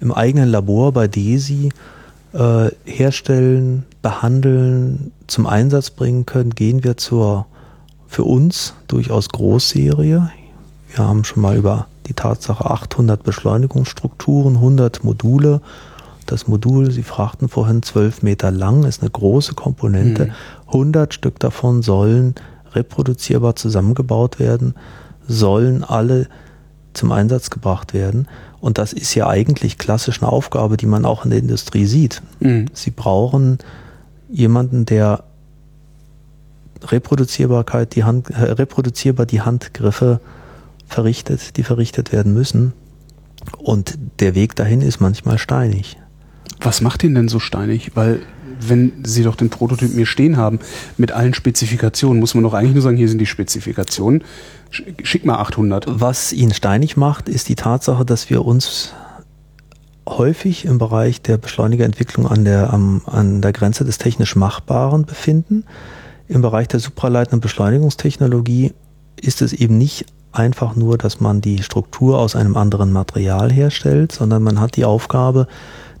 im 0.00 0.12
eigenen 0.12 0.48
Labor 0.48 0.92
bei 0.92 1.06
DESI 1.06 1.70
äh, 2.32 2.70
herstellen, 2.84 3.84
behandeln, 4.02 5.12
zum 5.26 5.46
Einsatz 5.46 5.90
bringen 5.90 6.26
können, 6.26 6.50
gehen 6.50 6.84
wir 6.84 6.96
zur 6.96 7.46
für 8.06 8.24
uns 8.24 8.74
durchaus 8.86 9.28
Großserie. 9.28 10.30
Wir 10.94 10.98
haben 10.98 11.24
schon 11.24 11.42
mal 11.42 11.56
über 11.56 11.86
die 12.06 12.14
Tatsache 12.14 12.70
800 12.70 13.22
Beschleunigungsstrukturen, 13.22 14.56
100 14.56 15.04
Module 15.04 15.60
das 16.28 16.46
Modul, 16.46 16.90
Sie 16.90 17.02
fragten 17.02 17.48
vorhin, 17.48 17.82
12 17.82 18.22
Meter 18.22 18.50
lang, 18.50 18.84
ist 18.84 19.00
eine 19.00 19.10
große 19.10 19.54
Komponente. 19.54 20.26
Mhm. 20.26 20.32
100 20.66 21.14
Stück 21.14 21.40
davon 21.40 21.82
sollen 21.82 22.34
reproduzierbar 22.74 23.56
zusammengebaut 23.56 24.38
werden, 24.38 24.74
sollen 25.26 25.82
alle 25.82 26.28
zum 26.92 27.12
Einsatz 27.12 27.48
gebracht 27.48 27.94
werden. 27.94 28.28
Und 28.60 28.76
das 28.76 28.92
ist 28.92 29.14
ja 29.14 29.26
eigentlich 29.26 29.78
klassisch 29.78 30.22
eine 30.22 30.30
Aufgabe, 30.30 30.76
die 30.76 30.86
man 30.86 31.06
auch 31.06 31.24
in 31.24 31.30
der 31.30 31.38
Industrie 31.38 31.86
sieht. 31.86 32.22
Mhm. 32.40 32.66
Sie 32.74 32.90
brauchen 32.90 33.58
jemanden, 34.28 34.86
der 34.86 35.24
Reproduzierbarkeit, 36.82 37.94
die 37.94 38.04
Hand, 38.04 38.30
äh, 38.30 38.42
reproduzierbar 38.42 39.26
die 39.26 39.40
Handgriffe 39.40 40.20
verrichtet, 40.86 41.56
die 41.56 41.62
verrichtet 41.62 42.12
werden 42.12 42.34
müssen. 42.34 42.72
Und 43.58 43.98
der 44.20 44.34
Weg 44.34 44.56
dahin 44.56 44.80
ist 44.80 45.00
manchmal 45.00 45.38
steinig. 45.38 45.96
Was 46.60 46.80
macht 46.80 47.04
ihn 47.04 47.14
denn 47.14 47.28
so 47.28 47.38
steinig? 47.38 47.92
Weil 47.94 48.20
wenn 48.60 49.04
Sie 49.04 49.22
doch 49.22 49.36
den 49.36 49.50
Prototyp 49.50 49.94
mir 49.94 50.06
stehen 50.06 50.36
haben, 50.36 50.58
mit 50.96 51.12
allen 51.12 51.34
Spezifikationen, 51.34 52.18
muss 52.18 52.34
man 52.34 52.42
doch 52.42 52.54
eigentlich 52.54 52.74
nur 52.74 52.82
sagen, 52.82 52.96
hier 52.96 53.08
sind 53.08 53.18
die 53.18 53.26
Spezifikationen. 53.26 54.24
Schick 54.70 55.24
mal 55.24 55.36
800. 55.36 55.86
Was 55.88 56.32
ihn 56.32 56.52
steinig 56.52 56.96
macht, 56.96 57.28
ist 57.28 57.48
die 57.48 57.54
Tatsache, 57.54 58.04
dass 58.04 58.30
wir 58.30 58.44
uns 58.44 58.92
häufig 60.16 60.64
im 60.64 60.78
Bereich 60.78 61.20
der 61.20 61.36
Beschleunigerentwicklung 61.36 62.26
an 62.26 62.44
der, 62.44 62.72
am, 62.72 63.02
an 63.06 63.42
der 63.42 63.52
Grenze 63.52 63.84
des 63.84 63.98
technisch 63.98 64.36
Machbaren 64.36 65.04
befinden. 65.04 65.64
Im 66.28 66.42
Bereich 66.42 66.68
der 66.68 66.80
supraleitenden 66.80 67.40
Beschleunigungstechnologie 67.40 68.72
ist 69.20 69.42
es 69.42 69.52
eben 69.52 69.76
nicht 69.78 70.06
einfach 70.32 70.76
nur, 70.76 70.98
dass 70.98 71.20
man 71.20 71.40
die 71.40 71.62
Struktur 71.62 72.18
aus 72.18 72.36
einem 72.36 72.56
anderen 72.56 72.92
Material 72.92 73.52
herstellt, 73.52 74.12
sondern 74.12 74.42
man 74.42 74.60
hat 74.60 74.76
die 74.76 74.84
Aufgabe, 74.84 75.46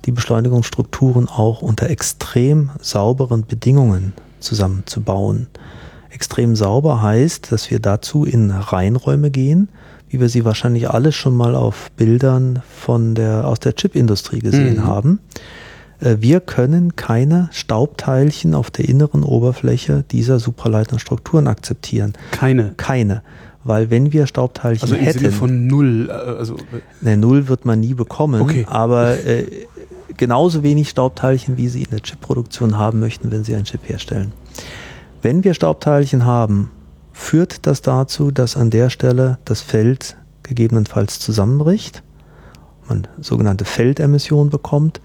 die 0.04 0.12
Beschleunigungsstrukturen 0.12 1.28
auch 1.28 1.62
unter 1.62 1.90
extrem 1.90 2.70
sauberen 2.80 3.46
Bedingungen 3.46 4.12
zusammenzubauen. 4.40 5.48
Extrem 6.10 6.56
sauber 6.56 7.02
heißt, 7.02 7.52
dass 7.52 7.70
wir 7.70 7.80
dazu 7.80 8.24
in 8.24 8.50
Reinräume 8.50 9.30
gehen, 9.30 9.68
wie 10.08 10.20
wir 10.20 10.28
sie 10.28 10.44
wahrscheinlich 10.44 10.90
alle 10.90 11.12
schon 11.12 11.36
mal 11.36 11.54
auf 11.54 11.90
Bildern 11.92 12.62
von 12.68 13.14
der, 13.14 13.46
aus 13.46 13.60
der 13.60 13.74
Chipindustrie 13.74 14.40
gesehen 14.40 14.76
mhm. 14.76 14.86
haben. 14.86 15.20
Äh, 16.00 16.16
wir 16.20 16.40
können 16.40 16.96
keine 16.96 17.48
Staubteilchen 17.52 18.54
auf 18.54 18.70
der 18.70 18.88
inneren 18.88 19.22
Oberfläche 19.22 20.04
dieser 20.10 20.38
supraleitenden 20.38 20.98
Strukturen 20.98 21.46
akzeptieren. 21.46 22.14
Keine. 22.30 22.74
Keine. 22.76 23.22
Weil 23.64 23.90
wenn 23.90 24.12
wir 24.12 24.26
Staubteilchen 24.26 24.82
also 24.82 24.94
hätten. 24.94 25.18
Sinne 25.18 25.32
von 25.32 25.66
null, 25.66 26.08
äh, 26.08 26.12
also. 26.12 26.56
Ne, 27.00 27.16
null 27.16 27.48
wird 27.48 27.64
man 27.64 27.80
nie 27.80 27.94
bekommen. 27.94 28.40
Okay. 28.40 28.64
Aber 28.68 29.24
äh, 29.26 29.44
genauso 30.16 30.62
wenig 30.62 30.88
Staubteilchen, 30.88 31.56
wie 31.56 31.68
Sie 31.68 31.82
in 31.82 31.90
der 31.90 32.00
Chipproduktion 32.00 32.78
haben 32.78 33.00
möchten, 33.00 33.30
wenn 33.30 33.44
Sie 33.44 33.54
einen 33.54 33.64
Chip 33.64 33.88
herstellen. 33.88 34.32
Wenn 35.20 35.42
wir 35.44 35.54
Staubteilchen 35.54 36.24
haben, 36.24 36.70
führt 37.18 37.66
das 37.66 37.82
dazu, 37.82 38.30
dass 38.30 38.56
an 38.56 38.70
der 38.70 38.90
Stelle 38.90 39.38
das 39.44 39.60
Feld 39.60 40.16
gegebenenfalls 40.42 41.18
zusammenbricht, 41.18 42.02
man 42.88 43.06
sogenannte 43.20 43.64
Feldemission 43.64 44.50
bekommt, 44.50 45.00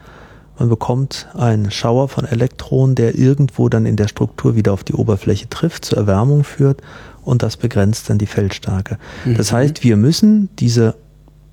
man 0.57 0.69
bekommt 0.69 1.27
einen 1.34 1.72
Schauer 1.72 2.07
von 2.07 2.26
Elektronen, 2.26 2.95
der 2.95 3.15
irgendwo 3.18 3.68
dann 3.68 3.85
in 3.85 3.95
der 3.95 4.07
Struktur 4.07 4.56
wieder 4.56 4.72
auf 4.72 4.84
die 4.84 4.94
Oberfläche 4.94 5.49
trifft, 5.49 5.85
zur 5.85 5.98
Erwärmung 5.98 6.44
führt 6.44 6.81
und 7.23 7.41
das 7.41 7.57
begrenzt 7.57 8.10
dann 8.10 8.19
die 8.19 8.27
Feldstärke. 8.27 8.99
Mhm. 9.26 9.35
Das 9.35 9.52
heißt, 9.52 9.84
wir 9.84 9.98
müssen 9.98 10.49
diese 10.60 10.95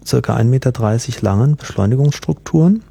circa 0.05 0.37
1,30 0.37 0.45
Meter 0.45 0.73
langen 1.23 1.57
Beschleunigungsstrukturen 1.57 2.83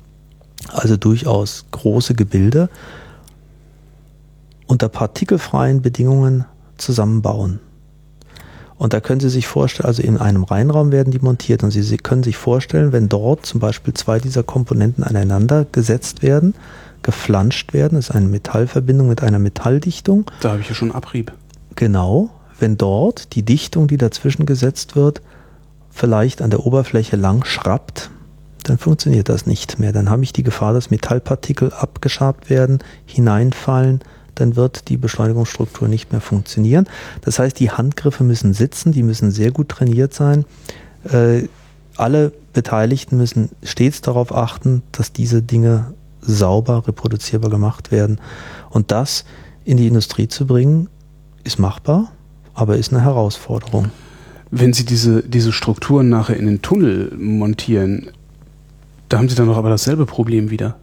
also 0.67 0.97
durchaus 0.97 1.65
große 1.71 2.13
Gebilde, 2.13 2.69
unter 4.67 4.89
partikelfreien 4.89 5.81
Bedingungen 5.81 6.45
zusammenbauen. 6.79 7.59
Und 8.77 8.93
da 8.93 9.01
können 9.01 9.19
Sie 9.19 9.29
sich 9.29 9.45
vorstellen, 9.45 9.87
also 9.87 10.01
in 10.01 10.17
einem 10.17 10.45
Reinraum 10.45 10.93
werden 10.93 11.11
die 11.11 11.19
montiert 11.19 11.63
und 11.63 11.71
Sie, 11.71 11.81
Sie 11.81 11.97
können 11.97 12.23
sich 12.23 12.37
vorstellen, 12.37 12.93
wenn 12.93 13.09
dort 13.09 13.45
zum 13.45 13.59
Beispiel 13.59 13.93
zwei 13.93 14.19
dieser 14.19 14.41
Komponenten 14.41 15.03
aneinander 15.03 15.65
gesetzt 15.69 16.23
werden, 16.23 16.55
geflanscht 17.01 17.73
werden, 17.73 17.97
ist 17.97 18.11
eine 18.11 18.27
Metallverbindung 18.27 19.09
mit 19.09 19.21
einer 19.21 19.39
Metalldichtung. 19.39 20.25
Da 20.39 20.51
habe 20.51 20.61
ich 20.61 20.69
ja 20.69 20.75
schon 20.75 20.93
Abrieb. 20.93 21.33
Genau, 21.75 22.29
wenn 22.57 22.77
dort 22.77 23.35
die 23.35 23.43
Dichtung, 23.43 23.87
die 23.87 23.97
dazwischen 23.97 24.45
gesetzt 24.45 24.95
wird, 24.95 25.21
vielleicht 25.89 26.41
an 26.41 26.49
der 26.49 26.65
Oberfläche 26.65 27.17
lang 27.17 27.43
schrappt, 27.43 28.09
dann 28.63 28.77
funktioniert 28.77 29.27
das 29.27 29.45
nicht 29.45 29.79
mehr. 29.79 29.91
Dann 29.91 30.09
habe 30.09 30.23
ich 30.23 30.31
die 30.31 30.43
Gefahr, 30.43 30.73
dass 30.73 30.89
Metallpartikel 30.89 31.73
abgeschabt 31.73 32.49
werden, 32.49 32.79
hineinfallen, 33.05 34.01
dann 34.39 34.55
wird 34.55 34.89
die 34.89 34.97
Beschleunigungsstruktur 34.97 35.87
nicht 35.87 36.11
mehr 36.11 36.21
funktionieren. 36.21 36.87
Das 37.21 37.39
heißt, 37.39 37.59
die 37.59 37.71
Handgriffe 37.71 38.23
müssen 38.23 38.53
sitzen, 38.53 38.91
die 38.91 39.03
müssen 39.03 39.31
sehr 39.31 39.51
gut 39.51 39.69
trainiert 39.69 40.13
sein. 40.13 40.45
Äh, 41.11 41.47
alle 41.97 42.31
Beteiligten 42.53 43.17
müssen 43.17 43.49
stets 43.63 44.01
darauf 44.01 44.33
achten, 44.33 44.81
dass 44.91 45.11
diese 45.11 45.41
Dinge 45.41 45.93
sauber 46.21 46.87
reproduzierbar 46.87 47.49
gemacht 47.49 47.91
werden. 47.91 48.19
Und 48.69 48.91
das 48.91 49.25
in 49.65 49.77
die 49.77 49.87
Industrie 49.87 50.27
zu 50.27 50.47
bringen, 50.47 50.89
ist 51.43 51.59
machbar, 51.59 52.11
aber 52.53 52.77
ist 52.77 52.93
eine 52.93 53.03
Herausforderung. 53.03 53.91
Wenn 54.51 54.73
Sie 54.73 54.85
diese, 54.85 55.21
diese 55.21 55.51
Strukturen 55.51 56.09
nachher 56.09 56.37
in 56.37 56.47
den 56.47 56.61
Tunnel 56.61 57.13
montieren, 57.17 58.09
da 59.09 59.17
haben 59.17 59.29
Sie 59.29 59.35
dann 59.35 59.47
doch 59.47 59.57
aber 59.57 59.69
dasselbe 59.69 60.05
Problem 60.05 60.49
wieder. 60.49 60.77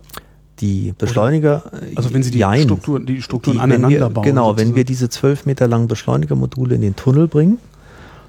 Die 0.60 0.94
Beschleuniger. 0.96 1.64
Also 1.96 2.14
wenn 2.14 2.22
Sie 2.22 2.30
die, 2.30 2.38
jein, 2.38 2.62
Strukturen, 2.62 3.04
die 3.04 3.20
Strukturen 3.20 3.56
die, 3.56 3.60
aneinander 3.60 4.08
wir, 4.08 4.10
bauen. 4.10 4.24
Genau, 4.24 4.48
sozusagen. 4.50 4.70
wenn 4.70 4.76
wir 4.76 4.84
diese 4.84 5.08
zwölf 5.08 5.44
Meter 5.44 5.68
langen 5.68 5.86
Beschleunigermodule 5.88 6.74
in 6.74 6.80
den 6.80 6.96
Tunnel 6.96 7.28
bringen, 7.28 7.58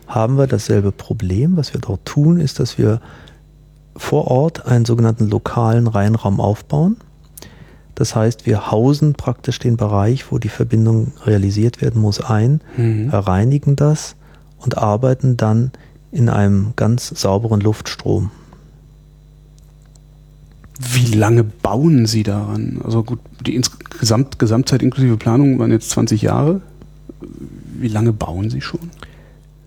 haben 0.08 0.38
wir 0.38 0.48
dasselbe 0.48 0.92
Problem. 0.92 1.56
Was 1.58 1.74
wir 1.74 1.82
dort 1.82 2.06
tun, 2.06 2.40
ist, 2.40 2.60
dass 2.60 2.78
wir 2.78 3.00
vor 3.96 4.28
Ort 4.28 4.66
einen 4.66 4.86
sogenannten 4.86 5.30
lokalen 5.30 5.88
Reinraum 5.88 6.40
aufbauen. 6.40 6.98
Das 7.96 8.16
heißt, 8.16 8.46
wir 8.46 8.70
hausen 8.72 9.14
praktisch 9.14 9.58
den 9.58 9.76
Bereich, 9.76 10.32
wo 10.32 10.38
die 10.38 10.50
Verbindung 10.50 11.14
realisiert 11.26 11.82
werden 11.82 12.00
muss, 12.00 12.22
ein, 12.22 12.62
Mhm. 12.78 13.10
reinigen 13.10 13.76
das 13.76 14.16
und 14.60 14.78
arbeiten 14.78 15.36
dann 15.36 15.72
in 16.12 16.30
einem 16.30 16.74
ganz 16.76 17.08
sauberen 17.10 17.60
Luftstrom. 17.60 18.32
Wie 20.80 21.16
lange 21.16 21.44
bauen 21.44 22.06
Sie 22.06 22.24
daran? 22.24 22.80
Also 22.84 23.04
gut, 23.04 23.20
die 23.46 23.56
insgesamt 23.56 24.38
Gesamtzeit 24.38 24.84
inklusive 24.84 25.18
Planung 25.18 25.58
waren 25.60 25.72
jetzt 25.72 25.90
20 25.90 26.22
Jahre. 26.22 26.62
Wie 27.80 27.88
lange 27.88 28.14
bauen 28.14 28.50
Sie 28.50 28.62
schon? 28.62 28.92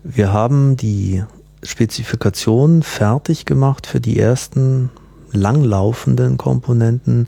Wir 0.03 0.31
haben 0.31 0.77
die 0.77 1.23
Spezifikation 1.63 2.81
fertig 2.81 3.45
gemacht 3.45 3.87
für 3.87 3.99
die 3.99 4.17
ersten 4.17 4.89
langlaufenden 5.31 6.37
Komponenten 6.37 7.27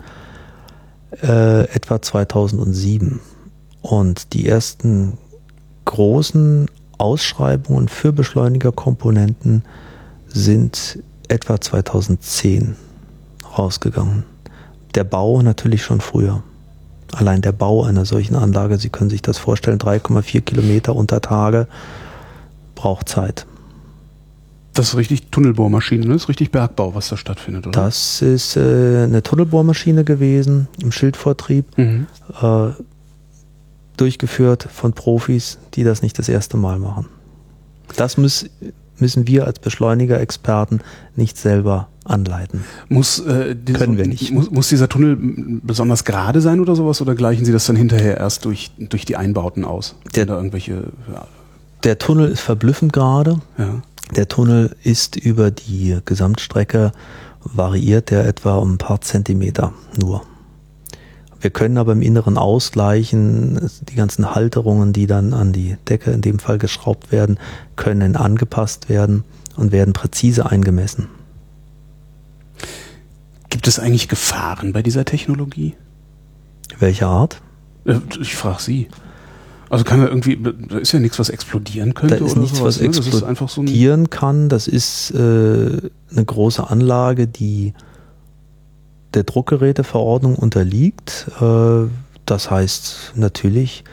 äh, 1.22 1.64
etwa 1.74 2.02
2007. 2.02 3.20
Und 3.82 4.34
die 4.34 4.48
ersten 4.48 5.18
großen 5.86 6.68
Ausschreibungen 6.98 7.90
für 7.90 8.14
Beschleunigerkomponenten 8.14 9.64
sind 10.28 11.00
etwa 11.28 11.60
2010 11.60 12.76
rausgegangen. 13.58 14.24
Der 14.96 15.04
Bau 15.04 15.42
natürlich 15.42 15.84
schon 15.84 16.02
früher. 16.02 16.44
Allein 17.14 17.42
der 17.42 17.52
Bau 17.52 17.84
einer 17.84 18.06
solchen 18.06 18.36
Anlage, 18.36 18.78
Sie 18.78 18.90
können 18.90 19.10
sich 19.10 19.22
das 19.22 19.38
vorstellen, 19.38 19.78
3,4 19.80 20.42
Kilometer 20.42 20.96
unter 20.96 21.22
Tage 21.22 21.68
braucht 22.76 23.08
Zeit. 23.10 23.46
Das 24.74 24.90
ist 24.90 24.96
richtig 24.98 25.28
Tunnelbohrmaschine, 25.30 26.06
ne? 26.08 26.14
Das 26.14 26.24
ist 26.24 26.30
richtig 26.30 26.50
Bergbau, 26.52 26.96
was 26.96 27.10
da 27.10 27.18
stattfindet, 27.18 27.68
oder? 27.68 27.80
Das 27.84 28.24
ist 28.24 28.58
äh, 28.58 29.04
eine 29.04 29.22
Tunnelbohrmaschine 29.22 30.04
gewesen 30.04 30.68
im 30.82 30.92
Schildvortrieb, 30.92 31.78
Mhm. 31.78 32.08
äh, 32.42 32.70
durchgeführt 33.98 34.68
von 34.72 34.94
Profis, 34.94 35.60
die 35.76 35.84
das 35.84 36.02
nicht 36.02 36.18
das 36.18 36.28
erste 36.30 36.58
Mal 36.58 36.80
machen. 36.80 37.06
Das 37.96 38.18
muss, 38.18 38.50
müssen 38.98 39.28
wir 39.28 39.46
als 39.48 39.60
Beschleuniger-Experten 39.60 40.80
nicht 41.16 41.38
selber 41.38 41.88
anleiten. 42.06 42.64
Muss, 42.90 43.20
äh, 43.20 43.56
dieser, 43.56 43.80
Können 43.80 43.98
wir 43.98 44.08
nicht. 44.08 44.32
Muss, 44.32 44.52
muss 44.52 44.68
dieser 44.70 44.90
Tunnel 44.90 45.18
besonders 45.64 46.04
gerade 46.04 46.42
sein 46.42 46.60
oder 46.60 46.76
sowas? 46.76 47.02
Oder 47.02 47.16
gleichen 47.16 47.46
Sie 47.46 47.52
das 47.54 47.66
dann 47.66 47.76
hinterher 47.76 48.18
erst 48.18 48.46
durch, 48.46 48.72
durch 48.78 49.06
die 49.06 49.16
Einbauten 49.16 49.64
aus? 49.66 49.96
Der- 50.16 50.26
da 50.26 50.36
irgendwelche, 50.36 50.92
ja, 51.14 51.26
Der 51.84 51.98
Tunnel 51.98 52.30
ist 52.32 52.42
verblüffend 52.42 52.94
gerade. 52.94 53.40
ja. 53.58 53.82
Der 54.18 54.28
Tunnel 54.28 54.76
ist 54.84 55.16
über 55.16 55.50
die 55.50 55.98
Gesamtstrecke 56.04 56.92
variiert 57.46 58.12
der 58.12 58.28
etwa 58.28 58.58
um 58.58 58.74
ein 58.74 58.78
paar 58.78 59.00
Zentimeter 59.00 59.74
nur. 60.00 60.22
Wir 61.44 61.50
können 61.50 61.78
aber 61.78 61.92
im 61.92 62.02
Inneren 62.02 62.38
ausgleichen, 62.38 63.70
die 63.90 63.96
ganzen 63.96 64.34
Halterungen, 64.34 64.94
die 64.94 65.08
dann 65.08 65.34
an 65.34 65.52
die 65.52 65.76
Decke 65.90 66.12
in 66.12 66.22
dem 66.22 66.40
Fall 66.40 66.58
geschraubt 66.58 67.12
werden, 67.12 67.38
können 67.76 68.16
angepasst 68.16 68.88
werden 68.88 69.26
und 69.58 69.74
werden 69.74 69.92
präzise 69.94 70.50
eingemessen. 70.50 71.10
Gibt 73.50 73.68
es 73.68 73.78
eigentlich 73.78 74.08
Gefahren 74.08 74.72
bei 74.72 74.82
dieser 74.82 75.04
Technologie? 75.04 75.76
Welche 76.80 77.08
Art? 77.08 77.42
Äh, 77.84 78.00
Ich 78.22 78.38
frage 78.38 78.62
Sie. 78.62 78.88
Also 79.70 79.84
kann 79.84 80.00
da 80.00 80.08
irgendwie, 80.08 80.40
da 80.70 80.78
ist 80.78 80.94
ja 80.94 81.00
nichts, 81.00 81.20
was 81.20 81.28
explodieren 81.30 81.94
Da 81.94 82.00
könnte 82.00 82.16
ist 82.24 82.32
oder 82.32 82.40
nichts, 82.40 82.60
sowas, 82.60 82.76
was 82.78 82.82
ne? 82.82 82.88
Das 82.88 83.06
ist 83.06 83.24
einfach 83.24 83.50
so 83.50 83.64
explodieren 83.64 84.10
kann. 84.10 84.48
Das 84.48 84.70
ist 84.70 85.12
äh, 85.12 85.18
eine 85.18 86.26
große 86.26 86.70
Anlage, 86.70 87.28
die 87.28 87.74
der 89.14 89.24
Druckgeräteverordnung 89.24 90.36
unterliegt. 90.36 91.28
Äh, 91.42 91.88
das 92.26 92.50
heißt, 92.52 93.14
natürlich 93.16 93.84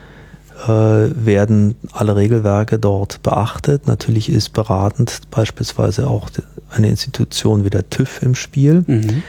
äh, 0.67 0.67
werden 0.69 1.75
alle 1.91 2.15
Regelwerke 2.15 2.79
dort 2.79 3.23
beachtet. 3.23 3.87
Natürlich 3.87 4.29
ist 4.29 4.49
beratend 4.53 5.21
beispielsweise 5.31 6.07
auch 6.07 6.29
eine 6.69 6.89
Institution 6.89 7.65
wie 7.65 7.69
der 7.69 7.89
TÜV 7.89 8.21
im 8.21 8.35
Spiel. 8.35 8.83
Mhm. 8.87 9.23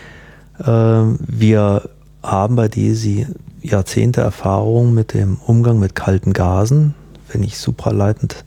Ähm, 0.65 1.19
Wir 1.27 1.89
haben 2.23 2.57
bei 2.57 2.69
DESI 2.69 3.27
Jahrzehnte 3.63 4.21
Erfahrung 4.21 4.93
mit 4.93 5.15
dem 5.15 5.39
Umgang 5.47 5.79
mit 5.79 5.95
kalten 5.95 6.33
Gasen. 6.33 6.95
Wenn 7.31 7.43
ich 7.43 7.59
supraleitend 7.59 8.45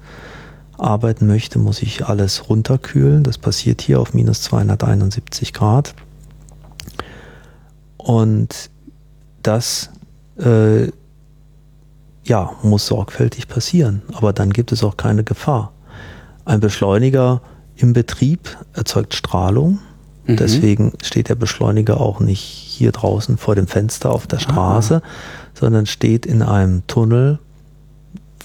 arbeiten 0.77 1.25
möchte, 1.27 1.57
muss 1.57 1.81
ich 1.81 2.05
alles 2.05 2.49
runterkühlen. 2.49 3.23
Das 3.23 3.37
passiert 3.37 3.81
hier 3.81 3.99
auf 3.99 4.13
minus 4.13 4.41
271 4.43 5.53
Grad. 5.53 5.95
Und 8.05 8.69
das 9.41 9.89
äh, 10.37 10.91
ja, 12.23 12.51
muss 12.61 12.85
sorgfältig 12.85 13.47
passieren. 13.47 14.03
Aber 14.13 14.31
dann 14.31 14.53
gibt 14.53 14.71
es 14.71 14.83
auch 14.83 14.95
keine 14.95 15.23
Gefahr. 15.23 15.71
Ein 16.45 16.59
Beschleuniger 16.59 17.41
im 17.75 17.93
Betrieb 17.93 18.57
erzeugt 18.73 19.15
Strahlung. 19.15 19.79
Mhm. 20.27 20.37
Deswegen 20.37 20.93
steht 21.01 21.29
der 21.29 21.35
Beschleuniger 21.35 21.99
auch 21.99 22.19
nicht 22.19 22.41
hier 22.41 22.91
draußen 22.91 23.37
vor 23.37 23.55
dem 23.55 23.65
Fenster 23.65 24.11
auf 24.11 24.27
der 24.27 24.37
Straße, 24.37 25.01
sondern 25.55 25.87
steht 25.87 26.27
in 26.27 26.43
einem 26.43 26.85
Tunnel, 26.85 27.39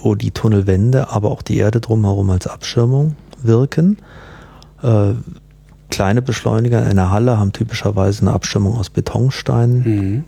wo 0.00 0.14
die 0.14 0.30
Tunnelwände, 0.30 1.10
aber 1.10 1.30
auch 1.30 1.42
die 1.42 1.58
Erde 1.58 1.82
drumherum 1.82 2.30
als 2.30 2.46
Abschirmung 2.46 3.14
wirken. 3.42 3.98
Äh, 4.82 5.12
kleine 5.90 6.22
Beschleuniger 6.22 6.80
in 6.82 6.88
einer 6.88 7.10
Halle 7.10 7.38
haben 7.38 7.52
typischerweise 7.52 8.22
eine 8.22 8.32
Abschirmung 8.32 8.76
aus 8.78 8.90
Betonsteinen, 8.90 9.82
Mhm. 9.84 10.24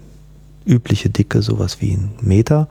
übliche 0.66 1.10
Dicke, 1.10 1.42
sowas 1.42 1.80
wie 1.80 1.92
ein 1.94 2.10
Meter. 2.20 2.68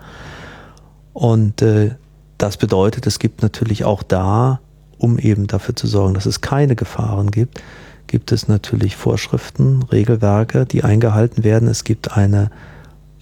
Und 1.13 1.61
äh, 1.61 1.91
das 2.37 2.57
bedeutet, 2.57 3.05
es 3.07 3.19
gibt 3.19 3.41
natürlich 3.41 3.83
auch 3.85 4.03
da, 4.03 4.59
um 4.97 5.17
eben 5.19 5.47
dafür 5.47 5.75
zu 5.75 5.87
sorgen, 5.87 6.13
dass 6.13 6.25
es 6.25 6.41
keine 6.41 6.75
Gefahren 6.75 7.31
gibt, 7.31 7.61
gibt 8.07 8.31
es 8.31 8.47
natürlich 8.47 8.95
Vorschriften, 8.95 9.83
Regelwerke, 9.83 10.65
die 10.65 10.83
eingehalten 10.83 11.43
werden. 11.43 11.67
Es 11.67 11.83
gibt 11.83 12.15
eine 12.17 12.51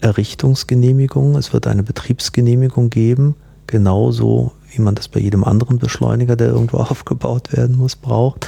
Errichtungsgenehmigung, 0.02 1.36
es 1.36 1.54
wird 1.54 1.68
eine 1.68 1.84
Betriebsgenehmigung 1.84 2.90
geben, 2.90 3.36
genauso 3.68 4.52
wie 4.72 4.82
man 4.82 4.96
das 4.96 5.08
bei 5.08 5.20
jedem 5.20 5.44
anderen 5.44 5.80
Beschleuniger, 5.80 6.36
der 6.36 6.48
irgendwo 6.50 6.78
aufgebaut 6.80 7.54
werden 7.56 7.78
muss, 7.78 7.96
braucht. 7.96 8.48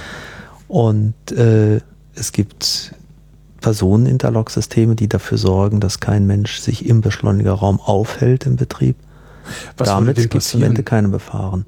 Und 0.72 1.34
äh, 1.34 1.81
es 2.15 2.31
gibt 2.31 2.95
Personeninterlock-Systeme, 3.60 4.95
die 4.95 5.10
dafür 5.10 5.38
sorgen, 5.38 5.81
dass 5.81 5.99
kein 5.99 6.26
Mensch 6.26 6.61
sich 6.61 6.85
im 6.85 7.02
Beschleunigerraum 7.02 7.81
aufhält 7.81 8.45
im 8.45 8.56
Betrieb. 8.56 8.95
Was 9.76 9.89
Damit 9.89 10.15
gibt 10.15 10.34
es 10.34 10.56
am 10.56 10.64
Ende 10.64 10.84
keine 10.84 11.10
Befahren. 11.10 11.65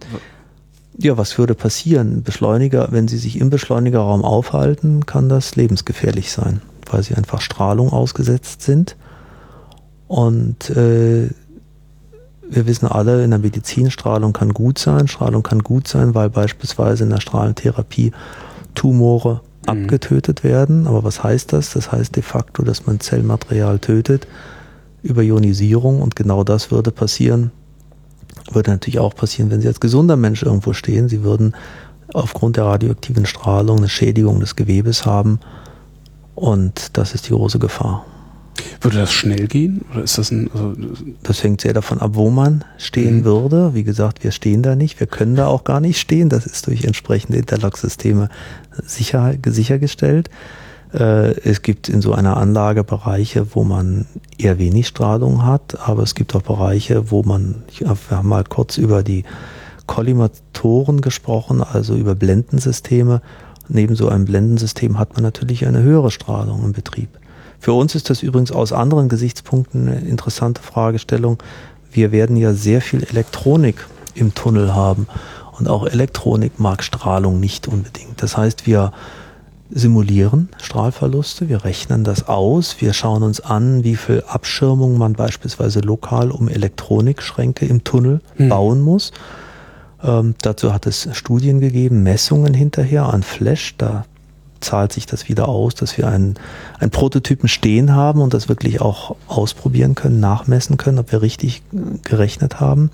Ja, 0.97 1.17
was 1.17 1.38
würde 1.38 1.53
passieren? 1.53 2.23
Beschleuniger, 2.23 2.88
wenn 2.91 3.09
Sie 3.09 3.17
sich 3.17 3.41
im 3.41 3.49
Beschleunigerraum 3.49 4.23
aufhalten, 4.23 5.05
kann 5.05 5.27
das 5.27 5.57
lebensgefährlich 5.57 6.31
sein, 6.31 6.61
weil 6.89 7.03
Sie 7.03 7.13
einfach 7.13 7.41
Strahlung 7.41 7.91
ausgesetzt 7.91 8.61
sind. 8.61 8.95
Und 10.07 10.69
äh, 10.69 11.27
wir 12.49 12.67
wissen 12.67 12.88
alle, 12.88 13.21
in 13.25 13.31
der 13.31 13.39
Medizin 13.39 13.91
Strahlung 13.91 14.31
kann 14.31 14.53
gut 14.53 14.80
sein. 14.80 15.09
Strahlung 15.09 15.43
kann 15.43 15.59
gut 15.59 15.89
sein, 15.89 16.15
weil 16.15 16.30
beispielsweise 16.30 17.03
in 17.03 17.09
der 17.09 17.19
Strahlentherapie 17.19 18.13
Tumore 18.73 19.41
Mhm. 19.65 19.69
abgetötet 19.69 20.43
werden. 20.43 20.87
Aber 20.87 21.03
was 21.03 21.23
heißt 21.23 21.53
das? 21.53 21.71
Das 21.73 21.91
heißt 21.91 22.15
de 22.15 22.23
facto, 22.23 22.63
dass 22.63 22.85
man 22.85 22.99
Zellmaterial 22.99 23.79
tötet 23.79 24.27
über 25.01 25.21
Ionisierung 25.21 26.01
und 26.01 26.15
genau 26.15 26.43
das 26.43 26.71
würde 26.71 26.91
passieren. 26.91 27.51
Würde 28.51 28.71
natürlich 28.71 28.99
auch 28.99 29.15
passieren, 29.15 29.51
wenn 29.51 29.61
Sie 29.61 29.67
als 29.67 29.79
gesunder 29.79 30.15
Mensch 30.15 30.43
irgendwo 30.43 30.73
stehen. 30.73 31.07
Sie 31.09 31.23
würden 31.23 31.55
aufgrund 32.13 32.57
der 32.57 32.65
radioaktiven 32.65 33.25
Strahlung 33.25 33.77
eine 33.77 33.89
Schädigung 33.89 34.39
des 34.39 34.55
Gewebes 34.55 35.05
haben 35.05 35.39
und 36.35 36.97
das 36.97 37.13
ist 37.15 37.27
die 37.29 37.33
große 37.33 37.59
Gefahr. 37.59 38.05
Würde 38.81 38.97
das 38.97 39.13
schnell 39.13 39.47
gehen? 39.47 39.81
Oder 39.91 40.03
ist 40.03 40.17
das 40.17 40.31
ein. 40.31 40.49
Also 40.53 40.75
das 41.23 41.43
hängt 41.43 41.61
sehr 41.61 41.73
davon 41.73 41.99
ab, 41.99 42.11
wo 42.13 42.30
man 42.30 42.63
stehen 42.77 43.19
mhm. 43.19 43.25
würde. 43.25 43.73
Wie 43.73 43.84
gesagt, 43.84 44.23
wir 44.23 44.31
stehen 44.31 44.61
da 44.61 44.75
nicht. 44.75 44.99
Wir 44.99 45.07
können 45.07 45.35
da 45.35 45.47
auch 45.47 45.63
gar 45.63 45.80
nicht 45.80 45.99
stehen. 45.99 46.30
Das 46.30 46.45
ist 46.45 46.67
durch 46.67 46.84
entsprechende 46.84 47.39
Interlock-Systeme 47.39 48.30
sicher, 48.85 49.34
sichergestellt. 49.45 50.30
Äh, 50.93 51.39
es 51.41 51.61
gibt 51.61 51.89
in 51.89 52.01
so 52.01 52.13
einer 52.13 52.38
Anlage 52.38 52.84
Bereiche, 52.84 53.55
wo 53.55 53.63
man 53.63 54.05
eher 54.38 54.59
wenig 54.59 54.88
Strahlung 54.88 55.45
hat, 55.45 55.80
aber 55.88 56.03
es 56.03 56.13
gibt 56.15 56.35
auch 56.35 56.43
Bereiche, 56.43 57.09
wo 57.11 57.23
man, 57.23 57.63
wir 57.77 57.95
haben 58.11 58.30
mal 58.30 58.43
kurz 58.43 58.77
über 58.77 59.01
die 59.03 59.23
Kollimatoren 59.88 61.01
gesprochen, 61.01 61.61
also 61.61 61.95
über 61.95 62.15
Blendensysteme. 62.15 63.21
Neben 63.69 63.95
so 63.95 64.09
einem 64.09 64.25
Blendensystem 64.25 64.99
hat 64.99 65.13
man 65.13 65.23
natürlich 65.23 65.65
eine 65.65 65.81
höhere 65.81 66.11
Strahlung 66.11 66.63
im 66.63 66.73
Betrieb. 66.73 67.09
Für 67.64 67.72
uns 67.72 67.95
ist 67.95 68.10
das 68.10 68.23
übrigens 68.23 68.52
aus 68.52 68.73
anderen 68.73 69.07
Gesichtspunkten 69.07 69.88
eine 69.88 69.99
interessante 70.02 70.61
Fragestellung. 70.61 71.41
Wir 71.94 72.11
werden 72.11 72.35
ja 72.35 72.52
sehr 72.52 72.81
viel 72.81 73.06
Elektronik 73.06 73.88
im 74.15 74.35
Tunnel 74.35 74.76
haben 74.76 75.07
und 75.57 75.69
auch 75.69 75.85
Elektronik 75.85 76.60
mag 76.60 76.84
Strahlung 76.84 77.40
nicht 77.40 77.69
unbedingt. 77.69 78.22
Das 78.22 78.35
heißt, 78.35 78.68
wir 78.68 78.91
simulieren 79.69 80.49
Strahlverluste, 80.61 81.48
wir 81.48 81.64
rechnen 81.64 82.03
das 82.03 82.27
aus, 82.27 82.81
wir 82.81 82.91
schauen 82.91 83.23
uns 83.23 83.40
an, 83.40 83.85
wie 83.85 83.95
viel 83.95 84.26
Abschirmung 84.27 84.98
man 84.98 85.14
beispielsweise 85.14 85.80
lokal 85.80 86.31
um 86.31 86.49
Elektronikschränke 86.49 87.65
im 87.65 87.85
Tunnel 87.85 88.19
hm. 88.35 88.49
bauen 88.49 88.81
muss. 88.81 89.14
Ähm, 90.03 90.35
dazu 90.41 90.73
hat 90.73 90.85
es 90.85 91.07
Studien 91.14 91.61
gegeben, 91.61 92.03
Messungen 92.03 92.53
hinterher 92.53 93.06
an 93.06 93.23
Flash. 93.23 93.76
Da 93.77 94.03
zahlt 94.64 94.94
sich 94.94 95.06
das 95.06 95.30
wieder 95.30 95.48
aus, 95.48 95.76
dass 95.76 95.98
wir 95.98 96.07
einen, 96.07 96.35
einen 96.80 96.91
Prototypen 96.91 97.48
stehen 97.48 97.94
haben 97.94 98.22
und 98.22 98.34
das 98.34 98.49
wirklich 98.49 98.81
auch 98.81 99.15
ausprobieren 99.27 99.95
können, 99.95 100.19
nachmessen 100.19 100.77
können, 100.77 100.99
ob 100.99 101.11
wir 101.11 101.22
richtig 101.22 101.61
gerechnet 102.03 102.60
haben, 102.60 102.91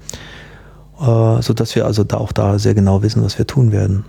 äh, 0.99 1.41
so 1.41 1.53
dass 1.53 1.75
wir 1.75 1.85
also 1.85 2.03
da 2.03 2.17
auch 2.17 2.31
da 2.31 2.59
sehr 2.59 2.73
genau 2.73 3.01
wissen, 3.01 3.23
was 3.23 3.37
wir 3.37 3.47
tun 3.47 3.71
werden. 3.71 4.05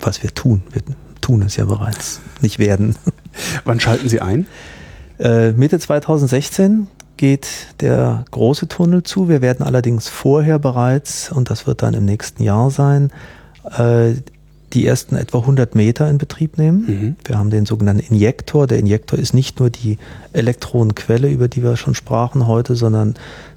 Was 0.00 0.22
wir 0.22 0.32
tun. 0.32 0.62
Wir 0.72 0.82
tun 1.20 1.42
es 1.42 1.56
ja 1.56 1.64
bereits, 1.64 2.20
nicht 2.40 2.58
werden. 2.58 2.96
Wann 3.64 3.80
schalten 3.80 4.08
Sie 4.08 4.20
ein? 4.20 4.46
Äh, 5.18 5.52
Mitte 5.52 5.78
2016 5.78 6.86
geht 7.16 7.48
der 7.80 8.24
große 8.30 8.68
Tunnel 8.68 9.02
zu. 9.02 9.28
Wir 9.28 9.42
werden 9.42 9.66
allerdings 9.66 10.08
vorher 10.08 10.58
bereits, 10.58 11.30
und 11.30 11.50
das 11.50 11.66
wird 11.66 11.82
dann 11.82 11.94
im 11.94 12.04
nächsten 12.04 12.42
Jahr 12.42 12.70
sein, 12.70 13.10
äh, 13.76 14.14
die 14.72 14.86
ersten 14.86 15.16
etwa 15.16 15.38
100 15.38 15.74
Meter 15.74 16.08
in 16.10 16.18
Betrieb 16.18 16.58
nehmen. 16.58 16.84
Mhm. 16.86 17.16
Wir 17.24 17.38
haben 17.38 17.50
den 17.50 17.66
sogenannten 17.66 18.12
Injektor. 18.12 18.66
Der 18.66 18.78
Injektor 18.78 19.18
ist 19.18 19.34
nicht 19.34 19.60
nur 19.60 19.70
die 19.70 19.98
Elektronenquelle, 20.32 21.28
über 21.28 21.48
die 21.48 21.62
wir 21.62 21.76
schon 21.76 21.94
sprachen 21.94 22.46
heute, 22.46 22.76
sondern 22.76 23.14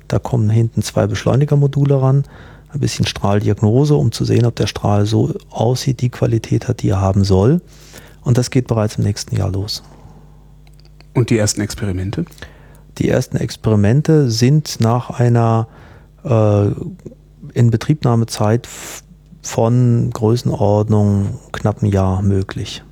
da 0.07 0.19
kommen 0.19 0.49
hinten 0.49 0.81
zwei 0.81 1.07
Beschleunigermodule 1.07 2.01
ran, 2.01 2.23
ein 2.69 2.79
bisschen 2.79 3.05
Strahldiagnose, 3.05 3.95
um 3.95 4.11
zu 4.11 4.23
sehen, 4.23 4.45
ob 4.45 4.55
der 4.55 4.67
Strahl 4.67 5.05
so 5.05 5.33
aussieht, 5.49 6.01
die 6.01 6.09
Qualität 6.09 6.67
hat, 6.67 6.81
die 6.81 6.89
er 6.89 7.01
haben 7.01 7.23
soll. 7.23 7.61
Und 8.21 8.37
das 8.37 8.49
geht 8.49 8.67
bereits 8.67 8.97
im 8.97 9.03
nächsten 9.03 9.35
Jahr 9.35 9.51
los. 9.51 9.83
Und 11.13 11.29
die 11.29 11.37
ersten 11.37 11.61
Experimente? 11.61 12.25
Die 12.97 13.09
ersten 13.09 13.37
Experimente 13.37 14.29
sind 14.29 14.79
nach 14.79 15.09
einer 15.09 15.67
äh, 16.23 16.67
Inbetriebnahmezeit 17.53 18.67
von 19.41 20.09
Größenordnung 20.11 21.39
knapp 21.51 21.81
ein 21.81 21.87
Jahr 21.87 22.21
möglich. 22.21 22.83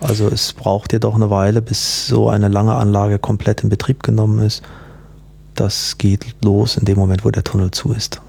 Also 0.00 0.28
es 0.28 0.52
braucht 0.52 0.92
jedoch 0.92 1.14
eine 1.14 1.30
Weile, 1.30 1.62
bis 1.62 2.06
so 2.06 2.28
eine 2.28 2.48
lange 2.48 2.74
Anlage 2.74 3.18
komplett 3.18 3.62
in 3.62 3.68
Betrieb 3.68 4.02
genommen 4.02 4.44
ist. 4.44 4.62
Das 5.54 5.96
geht 5.98 6.26
los 6.42 6.76
in 6.76 6.84
dem 6.86 6.98
Moment, 6.98 7.24
wo 7.24 7.30
der 7.30 7.44
Tunnel 7.44 7.70
zu 7.70 7.92
ist. 7.92 8.20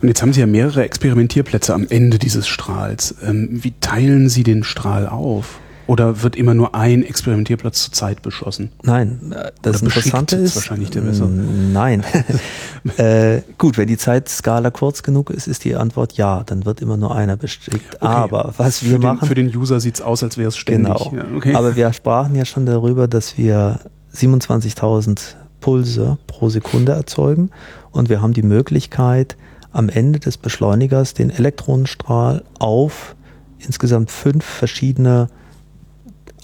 Und 0.00 0.08
jetzt 0.08 0.22
haben 0.22 0.32
Sie 0.32 0.40
ja 0.40 0.46
mehrere 0.46 0.84
Experimentierplätze 0.84 1.74
am 1.74 1.86
Ende 1.88 2.18
dieses 2.18 2.46
Strahls. 2.46 3.16
Ähm, 3.22 3.48
wie 3.50 3.74
teilen 3.80 4.28
Sie 4.28 4.42
den 4.42 4.62
Strahl 4.62 5.08
auf? 5.08 5.58
Oder 5.90 6.22
wird 6.22 6.36
immer 6.36 6.54
nur 6.54 6.76
ein 6.76 7.02
Experimentierplatz 7.02 7.82
zur 7.82 7.92
Zeit 7.92 8.22
beschossen? 8.22 8.70
Nein, 8.84 9.34
äh, 9.34 9.50
das 9.60 9.78
Oder 9.78 9.86
Interessante 9.86 10.36
ist, 10.36 10.54
wahrscheinlich 10.54 10.90
der 10.90 11.02
Messer. 11.02 11.26
Nein. 11.26 12.04
äh, 12.96 13.42
gut, 13.58 13.76
wenn 13.76 13.88
die 13.88 13.96
Zeitskala 13.96 14.70
kurz 14.70 15.02
genug 15.02 15.30
ist, 15.30 15.48
ist 15.48 15.64
die 15.64 15.74
Antwort 15.74 16.12
ja. 16.12 16.44
Dann 16.44 16.64
wird 16.64 16.80
immer 16.80 16.96
nur 16.96 17.16
einer 17.16 17.36
beschickt. 17.36 17.96
Okay. 17.96 18.06
Aber 18.06 18.54
was 18.56 18.84
wir 18.84 18.92
für 18.92 18.98
machen. 19.00 19.18
Den, 19.22 19.26
für 19.26 19.34
den 19.34 19.56
User 19.56 19.80
sieht 19.80 19.96
es 19.96 20.00
aus, 20.00 20.22
als 20.22 20.38
wäre 20.38 20.50
es 20.50 20.56
ständig. 20.56 20.94
Genau. 20.94 21.12
Ja, 21.12 21.36
okay. 21.36 21.56
Aber 21.56 21.74
wir 21.74 21.92
sprachen 21.92 22.36
ja 22.36 22.44
schon 22.44 22.66
darüber, 22.66 23.08
dass 23.08 23.36
wir 23.36 23.80
27.000 24.14 25.18
Pulse 25.58 26.18
pro 26.28 26.50
Sekunde 26.50 26.92
erzeugen 26.92 27.50
und 27.90 28.08
wir 28.08 28.22
haben 28.22 28.32
die 28.32 28.44
Möglichkeit, 28.44 29.36
am 29.72 29.88
Ende 29.88 30.20
des 30.20 30.38
Beschleunigers 30.38 31.14
den 31.14 31.30
Elektronenstrahl 31.30 32.44
auf 32.60 33.16
insgesamt 33.58 34.12
fünf 34.12 34.44
verschiedene 34.44 35.26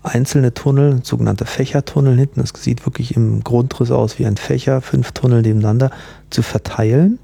einzelne 0.07 0.55
Tunnel, 0.55 1.01
sogenannte 1.03 1.45
Fächertunnel 1.45 2.17
hinten, 2.17 2.41
das 2.41 2.53
sieht 2.57 2.87
wirklich 2.87 3.17
im 3.17 3.43
Grundriss 3.43 3.91
aus 3.91 4.19
wie 4.19 4.27
ein 4.27 4.37
Fächer, 4.37 4.81
fünf 4.81 5.13
Tunnel 5.13 5.43
nebeneinander, 5.43 5.91
zu 6.31 6.43
verteilen 6.43 7.19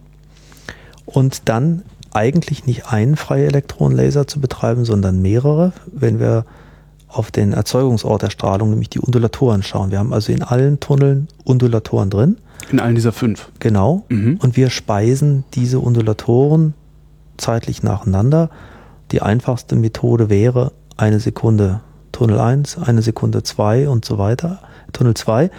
und 1.07 1.49
dann 1.49 1.83
eigentlich 2.13 2.67
nicht 2.67 2.89
einen 2.89 3.17
freie 3.17 3.47
Elektronenlaser 3.47 4.27
zu 4.27 4.41
betreiben, 4.41 4.85
sondern 4.85 5.23
mehrere, 5.23 5.73
wenn 5.87 6.21
wir 6.21 6.45
auf 7.09 7.31
den 7.31 7.53
Erzeugungsort 7.53 8.23
der 8.23 8.31
Strahlung, 8.31 8.71
nämlich 8.71 8.91
die 8.91 9.01
Undulatoren 9.01 9.63
schauen. 9.63 9.91
Wir 9.91 9.99
haben 9.99 10.13
also 10.13 10.33
in 10.33 10.43
allen 10.43 10.81
Tunneln 10.81 11.29
Undulatoren 11.45 12.11
drin. 12.11 12.37
In 12.71 12.81
allen 12.81 12.95
dieser 12.95 13.13
fünf. 13.13 13.51
Genau. 13.59 14.05
Mhm. 14.09 14.39
Und 14.41 14.57
wir 14.57 14.71
speisen 14.71 15.45
diese 15.55 15.79
Undulatoren 15.79 16.75
zeitlich 17.37 17.83
nacheinander. 17.83 18.51
Die 19.11 19.21
einfachste 19.21 19.77
Methode 19.77 20.31
wäre 20.31 20.73
eine 20.97 21.21
Sekunde 21.21 21.81
Tunnel 22.13 22.39
1, 22.39 22.79
eine 22.79 23.03
Sekunde 23.03 23.43
2 23.43 23.89
und 23.89 24.05
so 24.05 24.19
weiter, 24.19 24.61
Tunnel 24.93 25.15
2. 25.15 25.51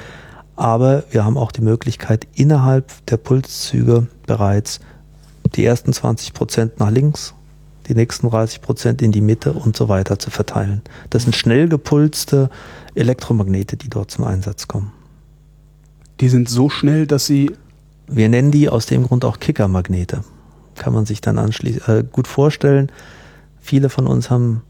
Aber 0.56 1.04
wir 1.10 1.26
haben 1.26 1.38
auch 1.38 1.52
die 1.52 1.62
Möglichkeit, 1.62 2.28
innerhalb 2.36 3.06
der 3.08 3.18
Pulszüge 3.18 4.08
bereits 4.28 4.80
die 5.56 5.66
ersten 5.66 5.94
20 5.94 6.34
Prozent 6.34 6.80
nach 6.80 6.92
links, 6.92 7.34
die 7.88 7.96
nächsten 7.96 8.30
30 8.30 8.62
Prozent 8.62 9.02
in 9.02 9.12
die 9.12 9.22
Mitte 9.22 9.54
und 9.54 9.76
so 9.76 9.90
weiter 9.90 10.20
zu 10.20 10.30
verteilen. 10.30 10.82
Das 11.10 11.24
sind 11.24 11.36
schnell 11.36 11.68
gepulste 11.68 12.50
Elektromagnete, 12.96 13.78
die 13.78 13.90
dort 13.90 14.12
zum 14.12 14.26
Einsatz 14.26 14.68
kommen. 14.68 14.92
Die 16.20 16.30
sind 16.30 16.50
so 16.50 16.70
schnell, 16.70 17.08
dass 17.08 17.26
sie. 17.26 17.52
Wir 18.08 18.30
nennen 18.30 18.52
die 18.52 18.70
aus 18.70 18.86
dem 18.86 19.04
Grund 19.04 19.26
auch 19.26 19.40
Kickermagnete. 19.40 20.24
Kann 20.76 20.94
man 20.94 21.06
sich 21.06 21.22
dann 21.22 21.38
anschließend 21.38 21.88
äh, 21.88 22.04
gut 22.04 22.28
vorstellen. 22.28 22.92
Viele 23.60 23.90
von 23.90 24.08
uns 24.08 24.30
haben 24.30 24.62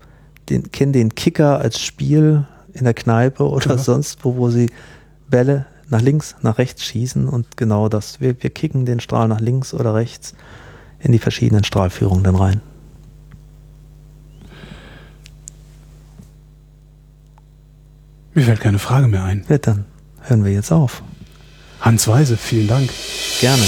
den, 0.49 0.71
kennen 0.71 0.93
den 0.93 1.15
Kicker 1.15 1.59
als 1.59 1.79
Spiel 1.79 2.45
in 2.73 2.85
der 2.85 2.93
Kneipe 2.93 3.47
oder 3.47 3.71
ja. 3.71 3.77
sonst 3.77 4.23
wo, 4.23 4.35
wo 4.37 4.49
sie 4.49 4.69
Bälle 5.29 5.65
nach 5.89 6.01
links, 6.01 6.35
nach 6.41 6.57
rechts 6.57 6.83
schießen 6.83 7.27
und 7.27 7.57
genau 7.57 7.89
das. 7.89 8.19
Wir, 8.19 8.41
wir 8.41 8.49
kicken 8.49 8.85
den 8.85 8.99
Strahl 8.99 9.27
nach 9.27 9.39
links 9.39 9.73
oder 9.73 9.93
rechts 9.93 10.33
in 10.99 11.11
die 11.11 11.19
verschiedenen 11.19 11.63
Strahlführungen 11.63 12.23
dann 12.23 12.35
rein. 12.35 12.61
Mir 18.33 18.43
fällt 18.43 18.61
keine 18.61 18.79
Frage 18.79 19.07
mehr 19.07 19.23
ein. 19.23 19.45
Ja, 19.47 19.57
dann 19.59 19.85
hören 20.21 20.43
wir 20.43 20.51
jetzt 20.51 20.71
auf. 20.71 21.03
Hans 21.81 22.07
Weise, 22.07 22.37
vielen 22.37 22.67
Dank. 22.67 22.89
Gerne. 23.39 23.63